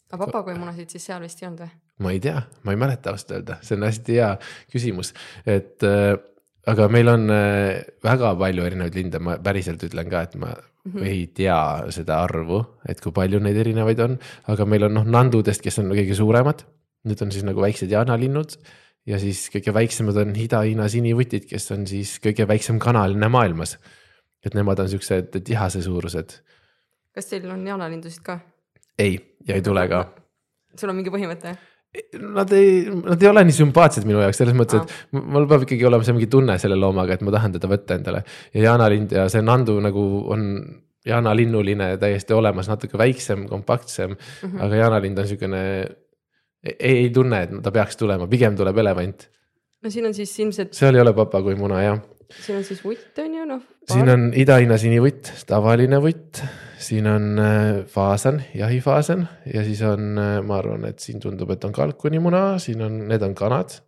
aga 0.09 0.25
papagoimunasid 0.25 0.91
siis 0.93 1.07
seal 1.09 1.21
vist 1.25 1.41
ei 1.43 1.49
olnud 1.49 1.65
või? 1.65 1.75
ma 2.05 2.15
ei 2.15 2.21
tea, 2.23 2.41
ma 2.63 2.75
ei 2.75 2.79
mäleta 2.79 3.13
ausalt 3.13 3.35
öelda, 3.35 3.59
see 3.65 3.75
on 3.75 3.85
hästi 3.87 4.17
hea 4.19 4.31
küsimus, 4.71 5.13
et 5.49 5.85
äh, 5.87 6.13
aga 6.69 6.87
meil 6.91 7.09
on 7.11 7.25
väga 8.05 8.33
palju 8.39 8.65
erinevaid 8.67 8.95
linde, 8.95 9.21
ma 9.23 9.37
päriselt 9.43 9.83
ütlen 9.87 10.11
ka, 10.11 10.21
et 10.27 10.35
ma 10.39 10.53
mm 10.53 10.91
-hmm. 10.91 11.07
ei 11.07 11.27
tea 11.35 11.61
seda 11.95 12.21
arvu, 12.23 12.61
et 12.87 13.01
kui 13.01 13.11
palju 13.15 13.41
neid 13.43 13.57
erinevaid 13.57 13.99
on, 14.05 14.19
aga 14.47 14.65
meil 14.65 14.87
on 14.87 14.93
noh 14.99 15.07
nandudest, 15.07 15.61
kes 15.65 15.79
on 15.79 15.91
kõige 15.91 16.15
suuremad. 16.15 16.63
Need 17.07 17.21
on 17.23 17.31
siis 17.31 17.45
nagu 17.47 17.61
väiksed 17.63 17.91
jaanalinnud 17.91 18.57
ja 19.07 19.19
siis 19.21 19.47
kõige 19.53 19.73
väiksemad 19.73 20.19
on 20.23 20.35
Ida-Hiina 20.35 20.89
sinivutid, 20.91 21.47
kes 21.49 21.71
on 21.75 21.87
siis 21.89 22.17
kõige 22.23 22.47
väiksem 22.47 22.79
kanaline 22.79 23.29
maailmas. 23.31 23.77
et 24.45 24.53
nemad 24.55 24.79
on 24.79 24.89
siuksed 24.89 25.41
tihase 25.43 25.81
suurused. 25.81 26.39
kas 27.15 27.25
teil 27.25 27.49
on 27.51 27.67
jaanalindusid 27.67 28.23
ka? 28.23 28.39
ei, 28.99 29.19
ja 29.47 29.55
ei 29.55 29.61
tule 29.61 29.87
ka. 29.87 30.05
sul 30.75 30.89
on 30.89 30.95
mingi 30.95 31.13
põhimõte? 31.13 31.55
Nad 32.21 32.51
ei, 32.53 32.83
nad 32.85 33.23
ei 33.23 33.27
ole 33.27 33.41
nii 33.47 33.55
sümpaatsed 33.55 34.05
minu 34.05 34.19
jaoks 34.21 34.37
selles 34.37 34.53
mõttes, 34.53 34.83
et 34.83 35.15
mul 35.17 35.47
peab 35.49 35.63
ikkagi 35.65 35.87
olema 35.89 36.05
see 36.05 36.13
mingi 36.13 36.27
tunne 36.29 36.59
selle 36.61 36.77
loomaga, 36.77 37.15
et 37.15 37.23
ma 37.25 37.33
tahan 37.33 37.55
teda 37.55 37.71
võtta 37.71 37.97
endale. 37.97 38.21
ja 38.53 38.67
jaanalind 38.67 39.15
ja 39.17 39.25
see 39.33 39.41
nandu 39.41 39.79
nagu 39.81 40.03
on 40.29 40.43
jaanalinnuline 41.09 41.95
täiesti 41.97 42.35
olemas, 42.35 42.69
natuke 42.69 42.97
väiksem, 42.99 43.47
kompaktsem 43.49 44.11
mm, 44.11 44.19
-hmm. 44.43 44.61
aga 44.65 44.75
jaanalind 44.83 45.17
on 45.17 45.27
siukene 45.27 45.63
ei, 46.63 46.95
ei 47.05 47.09
tunne, 47.13 47.43
et 47.45 47.57
ta 47.63 47.73
peaks 47.73 47.99
tulema, 47.99 48.27
pigem 48.31 48.57
tuleb 48.59 48.77
elevant. 48.83 49.27
no 49.83 49.91
siin 49.91 50.07
on 50.09 50.15
siis 50.15 50.33
ilmselt. 50.43 50.73
seal 50.77 50.97
ei 50.97 51.03
ole 51.03 51.13
papa 51.17 51.41
kui 51.45 51.55
muna 51.59 51.81
jah. 51.83 51.99
siin 52.29 52.59
on 52.59 52.65
siis 52.67 52.81
vutt 52.85 53.19
on 53.23 53.35
ju 53.37 53.45
noh. 53.49 53.61
siin 53.91 54.11
on 54.11 54.25
Ida-Hiina 54.37 54.77
sinivutt, 54.81 55.31
tavaline 55.49 56.01
vutt, 56.03 56.41
siin 56.79 57.07
on 57.09 57.29
äh, 57.43 57.83
faasan, 57.89 58.41
jahifaasan 58.55 59.27
ja 59.53 59.63
siis 59.67 59.83
on, 59.87 60.11
äh, 60.21 60.39
ma 60.45 60.59
arvan, 60.59 60.87
et 60.89 60.99
siin 61.03 61.21
tundub, 61.23 61.51
et 61.55 61.63
on 61.67 61.75
kalkunimuna, 61.75 62.43
siin 62.63 62.83
on, 62.85 62.99
need 63.11 63.23
on 63.25 63.35
kanad. 63.35 63.79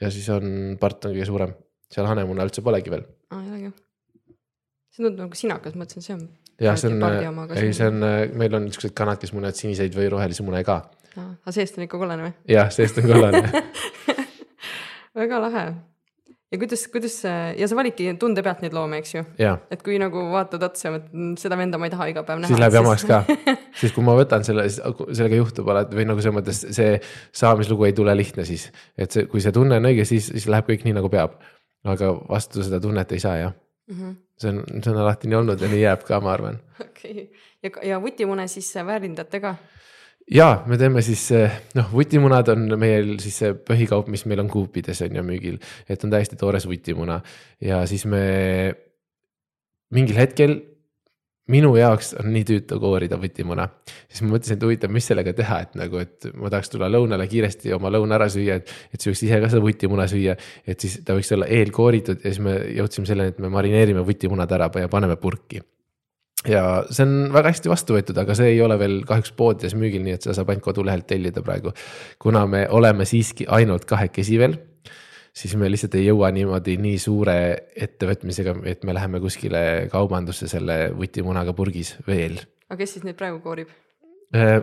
ja 0.00 0.12
siis 0.14 0.28
on 0.30 0.76
part 0.80 1.08
on 1.08 1.16
kõige 1.16 1.30
suurem, 1.30 1.56
seal 1.92 2.06
hanemuna 2.10 2.46
üldse 2.46 2.64
polegi 2.64 2.92
veel. 2.92 3.08
aa, 3.32 3.40
ei 3.40 3.54
olegi. 3.54 3.72
see 4.92 5.02
tundub 5.02 5.24
nagu 5.24 5.40
sinakas, 5.40 5.80
mõtlesin, 5.80 6.04
see 6.04 6.18
on. 6.18 6.28
jah, 6.60 6.76
see 6.76 6.92
on, 6.92 7.42
ei, 7.56 7.72
see 7.72 7.88
on, 7.88 8.06
meil 8.36 8.60
on 8.60 8.68
niisugused 8.68 8.94
kanad, 9.00 9.18
kes 9.22 9.32
munevad 9.32 9.56
siniseid 9.56 9.96
või 9.96 10.12
rohelisi 10.12 10.44
mune 10.44 10.60
ka 10.68 10.82
aga 11.18 11.54
seest 11.54 11.78
on 11.78 11.86
ikka 11.86 12.00
kollane 12.00 12.28
või? 12.28 12.34
jah, 12.54 12.72
seest 12.74 12.98
on 13.00 13.08
kollane 13.10 13.44
väga 15.20 15.40
lahe. 15.42 15.64
ja 16.52 16.60
kuidas, 16.60 16.84
kuidas 16.92 17.16
ja 17.24 17.68
sa 17.68 17.76
validki 17.78 18.08
tunde 18.20 18.42
pealt 18.44 18.62
neid 18.64 18.76
loomi, 18.76 19.00
eks 19.02 19.14
ju? 19.14 19.24
et 19.44 19.84
kui 19.84 19.98
nagu 20.00 20.24
vaatad 20.32 20.64
otsa, 20.68 20.94
mm, 20.96 21.36
seda 21.40 21.58
venda 21.60 21.80
ma 21.80 21.88
ei 21.88 21.94
taha 21.94 22.08
iga 22.12 22.24
päev 22.28 22.42
näha. 22.42 22.52
siis 22.52 22.62
läheb 22.62 22.78
jamaks 22.80 23.06
ka 23.08 23.22
siis 23.80 23.94
kui 23.96 24.06
ma 24.06 24.16
võtan 24.18 24.46
selle, 24.46 24.66
sellega 24.72 25.40
juhtub 25.42 25.70
alati 25.74 25.98
või 25.98 26.08
nagu 26.08 26.24
selles 26.24 26.38
mõttes 26.40 26.64
see 26.76 26.98
saamislugu 27.42 27.88
ei 27.88 27.96
tule 27.96 28.16
lihtne 28.16 28.46
siis. 28.48 28.68
et 28.96 29.14
see, 29.14 29.28
kui 29.30 29.44
see 29.44 29.54
tunne 29.54 29.80
on 29.80 29.90
õige, 29.92 30.08
siis, 30.08 30.30
siis 30.34 30.50
läheb 30.50 30.68
kõik 30.70 30.86
nii 30.88 30.98
nagu 31.00 31.12
peab. 31.12 31.38
aga 31.88 32.12
vastu 32.28 32.64
seda 32.66 32.80
tunnet 32.82 33.12
ei 33.14 33.22
saa 33.22 33.36
jah 33.42 33.56
mm. 33.88 33.96
-hmm. 33.96 34.16
see 34.36 34.50
on, 34.50 34.64
see 34.82 34.92
on 34.92 34.98
alati 35.04 35.28
nii 35.28 35.38
olnud 35.42 35.60
ja 35.60 35.68
nii 35.68 35.82
jääb 35.82 36.04
ka, 36.06 36.20
ma 36.20 36.32
arvan. 36.32 36.60
okei 36.86 37.12
okay., 37.12 37.28
ja, 37.62 37.70
ja 37.94 38.02
vutimune 38.02 38.48
siis 38.48 38.74
väärindate 38.74 39.40
ka? 39.40 39.54
Ja 40.34 40.48
me 40.66 40.78
teeme 40.80 41.02
siis 41.04 41.28
noh, 41.78 41.92
vutimunad 41.92 42.50
on 42.54 42.66
meil 42.80 43.16
siis 43.22 43.38
see 43.42 43.54
põhikaup, 43.54 44.10
mis 44.12 44.26
meil 44.28 44.44
on 44.44 44.50
kuupides 44.52 45.02
on 45.06 45.20
ju 45.20 45.24
müügil, 45.26 45.60
et 45.88 46.04
on 46.04 46.12
täiesti 46.12 46.36
toores 46.40 46.66
vutimuna. 46.68 47.20
Ja 47.64 47.84
siis 47.88 48.04
me 48.06 48.24
mingil 49.94 50.18
hetkel 50.20 50.58
minu 51.48 51.72
jaoks 51.78 52.12
on 52.20 52.28
nii 52.32 52.44
tüütu 52.48 52.76
koorida 52.80 53.16
vutimuna, 53.20 53.64
siis 54.08 54.20
ma 54.24 54.34
mõtlesin, 54.34 54.58
et 54.58 54.66
huvitav, 54.66 54.92
mis 54.92 55.08
sellega 55.08 55.32
teha, 55.36 55.62
et 55.64 55.78
nagu, 55.80 56.02
et 56.02 56.28
ma 56.36 56.52
tahaks 56.52 56.74
tulla 56.74 56.90
lõunale 56.92 57.24
kiiresti 57.30 57.72
oma 57.76 57.92
lõuna 57.94 58.18
ära 58.18 58.28
süüa, 58.32 58.58
et, 58.60 58.74
et 58.92 59.04
sööks 59.04 59.24
ise 59.24 59.40
ka 59.40 59.48
seda 59.48 59.64
vutimuna 59.64 60.04
süüa. 60.10 60.36
et 60.68 60.84
siis 60.84 61.00
ta 61.08 61.16
võiks 61.16 61.32
olla 61.36 61.48
eelkooritud 61.48 62.20
ja 62.20 62.34
siis 62.34 62.44
me 62.44 62.58
jõudsime 62.76 63.08
selleni, 63.08 63.32
et 63.32 63.40
me 63.40 63.52
marineerime 63.52 64.04
vutimunad 64.06 64.52
ära 64.58 64.70
ja 64.76 64.92
paneme 64.92 65.16
purki 65.16 65.64
ja 66.48 66.62
see 66.90 67.04
on 67.06 67.32
väga 67.34 67.52
hästi 67.52 67.70
vastu 67.72 67.96
võetud, 67.96 68.18
aga 68.22 68.36
see 68.38 68.52
ei 68.54 68.62
ole 68.64 68.78
veel 68.80 69.00
kahjuks 69.08 69.32
poodides 69.38 69.76
müügil, 69.78 70.04
nii 70.04 70.16
et 70.16 70.26
seda 70.26 70.36
saab 70.38 70.52
ainult 70.52 70.66
kodulehelt 70.66 71.06
tellida 71.08 71.42
praegu. 71.44 71.72
kuna 72.18 72.46
me 72.46 72.66
oleme 72.68 73.06
siiski 73.08 73.46
ainult 73.46 73.84
kahekesi 73.88 74.38
veel, 74.40 74.56
siis 75.32 75.56
me 75.56 75.70
lihtsalt 75.70 75.94
ei 75.98 76.06
jõua 76.08 76.30
niimoodi 76.34 76.78
nii 76.82 76.98
suure 77.02 77.38
ettevõtmisega, 77.76 78.56
et 78.70 78.84
me 78.84 78.94
läheme 78.96 79.20
kuskile 79.20 79.60
kaubandusse 79.92 80.48
selle 80.48 80.88
vutimunaga 80.96 81.52
purgis 81.52 81.96
veel. 82.06 82.40
aga 82.68 82.82
kes 82.82 82.98
siis 82.98 83.06
neid 83.06 83.18
praegu 83.18 83.40
koorib? 83.44 83.72
Äh, 84.28 84.58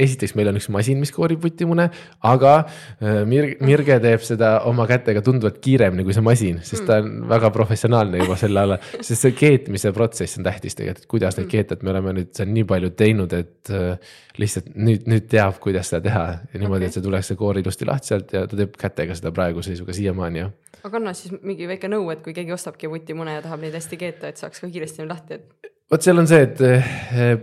esiteks, 0.00 0.32
meil 0.38 0.48
on 0.48 0.56
üks 0.56 0.70
masin, 0.72 0.96
mis 0.96 1.10
koorib 1.12 1.42
vutimune, 1.44 1.84
aga 2.24 2.52
äh, 2.62 3.26
Mir-, 3.28 3.58
Mirge 3.60 3.98
teeb 4.00 4.22
seda 4.24 4.54
oma 4.70 4.86
kätega 4.88 5.20
tunduvalt 5.20 5.58
kiiremini 5.60 6.06
kui 6.06 6.16
see 6.16 6.24
masin, 6.24 6.62
sest 6.64 6.86
ta 6.88 7.02
on 7.02 7.10
mm. 7.10 7.26
väga 7.28 7.50
professionaalne 7.52 8.22
juba 8.22 8.38
selle 8.40 8.62
alla. 8.62 8.78
sest 9.04 9.26
see 9.26 9.34
keetmise 9.36 9.92
protsess 9.92 10.40
on 10.40 10.48
tähtis 10.48 10.78
tegelikult, 10.80 11.04
et 11.04 11.12
kuidas 11.12 11.36
neid 11.36 11.44
mm. 11.44 11.52
keeta, 11.52 11.76
et 11.76 11.84
me 11.84 11.92
oleme 11.92 12.16
nüüd 12.22 12.32
seal 12.40 12.48
nii 12.56 12.64
palju 12.72 12.92
teinud, 12.96 13.36
et 13.36 13.74
äh, 13.76 14.16
lihtsalt 14.40 14.72
nüüd, 14.72 15.04
nüüd 15.12 15.28
teab, 15.28 15.60
kuidas 15.60 15.92
seda 15.92 16.00
teha. 16.08 16.24
ja 16.40 16.64
niimoodi 16.64 16.86
okay., 16.86 16.94
et 16.94 16.96
see 16.96 17.04
tuleks 17.10 17.32
see 17.34 17.44
koor 17.44 17.60
ilusti 17.60 17.92
lahti 17.92 18.14
sealt 18.14 18.32
ja 18.32 18.46
ta 18.48 18.62
teeb 18.64 18.80
kätega 18.80 19.20
seda 19.20 19.36
praeguse 19.36 19.74
seisuga 19.74 19.92
siiamaani, 20.00 20.46
jah 20.46 20.56
aga 20.86 21.02
anna 21.02 21.12
siis 21.18 21.36
mingi 21.42 21.68
väike 21.68 21.88
nõu, 21.92 22.08
et 22.14 22.24
kui 22.24 22.32
keegi 22.32 22.54
ostabki 22.54 22.88
vutimune 22.88 23.36
ja 23.36 23.44
tahab 23.44 23.60
neid 23.60 23.76
hästi 23.76 24.00
keeta, 24.00 24.30
et 24.30 24.40
saaks 24.40 24.62
ka 24.62 24.70
kiiresti 24.70 25.04
lahti, 25.04 25.40
et 25.40 25.72
vot 25.90 26.02
seal 26.02 26.18
on 26.22 26.28
see, 26.30 26.44
et 26.46 26.62
eh, 26.66 27.40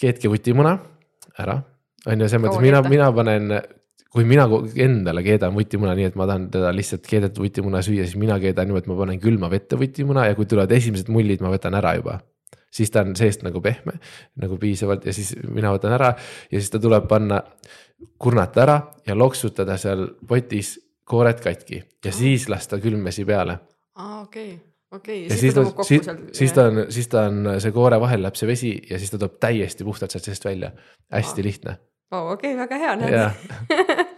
keetke 0.00 0.30
vutimuna 0.32 0.76
ära, 1.40 1.60
on 2.06 2.24
ju, 2.24 2.28
selles 2.28 2.42
mõttes 2.44 2.64
mina, 2.64 2.82
mina 2.88 3.10
panen 3.16 3.60
kui 4.10 4.26
mina 4.26 4.46
endale 4.82 5.22
keedan 5.22 5.54
vutimuna 5.54 5.94
nii, 5.94 6.08
et 6.10 6.16
ma 6.18 6.26
tahan 6.26 6.48
teda 6.50 6.72
lihtsalt 6.74 7.06
keedetud 7.06 7.44
vutimuna 7.44 7.82
süüa, 7.86 8.06
siis 8.08 8.18
mina 8.18 8.40
keedan 8.42 8.66
niimoodi, 8.66 8.88
et 8.88 8.90
ma 8.90 8.98
panen 8.98 9.20
külma 9.22 9.50
vette 9.52 9.78
vutimuna 9.78 10.26
ja 10.26 10.36
kui 10.38 10.48
tulevad 10.50 10.72
esimesed 10.74 11.10
mullid, 11.14 11.42
ma 11.44 11.52
võtan 11.54 11.78
ära 11.78 11.94
juba. 11.98 12.18
siis 12.70 12.90
ta 12.90 13.02
on 13.02 13.16
seest 13.18 13.42
nagu 13.42 13.58
pehme, 13.60 13.96
nagu 14.38 14.58
piisavalt 14.58 15.06
ja 15.06 15.12
siis 15.14 15.32
mina 15.42 15.72
võtan 15.74 15.94
ära 15.96 16.12
ja 16.50 16.58
siis 16.58 16.70
ta 16.70 16.78
tuleb 16.78 17.08
panna, 17.10 17.40
kurnata 18.18 18.62
ära 18.62 18.76
ja 19.06 19.14
loksutada 19.14 19.76
seal 19.78 20.06
potis 20.26 20.76
koored 21.04 21.42
katki 21.42 21.82
ja 22.04 22.12
siis 22.14 22.48
lasta 22.48 22.78
külmvesi 22.78 23.24
peale. 23.26 23.58
Aa, 23.98 24.20
okei, 24.22 24.54
okei. 24.92 25.24
ja 25.28 25.36
siis 25.36 25.54
ta, 25.54 25.64
siis, 25.82 26.08
siis 26.32 26.52
ta 26.52 26.64
on, 26.70 26.82
siis 26.88 27.08
ta 27.08 27.26
on 27.28 27.52
see 27.62 27.72
koore 27.74 28.00
vahel 28.02 28.24
läheb 28.24 28.38
see 28.38 28.48
vesi 28.50 28.72
ja 28.90 28.98
siis 28.98 29.12
ta 29.12 29.20
tuleb 29.20 29.38
täiesti 29.42 29.86
puhtalt 29.86 30.10
sealt 30.14 30.26
seest 30.26 30.44
välja. 30.44 30.72
hästi 31.12 31.44
lihtne. 31.44 31.76
oh, 32.10 32.32
okei 32.32 32.54
okay,, 32.54 32.58
väga 32.58 32.78
hea. 32.82 32.96
jah, 33.14 33.38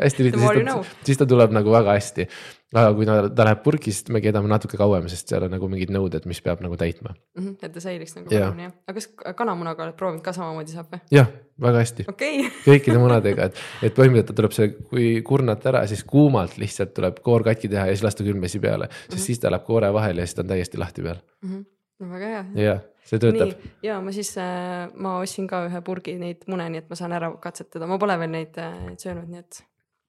hästi 0.05 0.29
lihtne, 0.29 0.49
siis 0.49 0.67
ta, 0.67 1.05
siis 1.05 1.23
ta 1.23 1.29
tuleb 1.29 1.55
nagu 1.55 1.73
väga 1.73 1.97
hästi. 1.99 2.29
aga 2.75 2.95
kui 2.97 3.09
ta, 3.09 3.19
ta 3.29 3.49
läheb 3.49 3.63
purki, 3.65 3.93
siis 3.93 4.09
me 4.15 4.23
keedame 4.25 4.49
natuke 4.49 4.81
kauem, 4.81 5.09
sest 5.13 5.33
seal 5.33 5.49
on 5.49 5.53
nagu 5.57 5.69
mingid 5.69 5.93
nõuded, 5.95 6.29
mis 6.31 6.41
peab 6.45 6.65
nagu 6.65 6.79
täitma 6.81 7.13
mm. 7.13 7.43
-hmm, 7.43 7.57
et 7.63 7.73
ta 7.73 7.85
säiliks 7.85 8.17
nagu 8.19 8.31
paremini 8.33 8.69
jah, 8.69 8.77
aga 8.87 9.01
kas 9.01 9.37
kanamunaga 9.37 9.89
oled 9.89 9.99
proovinud 9.99 10.25
ka 10.25 10.37
samamoodi 10.37 10.77
saab 10.77 10.95
või? 10.95 11.05
jah, 11.13 11.33
väga 11.63 11.83
hästi 11.83 12.07
okay. 12.11 12.47
kõikide 12.69 13.01
munadega, 13.01 13.49
et, 13.51 13.61
et 13.89 13.97
põhimõtteliselt 13.97 14.39
tuleb 14.39 14.57
see, 14.57 14.71
kui 14.91 15.09
kurnata 15.27 15.73
ära, 15.73 15.83
siis 15.91 16.05
kuumalt 16.09 16.59
lihtsalt 16.61 16.95
tuleb 16.97 17.21
koor 17.25 17.45
katki 17.47 17.71
teha 17.73 17.89
ja 17.89 17.97
siis 17.97 18.05
lasta 18.07 18.27
külmvesi 18.27 18.61
peale, 18.63 18.89
sest 18.93 19.03
mm 19.09 19.17
-hmm. 19.17 19.27
siis 19.27 19.43
ta 19.43 19.53
läheb 19.53 19.67
koore 19.67 19.93
vahele 19.93 20.23
ja 20.23 20.27
siis 20.27 20.39
ta 20.39 20.45
on 20.45 20.53
täiesti 20.55 20.79
lahti 20.79 21.03
peal 21.03 21.21
mm. 21.43 21.51
-hmm. 21.51 21.65
no 22.01 22.11
väga 22.15 22.31
hea. 22.35 22.45
jah, 22.65 22.81
see 23.05 23.19
töötab. 23.19 23.67
ja 23.83 24.01
ma 24.01 24.13
siis 24.13 24.33
äh,, 24.39 24.89
ma 24.95 25.19
ostsin 25.19 25.47
ka 25.47 25.67
ühe 25.67 25.81
purgi 25.81 26.17
neid 26.19 26.47
mune, 26.47 26.69
nii 26.71 26.85
et 26.85 26.91
ma 26.91 26.97
saan 26.97 27.13
ära 27.13 27.33
katsetada, 27.41 27.87
ma 27.87 27.99
pole 27.99 28.19
veel 28.19 28.31
neid 28.31 28.59
äh, 28.59 28.97
söönud, 28.99 29.29
nii 29.29 29.39
et 29.39 29.65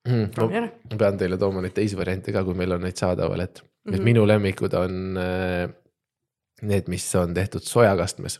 mm,. 0.07 0.31
ma, 0.37 0.67
ma 0.91 0.97
pean 0.97 1.17
teile 1.17 1.37
tooma 1.37 1.61
neid 1.61 1.73
teisi 1.73 1.97
variante 1.97 2.31
ka, 2.31 2.43
kui 2.43 2.53
meil 2.53 2.71
on 2.71 2.81
neid 2.81 2.97
saadaval, 2.97 3.39
et 3.39 3.63
mm, 3.63 3.91
-hmm. 3.91 3.95
et 3.95 4.03
minu 4.03 4.27
lemmikud 4.27 4.73
on 4.73 5.17
äh, 5.17 5.69
need, 6.61 6.87
mis 6.87 7.15
on 7.15 7.33
tehtud 7.33 7.61
sojakastmes 7.61 8.39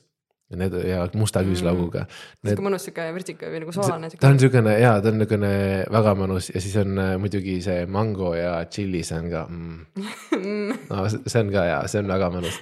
Need 0.54 0.76
ja 0.86 1.00
musta 1.18 1.42
küüslauguga 1.46 2.04
mm.. 2.04 2.50
sihuke 2.50 2.66
mõnus 2.66 2.84
sihuke 2.86 3.08
virtsika 3.16 3.50
või 3.50 3.64
nagu 3.64 3.74
soolane. 3.74 4.10
ta 4.20 4.30
on 4.30 4.42
siukene 4.42 4.76
ja 4.78 4.92
ta 5.02 5.10
on 5.10 5.18
niukene 5.22 5.50
väga 5.94 6.14
mõnus 6.20 6.52
ja 6.52 6.62
siis 6.62 6.76
on 6.82 7.00
äh, 7.02 7.16
muidugi 7.22 7.56
see 7.66 7.88
mango 7.90 8.34
ja 8.38 8.60
tšilli, 8.68 9.02
see 9.08 9.18
on 9.24 9.32
ka 9.32 9.44
mm. 9.50 10.86
no 10.92 11.08
see 11.16 11.42
on 11.42 11.52
ka 11.56 11.66
hea, 11.70 11.82
see 11.90 12.04
on 12.04 12.14
väga 12.14 12.30
mõnus. 12.36 12.60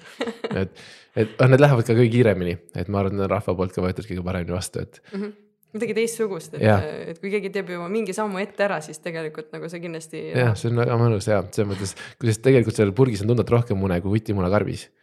et, 0.61 0.84
et 1.19 1.36
noh, 1.41 1.51
need 1.51 1.65
lähevad 1.65 1.88
ka 1.89 1.97
kõige 1.97 2.13
kiiremini, 2.15 2.55
et 2.77 2.88
ma 2.88 3.01
arvan, 3.01 3.17
et 3.17 3.19
need 3.19 3.27
on 3.27 3.34
rahva 3.36 3.57
poolt 3.59 3.75
ka 3.75 3.84
võetud 3.84 4.07
kõige 4.07 4.25
paremini 4.29 4.55
vastu, 4.55 4.86
et 4.86 5.01
mm. 5.01 5.17
-hmm 5.17 5.39
midagi 5.71 5.93
teistsugust, 5.95 6.57
et, 6.59 6.88
et 7.13 7.19
kui 7.21 7.29
keegi 7.32 7.47
teeb 7.55 7.69
juba 7.71 7.86
mingi 7.88 8.11
sammu 8.11 8.41
ette 8.41 8.65
ära, 8.65 8.82
siis 8.84 8.99
tegelikult 8.99 9.53
nagu 9.55 9.69
see 9.71 9.79
kindlasti. 9.79 10.23
jah, 10.36 10.51
see 10.59 10.67
on 10.67 10.82
väga 10.84 10.97
mõnus 10.99 11.29
ja 11.32 11.38
selles 11.47 11.69
mõttes, 11.69 11.93
kuidas 12.19 12.41
tegelikult 12.43 12.75
seal 12.75 12.91
purgis 12.91 13.23
on 13.23 13.32
tunduvalt 13.32 13.53
rohkem 13.55 13.79
mune 13.79 14.01
kui 14.03 14.11
vutimuna 14.17 14.51
karbis 14.51 14.89
mm. 14.89 15.01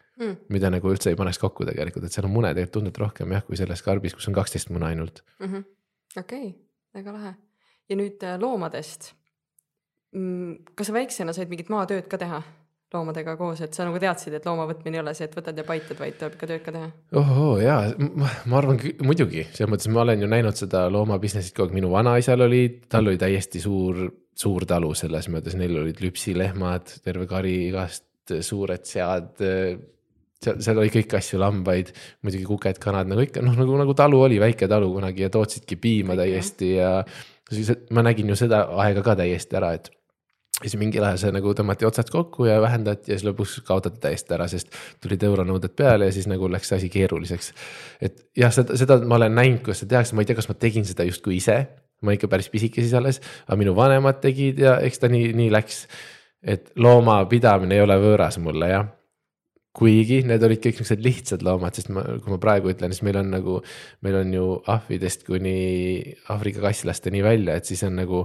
Mida 0.49 0.71
nagu 0.75 0.91
üldse 0.93 1.13
ei 1.13 1.19
paneks 1.19 1.39
kokku 1.43 1.67
tegelikult, 1.69 2.07
et 2.07 2.15
seal 2.15 2.27
on 2.29 2.35
mune 2.35 2.51
tegelikult 2.53 2.79
tunduvalt 2.79 3.03
rohkem 3.05 3.37
jah, 3.37 3.45
kui 3.47 3.59
selles 3.61 3.83
karbis, 3.87 4.17
kus 4.17 4.29
on 4.31 4.37
kaksteist 4.39 4.73
mune 4.75 4.89
ainult 4.91 5.23
mm 5.39 5.53
-hmm.. 5.53 5.65
okei 6.19 6.49
väga 6.95 7.13
lahe. 7.15 7.35
ja 7.89 7.97
nüüd 7.97 8.23
äh, 8.25 8.39
loomadest. 8.41 9.13
Mm, 10.17 10.65
kas 10.75 10.89
sa 10.89 10.93
väiksena 10.97 11.33
said 11.37 11.51
mingit 11.53 11.69
maatööd 11.73 12.09
ka 12.09 12.19
teha? 12.21 12.43
loomadega 12.95 13.35
koos, 13.37 13.61
et 13.61 13.77
sa 13.77 13.85
nagu 13.85 13.99
teadsid, 14.01 14.33
et 14.39 14.47
looma 14.49 14.65
võtmine 14.65 14.97
ei 14.97 15.03
ole 15.03 15.13
see, 15.13 15.27
et 15.29 15.35
võtad 15.37 15.59
ja 15.61 15.65
paitad, 15.69 15.99
vaid 16.01 16.15
tuleb 16.17 16.39
ikka 16.39 16.47
tööd 16.49 16.63
ka 16.65 16.73
teha? 16.73 16.87
ohoo 17.21 17.59
jaa, 17.61 17.83
ma 18.49 18.57
arvan 18.63 18.81
muidugi, 19.05 19.45
selles 19.53 19.69
mõttes 19.75 19.91
ma 19.93 20.07
olen 20.07 20.25
ju 20.25 20.29
näinud 20.33 20.57
seda 20.57 20.87
looma 20.89 21.19
business'it 21.21 21.53
kogu 21.53 21.69
aeg, 21.69 21.77
minu 21.77 21.91
vanaisal 21.93 22.47
oli, 22.47 22.63
tal 22.89 23.11
oli 23.11 23.21
täiesti 23.21 23.61
suur, 23.61 24.01
suur 24.33 24.65
talu 24.65 24.95
selles 24.97 25.29
mõttes, 25.29 25.59
neil 25.61 25.77
olid 25.83 26.01
lüpsilehmad, 26.01 26.95
terve 27.05 27.29
kari 27.29 27.59
igast 27.67 28.33
suured 28.41 28.89
sead 28.89 29.45
seal, 30.45 30.59
seal 30.65 30.81
oli 30.83 30.93
kõiki 30.95 31.19
asju, 31.19 31.41
lambaid, 31.43 31.93
muidugi 32.27 32.47
kuked, 32.49 32.81
kanad 32.83 33.11
nagu 33.11 33.25
ikka 33.25 33.43
noh, 33.45 33.57
nagu, 33.59 33.77
nagu 33.81 33.95
talu 33.99 34.23
oli, 34.29 34.41
väike 34.43 34.71
talu 34.71 34.91
kunagi 34.95 35.27
ja 35.27 35.33
tootsidki 35.35 35.79
piima 35.81 36.17
täiesti 36.19 36.75
ja. 36.77 36.93
siis 37.51 37.73
ma 37.95 38.05
nägin 38.07 38.31
ju 38.31 38.39
seda 38.39 38.67
aega 38.85 39.05
ka 39.07 39.17
täiesti 39.19 39.59
ära, 39.59 39.73
et 39.79 39.91
siis 40.59 40.75
mingil 40.79 41.05
ajal 41.07 41.21
see 41.23 41.35
nagu 41.35 41.53
tõmmati 41.55 41.87
otsad 41.87 42.11
kokku 42.11 42.49
ja 42.49 42.59
vähendati 42.63 43.13
ja 43.13 43.19
siis 43.19 43.27
lõpuks 43.29 43.59
kaotati 43.67 44.01
täiesti 44.03 44.35
ära, 44.35 44.49
sest 44.51 44.75
tulid 45.03 45.23
euronõuded 45.27 45.75
peale 45.79 46.09
ja 46.09 46.15
siis 46.15 46.27
nagu 46.31 46.51
läks 46.51 46.73
asi 46.75 46.91
keeruliseks. 46.93 47.53
et 48.03 48.25
jah, 48.39 48.55
seda, 48.55 48.79
seda 48.79 48.99
ma 49.07 49.19
olen 49.21 49.37
näinud, 49.39 49.63
kuidas 49.67 49.85
seda 49.85 49.97
tehakse, 49.97 50.17
ma 50.19 50.25
ei 50.25 50.31
tea, 50.31 50.39
kas 50.39 50.51
ma 50.51 50.59
tegin 50.59 50.87
seda 50.89 51.07
justkui 51.07 51.39
ise, 51.39 51.61
ma 52.03 52.15
ikka 52.15 52.31
päris 52.31 52.51
pisike 52.51 52.83
siis 52.83 52.95
alles, 52.95 53.23
aga 53.47 53.59
minu 53.59 53.75
vanemad 53.79 54.23
tegid 54.23 54.63
ja 54.63 54.79
eks 54.83 55.03
ta 55.03 55.11
nii, 55.11 55.33
nii 55.39 55.51
läks. 55.55 55.87
et 56.43 56.71
loomapidamine 56.79 57.75
ei 57.75 57.83
ole 57.83 57.97
võõras 57.99 58.39
mulle 58.39 58.69
jah 58.71 58.87
kuigi 59.79 60.23
need 60.27 60.43
olid 60.43 60.61
kõik 60.63 60.81
niisugused 60.81 61.03
lihtsad 61.05 61.47
loomad, 61.47 61.77
sest 61.79 61.91
ma, 61.95 62.03
kui 62.19 62.35
ma 62.35 62.41
praegu 62.43 62.73
ütlen, 62.73 62.95
siis 62.95 63.05
meil 63.07 63.21
on 63.21 63.33
nagu, 63.37 63.59
meil 64.07 64.21
on 64.25 64.35
ju 64.35 64.47
ahvidest 64.75 65.27
kuni 65.29 65.59
Aafrika 66.33 66.65
kasslasteni 66.65 67.23
välja, 67.23 67.59
et 67.59 67.69
siis 67.69 67.85
on 67.87 67.99
nagu 68.01 68.25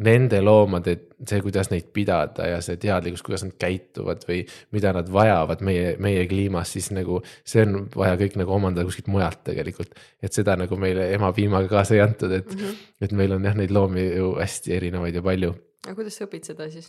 nende 0.00 0.38
loomade, 0.42 0.94
see, 1.26 1.40
kuidas 1.42 1.68
neid 1.72 1.88
pidada 1.94 2.46
ja 2.46 2.60
see 2.64 2.78
teadlikkus, 2.80 3.24
kuidas 3.26 3.42
nad 3.44 3.56
käituvad 3.60 4.22
või 4.28 4.44
mida 4.74 4.92
nad 4.94 5.08
vajavad 5.12 5.64
meie, 5.66 5.96
meie 6.02 6.26
kliimas, 6.30 6.76
siis 6.76 6.92
nagu 6.94 7.18
see 7.42 7.64
on 7.66 7.88
vaja 7.96 8.18
kõik 8.20 8.38
nagu 8.40 8.54
omandada 8.54 8.86
kuskilt 8.86 9.10
mujalt 9.10 9.42
tegelikult. 9.48 9.98
et 10.22 10.32
seda 10.32 10.54
nagu 10.60 10.78
meile 10.80 11.10
ema 11.14 11.32
piimaga 11.36 11.68
kaasa 11.72 11.98
ei 11.98 12.04
antud, 12.04 12.32
et 12.38 12.54
mm, 12.54 12.60
-hmm. 12.60 12.86
et 13.00 13.12
meil 13.12 13.34
on 13.34 13.44
jah, 13.44 13.58
neid 13.58 13.74
loomi 13.74 14.06
ju 14.06 14.36
hästi 14.38 14.76
erinevaid 14.78 15.14
ja 15.14 15.22
palju. 15.22 15.54
aga 15.86 15.94
kuidas 15.94 16.16
sa 16.16 16.24
õpid 16.24 16.46
seda 16.52 16.70
siis? 16.70 16.88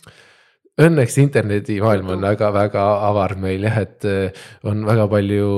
Õnneks 0.80 1.18
internetimaailm 1.20 2.14
on 2.14 2.24
väga-väga 2.24 2.82
avar 3.08 3.34
meil 3.40 3.66
jah, 3.66 3.78
et 3.84 4.06
eh, 4.08 4.42
on 4.68 4.84
väga 4.86 5.04
palju 5.12 5.48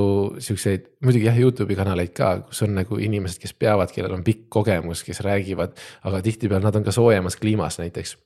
siukseid, 0.42 0.88
muidugi 1.06 1.28
jah, 1.28 1.38
Youtube'i 1.38 1.78
kanaleid 1.78 2.10
ka, 2.16 2.32
kus 2.48 2.64
on 2.66 2.74
nagu 2.80 2.98
inimesed, 2.98 3.38
kes 3.42 3.54
peavad, 3.58 3.92
kellel 3.94 4.16
on 4.16 4.24
pikk 4.26 4.48
kogemus, 4.56 5.04
kes 5.06 5.22
räägivad, 5.26 5.78
aga 6.08 6.22
tihtipeale 6.24 6.66
nad 6.66 6.78
on 6.80 6.86
ka 6.86 6.94
soojemas 6.94 7.38
kliimas 7.38 7.78
näiteks. 7.82 8.16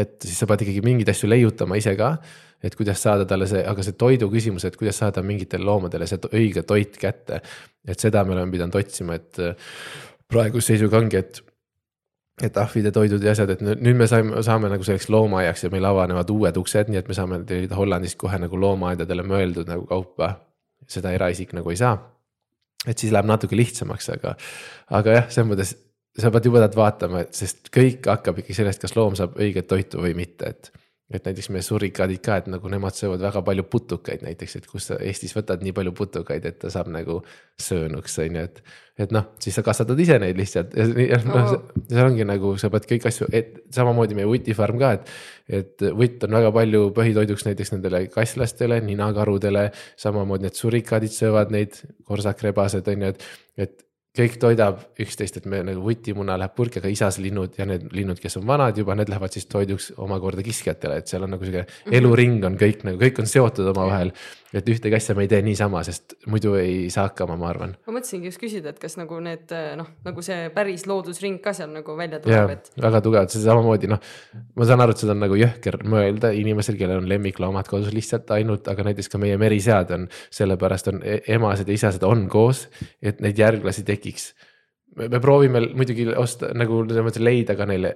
et 0.00 0.14
siis 0.24 0.38
sa 0.40 0.46
pead 0.48 0.62
ikkagi 0.64 0.80
mingeid 0.80 1.10
asju 1.12 1.28
leiutama 1.28 1.76
ise 1.76 1.92
ka, 1.98 2.14
et 2.64 2.76
kuidas 2.78 3.02
saada 3.02 3.26
talle 3.28 3.46
see, 3.50 3.60
aga 3.66 3.82
see 3.84 3.98
toidu 4.00 4.30
küsimus, 4.32 4.64
et 4.64 4.76
kuidas 4.80 4.96
saada 5.02 5.22
mingitele 5.22 5.66
loomadele 5.66 6.06
see 6.08 6.30
õige 6.32 6.62
toit 6.62 6.96
kätte. 6.96 7.42
et 7.86 8.00
seda 8.00 8.24
me 8.24 8.32
oleme 8.32 8.54
pidanud 8.54 8.78
otsima, 8.80 9.18
et 9.18 9.42
eh, 9.42 9.58
praeguse 10.30 10.72
seisuga 10.72 11.02
ongi, 11.02 11.20
et 11.20 11.42
et 12.42 12.56
ahvid 12.58 12.88
ja 12.88 12.92
toidud 12.92 13.22
ja 13.22 13.30
asjad, 13.34 13.52
et 13.54 13.62
nüüd 13.62 13.98
me 13.98 14.08
saime, 14.10 14.42
saame 14.42 14.70
nagu 14.72 14.86
selleks 14.86 15.06
loomaaiaks 15.12 15.66
ja 15.66 15.70
meil 15.70 15.86
avanevad 15.86 16.30
uued 16.34 16.56
uksed, 16.58 16.90
nii 16.90 16.98
et 16.98 17.08
me 17.10 17.14
saame 17.14 17.38
tellida 17.46 17.78
Hollandist 17.78 18.18
kohe 18.18 18.40
nagu 18.42 18.58
loomaaedadele 18.58 19.26
mõeldud 19.26 19.70
nagu 19.70 19.86
kaupa. 19.90 20.34
seda 20.86 21.14
eraisik 21.16 21.54
nagu 21.56 21.70
ei 21.70 21.76
saa. 21.76 21.96
et 22.86 22.98
siis 22.98 23.12
läheb 23.12 23.24
natuke 23.24 23.56
lihtsamaks, 23.56 24.10
aga, 24.12 24.34
aga 24.90 25.10
jah, 25.10 25.30
selles 25.30 25.48
mõttes 25.48 25.70
sa 26.20 26.30
pead 26.30 26.50
pead 26.52 26.76
vaatama, 26.76 27.24
sest 27.32 27.70
kõik 27.74 28.04
hakkab 28.06 28.42
ikkagi 28.42 28.54
sellest, 28.54 28.82
kas 28.82 28.96
loom 28.96 29.16
saab 29.16 29.38
õiget 29.40 29.66
toitu 29.70 30.02
või 30.02 30.14
mitte, 30.18 30.50
et 30.50 30.70
et 31.12 31.26
näiteks 31.28 31.50
meie 31.52 31.64
surikaadid 31.64 32.22
ka, 32.24 32.38
et 32.40 32.46
nagu 32.48 32.70
nemad 32.72 32.96
söövad 32.96 33.20
väga 33.26 33.42
palju 33.44 33.66
putukaid 33.68 34.22
näiteks, 34.24 34.56
et 34.56 34.68
kus 34.70 34.88
sa 34.88 34.96
Eestis 35.04 35.34
võtad 35.36 35.60
nii 35.64 35.74
palju 35.76 35.92
putukaid, 35.96 36.46
et 36.48 36.56
ta 36.62 36.70
saab 36.72 36.88
nagu 36.92 37.18
söönuks, 37.60 38.16
on 38.24 38.38
ju, 38.38 38.44
et. 38.48 38.62
et 39.04 39.12
noh, 39.12 39.26
siis 39.42 39.58
sa 39.58 39.64
kasvatad 39.66 40.00
ise 40.00 40.16
neid 40.22 40.40
lihtsalt 40.40 40.72
ja, 40.78 40.86
ja 41.04 41.20
noh 41.26 41.52
oh., 41.52 41.54
see 41.90 42.04
ongi 42.06 42.24
nagu 42.28 42.54
sa 42.60 42.70
pead 42.72 42.88
kõik 42.94 43.08
asju, 43.10 43.28
et 43.36 43.60
samamoodi 43.74 44.16
meie 44.16 44.30
vutifarm 44.30 44.80
ka, 44.80 44.94
et. 44.96 45.14
et 45.60 45.88
vutt 45.92 46.24
on 46.24 46.38
väga 46.40 46.54
palju 46.56 46.84
põhitoiduks 46.96 47.44
näiteks 47.50 47.74
nendele 47.76 48.06
kasslastele, 48.14 48.80
ninakarudele, 48.88 49.68
samamoodi 50.00 50.48
need 50.48 50.56
surikaadid 50.56 51.12
söövad 51.12 51.52
neid, 51.52 51.82
korsakrebased 52.08 52.88
on 52.94 53.08
ju, 53.08 53.12
et, 53.12 53.28
et 53.68 53.76
kõik 54.14 54.36
toidab 54.38 54.78
üksteist, 55.02 55.40
et 55.40 55.46
me 55.50 55.60
nagu 55.66 55.82
vutimuna 55.82 56.36
läheb 56.38 56.54
purki, 56.54 56.78
aga 56.78 56.90
isaslinnud 56.92 57.58
ja 57.58 57.66
need 57.66 57.88
linnud, 57.96 58.20
kes 58.22 58.38
on 58.38 58.46
vanad 58.46 58.78
juba, 58.78 58.94
need 58.94 59.10
lähevad 59.10 59.34
siis 59.34 59.48
toiduks 59.50 59.90
omakorda 60.04 60.44
kiskjatele, 60.46 61.00
et 61.02 61.10
seal 61.10 61.26
on 61.26 61.34
nagu 61.34 61.44
sihuke 61.44 61.64
mm 61.64 61.66
-hmm. 61.66 61.96
eluring 61.98 62.44
on 62.46 62.58
kõik 62.60 62.84
nagu, 62.86 63.00
kõik 63.00 63.18
on 63.18 63.26
seotud 63.26 63.72
omavahel. 63.74 64.12
Et 64.54 64.70
ühtegi 64.70 64.96
asja 64.98 65.16
me 65.18 65.26
ei 65.26 65.30
tee 65.32 65.40
niisama, 65.46 65.82
sest 65.86 66.16
muidu 66.30 66.54
ei 66.60 66.90
saa 66.94 67.08
hakkama, 67.08 67.36
ma 67.40 67.50
arvan. 67.50 67.74
ma 67.86 67.96
mõtlesingi 67.96 68.30
just 68.30 68.42
küsida, 68.42 68.74
et 68.74 68.80
kas 68.82 68.98
nagu 69.00 69.18
need 69.24 69.50
noh, 69.80 69.90
nagu 70.06 70.24
see 70.24 70.48
päris 70.54 70.86
loodusring 70.90 71.40
ka 71.44 71.54
seal 71.56 71.72
nagu 71.74 71.96
välja 71.98 72.22
tuleb, 72.24 72.54
et. 72.54 72.70
väga 72.80 73.02
tugevalt, 73.04 73.34
see 73.34 73.44
samamoodi 73.44 73.90
noh, 73.90 74.02
ma 74.54 74.68
saan 74.68 74.84
aru, 74.84 74.94
et 74.94 75.04
seda 75.04 75.16
on 75.16 75.24
nagu 75.26 75.40
jõhker 75.40 75.80
mõelda 75.90 76.32
inimesel, 76.36 76.78
kellel 76.80 77.02
on 77.02 77.10
lemmikloomad 77.10 77.68
kodus 77.70 77.92
lihtsalt 77.94 78.30
ainult, 78.36 78.70
aga 78.70 78.88
näiteks 78.90 79.10
ka 79.12 79.20
meie 79.22 79.40
merisead 79.40 79.90
on, 79.96 80.08
sellepärast 80.34 80.92
on 80.92 81.02
e-, 81.02 81.20
emased 81.34 81.68
ja 81.68 81.80
isased 81.80 82.06
on 82.06 82.28
koos, 82.32 82.66
et 83.02 83.20
neid 83.24 83.38
järglasi 83.40 83.82
tekiks 83.82 84.04
tekiks. 84.04 84.34
me 84.96 85.20
proovime 85.20 85.60
muidugi 85.74 86.06
osta 86.14 86.52
nagu 86.54 86.84
selles 86.86 87.06
mõttes 87.06 87.24
leida 87.24 87.56
ka 87.58 87.66
neile 87.66 87.94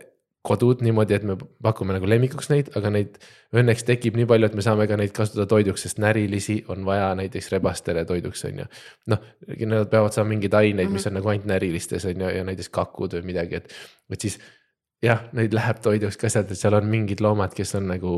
kodud 0.49 0.83
niimoodi, 0.85 1.17
et 1.19 1.27
me 1.29 1.37
pakume 1.63 1.95
nagu 1.97 2.09
lemmikuks 2.09 2.51
neid, 2.53 2.71
aga 2.79 2.93
neid 2.95 3.19
õnneks 3.57 3.85
tekib 3.89 4.17
nii 4.19 4.29
palju, 4.29 4.49
et 4.49 4.57
me 4.59 4.65
saame 4.65 4.87
ka 4.91 4.97
neid 5.01 5.13
kasutada 5.17 5.47
toiduks, 5.51 5.85
sest 5.87 6.01
närilisi 6.03 6.61
on 6.73 6.87
vaja 6.89 7.11
näiteks 7.19 7.51
rebastele 7.55 8.05
toiduks, 8.09 8.45
on 8.49 8.63
ju. 8.63 8.69
noh, 9.13 9.25
nad 9.73 9.91
peavad 9.93 10.17
saama 10.17 10.33
mingeid 10.35 10.55
aineid 10.55 10.87
mm, 10.87 10.89
-hmm. 10.89 10.99
mis 10.99 11.07
mhm. 11.07 11.13
on 11.13 11.21
nagu 11.21 11.33
ainult 11.35 11.51
närilistes 11.53 12.09
on 12.09 12.27
ju, 12.27 12.31
ja 12.39 12.45
näiteks 12.49 12.73
kakud 12.73 13.19
või 13.19 13.31
midagi, 13.33 13.61
et, 13.61 13.75
et 14.13 14.27
siis 14.27 14.39
jah, 15.03 15.25
neid 15.37 15.55
läheb 15.55 15.81
toiduks 15.83 16.17
ka 16.21 16.31
sealt, 16.33 16.51
et 16.53 16.59
seal 16.59 16.77
on 16.79 16.87
mingid 16.91 17.21
loomad, 17.25 17.55
kes 17.55 17.75
on 17.79 17.89
nagu, 17.93 18.15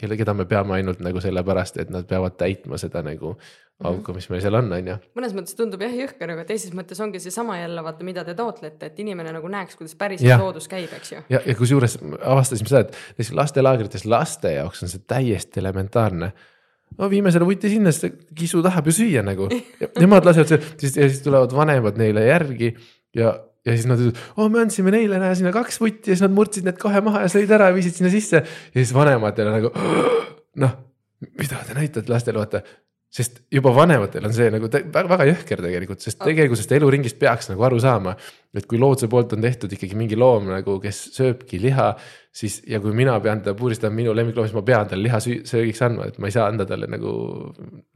kelle, 0.00 0.16
keda 0.18 0.34
me 0.36 0.46
peame 0.48 0.76
ainult 0.76 1.00
nagu 1.04 1.20
sellepärast, 1.22 1.78
et 1.82 1.92
nad 1.92 2.06
peavad 2.08 2.36
täitma 2.40 2.78
seda 2.80 3.02
nagu 3.04 3.36
auku, 3.84 4.14
mis 4.16 4.28
meil 4.32 4.40
seal 4.40 4.56
on, 4.56 4.70
on 4.72 4.90
ju. 4.90 4.96
mõnes 5.18 5.34
mõttes 5.36 5.56
tundub 5.56 5.82
jah 5.84 5.92
jõhker, 5.92 6.32
aga 6.32 6.46
teises 6.48 6.72
mõttes 6.76 7.00
ongi 7.04 7.20
seesama 7.20 7.58
jälle 7.58 7.84
vaata, 7.84 8.06
mida 8.08 8.24
te 8.24 8.34
taotlete, 8.36 8.88
et 8.88 9.00
inimene 9.04 9.34
nagu 9.36 9.50
näeks, 9.52 9.76
kuidas 9.76 9.96
päriselt 10.00 10.40
loodus 10.40 10.68
käib, 10.72 10.92
eks 10.96 11.12
ju. 11.12 11.22
ja, 11.32 11.42
ja 11.44 11.56
kusjuures 11.58 11.98
avastasime 12.20 12.72
seda, 12.72 12.86
et 12.86 12.96
näiteks 13.16 13.32
lastelaagrites 13.36 14.06
laste 14.08 14.54
jaoks 14.56 14.84
on 14.86 14.92
see 14.92 15.04
täiesti 15.08 15.60
elementaarne 15.60 16.32
no 16.96 17.10
viime 17.12 17.32
selle 17.34 17.48
vuti 17.48 17.70
sinna, 17.72 17.92
sest 17.92 18.22
kisu 18.36 18.62
tahab 18.64 18.88
ju 18.88 18.94
süüa 19.00 19.24
nagu. 19.26 19.48
Nemad 20.02 20.28
lasevad 20.28 20.54
selle, 20.54 20.72
siis 20.80 20.96
ja 20.96 21.08
siis 21.10 21.20
tulevad 21.24 21.52
vanemad 21.56 21.98
neile 22.00 22.24
järgi 22.28 22.72
ja, 23.16 23.34
ja 23.66 23.74
siis 23.74 23.86
nad 23.90 24.00
ütlevad, 24.00 24.22
oo 24.38 24.48
me 24.52 24.62
andsime 24.62 24.94
neile, 24.94 25.20
näe 25.22 25.34
sinna 25.38 25.52
kaks 25.54 25.80
vutti 25.82 26.12
ja 26.12 26.16
siis 26.16 26.24
nad 26.24 26.34
murtsid 26.36 26.66
need 26.68 26.78
kahe 26.80 27.02
maha 27.04 27.24
ja 27.26 27.32
sõid 27.32 27.52
ära 27.52 27.70
ja 27.70 27.76
viisid 27.76 27.98
sinna 27.98 28.12
sisse. 28.12 28.42
ja 28.46 28.76
siis 28.78 28.94
vanemad 28.94 29.38
jälle 29.38 29.56
nagu 29.58 29.72
noh, 30.62 30.76
mida 31.40 31.62
te 31.66 31.76
näitate 31.76 32.12
lastele, 32.12 32.40
vaata 32.42 32.62
sest 33.12 33.38
juba 33.52 33.70
vanematel 33.74 34.26
on 34.26 34.34
see 34.34 34.48
nagu 34.52 34.68
väga, 34.68 35.06
väga 35.08 35.26
jõhker 35.30 35.62
tegelikult, 35.64 36.02
sest 36.02 36.18
tegelikult 36.20 36.58
sellest 36.58 36.74
eluringist 36.76 37.18
peaks 37.20 37.48
nagu 37.52 37.62
aru 37.68 37.78
saama. 37.80 38.16
et 38.56 38.64
kui 38.64 38.78
looduse 38.80 39.08
poolt 39.12 39.34
on 39.36 39.44
tehtud 39.44 39.72
ikkagi 39.76 39.96
mingi 39.98 40.16
loom 40.16 40.46
nagu, 40.48 40.78
kes 40.80 41.00
sööbki 41.12 41.58
liha, 41.60 41.90
siis 42.32 42.62
ja 42.66 42.80
kui 42.80 42.94
mina 42.96 43.18
pean 43.20 43.42
teda 43.44 43.52
puristama, 43.58 43.92
minu 43.98 44.14
lemmikloom, 44.16 44.48
siis 44.48 44.56
ma 44.56 44.64
pean 44.64 44.88
talle 44.88 45.04
liha 45.04 45.20
söögiks 45.20 45.82
andma, 45.84 46.08
et 46.08 46.16
ma 46.18 46.30
ei 46.30 46.36
saa 46.36 46.46
anda 46.48 46.64
talle 46.68 46.88
nagu 46.88 47.12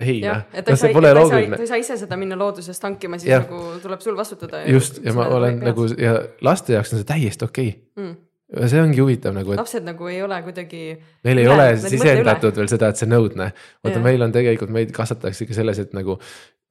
heina. 0.05 0.37
no 0.53 0.77
see 0.77 0.93
pole 0.93 1.15
loogiline. 1.17 1.57
ta 1.57 1.65
ei 1.65 1.73
saa 1.73 1.81
ise 1.81 1.97
seda 2.01 2.21
minna 2.21 2.39
loodusest 2.41 2.89
hankima, 2.89 3.21
siis 3.21 3.33
ja. 3.33 3.41
nagu 3.45 3.79
tuleb 3.83 4.05
sul 4.05 4.19
vastutada. 4.21 4.63
just 4.69 5.01
ja 5.05 5.17
ma 5.17 5.31
olen 5.33 5.63
nagu 5.65 5.89
ja 5.97 6.19
laste 6.45 6.77
jaoks 6.77 6.93
on 6.93 7.03
see 7.03 7.13
täiesti 7.15 7.49
okei 7.49 7.73
okay. 7.73 8.05
mm 8.05 8.19
see 8.51 8.81
ongi 8.83 9.03
huvitav 9.03 9.35
nagu, 9.37 9.55
et. 9.55 9.61
lapsed 9.61 9.85
nagu 9.87 10.09
ei 10.11 10.23
ole 10.25 10.41
kuidagi. 10.47 10.81
Neil 11.27 11.43
ei 11.43 11.47
üle, 11.47 11.55
ole 11.55 11.77
sisendatud 11.83 12.57
veel 12.59 12.71
seda, 12.73 12.91
et 12.91 13.01
see 13.01 13.07
on 13.11 13.19
õudne. 13.21 13.53
vaata, 13.85 14.03
meil 14.05 14.27
on 14.27 14.35
tegelikult, 14.35 14.73
meid 14.75 14.91
kasvatataksegi 14.97 15.57
selles, 15.57 15.83
et 15.85 15.95
nagu 15.97 16.19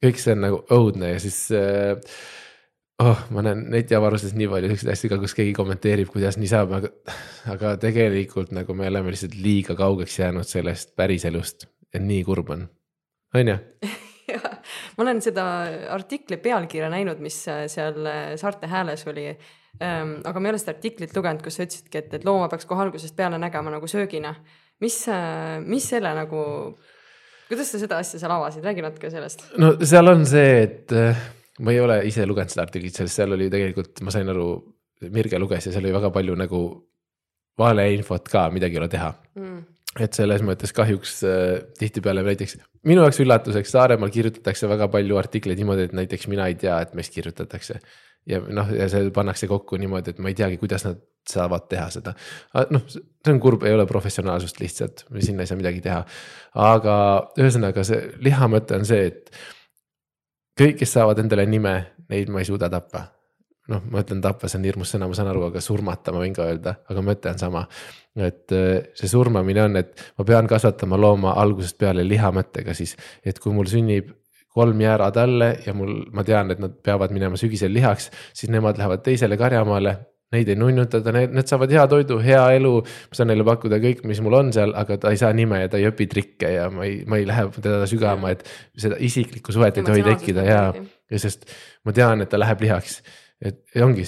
kõik 0.04 0.20
see 0.20 0.36
on 0.36 0.44
nagu 0.46 0.60
õudne 0.76 1.14
ja 1.14 1.22
siis 1.24 1.40
äh, 1.56 1.96
oh, 3.04 3.24
ma 3.36 3.44
näen 3.46 3.66
netiavarustes 3.74 4.36
nii 4.38 4.50
palju 4.52 4.72
siukseid 4.74 4.94
asju 4.94 5.12
ka, 5.14 5.20
kus 5.24 5.36
keegi 5.38 5.56
kommenteerib, 5.58 6.12
kuidas 6.12 6.40
nii 6.40 6.52
saab, 6.52 6.76
aga, 6.80 6.92
aga 7.56 7.74
tegelikult 7.82 8.54
nagu 8.56 8.76
me 8.78 8.88
oleme 8.92 9.14
lihtsalt 9.14 9.36
liiga 9.40 9.76
kaugeks 9.80 10.20
jäänud 10.22 10.48
sellest 10.48 10.96
päriselust 11.00 11.68
ja 11.94 12.04
nii 12.04 12.22
kurb 12.28 12.54
on, 12.56 12.68
on 13.36 13.54
ju 13.54 13.60
ma 14.96 15.06
olen 15.06 15.22
seda 15.24 15.46
artikli 15.96 16.38
pealkirja 16.42 16.90
näinud, 16.92 17.22
mis 17.24 17.42
seal 17.44 18.06
Saarte 18.40 18.68
Hääles 18.70 19.08
oli. 19.10 19.32
Aga 19.80 20.40
ma 20.40 20.50
ei 20.50 20.54
ole 20.54 20.62
seda 20.62 20.74
artiklit 20.76 21.16
lugenud, 21.16 21.44
kus 21.44 21.60
sa 21.60 21.66
ütlesidki, 21.68 22.02
et, 22.02 22.16
et 22.20 22.26
looma 22.28 22.50
peaks 22.52 22.68
kohe 22.70 22.84
algusest 22.84 23.16
peale 23.16 23.40
nägema 23.42 23.72
nagu 23.72 23.88
söögina. 23.88 24.34
mis, 24.80 24.98
mis 25.66 25.90
selle 25.90 26.14
nagu, 26.16 26.42
kuidas 27.48 27.72
sa 27.72 27.80
seda 27.80 28.00
asja 28.04 28.20
seal 28.20 28.34
avasid, 28.36 28.64
räägi 28.64 28.84
natuke 28.84 29.12
sellest. 29.12 29.46
no 29.58 29.74
seal 29.84 30.08
on 30.12 30.26
see, 30.26 30.62
et 30.64 30.96
äh, 30.96 31.24
ma 31.60 31.76
ei 31.76 31.80
ole 31.80 32.02
ise 32.08 32.28
lugenud 32.28 32.52
seda 32.52 32.68
artiklit, 32.68 32.96
sest 32.96 33.22
seal 33.22 33.38
oli 33.38 33.50
tegelikult, 33.52 34.04
ma 34.04 34.16
sain 34.16 34.30
aru, 34.36 34.52
Mirge 35.16 35.40
luges 35.40 35.64
ja 35.64 35.72
seal 35.72 35.86
oli 35.86 35.96
väga 35.96 36.10
palju 36.12 36.34
nagu 36.36 36.64
valeinfot 37.60 38.28
ka, 38.32 38.50
midagi 38.52 38.76
ei 38.76 38.82
ole 38.82 38.90
teha 38.92 39.14
mm 39.36 39.60
et 40.04 40.18
selles 40.18 40.44
mõttes 40.46 40.74
kahjuks 40.76 41.16
äh, 41.28 41.56
tihtipeale 41.80 42.24
näiteks 42.26 42.58
minu 42.88 43.04
jaoks 43.04 43.20
üllatuseks 43.24 43.74
Saaremaal 43.76 44.12
kirjutatakse 44.14 44.70
väga 44.72 44.88
palju 44.92 45.18
artikleid 45.20 45.60
niimoodi, 45.60 45.90
et 45.90 45.98
näiteks 45.98 46.30
mina 46.32 46.48
ei 46.48 46.56
tea, 46.60 46.80
et 46.86 46.96
meist 46.98 47.16
kirjutatakse 47.16 47.80
ja 48.30 48.40
noh, 48.54 48.72
ja 48.76 48.88
see 48.92 49.10
pannakse 49.16 49.48
kokku 49.50 49.78
niimoodi, 49.80 50.14
et 50.14 50.20
ma 50.24 50.32
ei 50.32 50.38
teagi, 50.38 50.60
kuidas 50.62 50.86
nad 50.88 51.00
saavad 51.30 51.68
teha 51.70 51.88
seda. 51.94 52.16
noh, 52.74 52.84
see 52.90 53.34
on 53.34 53.40
kurb, 53.44 53.64
ei 53.68 53.76
ole 53.76 53.86
professionaalsust 53.90 54.60
lihtsalt, 54.62 55.06
sinna 55.26 55.46
ei 55.46 55.52
saa 55.52 55.60
midagi 55.60 55.84
teha. 55.86 56.02
aga 56.66 56.96
ühesõnaga 57.40 57.86
see 57.88 58.02
liha 58.26 58.50
mõte 58.52 58.80
on 58.80 58.86
see, 58.88 59.08
et 59.12 59.32
kõik, 60.60 60.80
kes 60.82 60.98
saavad 60.98 61.22
endale 61.24 61.46
nime, 61.50 61.76
neid 62.12 62.32
ma 62.34 62.44
ei 62.44 62.50
suuda 62.50 62.70
tappa. 62.72 63.08
noh, 63.70 63.84
ma 63.94 64.02
ütlen 64.02 64.22
tappa, 64.22 64.50
see 64.50 64.58
on 64.58 64.66
hirmus 64.66 64.96
sõna, 64.96 65.08
ma 65.10 65.18
saan 65.18 65.30
aru, 65.30 65.44
aga 65.52 65.62
surmata 65.62 66.14
ma 66.14 66.24
võin 66.24 66.34
ka 66.34 66.48
öelda, 66.50 66.80
aga 66.90 67.04
mõte 67.06 67.30
on 67.30 67.42
sama. 67.42 67.68
Et 68.18 68.52
äh, 68.56 68.90
see 68.98 69.10
surmamine 69.12 69.64
on, 69.64 69.78
et 69.80 70.02
ma 70.18 70.26
pean 70.26 70.48
kasvatama 70.50 70.98
looma 70.98 71.36
algusest 71.42 71.78
peale 71.80 72.06
liha 72.08 72.32
mõttega 72.36 72.74
siis, 72.78 72.96
et 73.26 73.38
kui 73.40 73.54
mul 73.54 73.70
sünnib 73.70 74.10
kolm 74.60 74.82
jäära 74.82 75.10
talle 75.14 75.50
ja 75.66 75.74
mul, 75.78 76.06
ma 76.16 76.26
tean, 76.26 76.52
et 76.54 76.62
nad 76.62 76.74
peavad 76.86 77.14
minema 77.16 77.38
sügisel 77.40 77.74
lihaks, 77.74 78.10
siis 78.34 78.52
nemad 78.54 78.80
lähevad 78.80 79.06
teisele 79.06 79.38
karjamaale. 79.40 79.98
Neid 80.30 80.50
ei 80.52 80.58
nunnutada, 80.60 81.10
need, 81.16 81.32
need 81.34 81.50
saavad 81.50 81.72
hea 81.74 81.84
toidu, 81.90 82.20
hea 82.22 82.42
elu, 82.60 82.74
ma 82.84 83.18
saan 83.18 83.32
neile 83.32 83.46
pakkuda 83.48 83.80
kõik, 83.82 84.04
mis 84.06 84.20
mul 84.22 84.36
on 84.38 84.52
seal, 84.54 84.76
aga 84.78 85.00
ta 85.02 85.14
ei 85.14 85.18
saa 85.18 85.32
nime 85.34 85.64
ja 85.64 85.72
ta 85.74 85.80
ei 85.80 85.88
õpi 85.90 86.06
trikke 86.12 86.52
ja 86.54 86.68
ma 86.74 86.86
ei, 86.86 87.00
ma 87.10 87.18
ei 87.18 87.26
lähe 87.26 87.48
teda 87.56 87.88
sügama, 87.90 88.36
et 88.36 88.44
seda 88.78 89.00
isiklikku 89.02 89.56
suhet 89.56 89.80
ei 89.82 89.88
tohi 89.88 90.06
tekkida 90.06 90.46
ja, 90.46 90.60
ja 91.10 91.22
sest 91.24 91.50
ma 91.82 91.96
tean, 91.98 92.22
et 92.22 92.30
ta 92.30 92.38
läheb 92.38 92.62
lihaks. 92.62 93.00
et 93.42 93.64
ja 93.74 93.88
ongi, 93.88 94.06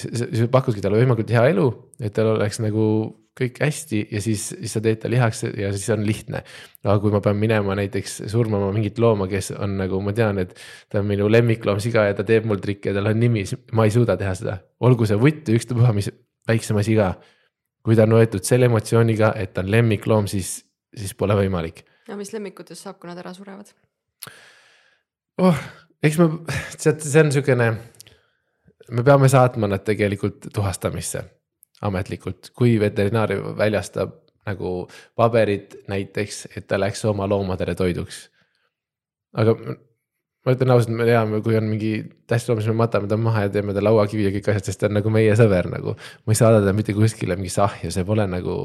pakudki 0.52 0.84
talle 0.84 1.02
võimalikult 1.02 1.34
hea 1.34 1.42
elu, 1.56 1.66
et 1.98 2.14
tal 2.14 2.36
oleks 2.36 2.62
nagu 2.62 2.86
kõik 3.38 3.62
hästi 3.64 4.02
ja 4.12 4.20
siis, 4.20 4.44
siis 4.52 4.74
sa 4.76 4.80
teed 4.84 5.00
ta 5.00 5.10
lihaks 5.10 5.42
ja 5.56 5.70
siis 5.72 5.88
on 5.94 6.04
lihtne. 6.06 6.42
aga 6.84 6.98
kui 7.00 7.12
ma 7.14 7.20
pean 7.24 7.38
minema 7.40 7.76
näiteks 7.78 8.22
surmama 8.28 8.68
mingit 8.74 8.98
looma, 9.00 9.28
kes 9.30 9.52
on 9.56 9.78
nagu 9.80 10.00
ma 10.04 10.12
tean, 10.16 10.42
et 10.42 10.52
ta 10.92 11.00
on 11.00 11.08
minu 11.08 11.30
lemmikloom 11.32 11.80
siga 11.80 12.04
ja 12.10 12.16
ta 12.18 12.26
teeb 12.28 12.46
mul 12.48 12.60
trikke 12.60 12.92
ja 12.92 12.98
tal 12.98 13.08
on 13.08 13.20
nimi, 13.20 13.46
siis 13.48 13.62
ma 13.72 13.88
ei 13.88 13.94
suuda 13.94 14.18
teha 14.20 14.34
seda. 14.36 14.58
olgu 14.80 15.08
see 15.08 15.18
vutt 15.20 15.48
või 15.48 15.60
ükstapuha, 15.60 15.94
mis 15.96 16.10
väiksema 16.48 16.84
siga. 16.84 17.14
kui 17.82 17.96
ta 17.98 18.04
on 18.04 18.14
võetud 18.18 18.44
selle 18.46 18.68
emotsiooniga, 18.68 19.32
et 19.36 19.54
ta 19.54 19.64
on 19.64 19.70
lemmikloom, 19.70 20.28
siis, 20.30 20.60
siis 20.94 21.14
pole 21.14 21.34
võimalik. 21.38 21.84
ja 22.08 22.16
mis 22.20 22.32
lemmikutest 22.36 22.84
saab, 22.84 23.00
kui 23.00 23.08
nad 23.08 23.18
ära 23.18 23.32
surevad? 23.32 23.72
oh, 25.40 25.68
eks 26.02 26.20
ma, 26.20 26.28
see 26.76 27.20
on 27.24 27.32
siukene, 27.32 27.76
me 28.90 29.04
peame 29.06 29.32
saatma 29.32 29.72
nad 29.72 29.88
tegelikult 29.88 30.52
tuhastamisse 30.52 31.24
ametlikult, 31.82 32.52
kui 32.56 32.76
veterinaar 32.80 33.34
väljastab 33.58 34.18
nagu 34.46 34.74
paberit 35.18 35.76
näiteks, 35.90 36.46
et 36.56 36.66
ta 36.66 36.78
läks 36.80 37.04
oma 37.06 37.28
loomadele 37.30 37.74
toiduks. 37.78 38.28
aga 39.38 39.54
ma 40.42 40.54
ütlen 40.56 40.72
ausalt, 40.74 40.94
me 40.98 41.06
teame, 41.06 41.40
kui 41.44 41.56
on 41.56 41.68
mingi 41.70 41.92
tähtsloom, 42.30 42.60
siis 42.60 42.72
me 42.72 42.80
matame 42.82 43.08
ta 43.10 43.18
maha 43.20 43.46
ja 43.46 43.52
teeme 43.54 43.74
ta 43.76 43.84
lauakivi 43.84 44.26
ja 44.26 44.32
kõik 44.34 44.50
asjad, 44.50 44.70
sest 44.70 44.82
ta 44.82 44.90
on 44.90 44.98
nagu 44.98 45.12
meie 45.14 45.36
sõber 45.38 45.70
nagu. 45.70 45.94
ma 46.26 46.34
ei 46.34 46.38
saada 46.38 46.62
teda 46.62 46.74
mitte 46.76 46.96
kuskile 46.96 47.38
mingisse 47.38 47.62
ahju, 47.64 47.92
see 47.94 48.08
pole 48.08 48.26
nagu, 48.30 48.56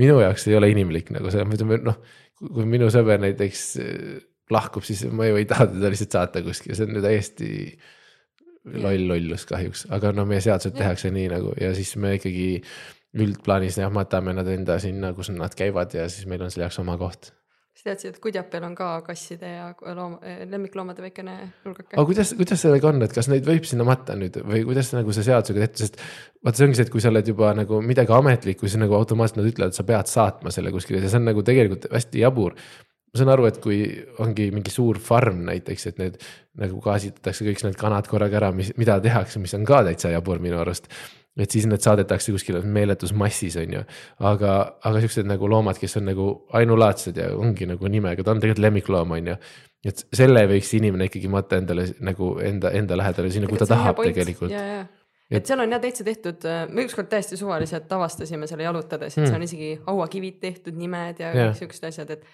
minu 0.00 0.16
jaoks 0.22 0.48
ei 0.48 0.56
ole 0.56 0.72
inimlik 0.72 1.12
nagu 1.14 1.32
selles 1.32 1.50
mõttes, 1.50 1.84
noh. 1.84 2.00
kui 2.40 2.64
minu 2.68 2.88
sõber 2.92 3.20
näiteks 3.22 3.66
eh, 3.84 4.16
lahkub, 4.52 4.84
siis 4.86 5.04
ma 5.12 5.28
ju 5.28 5.36
ei 5.40 5.46
taha 5.48 5.68
teda 5.74 5.92
lihtsalt 5.92 6.16
saata 6.16 6.42
kuskile, 6.46 6.76
see 6.78 6.88
on 6.88 6.96
ju 6.96 7.04
täiesti 7.04 7.50
loll 8.74 9.08
lollus 9.08 9.46
kahjuks, 9.48 9.86
aga 9.94 10.12
no 10.16 10.26
meie 10.28 10.42
seadused 10.44 10.76
tehakse 10.76 11.12
nii 11.14 11.30
nagu 11.32 11.54
ja 11.60 11.72
siis 11.76 11.94
me 12.00 12.16
ikkagi 12.18 12.50
üldplaanis 13.16 13.80
jah, 13.80 13.92
matame 13.92 14.34
nad 14.36 14.48
enda 14.50 14.78
sinna, 14.82 15.12
kus 15.16 15.30
nad 15.34 15.54
käivad 15.56 15.94
ja 15.96 16.06
siis 16.12 16.28
meil 16.28 16.44
on 16.44 16.52
selle 16.52 16.66
jaoks 16.66 16.80
oma 16.82 16.96
koht. 17.00 17.32
sa 17.76 17.90
teadsid, 17.90 18.14
et 18.14 18.20
Kudjapel 18.24 18.64
on 18.64 18.74
ka 18.76 18.88
kasside 19.04 19.50
ja 19.52 19.66
looma, 19.94 20.18
lemmikloomade 20.50 21.04
väikene 21.04 21.36
nurgake? 21.64 21.92
aga 21.94 22.06
kuidas, 22.08 22.32
kuidas 22.38 22.64
sellega 22.64 22.90
on, 22.90 23.02
et 23.06 23.14
kas 23.14 23.28
neid 23.32 23.46
võib 23.46 23.68
sinna 23.68 23.86
matta 23.88 24.16
nüüd 24.18 24.40
või 24.42 24.64
kuidas 24.68 24.90
nagu 24.96 25.14
see 25.14 25.28
seadusega 25.28 25.62
tehtud, 25.64 25.84
sest 25.84 26.00
vaata, 26.00 26.56
see 26.58 26.68
ongi 26.68 26.80
see, 26.80 26.88
et 26.88 26.92
kui 26.94 27.04
sa 27.04 27.12
oled 27.12 27.32
juba 27.32 27.52
nagu 27.56 27.80
midagi 27.84 28.16
ametlikku, 28.16 28.68
siis 28.68 28.80
nagu 28.82 28.96
automaatselt 28.98 29.42
nad 29.42 29.52
ütlevad, 29.52 29.76
sa 29.76 29.86
pead 29.88 30.12
saatma 30.12 30.52
selle 30.54 30.74
kuskile 30.74 31.04
ja 31.04 31.12
see 31.12 31.20
on 31.20 31.30
nagu 31.30 31.44
tegelikult 31.46 31.88
hästi 31.92 32.24
jabur 32.24 32.56
ma 33.16 33.20
saan 33.22 33.32
aru, 33.32 33.46
et 33.48 33.60
kui 33.64 33.82
ongi 34.22 34.50
mingi 34.54 34.72
suur 34.72 35.00
farm 35.02 35.44
näiteks, 35.48 35.86
et 35.90 36.00
need 36.02 36.18
nagu 36.60 36.80
gaasitatakse 36.84 37.46
kõik 37.46 37.62
need 37.66 37.78
kanad 37.80 38.08
korraga 38.10 38.40
ära, 38.40 38.50
mis, 38.56 38.72
mida 38.80 38.98
tehakse, 39.02 39.40
mis 39.42 39.54
on 39.56 39.64
ka 39.68 39.82
täitsa 39.86 40.12
jabur 40.12 40.42
minu 40.42 40.60
arust. 40.60 40.90
et 41.36 41.52
siis 41.52 41.66
need 41.68 41.84
saadetakse 41.84 42.32
kuskile 42.32 42.62
meeletus 42.64 43.12
massis, 43.12 43.58
on 43.60 43.72
ju. 43.76 43.82
aga, 44.24 44.52
aga 44.88 45.00
siuksed 45.04 45.28
nagu 45.28 45.48
loomad, 45.52 45.80
kes 45.80 45.98
on 46.00 46.06
nagu 46.08 46.28
ainulaadsed 46.56 47.16
ja 47.20 47.30
ongi 47.36 47.68
nagu 47.68 47.88
nimega, 47.92 48.24
ta 48.24 48.32
on 48.32 48.40
tegelikult 48.40 48.64
lemmikloom, 48.64 49.16
on 49.18 49.32
ju. 49.32 49.40
et 49.86 50.04
selle 50.20 50.46
võiks 50.52 50.72
inimene 50.78 51.10
ikkagi 51.10 51.32
matta 51.32 51.60
endale 51.60 51.90
nagu 52.00 52.36
enda, 52.40 52.72
enda 52.76 52.96
lähedale 52.96 53.32
sinna, 53.32 53.50
kui 53.50 53.60
ta 53.60 53.68
tahab 53.72 54.00
tegelikult 54.04 54.54
et 55.30 55.48
seal 55.48 55.60
on 55.62 55.74
jah 55.74 55.82
täitsa 55.82 56.06
tehtud, 56.06 56.46
me 56.70 56.86
ükskord 56.86 57.10
täiesti 57.10 57.38
suvaliselt 57.38 57.90
avastasime 57.92 58.46
selle 58.46 58.66
jalutades, 58.66 59.16
et 59.16 59.22
mm. 59.24 59.28
seal 59.28 59.40
on 59.40 59.46
isegi 59.46 59.70
hauakivid 59.88 60.40
tehtud, 60.42 60.78
nimed 60.78 61.22
ja, 61.22 61.32
ja. 61.32 61.48
kõik 61.50 61.62
siuksed 61.64 61.88
asjad, 61.90 62.14
et 62.14 62.26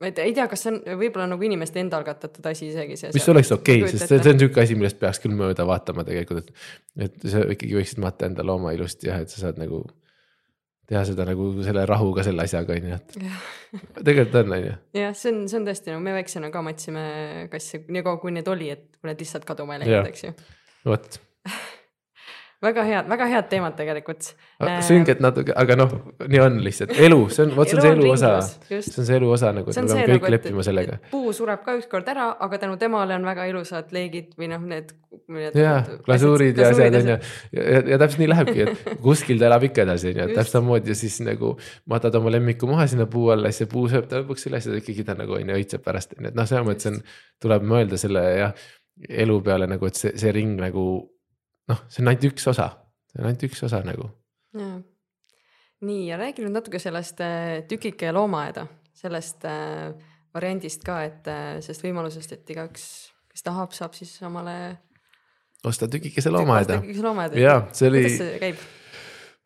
ma 0.00 0.10
ei 0.10 0.34
tea, 0.34 0.46
kas 0.50 0.64
see 0.64 0.72
on 0.72 0.80
võib-olla 1.00 1.26
nagu 1.30 1.46
inimeste 1.46 1.78
enda 1.82 1.98
algatatud 2.00 2.46
asi 2.50 2.68
isegi. 2.72 2.96
mis 3.14 3.28
oleks 3.30 3.52
okei 3.54 3.82
okay,, 3.82 3.92
sest 3.92 4.10
see, 4.10 4.22
see 4.22 4.34
on 4.34 4.40
sihuke 4.42 4.62
asi, 4.64 4.78
millest 4.78 4.98
peaks 5.00 5.22
küll 5.22 5.36
mööda 5.38 5.66
vaatama 5.68 6.06
tegelikult, 6.06 6.50
et. 6.50 7.04
et 7.08 7.28
sa 7.30 7.44
ikkagi 7.54 7.76
võiksid 7.78 8.02
matta 8.02 8.26
enda 8.30 8.46
looma 8.46 8.74
ilusti 8.74 9.10
jah, 9.10 9.22
et 9.22 9.30
sa 9.32 9.44
saad 9.44 9.60
nagu 9.62 9.84
teha 10.90 11.04
seda 11.08 11.24
nagu 11.28 11.46
selle 11.64 11.86
rahuga 11.88 12.24
selle 12.26 12.44
asjaga 12.44 12.74
on 12.74 12.90
ju, 12.90 12.98
et 12.98 13.14
tegelikult 14.00 14.40
on, 14.42 14.56
on 14.58 14.66
ju. 14.66 14.74
jah, 14.98 15.14
see 15.16 15.32
on, 15.32 15.44
see 15.48 15.60
on 15.60 15.70
tõesti 15.70 15.94
nagu 15.94 16.04
me 16.04 16.16
väiksena 16.18 16.50
ka 16.54 16.64
matsime 16.66 17.06
kasse 17.52 17.84
nii 17.86 18.04
kaua, 18.04 18.20
kui 18.22 18.34
neid 18.34 18.50
oli, 18.52 18.72
et 18.74 18.90
kui 18.98 19.12
need 19.12 19.22
lihtsalt 19.24 19.46
kaduma 19.48 19.78
ei 19.78 19.84
läinud, 19.84 20.10
eks 20.10 20.26
ju. 20.26 20.34
vot 20.90 21.22
väga 22.64 22.84
head, 22.88 23.08
väga 23.10 23.26
head 23.30 23.48
teemad 23.50 23.76
tegelikult. 23.78 24.30
sünged 24.86 25.20
natuke, 25.24 25.54
aga 25.60 25.76
noh, 25.78 25.92
nii 26.30 26.40
on 26.42 26.58
lihtsalt 26.64 26.94
elu, 27.06 27.18
see 27.34 27.44
on, 27.46 27.54
vot 27.58 27.70
see 27.70 27.78
on 27.78 27.84
see 27.84 27.92
elu 27.94 28.10
osa. 28.12 28.32
see 28.68 29.00
on 29.02 29.08
see 29.08 29.16
elu 29.18 29.30
osa 29.36 29.52
nagu, 29.56 29.70
et 29.70 29.78
me 29.78 29.86
peame 29.90 30.06
kõik 30.08 30.24
nagu, 30.24 30.32
leppima 30.34 30.66
sellega. 30.66 30.98
puu 31.12 31.32
sureb 31.36 31.64
ka 31.66 31.76
ükskord 31.78 32.10
ära, 32.12 32.28
aga 32.46 32.60
tänu 32.64 32.76
temale 32.80 33.16
on 33.18 33.26
väga 33.28 33.46
ilusad 33.50 33.94
leegid 33.94 34.34
või 34.40 34.50
noh, 34.52 34.66
need. 34.74 34.92
ja, 35.58 35.74
glasuurid 36.06 36.60
ja 36.60 36.70
asjad 36.74 36.98
on 37.00 37.10
ju, 37.14 37.18
ja, 37.58 37.98
täpselt 38.02 38.22
nii 38.22 38.30
lähebki, 38.34 38.68
et 38.68 38.92
kuskil 39.06 39.40
ta 39.40 39.48
elab 39.50 39.66
ikka 39.70 39.86
edasi, 39.86 40.12
on 40.12 40.22
ju, 40.22 40.28
täpselt 40.34 40.58
samamoodi 40.58 40.94
ja 40.94 40.98
siis 40.98 41.18
nagu 41.26 41.54
matad 41.90 42.20
oma 42.20 42.32
lemmiku 42.34 42.70
maha 42.70 42.88
sinna 42.90 43.08
puu 43.10 43.30
alla, 43.34 43.52
siis 43.52 43.64
see 43.64 43.74
puu 43.74 43.88
sööb 43.92 44.08
ta 44.10 44.22
lõpuks 44.22 44.48
üles 44.50 44.70
ja 44.70 44.78
ikkagi 44.80 45.06
ta 45.06 45.18
nagu 45.18 45.36
on 45.38 45.52
ju 45.52 45.58
õitseb 45.60 45.84
pärast, 45.84 46.16
on 46.18 46.28
ju, 46.28 46.32
et 46.32 46.38
noh, 46.38 46.48
selles 46.48 46.68
mõttes 46.68 46.90
on, 46.92 47.02
tuleb 47.44 47.66
mõelda 47.74 48.00
selle 48.00 48.24
jah, 48.38 48.68
elu 49.24 49.40
peale 49.44 49.68
nagu, 49.70 49.90
et 49.90 49.98
see, 49.98 50.14
see 50.20 50.32
ring 50.34 50.58
nagu 50.60 50.84
noh, 51.70 51.84
see 51.88 52.02
on 52.02 52.10
ainult 52.12 52.26
üks 52.30 52.48
osa, 52.50 52.68
see 53.10 53.22
on 53.22 53.28
ainult 53.30 53.46
üks 53.48 53.62
osa 53.66 53.80
nagu. 53.86 54.10
nii 55.84 56.06
ja 56.08 56.18
räägi 56.20 56.44
nüüd 56.44 56.54
natuke 56.54 56.80
sellest 56.80 57.20
äh, 57.24 57.62
tükike 57.68 58.12
loomaaeda, 58.14 58.66
sellest 58.96 59.44
äh, 59.48 59.92
variandist 60.34 60.84
ka, 60.86 61.02
et 61.04 61.28
äh, 61.28 61.58
sellest 61.64 61.84
võimalusest, 61.84 62.36
et 62.36 62.54
igaüks, 62.54 62.86
kes 63.32 63.44
tahab, 63.46 63.74
saab 63.76 63.96
siis 63.98 64.14
omale. 64.24 64.56
osta 65.64 65.88
tükikese 65.90 66.32
loomaaeda. 66.32 66.80
tükikese 66.80 67.04
loomaaeda. 67.04 67.40
jaa, 67.40 67.58
see 67.72 67.90
oli. 67.92 68.04
kuidas 68.06 68.20
see 68.22 68.42
käib? 68.42 68.66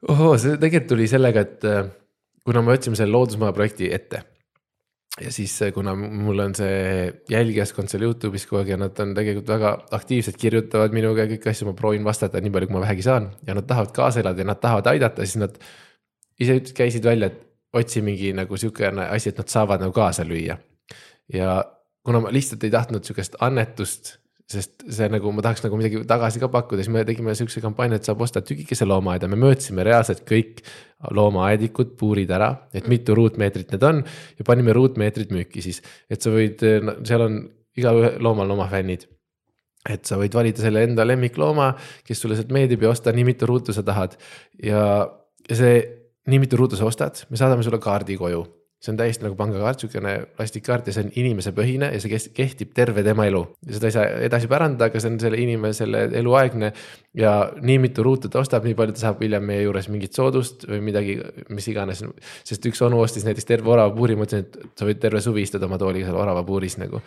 ohoo, 0.08 0.34
see 0.38 0.56
tegelikult 0.56 0.92
tuli 0.94 1.08
sellega, 1.10 1.46
et 1.46 1.70
kuna 2.46 2.62
me 2.62 2.76
võtsime 2.76 2.98
selle 2.98 3.16
loodusmaja 3.16 3.56
projekti 3.56 3.90
ette 3.92 4.22
ja 5.20 5.32
siis, 5.32 5.54
kuna 5.74 5.94
mul 5.98 6.38
on 6.44 6.54
see 6.54 7.08
jälgijaskond 7.30 7.90
seal 7.90 8.04
Youtube'is 8.06 8.46
kogu 8.48 8.60
aeg 8.60 8.72
ja 8.74 8.78
nad 8.80 9.00
on 9.02 9.14
tegelikult 9.16 9.50
väga 9.50 9.72
aktiivsed, 9.98 10.38
kirjutavad 10.40 10.94
minuga 10.94 11.24
ja 11.24 11.32
kõiki 11.32 11.50
asju, 11.52 11.68
ma 11.70 11.76
proovin 11.78 12.06
vastata 12.06 12.42
nii 12.42 12.54
palju, 12.54 12.70
kui 12.70 12.76
ma 12.76 12.84
vähegi 12.84 13.06
saan. 13.06 13.30
ja 13.46 13.56
nad 13.58 13.66
tahavad 13.68 13.92
kaasa 13.96 14.22
elada 14.22 14.44
ja 14.44 14.50
nad 14.50 14.60
tahavad 14.62 14.90
aidata, 14.92 15.26
siis 15.26 15.40
nad 15.42 15.58
ise 16.40 16.60
käisid 16.74 17.04
välja, 17.04 17.32
et 17.32 17.42
otsi 17.72 18.02
mingi 18.02 18.32
nagu 18.32 18.56
sihukene 18.56 19.08
asi, 19.08 19.32
et 19.32 19.38
nad 19.38 19.50
saavad 19.50 19.82
nagu 19.82 19.92
kaasa 19.92 20.24
lüüa. 20.24 20.58
ja 21.32 21.58
kuna 22.04 22.20
ma 22.24 22.32
lihtsalt 22.32 22.64
ei 22.64 22.70
tahtnud 22.70 23.04
sihukest 23.04 23.36
annetust 23.40 24.16
sest 24.48 24.86
see 24.88 25.08
nagu 25.12 25.30
ma 25.36 25.44
tahaks 25.44 25.62
nagu 25.66 25.76
midagi 25.76 26.00
tagasi 26.08 26.40
ka 26.40 26.48
pakkuda, 26.52 26.80
siis 26.80 26.92
me 26.92 27.04
tegime 27.08 27.34
sihukese 27.36 27.60
kampaania, 27.60 27.98
et 28.00 28.08
saab 28.08 28.22
osta 28.24 28.40
tükikese 28.44 28.88
loomaaeda, 28.88 29.28
me 29.28 29.36
mõõtsime 29.40 29.84
reaalselt 29.84 30.24
kõik 30.28 30.62
loomaaedikud, 31.14 31.92
puurid 32.00 32.32
ära, 32.32 32.54
et 32.72 32.88
mitu 32.88 33.16
ruutmeetrit 33.18 33.74
need 33.74 33.84
on 33.84 34.00
ja 34.38 34.48
panime 34.48 34.72
ruutmeetrid 34.76 35.34
müüki 35.36 35.62
siis, 35.64 35.82
et 36.08 36.24
sa 36.24 36.32
võid, 36.32 36.64
seal 37.04 37.26
on 37.26 37.38
igal 37.78 38.02
loomal 38.24 38.56
oma 38.56 38.66
fännid. 38.72 39.04
Et 39.88 40.04
sa 40.04 40.18
võid 40.20 40.34
valida 40.34 40.60
selle 40.60 40.82
enda 40.84 41.04
lemmiklooma, 41.06 41.70
kes 42.04 42.20
sulle 42.20 42.36
sealt 42.36 42.50
meeldib 42.52 42.82
ja 42.84 42.90
osta 42.90 43.12
nii 43.14 43.24
mitu 43.28 43.46
ruutu 43.48 43.72
sa 43.72 43.84
tahad. 43.86 44.16
Ja, 44.60 44.82
ja 45.48 45.56
see 45.56 45.78
nii 46.28 46.42
mitu 46.42 46.58
ruutu 46.60 46.76
sa 46.76 46.88
ostad, 46.88 47.22
me 47.30 47.40
saadame 47.40 47.64
sulle 47.64 47.80
kaardi 47.80 48.18
koju 48.20 48.42
see 48.78 48.92
on 48.92 48.98
täiesti 48.98 49.26
nagu 49.26 49.34
pangakaart, 49.34 49.82
sihukene 49.82 50.12
plastikkaart 50.38 50.86
ja 50.86 50.92
see 50.94 51.06
on 51.06 51.08
inimesepõhine 51.18 51.88
ja 51.90 51.98
see 52.02 52.20
kehtib 52.34 52.70
terve 52.76 53.02
tema 53.02 53.26
elu. 53.26 53.40
ja 53.66 53.74
seda 53.74 53.88
ei 53.88 53.94
saa 53.96 54.04
edasi 54.28 54.50
pärandada, 54.50 54.86
aga 54.86 55.02
see 55.02 55.10
on 55.10 55.18
selle 55.22 55.40
inimesele 55.42 56.04
eluaegne 56.20 56.70
ja 57.18 57.32
nii 57.58 57.78
mitu 57.82 58.04
ruutu 58.06 58.30
ta 58.30 58.38
ostab, 58.38 58.68
nii 58.68 58.76
palju 58.78 58.94
ta 58.94 59.02
saab 59.02 59.24
hiljem 59.24 59.42
meie 59.50 59.64
juures 59.64 59.88
mingit 59.90 60.14
soodust 60.14 60.68
või 60.70 60.78
midagi, 60.90 61.18
mis 61.50 61.66
iganes. 61.72 62.04
sest 62.46 62.70
üks 62.70 62.82
onu 62.86 63.00
ostis 63.02 63.26
näiteks 63.26 63.48
terve 63.48 63.74
oravapuuri, 63.74 64.14
ma 64.14 64.28
ütlesin, 64.28 64.46
et 64.46 64.78
sa 64.78 64.86
võid 64.86 65.02
terve 65.02 65.24
suvi 65.24 65.42
istuda 65.42 65.66
oma 65.66 65.80
tooliga 65.82 66.06
seal 66.06 66.20
oravapuuris 66.22 66.78
nagu. 66.78 67.02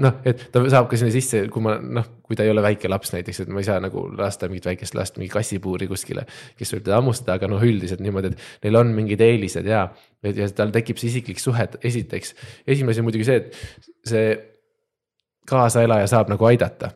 noh, 0.00 0.20
et 0.24 0.48
ta 0.52 0.64
saab 0.64 0.88
ka 0.88 0.96
sinna 0.96 1.12
sisse, 1.12 1.44
kui 1.52 1.64
ma 1.64 1.76
noh, 1.76 2.08
kui 2.32 2.38
ta 2.38 2.46
ei 2.46 2.52
ole 2.52 2.64
väike 2.64 2.88
laps 2.88 3.12
näiteks, 3.12 3.42
et 3.44 3.52
ma 3.52 3.60
ei 3.60 3.68
saa 3.68 3.80
nagu 3.82 4.06
lasta 4.18 4.48
mingit 4.48 4.70
väikest 4.70 4.96
last 4.98 5.20
mingi 5.20 5.32
kassipuuri 5.32 5.88
kuskile, 5.90 6.24
kes 6.58 6.72
võib 6.76 6.86
teda 6.86 7.00
hammustada, 7.00 7.36
aga 7.36 7.50
noh, 7.52 7.62
üldiselt 7.62 8.00
niimoodi, 8.04 8.32
et 8.32 8.64
neil 8.66 8.80
on 8.80 8.94
mingid 8.96 9.20
eelised 9.24 9.68
ja 9.68 9.84
ja 10.22 10.48
tal 10.56 10.72
tekib 10.74 11.00
see 11.00 11.10
isiklik 11.10 11.42
suhe, 11.42 11.68
esiteks. 11.82 12.34
esimene 12.66 12.94
asi 12.94 13.02
on 13.02 13.08
muidugi 13.10 13.26
see, 13.28 13.42
et 13.42 14.08
see 14.08 14.26
kaasaelaja 15.48 16.06
saab 16.10 16.30
nagu 16.30 16.46
aidata 16.46 16.92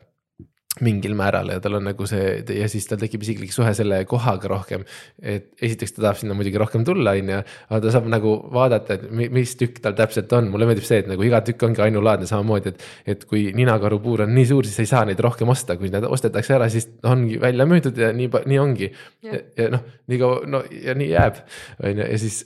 mingil 0.85 1.15
määral 1.17 1.51
ja 1.53 1.59
tal 1.63 1.77
on 1.79 1.87
nagu 1.87 2.07
see 2.09 2.41
ja 2.57 2.67
siis 2.71 2.87
tal 2.89 2.99
tekib 3.01 3.23
isiklik 3.25 3.53
suhe 3.55 3.73
selle 3.77 3.99
kohaga 4.09 4.51
rohkem. 4.51 4.85
et 5.21 5.49
esiteks 5.61 5.95
ta 5.95 6.01
tahab 6.01 6.19
sinna 6.21 6.37
muidugi 6.37 6.59
rohkem 6.61 6.85
tulla, 6.87 7.13
on 7.17 7.31
ju, 7.33 7.39
aga 7.69 7.81
ta 7.85 7.93
saab 7.95 8.09
nagu 8.11 8.33
vaadata, 8.53 8.97
et 8.97 9.31
mis 9.33 9.55
tükk 9.59 9.81
tal 9.83 9.95
täpselt 9.97 10.33
on, 10.37 10.49
mulle 10.53 10.67
meeldib 10.69 10.87
see, 10.87 11.01
et 11.03 11.09
nagu 11.11 11.23
iga 11.23 11.41
tükk 11.45 11.67
ongi 11.69 11.83
ainulaadne 11.87 12.29
samamoodi, 12.29 12.73
et. 12.73 12.85
et 13.07 13.25
kui 13.27 13.47
ninakarupuur 13.55 14.25
on 14.25 14.33
nii 14.35 14.45
suur, 14.49 14.67
siis 14.67 14.85
ei 14.85 14.89
saa 14.89 15.05
neid 15.07 15.19
rohkem 15.23 15.49
osta, 15.51 15.77
kui 15.79 15.89
need 15.93 16.05
ostetakse 16.07 16.55
ära, 16.57 16.69
siis 16.71 16.89
ongi 17.07 17.39
välja 17.41 17.65
müüdud 17.69 17.97
ja 17.99 18.11
nii, 18.15 18.29
nii 18.51 18.59
ongi. 18.61 18.91
ja, 19.25 19.41
ja 19.57 19.71
noh, 19.73 19.87
nii 20.07 20.21
kaua, 20.21 20.43
no 20.49 20.63
ja 20.71 20.95
nii 20.97 21.09
jääb, 21.11 21.41
on 21.83 22.03
ju, 22.03 22.05
ja 22.05 22.21
siis 22.21 22.43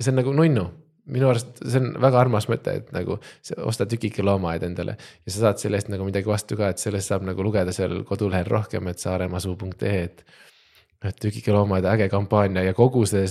see 0.00 0.10
on 0.10 0.18
nagu 0.22 0.32
nunnu 0.34 0.66
minu 1.12 1.28
arust 1.28 1.60
see 1.60 1.80
on 1.82 1.90
väga 2.00 2.20
armas 2.20 2.46
mõte, 2.48 2.76
et 2.80 2.92
nagu 2.94 3.18
osta 3.64 3.86
tükike 3.88 4.24
loomaaed 4.24 4.64
endale 4.68 4.96
ja 4.96 5.32
sa 5.32 5.48
saad 5.48 5.60
selle 5.60 5.80
eest 5.80 5.90
nagu 5.92 6.06
midagi 6.06 6.28
vastu 6.28 6.56
ka, 6.60 6.70
et 6.72 6.80
sellest 6.82 7.12
saab 7.12 7.26
nagu 7.28 7.44
lugeda 7.44 7.74
seal 7.76 8.02
kodulehel 8.08 8.48
rohkem, 8.48 8.88
et 8.88 9.02
saaremaasuu.ee, 9.02 9.98
et. 10.04 10.24
et 11.04 11.18
tükike 11.20 11.52
loomaaed, 11.52 11.84
äge 11.84 12.08
kampaania 12.12 12.64
ja 12.64 12.76
kogu 12.76 13.04
see 13.08 13.26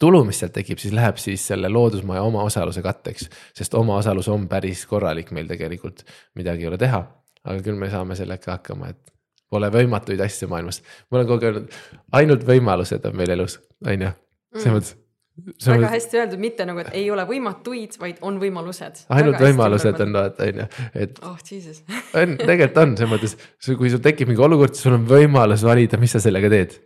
tulu, 0.00 0.22
mis 0.24 0.40
sealt 0.40 0.54
tekib, 0.56 0.80
siis 0.80 0.94
läheb 0.96 1.20
siis 1.20 1.44
selle 1.50 1.68
loodusmaja 1.68 2.22
omaosaluse 2.22 2.82
katteks, 2.84 3.28
sest 3.56 3.74
omaosalus 3.74 4.28
on 4.32 4.46
päris 4.48 4.86
korralik 4.88 5.32
meil 5.36 5.50
tegelikult, 5.50 6.04
midagi 6.38 6.66
ei 6.66 6.72
ole 6.72 6.78
teha. 6.80 7.04
aga 7.40 7.62
küll 7.64 7.78
me 7.80 7.88
saame 7.88 8.12
sellega 8.16 8.52
hakkama, 8.52 8.90
et 8.92 9.12
pole 9.50 9.70
võimatuid 9.72 10.20
asju 10.20 10.48
maailmas, 10.52 10.82
ma 11.08 11.18
olen 11.18 11.28
kogu 11.28 11.38
aeg 11.40 11.46
öelnud, 11.48 11.78
ainult 12.18 12.42
võimalused 12.46 13.06
on 13.08 13.16
meil 13.16 13.32
elus, 13.32 13.56
on 13.80 14.04
ju, 14.04 14.10
selles 14.58 14.92
mm. 14.94 15.06
Mõttes 15.46 15.70
väga 15.70 15.90
hästi 15.94 16.20
öeldud, 16.20 16.42
mitte 16.42 16.66
nagu, 16.68 16.82
et 16.82 16.92
ei 16.98 17.06
ole 17.12 17.24
võimatuid, 17.28 17.96
vaid 18.00 18.20
on 18.26 18.38
võimalused. 18.42 19.02
ainult 19.16 19.40
võimalused 19.42 20.04
on 20.04 20.14
vaata 20.18 20.46
on 20.50 20.62
ju, 20.62 20.68
et. 21.04 21.18
oh 21.26 21.40
jesus 21.46 21.82
on, 22.18 22.36
tegelikult 22.40 22.78
on 22.82 22.94
selles 22.98 23.12
mõttes, 23.14 23.34
kui 23.78 23.92
sul 23.92 24.04
tekib 24.04 24.30
mingi 24.30 24.44
olukord, 24.46 24.76
siis 24.76 24.88
sul 24.88 24.98
on 24.98 25.08
võimalus 25.08 25.64
valida, 25.66 26.00
mis 26.00 26.16
sa 26.16 26.22
sellega 26.22 26.52
teed. 26.52 26.78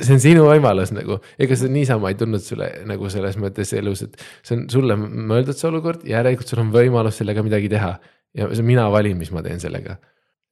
see 0.00 0.14
on 0.16 0.22
sinu 0.24 0.44
võimalus 0.48 0.94
nagu, 0.96 1.18
ega 1.38 1.58
see 1.60 1.72
niisama 1.72 2.12
ei 2.12 2.20
tulnud 2.20 2.44
sulle 2.44 2.70
nagu 2.88 3.10
selles 3.12 3.36
mõttes 3.40 3.74
elus, 3.76 4.06
et 4.06 4.20
see 4.42 4.56
on 4.56 4.68
sulle 4.72 4.96
mõeldud 4.98 5.56
see 5.56 5.68
olukord, 5.70 6.06
järelikult 6.08 6.48
sul 6.48 6.64
on 6.64 6.70
võimalus 6.74 7.20
sellega 7.20 7.44
midagi 7.46 7.72
teha. 7.72 7.98
ja 8.36 8.52
see 8.52 8.64
mina 8.64 8.88
valin, 8.92 9.18
mis 9.20 9.32
ma 9.34 9.44
teen 9.44 9.60
sellega 9.60 9.98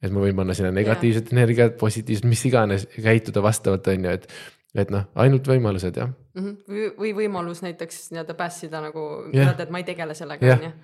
et 0.04 0.12
ma 0.12 0.20
võin 0.20 0.36
panna 0.36 0.54
sinna 0.56 0.70
negatiivset 0.74 1.32
energiat, 1.32 1.76
positiivset, 1.80 2.26
mis 2.28 2.42
iganes, 2.48 2.84
käituda 2.92 3.42
vastavalt, 3.44 3.88
on 3.88 4.04
ju, 4.04 4.16
et 4.18 4.26
et 4.76 4.90
noh, 4.92 5.06
ainult 5.14 5.48
võimalused 5.48 5.96
jah 5.96 6.10
mm. 6.10 6.42
-hmm. 6.42 6.58
või, 6.68 6.90
või 6.98 7.14
võimalus 7.22 7.62
näiteks 7.64 8.10
nii-öelda 8.12 8.34
päässida 8.34 8.82
nagu 8.84 9.06
yeah., 9.34 9.56
et 9.58 9.70
ma 9.70 9.82
ei 9.82 9.88
tegele 9.88 10.14
sellega 10.14 10.54
on 10.56 10.68
ju 10.68 10.76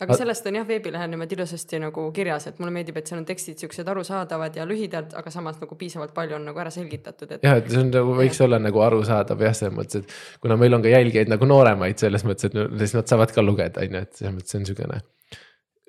aga 0.00 0.16
sellest 0.18 0.46
on 0.50 0.58
jah 0.58 0.66
veebilehel 0.68 1.08
niimoodi 1.08 1.36
ilusasti 1.38 1.78
nagu 1.80 2.04
kirjas, 2.16 2.46
et 2.50 2.58
mulle 2.60 2.72
meeldib, 2.74 2.98
et 3.00 3.08
seal 3.08 3.20
on 3.22 3.26
tekstid 3.28 3.62
siuksed 3.62 3.88
arusaadavad 3.88 4.58
ja 4.58 4.66
lühidad, 4.68 5.14
aga 5.16 5.32
samas 5.32 5.56
nagu 5.62 5.78
piisavalt 5.80 6.12
palju 6.16 6.36
on 6.36 6.44
nagu 6.50 6.60
ära 6.60 6.72
selgitatud, 6.74 7.32
et. 7.32 7.46
jah, 7.46 7.56
et 7.62 7.70
see 7.72 7.80
on 7.80 7.92
nagu 7.94 8.16
võiks 8.18 8.40
ja. 8.40 8.44
olla 8.44 8.60
nagu 8.60 8.82
arusaadav 8.84 9.44
jah, 9.46 9.56
selles 9.56 9.76
mõttes, 9.76 10.04
et 10.04 10.42
kuna 10.44 10.58
meil 10.60 10.76
on 10.76 10.84
ka 10.84 10.92
jälgijaid 10.92 11.32
nagu 11.32 11.48
nooremaid 11.48 12.04
selles 12.04 12.26
mõttes, 12.28 12.50
et 12.50 12.78
siis 12.82 12.96
nad 12.98 13.08
saavad 13.08 13.32
ka 13.32 13.44
lugeda, 13.44 13.84
on 13.84 13.98
ju, 13.98 14.04
et 14.04 14.20
selles 14.20 14.36
mõttes 14.36 14.52
see 14.52 14.60
on 14.60 14.68
siukene. 14.68 15.02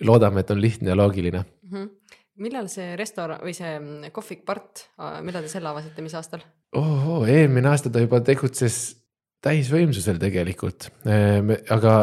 loodame, 0.07 0.45
et 0.45 0.51
on 0.53 0.61
lihtne 0.61 0.93
ja 0.93 0.95
loogiline 0.95 1.43
mm. 1.43 1.71
-hmm 1.73 1.95
millal 2.43 2.69
see 2.71 2.95
restoran 2.99 3.41
või 3.43 3.55
see 3.57 3.73
mm, 3.79 4.13
kohvik 4.15 4.45
Part, 4.47 4.87
millal 5.25 5.45
te 5.45 5.51
selle 5.51 5.71
avasite, 5.71 6.05
mis 6.05 6.15
aastal? 6.17 6.45
ohoo, 6.77 7.21
eelmine 7.31 7.69
aasta 7.71 7.89
ta 7.93 8.01
juba 8.03 8.19
tegutses 8.25 8.97
täisvõimsusel 9.43 10.17
tegelikult, 10.21 10.89
ehm, 11.07 11.53
aga 11.73 11.93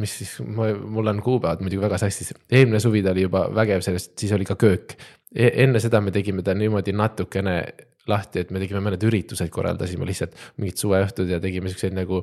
mis 0.00 0.16
siis, 0.20 0.34
mul 0.40 1.12
on 1.12 1.22
kuupäevad 1.22 1.62
muidugi 1.64 1.82
väga 1.82 1.98
sassis, 2.00 2.32
eelmine 2.50 2.80
suvi 2.82 3.02
ta 3.04 3.14
oli 3.14 3.26
juba 3.26 3.44
vägev 3.54 3.84
sellest, 3.84 4.14
siis 4.20 4.32
oli 4.36 4.46
ka 4.48 4.56
köök 4.60 4.94
e. 5.34 5.50
enne 5.64 5.82
seda 5.82 6.00
me 6.00 6.12
tegime 6.14 6.44
ta 6.46 6.54
niimoodi 6.56 6.94
natukene 6.96 7.56
lahti, 8.10 8.42
et 8.42 8.50
me 8.50 8.62
tegime 8.62 8.82
mõned 8.84 9.02
üritused, 9.06 9.50
korraldasime 9.52 10.08
lihtsalt 10.08 10.36
mingid 10.58 10.80
suveõhtud 10.80 11.30
ja 11.30 11.40
tegime 11.42 11.70
siukseid 11.70 11.94
nagu 11.96 12.22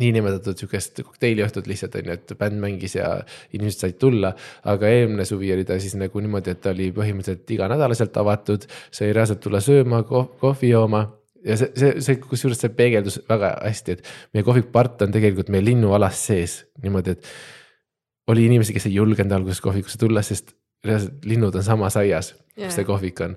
niinimetatud 0.00 0.58
sihukest 0.60 1.00
kokteiliõhtut 1.02 1.68
lihtsalt 1.70 1.94
on 1.96 2.10
ju, 2.10 2.16
et 2.16 2.34
bänd 2.38 2.60
mängis 2.60 2.96
ja 2.98 3.14
inimesed 3.56 3.84
said 3.84 3.98
tulla. 4.00 4.34
aga 4.64 4.88
eelmine 4.92 5.24
suvi 5.24 5.52
oli 5.54 5.64
ta 5.64 5.78
siis 5.80 5.96
nagu 5.96 6.20
niimoodi, 6.20 6.52
et 6.52 6.60
ta 6.60 6.74
oli 6.74 6.90
põhimõtteliselt 6.96 7.54
iganädalaselt 7.56 8.16
avatud, 8.20 8.66
sai 8.90 9.12
reaalselt 9.16 9.40
tulla 9.40 9.60
sööma 9.64 10.02
koh, 10.08 10.28
kohvi 10.40 10.74
jooma 10.74 11.06
ja 11.46 11.56
see, 11.56 11.72
see, 11.78 11.96
see 12.04 12.20
kusjuures 12.20 12.60
see 12.60 12.74
peegeldus 12.76 13.20
väga 13.28 13.54
hästi, 13.62 13.96
et 13.96 14.36
meie 14.36 14.46
kohvik 14.46 14.70
Part 14.74 15.06
on 15.06 15.14
tegelikult 15.14 15.50
meie 15.52 15.64
linnualas 15.64 16.26
sees 16.28 16.60
niimoodi, 16.84 17.16
et. 17.16 17.34
oli 18.32 18.48
inimesi, 18.48 18.74
kes 18.74 18.88
ei 18.88 18.96
julgenud 18.96 19.32
alguses 19.32 19.62
kohvikusse 19.64 19.98
tulla, 20.02 20.22
sest 20.26 20.52
reaalselt 20.84 21.24
linnud 21.24 21.54
on 21.54 21.64
samas 21.64 21.96
aias 21.96 22.34
yeah., 22.34 22.66
kus 22.66 22.80
see 22.80 22.88
kohvik 22.88 23.22
on 23.24 23.36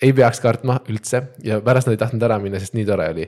ei 0.00 0.14
peaks 0.16 0.40
kartma 0.40 0.78
üldse 0.88 1.20
ja 1.44 1.58
pärast 1.64 1.88
nad 1.88 1.96
ei 1.96 2.00
tahtnud 2.00 2.24
ära 2.24 2.38
minna, 2.42 2.60
sest 2.62 2.76
nii 2.76 2.86
tore 2.88 3.10
oli. 3.12 3.26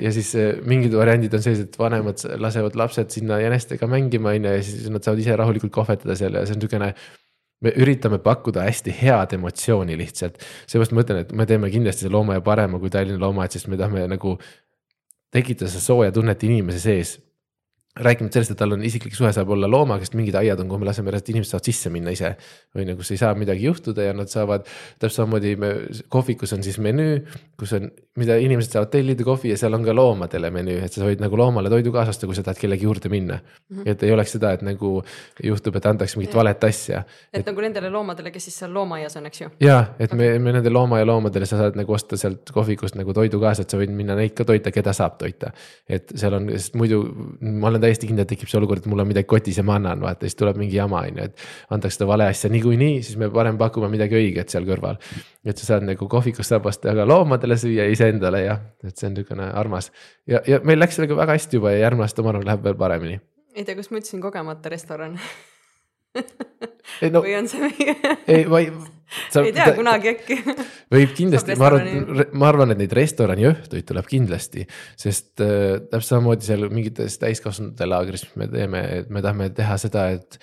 ja 0.00 0.12
siis 0.14 0.32
eh, 0.38 0.56
mingid 0.64 0.96
variandid 0.96 1.34
on 1.36 1.44
sellised, 1.44 1.70
et 1.70 1.78
vanemad 1.80 2.24
lasevad 2.40 2.78
lapsed 2.78 3.12
sinna 3.12 3.40
jänestega 3.42 3.88
mängima, 3.90 4.32
on 4.32 4.48
ju, 4.48 4.56
ja 4.56 4.64
siis 4.64 4.88
nad 4.92 5.04
saavad 5.04 5.22
ise 5.22 5.36
rahulikult 5.36 5.74
kohvetada 5.74 6.16
seal 6.18 6.38
ja 6.38 6.46
see 6.46 6.56
on 6.56 6.62
niisugune 6.62 6.92
me 7.64 7.72
üritame 7.80 8.18
pakkuda 8.20 8.66
hästi 8.66 8.92
head 8.98 9.32
emotsiooni 9.36 9.96
lihtsalt, 9.96 10.40
seepärast 10.68 10.92
ma 10.96 11.04
ütlen, 11.04 11.22
et 11.24 11.32
me 11.32 11.46
teeme 11.48 11.70
kindlasti 11.72 12.04
selle 12.04 12.18
loomaaia 12.18 12.44
parema 12.44 12.80
kui 12.80 12.92
Tallinna 12.92 13.20
loomaaed, 13.22 13.56
sest 13.56 13.70
me 13.72 13.78
tahame 13.80 14.04
nagu 14.12 14.36
tekitada 15.32 15.70
seda 15.72 15.84
sooja 15.84 16.12
tunnet 16.14 16.44
inimese 16.48 16.82
sees 16.84 17.16
rääkimata 17.96 18.36
sellest, 18.38 18.54
et 18.54 18.60
tal 18.60 18.76
on 18.76 18.84
isiklik 18.84 19.14
suhe 19.16 19.30
saab 19.32 19.50
olla 19.54 19.68
loomaga, 19.70 20.04
sest 20.04 20.16
mingid 20.18 20.36
aiad 20.38 20.60
on, 20.60 20.68
kuhu 20.70 20.82
me 20.82 20.88
laseme 20.88 21.12
reaalselt 21.12 21.32
inimesed 21.32 21.54
saavad 21.54 21.68
sisse 21.70 21.92
minna 21.92 22.12
ise. 22.14 22.34
on 22.74 22.88
ju, 22.88 22.96
kus 22.96 23.12
ei 23.14 23.20
saa 23.20 23.34
midagi 23.38 23.64
juhtuda 23.64 24.10
ja 24.10 24.16
nad 24.16 24.32
saavad, 24.32 24.66
täpselt 24.98 25.22
samamoodi 25.22 25.54
me 25.60 25.72
kohvikus 26.12 26.52
on 26.56 26.64
siis 26.66 26.78
menüü, 26.82 27.22
kus 27.60 27.72
on, 27.78 27.90
mida 28.20 28.36
inimesed 28.40 28.72
saavad 28.72 28.90
tellida 28.92 29.24
kohvi 29.26 29.52
ja 29.52 29.58
seal 29.60 29.74
on 29.76 29.84
ka 29.84 29.94
loomadele 29.94 30.50
menüü, 30.54 30.78
et 30.86 30.92
sa 30.92 31.04
võid 31.04 31.22
nagu 31.22 31.38
loomale 31.38 31.70
toidu 31.72 31.92
kaasasta, 31.94 32.28
kui 32.28 32.36
sa 32.36 32.44
tahad 32.46 32.60
kellegi 32.60 32.86
juurde 32.88 33.10
minna 33.12 33.38
mm. 33.38 33.76
-hmm. 33.76 33.90
et 33.92 34.02
ei 34.02 34.12
oleks 34.12 34.32
seda, 34.36 34.52
et 34.56 34.62
nagu 34.66 34.92
juhtub, 35.44 35.76
et 35.76 35.86
antakse 35.86 36.18
mingit 36.18 36.34
ja. 36.34 36.38
valet 36.38 36.64
asja. 36.64 37.02
et, 37.32 37.46
nagu 37.46 37.60
nendele 37.60 37.90
loomadele, 37.90 38.30
kes 38.30 38.48
siis 38.48 38.58
seal 38.62 38.74
loomaaias 38.74 39.16
on, 39.16 39.26
eks 39.26 39.40
ju. 39.40 39.50
ja, 39.60 39.78
et 39.98 40.12
okay. 40.12 40.18
me, 40.18 40.38
me 40.38 40.52
nende 40.58 40.70
loomaaia 40.70 41.06
loomadele 41.06 41.46
sa 41.46 41.60
saad 41.60 41.76
nagu 41.76 41.92
osta 41.92 42.16
sealt 42.16 42.50
kohvikust 42.52 42.96
nagu 42.96 43.12
toidu 43.12 43.40
kaasa, 43.40 43.62
et 43.62 43.70
sa 43.70 43.80
võid 43.80 43.92
minna 43.92 44.16
neid 44.18 44.34
ka 44.36 44.44
toita, 44.44 44.72
keda 44.72 44.92
saab 44.96 45.18
toita. 45.18 45.52
et 45.88 46.12
seal 46.14 46.34
on, 46.40 46.50
sest 46.56 46.74
muidu 46.74 47.02
ma 47.40 47.68
olen 47.68 47.80
täiesti 47.80 48.08
kindel, 48.08 48.26
et 48.26 48.32
tekib 48.34 48.50
see 48.50 48.58
olukord, 48.60 48.84
et 48.84 48.90
mul 48.90 49.04
on 49.04 49.08
midagi 49.08 49.28
kotis 49.30 49.60
ja 49.60 49.66
ma 49.66 49.76
annan, 49.80 50.00
vaata, 50.00 50.26
siis 50.26 50.38
tuleb 50.38 50.58
mingi 50.60 50.76
jama, 50.76 51.02
on 51.06 51.20
ju, 51.20 51.28
et. 51.30 51.46
antakse 51.70 51.98
seda 51.98 52.08
vale 52.10 52.28
asja 52.32 52.50
niikuinii, 52.52 53.02
siis 53.06 53.20
me 53.20 53.30
parem 53.32 53.58
pakume 53.60 53.90
midagi 53.92 54.18
õiget 54.18 54.52
seal 54.52 54.66
kõrval. 54.68 55.00
et 55.46 55.58
sa 55.58 55.66
saad 55.72 55.86
nagu 55.86 56.08
kohvikust 56.10 56.50
saab 56.50 56.66
osta 56.66 56.94
ka 56.96 57.04
loomadele 57.06 57.56
süüa, 57.60 57.86
iseendale 58.06 58.42
ja, 58.44 58.56
et 58.86 58.96
see 58.96 59.08
on 59.10 59.16
niisugune 59.16 59.50
armas. 59.58 59.90
ja, 60.26 60.40
ja 60.46 60.60
meil 60.64 60.80
läks 60.80 60.98
sellega 60.98 61.18
väga 61.18 61.36
hästi 61.36 61.60
juba 61.60 61.74
ja 61.74 61.86
järgmine 61.86 62.06
aasta 62.06 62.24
ma 62.24 62.32
arvan, 62.34 62.46
läheb 62.46 62.64
veel 62.64 62.78
paremini. 62.78 63.20
ei 63.54 63.64
tea, 63.64 63.76
kas 63.78 63.90
ma 63.90 64.00
ütlesin 64.00 64.22
kogemata 64.24 64.72
restoran 64.72 65.18
ei 67.02 67.10
no. 67.12 67.22
või 67.24 67.34
on 67.38 67.48
see 67.50 67.62
meie 67.64 67.96
ei, 68.26 68.44
ma 68.48 68.60
ei. 68.62 68.70
ei 69.42 69.52
tea, 69.54 69.70
kunagi 69.76 70.12
äkki 70.14 70.38
võib 70.94 71.16
kindlasti, 71.16 71.56
ma 71.60 71.70
arvan, 71.70 72.28
ma 72.32 72.50
arvan, 72.50 72.74
et 72.74 72.82
neid 72.82 72.94
restoraniõhtuid 72.96 73.88
tuleb 73.88 74.08
kindlasti, 74.10 74.66
sest 74.98 75.44
äh, 75.44 75.80
täpselt 75.82 76.12
samamoodi 76.14 76.48
seal 76.48 76.68
mingites 76.72 77.18
täiskasvanute 77.22 77.88
laagris, 77.88 78.26
me 78.40 78.48
teeme, 78.52 78.84
et 79.00 79.12
me 79.12 79.24
tahame 79.24 79.50
teha 79.56 79.76
seda, 79.82 80.08
et 80.16 80.40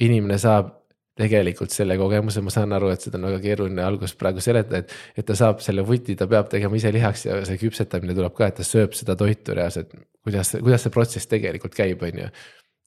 inimene 0.00 0.38
saab 0.40 0.72
tegelikult 1.18 1.72
selle 1.74 1.98
kogemuse, 2.00 2.40
ma 2.44 2.52
saan 2.52 2.72
aru, 2.72 2.88
et 2.94 3.04
seda 3.04 3.18
on 3.18 3.26
väga 3.28 3.40
keeruline 3.42 3.84
alguses 3.84 4.16
praegu 4.18 4.40
seletada, 4.44 4.80
et, 4.80 4.94
et 5.20 5.26
ta 5.28 5.36
saab 5.36 5.60
selle 5.64 5.84
vuti, 5.84 6.16
ta 6.16 6.28
peab 6.30 6.48
tegema 6.52 6.78
ise 6.78 6.92
lihaks 6.94 7.26
ja 7.28 7.36
see 7.48 7.60
küpsetamine 7.60 8.16
tuleb 8.16 8.32
ka, 8.38 8.48
et 8.48 8.58
ta 8.62 8.66
sööb 8.66 8.96
seda 8.96 9.16
toitu 9.20 9.56
reaalselt, 9.58 9.92
kuidas, 10.24 10.54
kuidas 10.56 10.86
see 10.86 10.94
protsess 10.94 11.28
tegelikult 11.28 11.76
käib, 11.76 12.04
on 12.08 12.24
ju. 12.24 12.32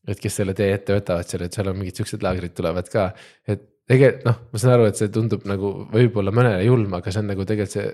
Et 0.09 0.19
kes 0.21 0.41
selle 0.41 0.53
tee 0.57 0.73
ette 0.73 0.93
võtavad 0.93 1.29
seal, 1.29 1.45
et 1.45 1.55
seal 1.57 1.69
on 1.69 1.77
mingid 1.77 2.01
siuksed 2.01 2.25
laagrid 2.25 2.53
tulevad 2.57 2.89
ka, 2.93 3.07
et 3.49 3.63
tegelikult 3.89 4.25
noh, 4.25 4.41
ma 4.51 4.61
saan 4.61 4.75
aru, 4.75 4.89
et 4.89 4.99
see 4.99 5.13
tundub 5.13 5.45
nagu 5.49 5.71
võib-olla 5.93 6.33
mõnele 6.33 6.65
julm, 6.65 6.97
aga 6.97 7.13
see 7.13 7.21
on 7.21 7.31
nagu 7.33 7.45
tegelikult 7.45 7.77
see 7.77 7.87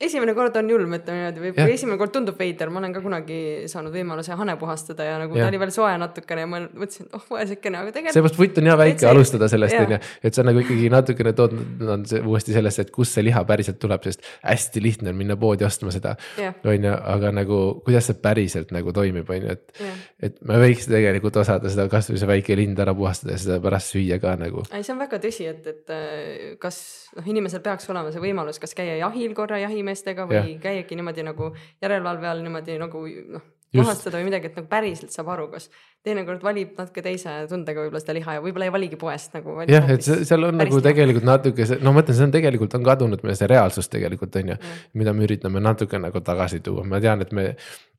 esimene 0.00 0.34
kord 0.36 0.56
on 0.56 0.70
julm, 0.70 0.94
ütleme 0.96 1.18
niimoodi, 1.18 1.42
või, 1.42 1.52
või 1.56 1.74
esimene 1.74 1.98
kord 2.00 2.12
tundub 2.14 2.38
veider, 2.40 2.70
ma 2.72 2.80
olen 2.80 2.94
ka 2.94 3.02
kunagi 3.04 3.38
saanud 3.70 3.92
võimaluse 3.94 4.36
hane 4.38 4.56
puhastada 4.60 5.04
ja 5.06 5.18
nagu 5.20 5.36
ja. 5.36 5.44
ta 5.44 5.52
oli 5.52 5.60
veel 5.60 5.72
soe 5.74 5.92
natukene 6.00 6.44
ja 6.46 6.48
ma 6.48 6.60
mõtlesin, 6.64 7.08
oh 7.16 7.26
vaesekene, 7.28 7.82
aga 7.82 7.92
tegelikult. 7.92 8.16
seepärast 8.16 8.40
vutt 8.40 8.60
on 8.62 8.70
hea 8.70 8.76
väike 8.80 9.02
see... 9.02 9.10
alustada 9.10 9.48
sellest 9.52 9.76
on 9.76 9.94
ju, 9.94 9.98
et 10.30 10.38
sa 10.38 10.44
nagu 10.46 10.62
ikkagi 10.64 10.88
natukene 10.92 11.34
tood 11.36 11.56
on 11.96 12.06
see 12.08 12.22
uuesti 12.24 12.56
sellesse, 12.56 12.86
et 12.86 12.92
kust 12.94 13.18
see 13.18 13.26
liha 13.26 13.42
päriselt 13.48 13.80
tuleb, 13.82 14.06
sest 14.08 14.24
hästi 14.40 14.84
lihtne 14.84 15.12
on 15.12 15.20
minna 15.20 15.36
poodi 15.40 15.68
ostma 15.68 15.92
seda. 15.94 16.16
on 16.40 16.88
ju, 16.88 16.94
aga 17.14 17.34
nagu 17.36 17.60
kuidas 17.84 18.08
see 18.08 18.18
päriselt 18.24 18.72
nagu 18.76 18.96
toimib, 18.96 19.28
on 19.28 19.48
ju, 19.50 19.58
et, 19.58 19.84
et 20.30 20.40
me 20.48 20.62
võiks 20.64 20.88
tegelikult 20.88 21.36
osata 21.44 21.72
seda 21.72 21.88
kasvõi 21.92 22.16
see 22.20 22.30
väike 22.30 22.56
lind 22.56 22.80
ära 22.80 22.96
puhastada 22.96 23.36
ja 23.36 23.44
seda 23.44 23.60
pärast 23.60 23.92
süüa 23.92 24.20
ka 24.22 24.32
nagu. 24.40 24.64
ei, 24.72 24.80
see 24.86 24.96
on 24.96 25.04
väga 25.04 25.20
tõsi, 25.20 25.50
et, 25.52 25.68
et 25.68 25.94
äh, 25.94 26.56
kas 26.62 26.80
noh, 27.16 27.30
inimesel 27.36 27.60
peaks 27.64 27.88
olema 27.92 28.12
see 28.14 28.24
võimalus, 28.24 28.60
kas 28.62 28.72
käia 28.76 28.96
jahil 29.02 29.36
korra 29.36 29.60
jahimees 29.60 29.89
meestega 29.90 30.28
või 30.30 30.40
ja. 30.40 30.44
käiagi 30.68 30.98
niimoodi 30.98 31.26
nagu 31.26 31.54
järelevalve 31.82 32.30
all 32.30 32.46
niimoodi 32.46 32.78
nagu 32.80 33.06
noh, 33.36 33.48
puhastada 33.74 34.18
või 34.18 34.26
midagi, 34.30 34.50
et 34.50 34.56
nagu 34.58 34.68
päriselt 34.70 35.14
saab 35.14 35.30
aru, 35.34 35.46
kas 35.52 35.68
teinekord 36.04 36.42
valib 36.42 36.72
natuke 36.78 37.02
teise 37.04 37.34
tundega 37.50 37.84
võib-olla 37.84 38.02
seda 38.02 38.16
liha 38.16 38.36
ja 38.36 38.42
võib-olla 38.42 38.66
ei 38.66 38.74
valigi 38.74 38.98
poest 39.00 39.36
nagu. 39.36 39.54
jah, 39.70 39.90
et 39.94 40.06
see, 40.06 40.24
seal 40.26 40.48
on 40.48 40.58
nagu 40.58 40.74
liha. 40.74 40.86
tegelikult 40.88 41.28
natuke 41.28 41.66
see, 41.68 41.78
no 41.84 41.94
ma 41.94 42.02
ütlen, 42.04 42.18
see 42.18 42.26
on 42.26 42.34
tegelikult 42.34 42.74
on 42.78 42.88
kadunud 42.88 43.22
meil 43.26 43.38
see 43.38 43.50
reaalsus 43.50 43.90
tegelikult 43.92 44.40
on 44.40 44.54
ju, 44.54 44.58
mida 44.98 45.14
me 45.14 45.26
üritame 45.28 45.62
natuke 45.62 46.00
nagu 46.02 46.24
tagasi 46.26 46.62
tuua, 46.66 46.86
ma 46.88 47.02
tean, 47.04 47.22
et 47.22 47.34
me 47.36 47.52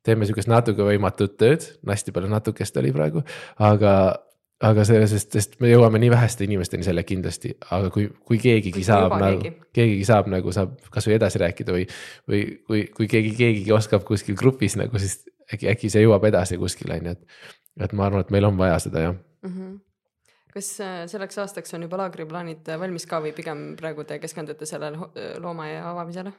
teeme 0.04 0.28
sihukest 0.28 0.50
natuke 0.50 0.84
võimatut 0.86 1.38
tööd, 1.40 1.64
hästi 1.88 2.14
palju 2.14 2.32
natukest 2.32 2.76
oli 2.82 2.92
praegu, 2.94 3.24
aga 3.62 3.94
aga 4.62 4.84
sellest, 4.86 5.34
sest 5.34 5.56
me 5.62 5.70
jõuame 5.70 6.00
nii 6.02 6.10
väheste 6.12 6.46
inimesteni 6.46 6.86
selle 6.86 7.04
kindlasti, 7.06 7.54
aga 7.74 7.90
kui, 7.94 8.08
kui 8.26 8.38
keegigi 8.42 8.74
kui 8.78 8.86
saab 8.86 9.16
nagu 9.18 9.40
keegi., 9.42 9.68
keegigi 9.78 10.08
saab 10.08 10.30
nagu 10.32 10.54
saab 10.54 10.76
kasvõi 10.94 11.16
edasi 11.18 11.42
rääkida 11.42 11.74
või, 11.74 11.86
või 12.30 12.42
kui, 12.68 12.84
kui 12.96 13.08
keegi, 13.10 13.34
keegigi 13.38 13.74
oskab 13.74 14.06
kuskil 14.08 14.38
grupis 14.38 14.78
nagu 14.80 15.02
siis 15.02 15.20
äkki, 15.52 15.70
äkki 15.74 15.90
see 15.92 16.04
jõuab 16.04 16.28
edasi 16.30 16.60
kuskile 16.60 17.00
on 17.00 17.10
ju, 17.10 17.16
et. 17.16 17.48
et 17.88 17.96
ma 17.96 18.06
arvan, 18.08 18.26
et 18.26 18.30
meil 18.34 18.46
on 18.48 18.60
vaja 18.60 18.78
seda 18.86 19.08
jah 19.08 19.16
mm. 19.16 19.56
-hmm 19.56 19.80
kas 20.52 20.66
äh, 20.84 21.06
selleks 21.08 21.38
aastaks 21.40 21.74
on 21.74 21.86
juba 21.86 21.96
laagriplaanid 21.96 22.66
valmis 22.78 23.06
ka 23.08 23.22
või 23.24 23.30
pigem 23.32 23.70
praegu 23.76 24.04
te 24.04 24.18
keskendute 24.20 24.66
sellele 24.68 24.98
loomaaia 25.40 25.86
avamisele? 25.90 26.32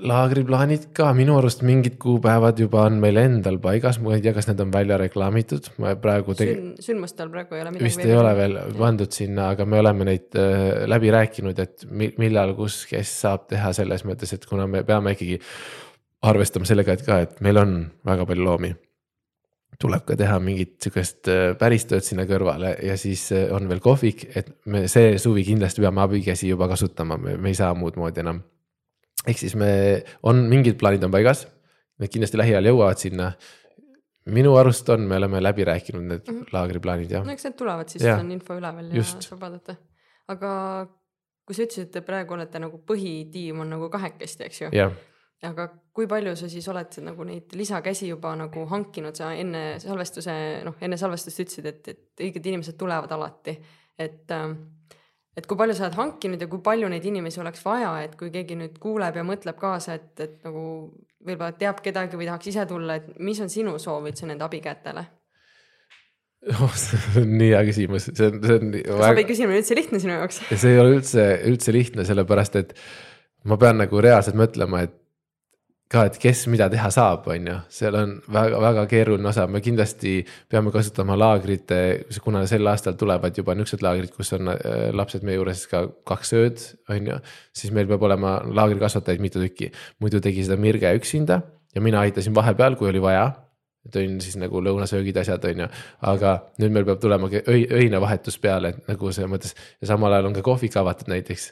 Laagriplaanid 0.00 0.86
ka 0.96 1.10
minu 1.16 1.34
arust 1.36 1.62
mingid 1.66 1.98
kuupäevad 2.00 2.60
juba 2.62 2.86
on 2.88 2.96
meil 3.02 3.18
endal 3.20 3.58
paigas, 3.62 3.98
ma 4.00 4.14
ei 4.16 4.22
tea, 4.24 4.32
kas 4.32 4.48
need 4.48 4.60
on 4.64 4.70
välja 4.72 4.96
reklaamitud, 5.00 5.68
ma 5.82 5.92
praegu 6.00 6.36
tegi... 6.38 6.54
Sün,. 6.54 6.70
sündmustel 6.86 7.32
praegu 7.32 7.58
ei 7.58 7.64
ole 7.64 7.74
midagi. 7.74 7.84
vist 7.84 8.04
ei 8.04 8.14
ole 8.16 8.32
veel 8.38 8.56
pandud 8.78 9.12
sinna, 9.12 9.50
aga 9.52 9.66
me 9.68 9.80
oleme 9.82 10.06
neid 10.08 10.38
äh, 10.40 10.84
läbi 10.88 11.12
rääkinud, 11.12 11.60
et 11.60 11.84
millal, 11.92 12.54
kus, 12.56 12.82
kes 12.90 13.12
saab 13.24 13.44
teha 13.52 13.72
selles 13.76 14.06
mõttes, 14.08 14.32
et 14.32 14.46
kuna 14.48 14.66
me 14.70 14.80
peame 14.88 15.12
ikkagi 15.16 15.36
arvestama 16.28 16.68
sellega, 16.68 16.96
et 16.96 17.04
ka, 17.04 17.20
et 17.26 17.44
meil 17.44 17.60
on 17.60 17.76
väga 18.08 18.26
palju 18.30 18.48
loomi. 18.48 18.72
tuleb 19.82 20.04
ka 20.06 20.14
teha 20.14 20.36
mingit 20.38 20.76
sihukest 20.84 21.28
äh, 21.32 21.44
päris 21.58 21.84
tööd 21.90 22.04
sinna 22.06 22.22
kõrvale 22.28 22.76
ja 22.86 22.94
siis 22.96 23.26
äh, 23.34 23.48
on 23.52 23.68
veel 23.68 23.80
kohvik, 23.82 24.24
et 24.36 24.54
me 24.70 24.86
see 24.88 25.18
suvi 25.18 25.44
kindlasti 25.44 25.82
peame 25.82 26.00
abikäsi 26.04 26.48
juba 26.48 26.68
kasutama, 26.70 27.18
me 27.18 27.36
ei 27.50 27.58
saa 27.58 27.74
muud 27.74 27.98
moodi 27.98 28.22
enam 28.22 28.40
ehk 29.28 29.38
siis 29.38 29.56
me, 29.58 29.72
on 30.28 30.46
mingid 30.50 30.78
plaanid 30.80 31.04
on 31.06 31.12
paigas, 31.14 31.44
need 32.02 32.12
kindlasti 32.12 32.40
lähiajal 32.40 32.72
jõuavad 32.72 33.02
sinna. 33.02 33.32
minu 34.32 34.54
arust 34.54 34.88
on, 34.94 35.06
me 35.10 35.16
oleme 35.18 35.40
läbi 35.42 35.64
rääkinud 35.66 36.02
need 36.02 36.28
mm 36.28 36.34
-hmm. 36.34 36.52
laagriplaanid 36.54 37.10
jah. 37.10 37.24
no 37.26 37.32
eks 37.32 37.44
need 37.44 37.56
tulevad, 37.58 37.88
siis 37.88 38.04
ja. 38.04 38.16
on 38.16 38.30
info 38.30 38.54
üleval 38.54 38.90
ja 38.90 38.96
Just. 38.96 39.22
saab 39.22 39.40
vaadata. 39.40 39.76
aga 40.28 40.50
kui 41.46 41.54
sa 41.54 41.62
ütlesid, 41.62 41.96
et 41.96 42.06
praegu 42.06 42.34
olete 42.34 42.58
nagu 42.58 42.78
põhitiim 42.86 43.60
on 43.60 43.70
nagu 43.70 43.88
kahekesti, 43.90 44.44
eks 44.44 44.60
ju? 44.62 44.70
aga 45.42 45.68
kui 45.92 46.06
palju 46.06 46.36
sa 46.38 46.48
siis 46.48 46.68
oled 46.68 46.98
nagu 47.02 47.24
neid 47.26 47.54
lisakäsi 47.58 48.08
juba 48.08 48.36
nagu 48.38 48.66
hankinud, 48.70 49.16
sa 49.18 49.32
enne 49.34 49.80
salvestuse, 49.82 50.34
noh 50.64 50.74
enne 50.80 50.96
salvestust 50.96 51.40
ütlesid, 51.40 51.66
et, 51.66 51.88
et 51.88 52.22
õiged 52.28 52.46
inimesed 52.46 52.78
tulevad 52.78 53.10
alati, 53.10 53.56
et 53.98 54.30
äh, 54.30 54.54
et 55.36 55.48
kui 55.48 55.58
palju 55.58 55.76
sa 55.76 55.86
oled 55.86 55.96
hankinud 55.96 56.42
ja 56.42 56.48
kui 56.50 56.60
palju 56.64 56.90
neid 56.92 57.06
inimesi 57.08 57.40
oleks 57.40 57.64
vaja, 57.64 57.94
et 58.04 58.14
kui 58.20 58.30
keegi 58.34 58.58
nüüd 58.58 58.76
kuuleb 58.82 59.16
ja 59.16 59.24
mõtleb 59.26 59.58
kaasa, 59.60 59.96
et, 59.98 60.12
et 60.20 60.38
nagu 60.44 60.64
võib-olla 61.22 61.54
teab 61.58 61.80
kedagi 61.84 62.18
või 62.18 62.28
tahaks 62.28 62.52
ise 62.52 62.66
tulla, 62.68 62.98
et 63.00 63.10
mis 63.22 63.40
on 63.40 63.52
sinu 63.52 63.78
soov 63.82 64.08
üldse 64.10 64.28
nende 64.28 64.44
abikätele? 64.46 65.06
oh, 66.58 66.72
see 66.74 67.22
on 67.22 67.36
nii 67.38 67.52
hea 67.52 67.62
küsimus, 67.68 68.08
see 68.10 68.28
on, 68.28 68.40
see 68.42 68.58
on. 68.58 68.72
kas 68.74 68.98
väga... 68.98 69.12
abiküsimine 69.14 69.60
üldse 69.62 69.78
lihtne 69.78 70.02
sinu 70.02 70.16
jaoks? 70.16 70.42
see 70.50 70.74
ei 70.74 70.82
ole 70.82 70.96
üldse, 70.98 71.26
üldse 71.48 71.74
lihtne, 71.74 72.06
sellepärast 72.08 72.58
et 72.60 72.74
ma 73.48 73.58
pean 73.62 73.78
nagu 73.80 74.02
reaalselt 74.02 74.38
mõtlema, 74.38 74.82
et 74.88 74.98
ka, 75.92 76.06
et 76.08 76.16
kes 76.20 76.46
mida 76.52 76.68
teha 76.72 76.88
saab, 76.92 77.26
on 77.32 77.48
ju, 77.50 77.56
seal 77.72 77.96
on 77.98 78.14
väga-väga 78.32 78.84
keeruline 78.90 79.28
osa, 79.28 79.46
me 79.50 79.60
kindlasti 79.64 80.14
peame 80.50 80.72
kasutama 80.74 81.16
laagrite, 81.20 81.78
kuna 82.24 82.44
sel 82.50 82.68
aastal 82.70 82.96
tulevad 83.00 83.36
juba 83.38 83.56
niuksed 83.58 83.84
laagrid, 83.84 84.12
kus 84.16 84.32
on 84.38 84.54
äh, 84.54 84.88
lapsed 84.96 85.26
meie 85.26 85.38
juures 85.38 85.66
ka 85.70 85.84
kaks 86.08 86.32
ööd, 86.38 86.64
on 86.92 87.12
ju. 87.12 87.18
siis 87.56 87.74
meil 87.76 87.90
peab 87.90 88.04
olema 88.08 88.38
laagrikasvatajaid 88.48 89.24
mitu 89.24 89.42
tükki, 89.42 89.72
muidu 90.02 90.22
tegi 90.24 90.46
seda 90.46 90.60
Mirge 90.60 90.92
üksinda 90.96 91.42
ja 91.74 91.84
mina 91.84 92.00
aitasin 92.06 92.34
vahepeal, 92.34 92.76
kui 92.76 92.90
oli 92.92 93.02
vaja. 93.02 93.30
Tõin 93.92 94.20
siis 94.22 94.36
nagu 94.38 94.60
lõunasöögid, 94.62 95.16
asjad 95.18 95.42
on 95.48 95.64
ju, 95.64 95.66
aga 96.06 96.36
nüüd 96.62 96.70
meil 96.70 96.84
peab 96.86 97.00
tulema 97.02 97.26
öi, 97.26 97.64
öine 97.66 97.98
vahetus 97.98 98.36
peale, 98.38 98.70
et 98.70 98.90
nagu 98.92 99.10
selles 99.10 99.30
mõttes. 99.32 99.56
Ja 99.82 99.88
samal 99.90 100.14
ajal 100.14 100.28
on 100.28 100.36
ka 100.36 100.44
kohvik 100.46 100.76
avatud 100.78 101.10
näiteks 101.10 101.48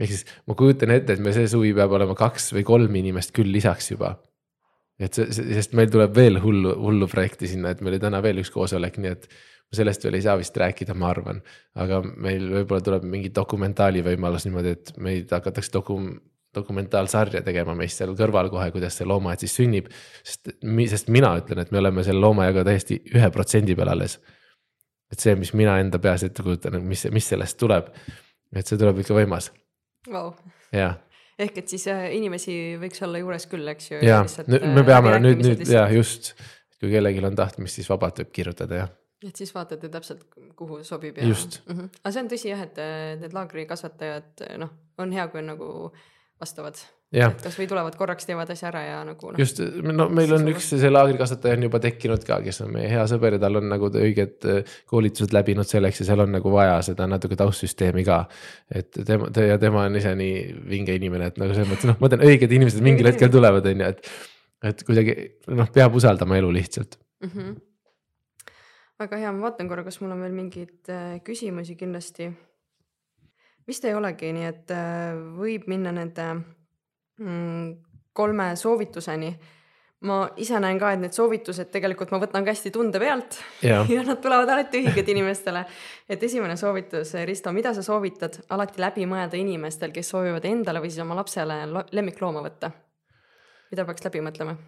ehk 0.00 0.10
siis 0.10 0.24
ma 0.48 0.56
kujutan 0.58 0.92
ette, 0.94 1.16
et 1.16 1.22
me 1.22 1.32
see 1.36 1.48
suvi 1.50 1.72
peab 1.76 1.94
olema 1.96 2.16
kaks 2.18 2.52
või 2.56 2.64
kolm 2.66 3.00
inimest 3.00 3.34
küll 3.36 3.52
lisaks 3.54 3.92
juba. 3.92 4.16
et 4.98 5.14
see, 5.14 5.26
sest 5.30 5.72
meil 5.74 5.90
tuleb 5.90 6.14
veel 6.14 6.38
hullu, 6.42 6.74
hullu 6.78 7.08
projekti 7.10 7.50
sinna, 7.50 7.72
et 7.74 7.80
meil 7.82 7.96
oli 7.96 8.02
täna 8.02 8.20
veel 8.22 8.38
üks 8.42 8.52
koosolek, 8.54 8.98
nii 9.02 9.10
et 9.10 9.26
sellest 9.74 10.04
veel 10.06 10.20
ei 10.20 10.22
saa 10.22 10.36
vist 10.38 10.56
rääkida, 10.56 10.94
ma 10.94 11.10
arvan. 11.10 11.40
aga 11.74 12.02
meil 12.04 12.46
võib-olla 12.60 12.84
tuleb 12.84 13.08
mingi 13.10 13.32
dokumentaali 13.34 14.04
võimalus 14.06 14.46
niimoodi, 14.46 14.76
et 14.76 14.94
meid 15.02 15.34
hakatakse 15.34 15.74
dokum-, 15.74 16.14
dokumentaalsarja 16.54 17.42
tegema 17.42 17.74
meist 17.74 17.98
seal 17.98 18.14
kõrval 18.18 18.50
kohe, 18.52 18.70
kuidas 18.74 19.00
see 19.00 19.08
loomaaed 19.08 19.42
siis 19.42 19.56
sünnib. 19.58 19.90
sest, 20.22 20.54
sest 20.94 21.10
mina 21.10 21.34
ütlen, 21.40 21.64
et 21.64 21.74
me 21.74 21.82
oleme 21.82 22.06
selle 22.06 22.22
loomaajaga 22.22 22.66
täiesti 22.70 23.02
ühe 23.14 23.30
protsendi 23.34 23.74
peal 23.78 23.94
alles 23.96 24.20
et 25.12 25.20
see, 25.20 25.34
mis 25.38 25.52
mina 25.54 25.76
enda 25.78 26.00
peas 26.02 26.24
ette 26.26 26.42
kujutan, 26.42 26.80
mis, 26.82 27.04
mis 27.14 27.28
sellest 27.34 27.58
tuleb. 27.60 27.90
et 28.54 28.66
see 28.66 28.78
tuleb 28.78 29.00
ikka 29.02 29.14
võimas 29.16 29.50
wow.. 30.10 30.32
jah 30.72 30.98
ehk 31.38 31.62
et 31.62 31.72
siis 31.72 31.86
äh, 31.90 32.08
inimesi 32.16 32.56
võiks 32.80 33.02
olla 33.04 33.20
juures 33.22 33.46
küll, 33.50 33.66
eks 33.72 33.90
ju. 33.90 34.02
ja 34.06 34.20
me 34.46 34.84
peame 34.86 35.16
nüüd, 35.22 35.42
nüüd 35.42 35.64
ja 35.70 35.86
just, 35.92 36.34
kui 36.78 36.92
kellelgi 36.92 37.24
on 37.26 37.38
tahtmist, 37.38 37.80
siis 37.80 37.90
vabalt 37.90 38.20
võib 38.22 38.32
kirjutada 38.34 38.82
ja. 38.84 38.88
et 39.24 39.40
siis 39.40 39.50
vaatate 39.54 39.90
täpselt, 39.92 40.26
kuhu 40.58 40.82
sobib 40.86 41.18
ja. 41.18 41.28
just 41.30 41.60
mm. 41.64 41.76
-hmm. 41.78 42.02
aga 42.02 42.14
see 42.14 42.24
on 42.24 42.32
tõsi 42.34 42.52
jah, 42.52 42.66
et 42.68 42.82
äh, 42.82 43.14
need 43.22 43.34
laagrikasvatajad, 43.36 44.44
noh, 44.62 44.74
on 45.02 45.14
hea, 45.14 45.26
kui 45.32 45.42
on 45.42 45.50
nagu 45.54 45.70
vastavad 46.40 46.78
kasvõi 47.14 47.66
tulevad 47.70 47.94
korraks, 47.98 48.26
teevad 48.26 48.50
asja 48.50 48.68
ära 48.70 48.82
ja 48.84 48.96
nagu 49.06 49.30
noh. 49.30 49.38
just, 49.38 49.60
no 49.86 50.06
meil 50.12 50.32
on 50.34 50.48
üks, 50.50 50.70
see 50.72 50.90
laagrikasvataja 50.90 51.58
on 51.58 51.66
juba 51.68 51.80
tekkinud 51.84 52.24
ka, 52.26 52.40
kes 52.44 52.62
on 52.64 52.72
meie 52.74 52.88
hea 52.90 53.04
sõber 53.10 53.36
ja 53.36 53.42
tal 53.44 53.60
on 53.60 53.68
nagu 53.70 53.90
õiged 53.90 54.48
äh, 54.50 54.72
koolitused 54.90 55.34
läbinud 55.36 55.68
selleks 55.68 56.02
ja 56.02 56.08
seal 56.10 56.24
on 56.24 56.34
nagu 56.34 56.52
vaja 56.54 56.80
seda 56.86 57.06
natuke 57.10 57.38
taustsüsteemi 57.38 58.04
ka. 58.06 58.24
et 58.74 58.98
tema 59.06 59.28
ja 59.48 59.58
tema 59.62 59.84
on 59.88 60.00
ise 60.00 60.14
nii 60.18 60.40
vinge 60.70 60.96
inimene, 60.98 61.30
et 61.30 61.38
nagu 61.40 61.54
selles 61.54 61.70
mõttes 61.70 61.90
noh, 61.92 62.00
ma 62.02 62.10
tean, 62.10 62.24
õiged 62.26 62.56
inimesed 62.58 62.82
mingil 62.84 63.10
hetkel 63.10 63.30
tulevad, 63.32 63.68
on 63.70 63.84
ju, 63.84 63.92
et. 63.94 64.10
et 64.72 64.82
kuidagi 64.88 65.14
noh, 65.54 65.70
peab 65.74 65.94
usaldama 66.00 66.40
elu 66.40 66.50
lihtsalt 66.58 66.98
mm. 66.98 67.30
-hmm. 67.30 67.54
väga 69.04 69.22
hea, 69.22 69.32
ma 69.32 69.48
vaatan 69.50 69.70
korra, 69.70 69.86
kas 69.86 70.00
mul 70.00 70.16
on 70.16 70.26
veel 70.26 70.34
mingeid 70.34 70.90
äh, 70.90 71.20
küsimusi 71.22 71.76
kindlasti. 71.76 72.32
vist 73.68 73.84
ei 73.84 73.94
olegi, 73.94 74.32
nii 74.32 74.50
et 74.50 74.70
äh, 74.74 75.14
võib 75.38 75.70
minna 75.70 75.92
nende 75.92 76.28
kolme 78.12 78.56
soovituseni. 78.56 79.34
ma 80.04 80.18
ise 80.36 80.58
näen 80.60 80.76
ka, 80.76 80.90
et 80.92 81.00
need 81.00 81.14
soovitused 81.16 81.70
tegelikult 81.72 82.10
ma 82.12 82.18
võtan 82.20 82.44
ka 82.44 82.52
hästi 82.52 82.68
tunde 82.74 83.00
pealt 83.00 83.38
ja, 83.64 83.78
ja 83.94 84.02
nad 84.04 84.18
tulevad 84.20 84.50
alati 84.52 84.82
õiged 84.82 85.08
inimestele. 85.14 85.64
et 86.08 86.22
esimene 86.22 86.56
soovitus, 86.60 87.14
Risto, 87.24 87.52
mida 87.52 87.72
sa 87.74 87.82
soovitad 87.82 88.42
alati 88.50 88.82
läbi 88.82 89.06
mõelda 89.08 89.40
inimestel, 89.40 89.94
kes 89.94 90.12
soovivad 90.12 90.44
endale 90.44 90.82
või 90.84 90.92
siis 90.92 91.04
oma 91.06 91.16
lapsele 91.20 91.60
lemmiklooma 91.92 92.42
võtta? 92.44 92.70
mida 93.70 93.86
peaks 93.88 94.04
läbi 94.04 94.20
mõtlema 94.26 94.58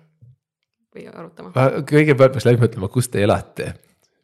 või 0.94 1.10
arutama? 1.12 1.52
kõigepealt 1.90 2.39
peaks 2.39 2.48
läbi 2.48 2.62
mõtlema, 2.64 2.89
kus 2.93 3.10
te 3.12 3.23
elate 3.27 3.74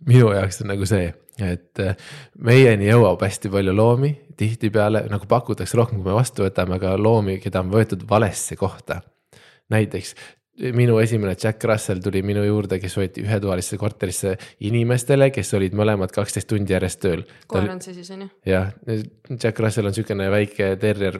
minu 0.06 0.32
jaoks 0.34 0.62
on 0.64 0.72
nagu 0.72 0.86
see, 0.88 1.08
et 1.42 1.82
äh, 1.82 1.96
meieni 2.44 2.90
jõuab 2.90 3.22
hästi 3.24 3.50
palju 3.52 3.74
loomi, 3.76 4.12
tihtipeale 4.38 5.06
nagu 5.12 5.28
pakutakse 5.28 5.78
rohkem, 5.78 6.02
kui 6.02 6.10
me 6.10 6.18
vastu 6.18 6.46
võtame, 6.46 6.78
aga 6.80 6.94
loomi, 7.00 7.38
keda 7.42 7.62
on 7.64 7.72
võetud 7.72 8.06
valesse 8.08 8.56
kohta. 8.60 9.00
näiteks 9.72 10.14
minu 10.76 10.98
esimene 11.00 11.36
Jack 11.42 11.64
Russell 11.64 12.02
tuli 12.04 12.22
minu 12.22 12.42
juurde, 12.44 12.78
kes 12.80 12.96
võeti 12.98 13.22
ühetoalisse 13.24 13.78
korterisse 13.80 14.34
inimestele, 14.68 15.30
kes 15.32 15.54
olid 15.56 15.72
mõlemad 15.76 16.12
kaksteist 16.12 16.48
tundi 16.48 16.74
järjest 16.74 17.00
tööl. 17.00 17.24
koer 17.46 17.70
on 17.72 17.80
see 17.80 17.94
siis 17.96 18.10
on 18.12 18.26
ju? 18.26 18.28
jah, 18.46 18.68
Jack 19.32 19.58
Russell 19.58 19.88
on 19.88 19.96
niisugune 19.96 20.28
väike 20.30 20.74
terrier 20.82 21.18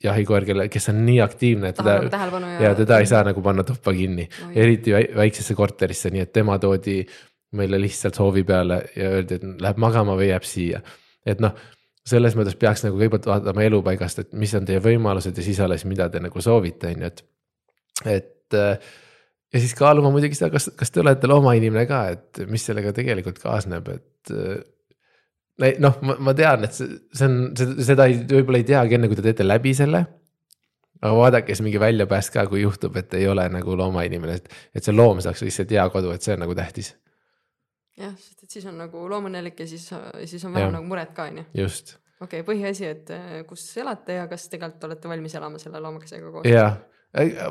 jahikoer, 0.00 0.46
kelle, 0.48 0.68
kes 0.72 0.88
on 0.92 1.02
nii 1.04 1.18
aktiivne, 1.20 1.74
et 1.74 1.76
teda, 1.76 1.98
ja, 2.08 2.70
ja 2.70 2.74
teda 2.78 3.02
ei 3.02 3.08
saa 3.08 3.20
nagu 3.26 3.42
panna 3.44 3.66
tuppa 3.68 3.92
kinni 3.92 4.24
no,, 4.30 4.48
eriti 4.56 4.94
väiksesse 4.94 5.56
korterisse, 5.58 6.12
nii 6.14 6.24
et 6.24 6.32
tema 6.32 6.56
toodi 6.62 7.02
meile 7.56 7.80
lihtsalt 7.80 8.18
hoovi 8.18 8.44
peale 8.46 8.80
ja 8.96 9.10
öeldi, 9.16 9.40
et 9.40 9.62
läheb 9.64 9.80
magama 9.82 10.16
või 10.18 10.30
jääb 10.30 10.46
siia. 10.46 10.80
et 11.26 11.42
noh, 11.42 11.54
selles 12.06 12.34
mõttes 12.38 12.56
peaks 12.58 12.84
nagu 12.86 12.98
kõigepealt 12.98 13.28
vaatama 13.28 13.66
elupaigast, 13.66 14.22
et 14.22 14.32
mis 14.38 14.54
on 14.56 14.66
teie 14.68 14.80
võimalused 14.82 15.36
ja 15.36 15.44
siis 15.44 15.60
alles, 15.60 15.84
mida 15.88 16.08
te 16.10 16.22
nagu 16.22 16.42
soovite, 16.42 16.94
on 16.94 17.04
ju, 17.04 17.12
et. 17.12 17.24
et 18.06 18.58
ja 19.50 19.60
siis 19.60 19.74
kaaluma 19.78 20.12
muidugi 20.14 20.38
seda, 20.38 20.50
kas, 20.54 20.70
kas 20.78 20.94
te 20.94 21.02
olete 21.02 21.28
loomainimene 21.30 21.86
ka, 21.90 22.04
et 22.14 22.42
mis 22.50 22.64
sellega 22.66 22.94
tegelikult 22.96 23.42
kaasneb, 23.42 23.88
et 23.96 24.32
noh, 25.82 25.98
ma, 26.06 26.34
tean, 26.36 26.64
et 26.64 26.76
see, 26.76 26.88
see 27.12 27.28
on, 27.28 27.36
seda 27.84 28.06
ei, 28.08 28.22
võib-olla 28.30 28.62
ei 28.62 28.66
teagi 28.68 28.96
enne, 28.96 29.10
kui 29.10 29.18
te 29.18 29.26
teete 29.26 29.46
läbi 29.46 29.74
selle. 29.76 30.06
aga 31.00 31.12
vaadake 31.16 31.54
siis 31.54 31.64
mingi 31.64 31.80
väljapääs 31.80 32.30
ka, 32.30 32.46
kui 32.48 32.62
juhtub, 32.62 32.96
et 33.00 33.14
ei 33.16 33.26
ole 33.28 33.46
nagu 33.52 33.76
loomainimene, 33.76 34.38
et, 34.38 34.50
et 34.76 34.84
see 34.84 34.94
loom 34.94 35.20
saaks 35.24 35.42
lihtsalt 35.46 35.70
hea 35.72 35.86
kodu, 35.92 36.12
et 36.14 36.24
see 36.24 36.34
on 36.36 36.44
nagu 36.44 36.56
tähtis 36.56 36.94
jah, 38.00 38.14
sest 38.18 38.44
et 38.44 38.58
siis 38.58 38.66
on 38.70 38.78
nagu 38.80 39.06
loomunelik 39.10 39.60
ja 39.60 39.66
siis, 39.70 39.88
siis 40.24 40.44
on 40.48 40.54
vähem 40.56 40.72
nagu 40.74 40.88
muret 40.88 41.12
ka, 41.16 41.28
on 41.30 41.42
ju. 41.42 41.44
just. 41.62 41.96
okei 42.20 42.42
okay,, 42.42 42.46
põhiasi, 42.46 42.88
et 42.90 43.12
äh, 43.14 43.28
kus 43.48 43.66
elate 43.80 44.20
ja 44.20 44.26
kas 44.30 44.48
tegelikult 44.52 44.88
olete 44.90 45.12
valmis 45.12 45.36
elama 45.38 45.60
selle 45.62 45.82
loomakesega 45.84 46.34
koos. 46.34 46.48
jah, 46.50 46.80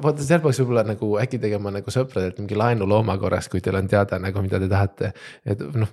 vaata 0.03 0.26
seal 0.26 0.43
peaks 0.43 0.61
võib-olla 0.63 0.85
nagu 0.88 1.15
äkki 1.21 1.41
tegema 1.41 1.73
nagu 1.76 1.93
sõpradelt 1.93 2.39
mingi 2.41 2.59
laenulooma 2.59 3.17
korras, 3.21 3.49
kui 3.51 3.63
teil 3.63 3.80
on 3.80 3.89
teada 3.91 4.21
nagu, 4.21 4.43
mida 4.45 4.61
te 4.61 4.69
tahate, 4.71 5.11
et 5.45 5.65
noh. 5.76 5.91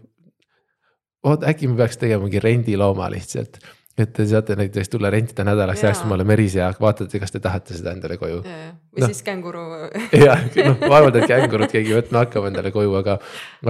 vot 1.26 1.48
äkki 1.50 1.70
me 1.70 1.80
peaks 1.82 2.00
tegema 2.02 2.26
mingi 2.26 2.42
rendilooma 2.42 3.10
lihtsalt 3.14 3.60
et 3.98 4.12
te 4.12 4.27
saate 4.28 4.56
näiteks 4.59 4.90
tulla 4.93 5.10
rentida 5.10 5.44
nädalaks 5.44 5.82
Jääksmaale 5.82 6.24
meris 6.28 6.55
ja 6.59 6.68
vaatate, 6.81 7.20
kas 7.20 7.32
te 7.32 7.40
tahate 7.40 7.77
seda 7.77 7.94
endale 7.97 8.18
koju. 8.20 8.43
või 8.43 9.05
no. 9.05 9.06
siis 9.09 9.23
känguru 9.27 9.62
jah, 10.27 10.43
noh 10.66 10.81
vaevalt, 10.85 11.16
et 11.20 11.28
kängurut 11.31 11.73
keegi 11.73 11.97
võtma 11.97 12.27
hakkab 12.27 12.51
endale 12.51 12.73
koju, 12.74 12.93
aga, 13.01 13.18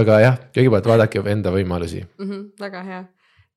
aga 0.02 0.22
jah, 0.24 0.40
kõigepealt 0.56 0.90
vaadake 0.92 1.22
enda 1.36 1.54
võimalusi 1.54 2.02
mm. 2.02 2.26
-hmm, 2.26 2.48
väga 2.60 2.82
hea 2.90 3.04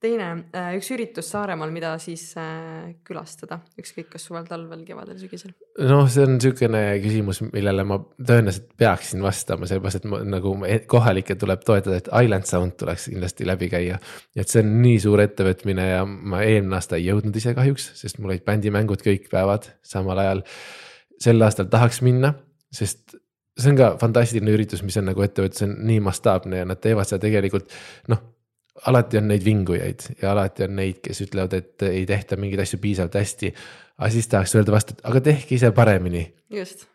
teine, 0.04 0.28
äh, 0.56 0.70
üks 0.78 0.90
üritus 0.96 1.28
Saaremaal, 1.34 1.72
mida 1.76 1.92
siis 2.02 2.24
äh, 2.40 2.94
külastada, 3.08 3.60
ükskõik 3.80 4.10
kas 4.14 4.26
suvel, 4.30 4.46
talvel, 4.48 4.86
kevadel, 4.88 5.18
sügisel? 5.20 5.52
noh, 5.90 6.06
see 6.12 6.24
on 6.26 6.38
niisugune 6.38 6.82
küsimus, 7.04 7.42
millele 7.46 7.86
ma 7.88 8.00
tõenäoliselt 8.00 8.72
peaksin 8.80 9.24
vastama, 9.24 9.68
sellepärast 9.70 10.02
et 10.02 10.10
ma 10.12 10.22
nagu 10.24 10.56
e-, 10.68 10.82
kohalikke 10.90 11.36
tuleb 11.40 11.64
toetada, 11.68 12.00
et 12.00 12.12
Island 12.24 12.48
Sound 12.50 12.78
tuleks 12.80 13.10
kindlasti 13.12 13.48
läbi 13.48 13.72
käia. 13.72 14.00
et 14.40 14.52
see 14.52 14.64
on 14.64 14.74
nii 14.86 15.04
suur 15.04 15.24
ettevõtmine 15.26 15.90
ja 15.92 16.02
ma 16.08 16.44
eelmine 16.48 16.80
aasta 16.80 17.00
ei 17.00 17.10
jõudnud 17.10 17.36
ise 17.36 17.56
kahjuks, 17.58 17.92
sest 18.00 18.24
mul 18.24 18.34
olid 18.34 18.48
bändimängud 18.48 19.04
kõik 19.06 19.28
päevad 19.32 19.68
samal 19.84 20.24
ajal. 20.24 20.46
sel 21.20 21.44
aastal 21.44 21.68
tahaks 21.72 22.00
minna, 22.06 22.34
sest 22.72 23.20
see 23.60 23.74
on 23.74 23.80
ka 23.80 23.94
fantastiline 24.00 24.56
üritus, 24.56 24.84
mis 24.88 24.96
on 25.00 25.10
nagu 25.12 25.24
ettevõte, 25.28 25.60
see 25.60 25.68
on 25.68 25.80
nii 25.92 26.04
mastaapne 26.08 26.64
ja 26.64 26.68
nad 26.68 26.80
teevad 26.80 27.10
seda 27.10 27.26
tegelikult 27.28 27.68
noh 28.08 28.39
alati 28.88 29.20
on 29.20 29.30
neid 29.32 29.44
vingujaid 29.46 30.06
ja 30.22 30.34
alati 30.34 30.66
on 30.68 30.76
neid, 30.80 31.00
kes 31.04 31.24
ütlevad, 31.26 31.56
et 31.58 31.88
ei 31.90 32.06
tehta 32.10 32.38
mingeid 32.40 32.64
asju 32.64 32.80
piisavalt 32.82 33.18
hästi. 33.20 33.54
aga 34.00 34.10
siis 34.14 34.28
tahaks 34.32 34.56
öelda 34.56 34.72
vastu, 34.72 34.96
et 34.96 35.02
aga 35.10 35.22
tehke 35.22 35.56
ise 35.56 35.72
paremini. 35.76 36.24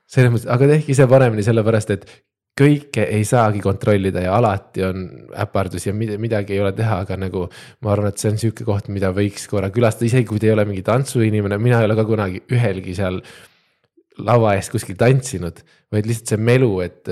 selles 0.07 0.33
mõttes, 0.33 0.49
aga 0.51 0.71
tehke 0.75 0.93
ise 0.93 1.07
paremini, 1.11 1.45
sellepärast 1.45 1.91
et 1.91 2.07
kõike 2.55 3.03
ei 3.11 3.25
saagi 3.27 3.61
kontrollida 3.61 4.23
ja 4.23 4.37
alati 4.39 4.85
on 4.87 5.07
äpardusi 5.43 5.91
ja 5.91 5.95
midagi 5.95 6.55
ei 6.55 6.61
ole 6.63 6.73
teha, 6.73 7.01
aga 7.03 7.17
nagu. 7.19 7.49
ma 7.81 7.93
arvan, 7.93 8.13
et 8.13 8.23
see 8.23 8.31
on 8.31 8.39
sihuke 8.39 8.65
koht, 8.65 8.89
mida 8.89 9.11
võiks 9.15 9.49
korra 9.51 9.71
külastada, 9.75 10.07
isegi 10.07 10.29
kui 10.29 10.39
te 10.39 10.49
ei 10.49 10.55
ole 10.55 10.65
mingi 10.69 10.85
tantsuinimene, 10.87 11.59
mina 11.59 11.83
ei 11.83 11.91
ole 11.91 11.99
ka 11.99 12.07
kunagi 12.09 12.45
ühelgi 12.55 12.95
seal 12.95 13.21
lava 14.19 14.55
ees 14.55 14.71
kuskil 14.71 14.97
tantsinud, 14.97 15.59
vaid 15.93 16.07
lihtsalt 16.07 16.35
see 16.35 16.47
melu, 16.51 16.71
et 16.85 17.11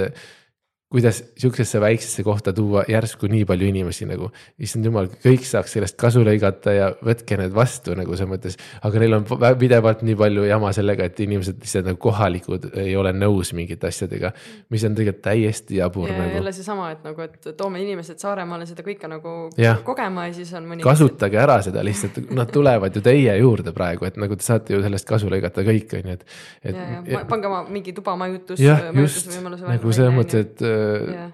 kuidas 0.93 1.23
sihukesesse 1.39 1.81
väiksesse 1.81 2.23
kohta 2.23 2.53
tuua 2.53 2.85
järsku 2.89 3.29
nii 3.33 3.47
palju 3.49 3.69
inimesi 3.71 4.05
nagu, 4.09 4.29
issand 4.61 4.85
jumal, 4.85 5.09
kõik 5.25 5.47
saaks 5.49 5.73
sellest 5.79 5.97
kasu 6.01 6.21
lõigata 6.27 6.75
ja 6.77 6.89
võtke 7.05 7.39
need 7.41 7.55
vastu 7.57 7.95
nagu 7.97 8.13
selles 8.19 8.29
mõttes. 8.29 8.59
aga 8.85 9.01
neil 9.01 9.17
on 9.17 9.25
pidevalt 9.59 10.03
nii 10.05 10.17
palju 10.21 10.45
jama 10.51 10.73
sellega, 10.77 11.07
et 11.09 11.23
inimesed 11.25 11.63
lihtsalt 11.65 11.89
nagu 11.89 12.01
kohalikud 12.03 12.69
ei 12.83 12.93
ole 13.01 13.15
nõus 13.17 13.55
mingite 13.57 13.89
asjadega. 13.89 14.33
mis 14.69 14.85
on 14.85 14.99
tegelikult 14.99 15.23
täiesti 15.25 15.79
jabur 15.81 16.11
ja, 16.11 16.19
nagu. 16.19 16.37
jälle 16.37 16.53
seesama, 16.53 16.91
et 16.93 17.09
nagu, 17.09 17.25
et 17.25 17.49
toome 17.57 17.81
inimesed 17.81 18.21
Saaremaale 18.21 18.69
seda 18.69 18.85
kõike 18.85 19.09
nagu 19.09 19.35
ja. 19.57 19.79
kogema 19.85 20.27
ja 20.29 20.37
siis 20.37 20.53
on 20.59 20.69
mõni. 20.69 20.85
kasutage 20.85 21.41
ära 21.41 21.57
seda 21.65 21.85
lihtsalt, 21.89 22.21
nad 22.37 22.53
tulevad 22.53 22.93
ju 22.97 23.05
teie 23.05 23.39
juurde 23.41 23.73
praegu, 23.73 24.11
et 24.11 24.21
nagu 24.21 24.37
te 24.37 24.45
saate 24.45 24.77
ju 24.77 24.85
sellest 24.85 25.09
kasu 25.09 25.33
lõigata 25.33 25.65
kõik 25.65 25.97
on 25.97 26.13
ju, 26.13 26.19
et, 26.21 26.29
et. 26.69 27.17
pange 27.33 27.49
oma 27.49 27.65
mingi 27.73 27.97
tubamajutus. 27.97 28.61
jah, 28.61 28.91
just 29.01 29.33
nagu 29.33 29.97
selles 29.97 30.15
mõttes, 30.21 30.45
et 30.45 30.67
yeah. 30.83 31.33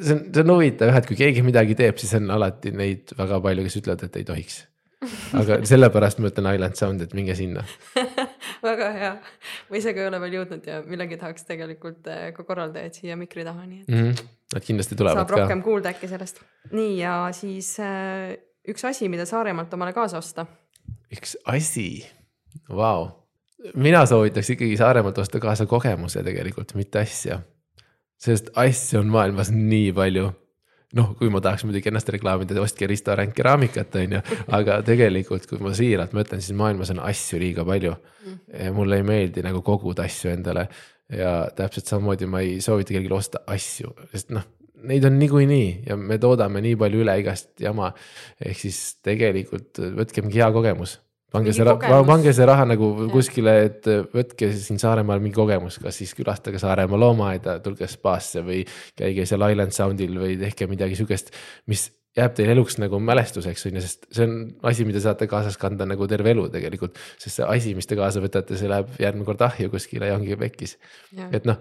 see 0.00 0.16
on, 0.16 0.26
see 0.32 0.44
on 0.44 0.52
huvitav 0.54 0.92
jah, 0.92 1.00
et 1.00 1.08
kui 1.08 1.18
keegi 1.18 1.44
midagi 1.46 1.76
teeb, 1.78 1.98
siis 2.00 2.12
on 2.18 2.30
alati 2.34 2.74
neid 2.76 3.14
väga 3.18 3.40
palju, 3.44 3.64
kes 3.68 3.80
ütlevad, 3.82 4.04
et 4.08 4.20
ei 4.20 4.28
tohiks. 4.28 4.60
aga 5.38 5.58
sellepärast 5.72 6.22
ma 6.22 6.30
ütlen 6.30 6.50
Island 6.52 6.78
Sound, 6.78 7.04
et 7.04 7.14
minge 7.18 7.34
sinna 7.38 7.64
väga 8.68 8.90
hea, 8.96 9.12
ma 9.70 9.80
ise 9.80 9.94
ka 9.96 10.04
ei 10.04 10.10
ole 10.10 10.20
veel 10.22 10.38
jõudnud 10.38 10.68
ja 10.70 10.82
millegi 10.86 11.18
tahaks 11.20 11.48
tegelikult 11.48 12.06
eh, 12.12 12.28
ka 12.36 12.46
korraldajaid 12.46 13.00
siia 13.00 13.18
mikri 13.18 13.46
taha, 13.48 13.66
nii 13.66 13.82
et 13.84 13.90
mm. 13.90 14.06
-hmm. 14.10 14.30
Nad 14.52 14.66
kindlasti 14.66 14.96
tulevad 15.00 15.16
saab 15.16 15.30
ka. 15.30 15.32
saab 15.32 15.46
rohkem 15.46 15.62
kuulda 15.64 15.94
äkki 15.94 16.08
sellest. 16.08 16.42
nii 16.70 16.98
ja 17.00 17.16
siis 17.32 17.72
äh, 17.80 18.36
üks 18.68 18.84
asi, 18.84 19.08
mida 19.08 19.26
Saaremaalt 19.26 19.74
omale 19.74 19.92
kaasa 19.96 20.18
osta. 20.18 20.46
üks 21.10 21.36
asi, 21.44 22.06
vau 22.68 23.22
mina 23.74 24.06
soovitaks 24.06 24.50
ikkagi 24.50 24.76
Saaremaalt 24.76 25.18
osta 25.18 25.40
kaasa 25.40 25.66
kogemuse 25.66 26.22
tegelikult, 26.22 26.74
mitte 26.74 27.02
asja 27.02 27.40
sest 28.22 28.52
asju 28.58 29.00
on 29.02 29.10
maailmas 29.12 29.50
nii 29.54 29.90
palju 29.96 30.30
noh, 30.96 31.12
kui 31.16 31.30
ma 31.32 31.40
tahaks 31.40 31.64
muidugi 31.66 31.88
ennast 31.88 32.10
reklaamida, 32.12 32.58
ostke 32.60 32.86
Risto 32.88 33.14
Ränk 33.16 33.34
keraamikat, 33.36 33.94
on 34.00 34.16
ju, 34.18 34.22
aga 34.58 34.78
tegelikult, 34.86 35.46
kui 35.48 35.60
ma 35.64 35.72
siiralt 35.76 36.12
mõtlen, 36.16 36.42
siis 36.44 36.56
maailmas 36.58 36.92
on 36.92 37.00
asju 37.02 37.40
liiga 37.40 37.64
palju. 37.68 37.94
mulle 38.76 39.00
ei 39.00 39.06
meeldi 39.06 39.42
nagu 39.42 39.62
koguda 39.64 40.04
asju 40.04 40.30
endale 40.30 40.66
ja 41.12 41.48
täpselt 41.56 41.88
samamoodi 41.88 42.28
ma 42.28 42.42
ei 42.44 42.60
soovita 42.60 42.92
kellelegi 42.92 43.16
osta 43.16 43.40
asju, 43.46 43.94
sest 44.12 44.30
noh, 44.36 44.44
neid 44.88 45.04
on 45.04 45.18
niikuinii 45.18 45.84
ja 45.88 45.96
me 45.96 46.18
toodame 46.18 46.60
nii 46.62 46.76
palju 46.76 47.02
üle 47.04 47.16
igast 47.20 47.60
jama. 47.60 47.92
ehk 48.40 48.58
siis 48.58 48.98
tegelikult 49.02 49.80
võtkemgi 49.96 50.40
hea 50.40 50.50
kogemus 50.52 50.98
pange 51.32 51.54
see 51.56 51.66
pange 52.08 52.34
see 52.36 52.46
raha 52.48 52.66
nagu 52.68 52.90
Jah. 52.98 53.08
kuskile, 53.14 53.56
et 53.70 53.88
võtke 54.12 54.52
siin 54.56 54.80
Saaremaal 54.82 55.22
mingi 55.22 55.36
kogemus, 55.36 55.78
kas 55.82 55.98
siis 56.02 56.12
külastage 56.18 56.60
Saaremaa 56.62 57.00
loomaaeda, 57.00 57.58
tulge 57.64 57.88
spaasse 57.90 58.44
või 58.46 58.62
käige 58.98 59.26
seal 59.28 59.48
Island 59.48 59.76
Soundil 59.76 60.20
või 60.20 60.38
tehke 60.40 60.68
midagi 60.70 60.98
sihukest, 60.98 61.32
mis 61.72 61.88
jääb 62.18 62.34
teil 62.36 62.52
eluks 62.52 62.76
nagu 62.80 63.00
mälestuseks 63.00 63.66
on 63.68 63.78
ju, 63.78 63.84
sest 63.84 64.08
see 64.12 64.26
on 64.26 64.38
asi, 64.68 64.84
mida 64.88 65.00
saate 65.02 65.28
kaasas 65.30 65.56
kanda 65.60 65.86
nagu 65.88 66.08
terve 66.10 66.34
elu 66.34 66.48
tegelikult. 66.52 66.98
sest 67.16 67.40
see 67.40 67.46
asi, 67.48 67.76
mis 67.78 67.88
te 67.88 67.96
kaasa 67.98 68.22
võtate, 68.24 68.58
see 68.60 68.70
läheb 68.70 68.90
järgmine 69.00 69.28
kord 69.28 69.44
ahju 69.48 69.72
kuskile 69.72 70.10
ja 70.10 70.18
ongi 70.18 70.36
pekkis, 70.40 70.76
et 71.30 71.48
noh. 71.48 71.60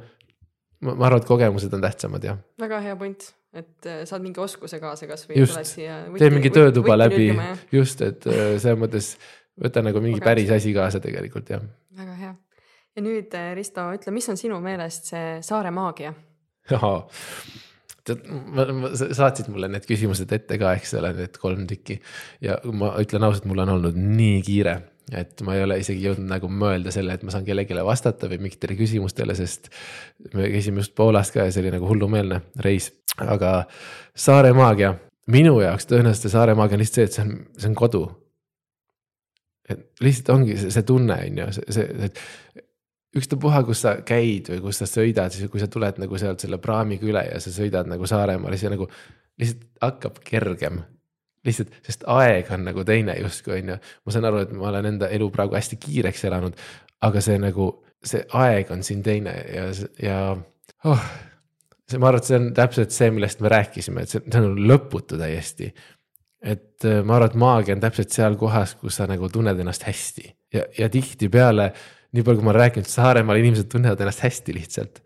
ma 0.82 0.96
ma 0.98 1.08
arvan, 1.08 1.22
et 1.24 1.30
kogemused 1.30 1.74
on 1.78 1.84
tähtsamad 1.86 2.26
jah, 2.28 2.42
väga 2.60 2.82
hea 2.84 2.98
point, 3.00 3.28
et 3.56 3.88
äh, 3.88 4.02
saad 4.10 4.26
mingi 4.26 4.42
oskuse 4.44 4.80
kaasa 4.82 5.08
kasvõi. 5.08 5.38
Just. 5.40 5.76
tee 5.76 6.32
mingi 6.34 6.52
töötuba 6.52 6.98
läbi, 7.00 7.32
just, 7.72 8.04
et 8.04 8.28
äh, 8.28 8.58
selles 8.60 8.80
mõttes 8.82 9.14
võta 9.62 9.84
nagu 9.86 10.02
mingi 10.04 10.20
Kogemus. 10.20 10.30
päris 10.30 10.54
asi 10.58 10.74
kaasa 10.76 11.02
tegelikult 11.04 11.52
jah 11.54 11.66
väga 11.98 12.16
hea. 12.20 12.36
ja 12.96 13.04
nüüd 13.06 13.36
äh, 13.38 13.52
Risto, 13.58 13.88
ütle, 13.96 14.14
mis 14.16 14.30
on 14.32 14.40
sinu 14.40 14.60
meelest 14.64 15.12
see 15.14 15.36
saare 15.46 15.74
maagia? 15.76 16.14
tead, 18.08 18.24
sa 18.98 19.10
saatsid 19.24 19.50
mulle 19.54 19.70
need 19.72 19.86
küsimused 19.90 20.32
ette 20.34 20.58
ka, 20.62 20.74
eks 20.78 20.96
ole, 21.00 21.12
need 21.18 21.38
kolm 21.42 21.68
tükki 21.70 22.00
ja 22.44 22.58
ma 22.74 22.96
ütlen 23.02 23.28
ausalt, 23.28 23.48
mul 23.50 23.64
on 23.64 23.76
olnud 23.76 23.98
nii 23.98 24.40
kiire, 24.46 24.76
et 25.18 25.44
ma 25.46 25.58
ei 25.58 25.66
ole 25.66 25.78
isegi 25.82 26.08
jõudnud 26.08 26.30
nagu 26.32 26.50
mõelda 26.50 26.94
selle, 26.94 27.16
et 27.18 27.26
ma 27.28 27.34
saan 27.34 27.46
kellelegi 27.48 27.78
vastata 27.86 28.30
või 28.32 28.42
mingitele 28.48 28.78
küsimustele, 28.80 29.36
sest 29.38 29.72
me 30.34 30.50
käisime 30.54 30.84
just 30.84 30.96
Poolas 30.98 31.34
ka 31.34 31.46
ja 31.46 31.54
see 31.54 31.66
oli 31.66 31.76
nagu 31.76 31.90
hullumeelne 31.90 32.42
reis, 32.66 32.92
aga 33.22 33.62
saare 34.18 34.54
maagia, 34.58 34.96
minu 35.32 35.60
jaoks 35.62 35.90
tõenäoliselt 35.90 36.28
see 36.28 36.36
saare 36.38 36.58
maagia 36.58 36.80
on 36.80 36.86
lihtsalt 36.86 37.02
see, 37.02 37.10
et 37.10 37.18
see 37.18 37.28
on, 37.28 37.38
see 37.58 37.72
on 37.72 37.78
kodu. 37.78 38.06
Et 39.74 40.04
lihtsalt 40.04 40.34
ongi 40.36 40.58
see, 40.60 40.74
see 40.74 40.86
tunne 40.88 41.18
on 41.28 41.42
ju, 41.42 41.48
see, 41.58 41.88
see, 41.98 42.12
ükstapuha, 43.18 43.64
kus 43.68 43.84
sa 43.84 43.96
käid 44.08 44.50
või 44.54 44.62
kus 44.68 44.82
sa 44.82 44.88
sõidad, 44.88 45.34
siis 45.34 45.52
kui 45.52 45.60
sa 45.60 45.68
tuled 45.72 46.00
nagu 46.00 46.20
sealt 46.20 46.44
selle 46.44 46.62
praamiga 46.64 47.08
üle 47.08 47.26
ja 47.28 47.42
sa 47.44 47.52
sõidad 47.54 47.90
nagu 47.92 48.08
Saaremaale, 48.08 48.60
siis 48.60 48.72
nagu 48.72 48.88
lihtsalt 49.42 49.68
hakkab 49.84 50.22
kergem. 50.28 50.84
lihtsalt, 51.46 51.74
sest 51.82 52.04
aeg 52.06 52.52
on 52.54 52.68
nagu 52.68 52.84
teine 52.86 53.16
justkui 53.18 53.56
on 53.58 53.74
ju, 53.74 53.78
ma 54.06 54.14
saan 54.14 54.28
aru, 54.30 54.44
et 54.46 54.52
ma 54.54 54.70
olen 54.70 54.92
enda 54.94 55.10
elu 55.10 55.30
praegu 55.34 55.58
hästi 55.58 55.80
kiireks 55.82 56.24
elanud, 56.30 56.60
aga 57.02 57.24
see 57.26 57.40
nagu, 57.42 57.72
see 58.06 58.22
aeg 58.38 58.70
on 58.72 58.84
siin 58.86 59.02
teine 59.04 59.34
ja, 59.50 59.66
ja 60.04 60.20
oh, 60.86 61.08
see, 61.90 61.98
ma 61.98 62.12
arvan, 62.12 62.22
et 62.22 62.30
see 62.30 62.38
on 62.40 62.48
täpselt 62.58 62.96
see, 62.96 63.10
millest 63.16 63.42
me 63.42 63.52
rääkisime, 63.52 64.06
et 64.06 64.14
see, 64.14 64.24
see 64.28 64.44
on 64.44 64.62
lõputu 64.70 65.20
täiesti. 65.20 65.72
Et 66.42 66.86
äh, 66.86 67.02
ma 67.06 67.18
arvan, 67.18 67.32
et 67.32 67.40
maagia 67.40 67.78
on 67.78 67.82
täpselt 67.84 68.14
seal 68.14 68.36
kohas, 68.40 68.76
kus 68.82 68.98
sa 69.00 69.08
nagu 69.10 69.30
tunned 69.30 69.60
ennast 69.62 69.86
hästi 69.88 70.30
ja, 70.54 70.66
ja 70.78 70.90
tihtipeale 70.90 71.72
nii 72.12 72.24
palju, 72.26 72.42
kui 72.42 72.46
ma 72.46 72.54
olen 72.54 72.64
rääkinud, 72.66 72.92
Saaremaal 72.92 73.40
inimesed 73.40 73.70
tunnevad 73.72 74.02
ennast 74.04 74.24
hästi 74.26 74.56
lihtsalt. 74.56 75.02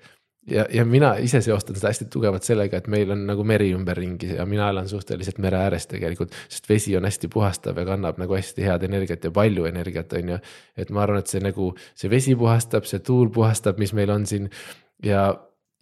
ja, 0.49 0.65
ja 0.73 0.85
mina 0.85 1.15
ise 1.17 1.41
seostan 1.41 1.75
seda 1.75 1.89
hästi 1.89 2.05
tugevalt 2.13 2.45
sellega, 2.45 2.77
et 2.77 2.87
meil 2.87 3.11
on 3.11 3.23
nagu 3.27 3.43
meri 3.43 3.71
ümberringi 3.73 4.35
ja 4.35 4.45
mina 4.45 4.69
elan 4.69 4.89
suhteliselt 4.89 5.39
mere 5.41 5.57
ääres 5.57 5.87
tegelikult, 5.89 6.33
sest 6.49 6.69
vesi 6.69 6.95
on 6.97 7.05
hästi 7.05 7.27
puhastav 7.33 7.77
ja 7.77 7.85
kannab 7.85 8.21
nagu 8.21 8.37
hästi 8.37 8.65
head 8.65 8.85
energiat 8.85 9.25
ja 9.25 9.31
palju 9.33 9.65
energiat, 9.65 10.13
on 10.13 10.35
ju. 10.35 10.39
et 10.77 10.89
ma 10.89 11.03
arvan, 11.03 11.19
et 11.19 11.33
see 11.33 11.41
nagu, 11.41 11.73
see 11.95 12.09
vesi 12.09 12.35
puhastab, 12.35 12.85
see 12.89 13.01
tuul 13.05 13.29
puhastab, 13.33 13.81
mis 13.81 13.93
meil 13.93 14.13
on 14.13 14.25
siin 14.29 14.49
ja, 15.03 15.27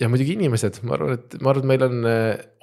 ja 0.02 0.10
muidugi 0.10 0.36
inimesed, 0.38 0.82
ma 0.88 0.98
arvan, 0.98 1.20
et 1.20 1.38
ma 1.41 1.53
arvan, 1.53 1.64
et 1.64 1.70
meil 1.74 1.86
on, 1.88 2.10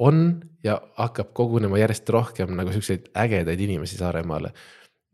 on 0.08 0.26
ja 0.66 0.80
hakkab 0.98 1.32
kogunema 1.36 1.78
järjest 1.80 2.10
rohkem 2.12 2.52
nagu 2.58 2.74
siukseid 2.74 3.10
ägedaid 3.18 3.60
inimesi 3.68 4.00
Saaremaale 4.00 4.52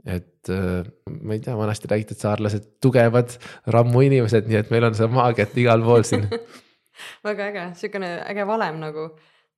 et 0.06 0.50
äh, 0.54 0.86
ma 1.10 1.34
ei 1.34 1.42
tea, 1.42 1.56
vanasti 1.58 1.90
räägiti, 1.90 2.14
et 2.14 2.22
saarlased 2.22 2.68
tugevad 2.82 3.34
rammu 3.74 4.04
inimesed, 4.06 4.46
nii 4.46 4.60
et 4.60 4.70
meil 4.70 4.86
on 4.86 4.94
seda 4.94 5.10
maagiat 5.12 5.56
igal 5.58 5.82
pool 5.82 6.06
siin. 6.06 6.28
väga 7.26 7.50
äge, 7.50 7.64
siukene 7.80 8.12
äge 8.30 8.46
valem 8.48 8.78
nagu 8.82 9.08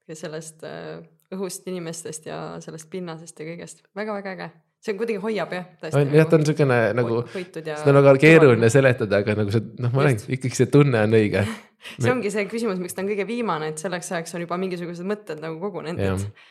sellest 0.09 0.65
äh, 0.67 1.03
õhust, 1.35 1.69
inimestest 1.69 2.31
ja 2.31 2.41
sellest 2.65 2.89
pinnasest 2.91 3.41
ja 3.41 3.51
kõigest 3.51 3.85
väga,, 3.93 4.17
väga-väga 4.17 4.37
äge. 4.37 4.51
See 4.79 4.95
on 4.95 4.99
kuidagi 5.01 5.23
hoiab 5.23 5.55
jah. 5.57 5.71
on 5.93 6.13
jah, 6.15 6.29
ta 6.29 6.39
on 6.39 6.45
siukene 6.47 6.77
nagu, 6.97 7.23
ja. 7.35 7.79
seda 7.81 7.95
on 7.95 8.01
väga 8.03 8.15
keeruline 8.23 8.71
seletada, 8.73 9.23
aga 9.25 9.35
nagu 9.41 9.55
see, 9.55 9.65
noh, 9.83 9.95
ma 9.95 10.05
olen, 10.05 10.21
ikkagi 10.39 10.61
see 10.61 10.71
tunne 10.73 11.03
on 11.07 11.17
õige. 11.19 11.43
see 12.03 12.13
ongi 12.13 12.31
see 12.35 12.47
küsimus, 12.51 12.79
miks 12.83 12.95
ta 12.95 13.03
on 13.03 13.11
kõige 13.11 13.27
viimane, 13.29 13.73
et 13.73 13.83
selleks 13.83 14.13
ajaks 14.15 14.39
on 14.39 14.47
juba 14.47 14.59
mingisugused 14.61 15.07
mõtted 15.09 15.43
nagu 15.43 15.59
kogunenud, 15.63 16.05
et 16.29 16.47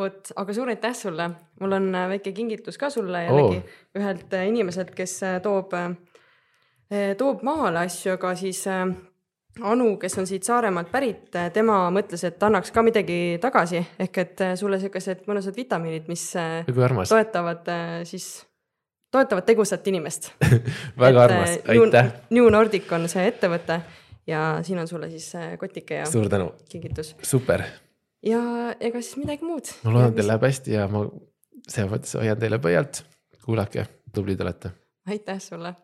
vot, 0.00 0.32
aga 0.42 0.56
suur 0.56 0.70
aitäh 0.72 0.94
sulle, 0.96 1.28
mul 1.60 1.76
on 1.76 1.88
äh, 1.94 2.08
väike 2.14 2.32
kingitus 2.36 2.78
ka 2.80 2.90
sulle 2.92 3.24
jällegi 3.26 3.60
oh. 3.60 3.78
ühelt 4.00 4.34
äh, 4.36 4.46
inimeselt, 4.50 4.94
kes 4.96 5.16
äh, 5.26 5.38
toob, 5.44 5.74
toob 7.18 7.42
maale 7.46 7.84
asju, 7.86 8.16
aga 8.16 8.32
siis 8.38 8.64
Anu, 9.60 9.96
kes 10.00 10.14
on 10.18 10.28
siit 10.30 10.46
Saaremaalt 10.46 10.92
pärit, 10.92 11.34
tema 11.52 11.82
mõtles, 11.92 12.22
et 12.24 12.42
annaks 12.46 12.70
ka 12.72 12.84
midagi 12.86 13.16
tagasi, 13.42 13.82
ehk 14.00 14.20
et 14.22 14.44
sulle 14.56 14.78
siukesed 14.80 15.26
mõnusad 15.28 15.56
vitamiinid, 15.56 16.06
mis 16.08 16.22
toetavad 17.10 17.68
siis, 18.08 18.28
toetavad 19.10 19.48
tegusat 19.50 19.90
inimest 19.90 20.30
väga 21.04 21.26
armas, 21.26 21.58
aitäh. 21.66 22.14
New 22.30 22.48
Nordic 22.54 22.88
on 22.94 23.08
see 23.10 23.26
ettevõte 23.32 23.80
ja 24.30 24.46
siin 24.64 24.78
on 24.78 24.88
sulle 24.88 25.10
siis 25.10 25.32
kotike 25.58 26.04
ja 26.04 26.08
suur 26.08 26.30
tänu, 26.30 26.52
kingitus. 26.70 27.16
super 27.22 27.66
ja 28.22 28.40
ega 28.80 29.02
siis 29.02 29.18
midagi 29.20 29.44
muud. 29.44 29.74
ma 29.84 29.94
loodan, 29.94 30.12
et 30.12 30.18
teil 30.20 30.30
läheb 30.30 30.48
hästi 30.48 30.76
ja 30.76 30.88
ma 30.92 31.04
selles 31.66 31.92
mõttes 31.92 32.16
hoian 32.20 32.40
teile 32.40 32.60
pöialt. 32.62 33.04
kuulake, 33.44 33.86
tublid 34.14 34.40
olete. 34.40 34.72
aitäh 35.08 35.40
sulle 35.42 35.74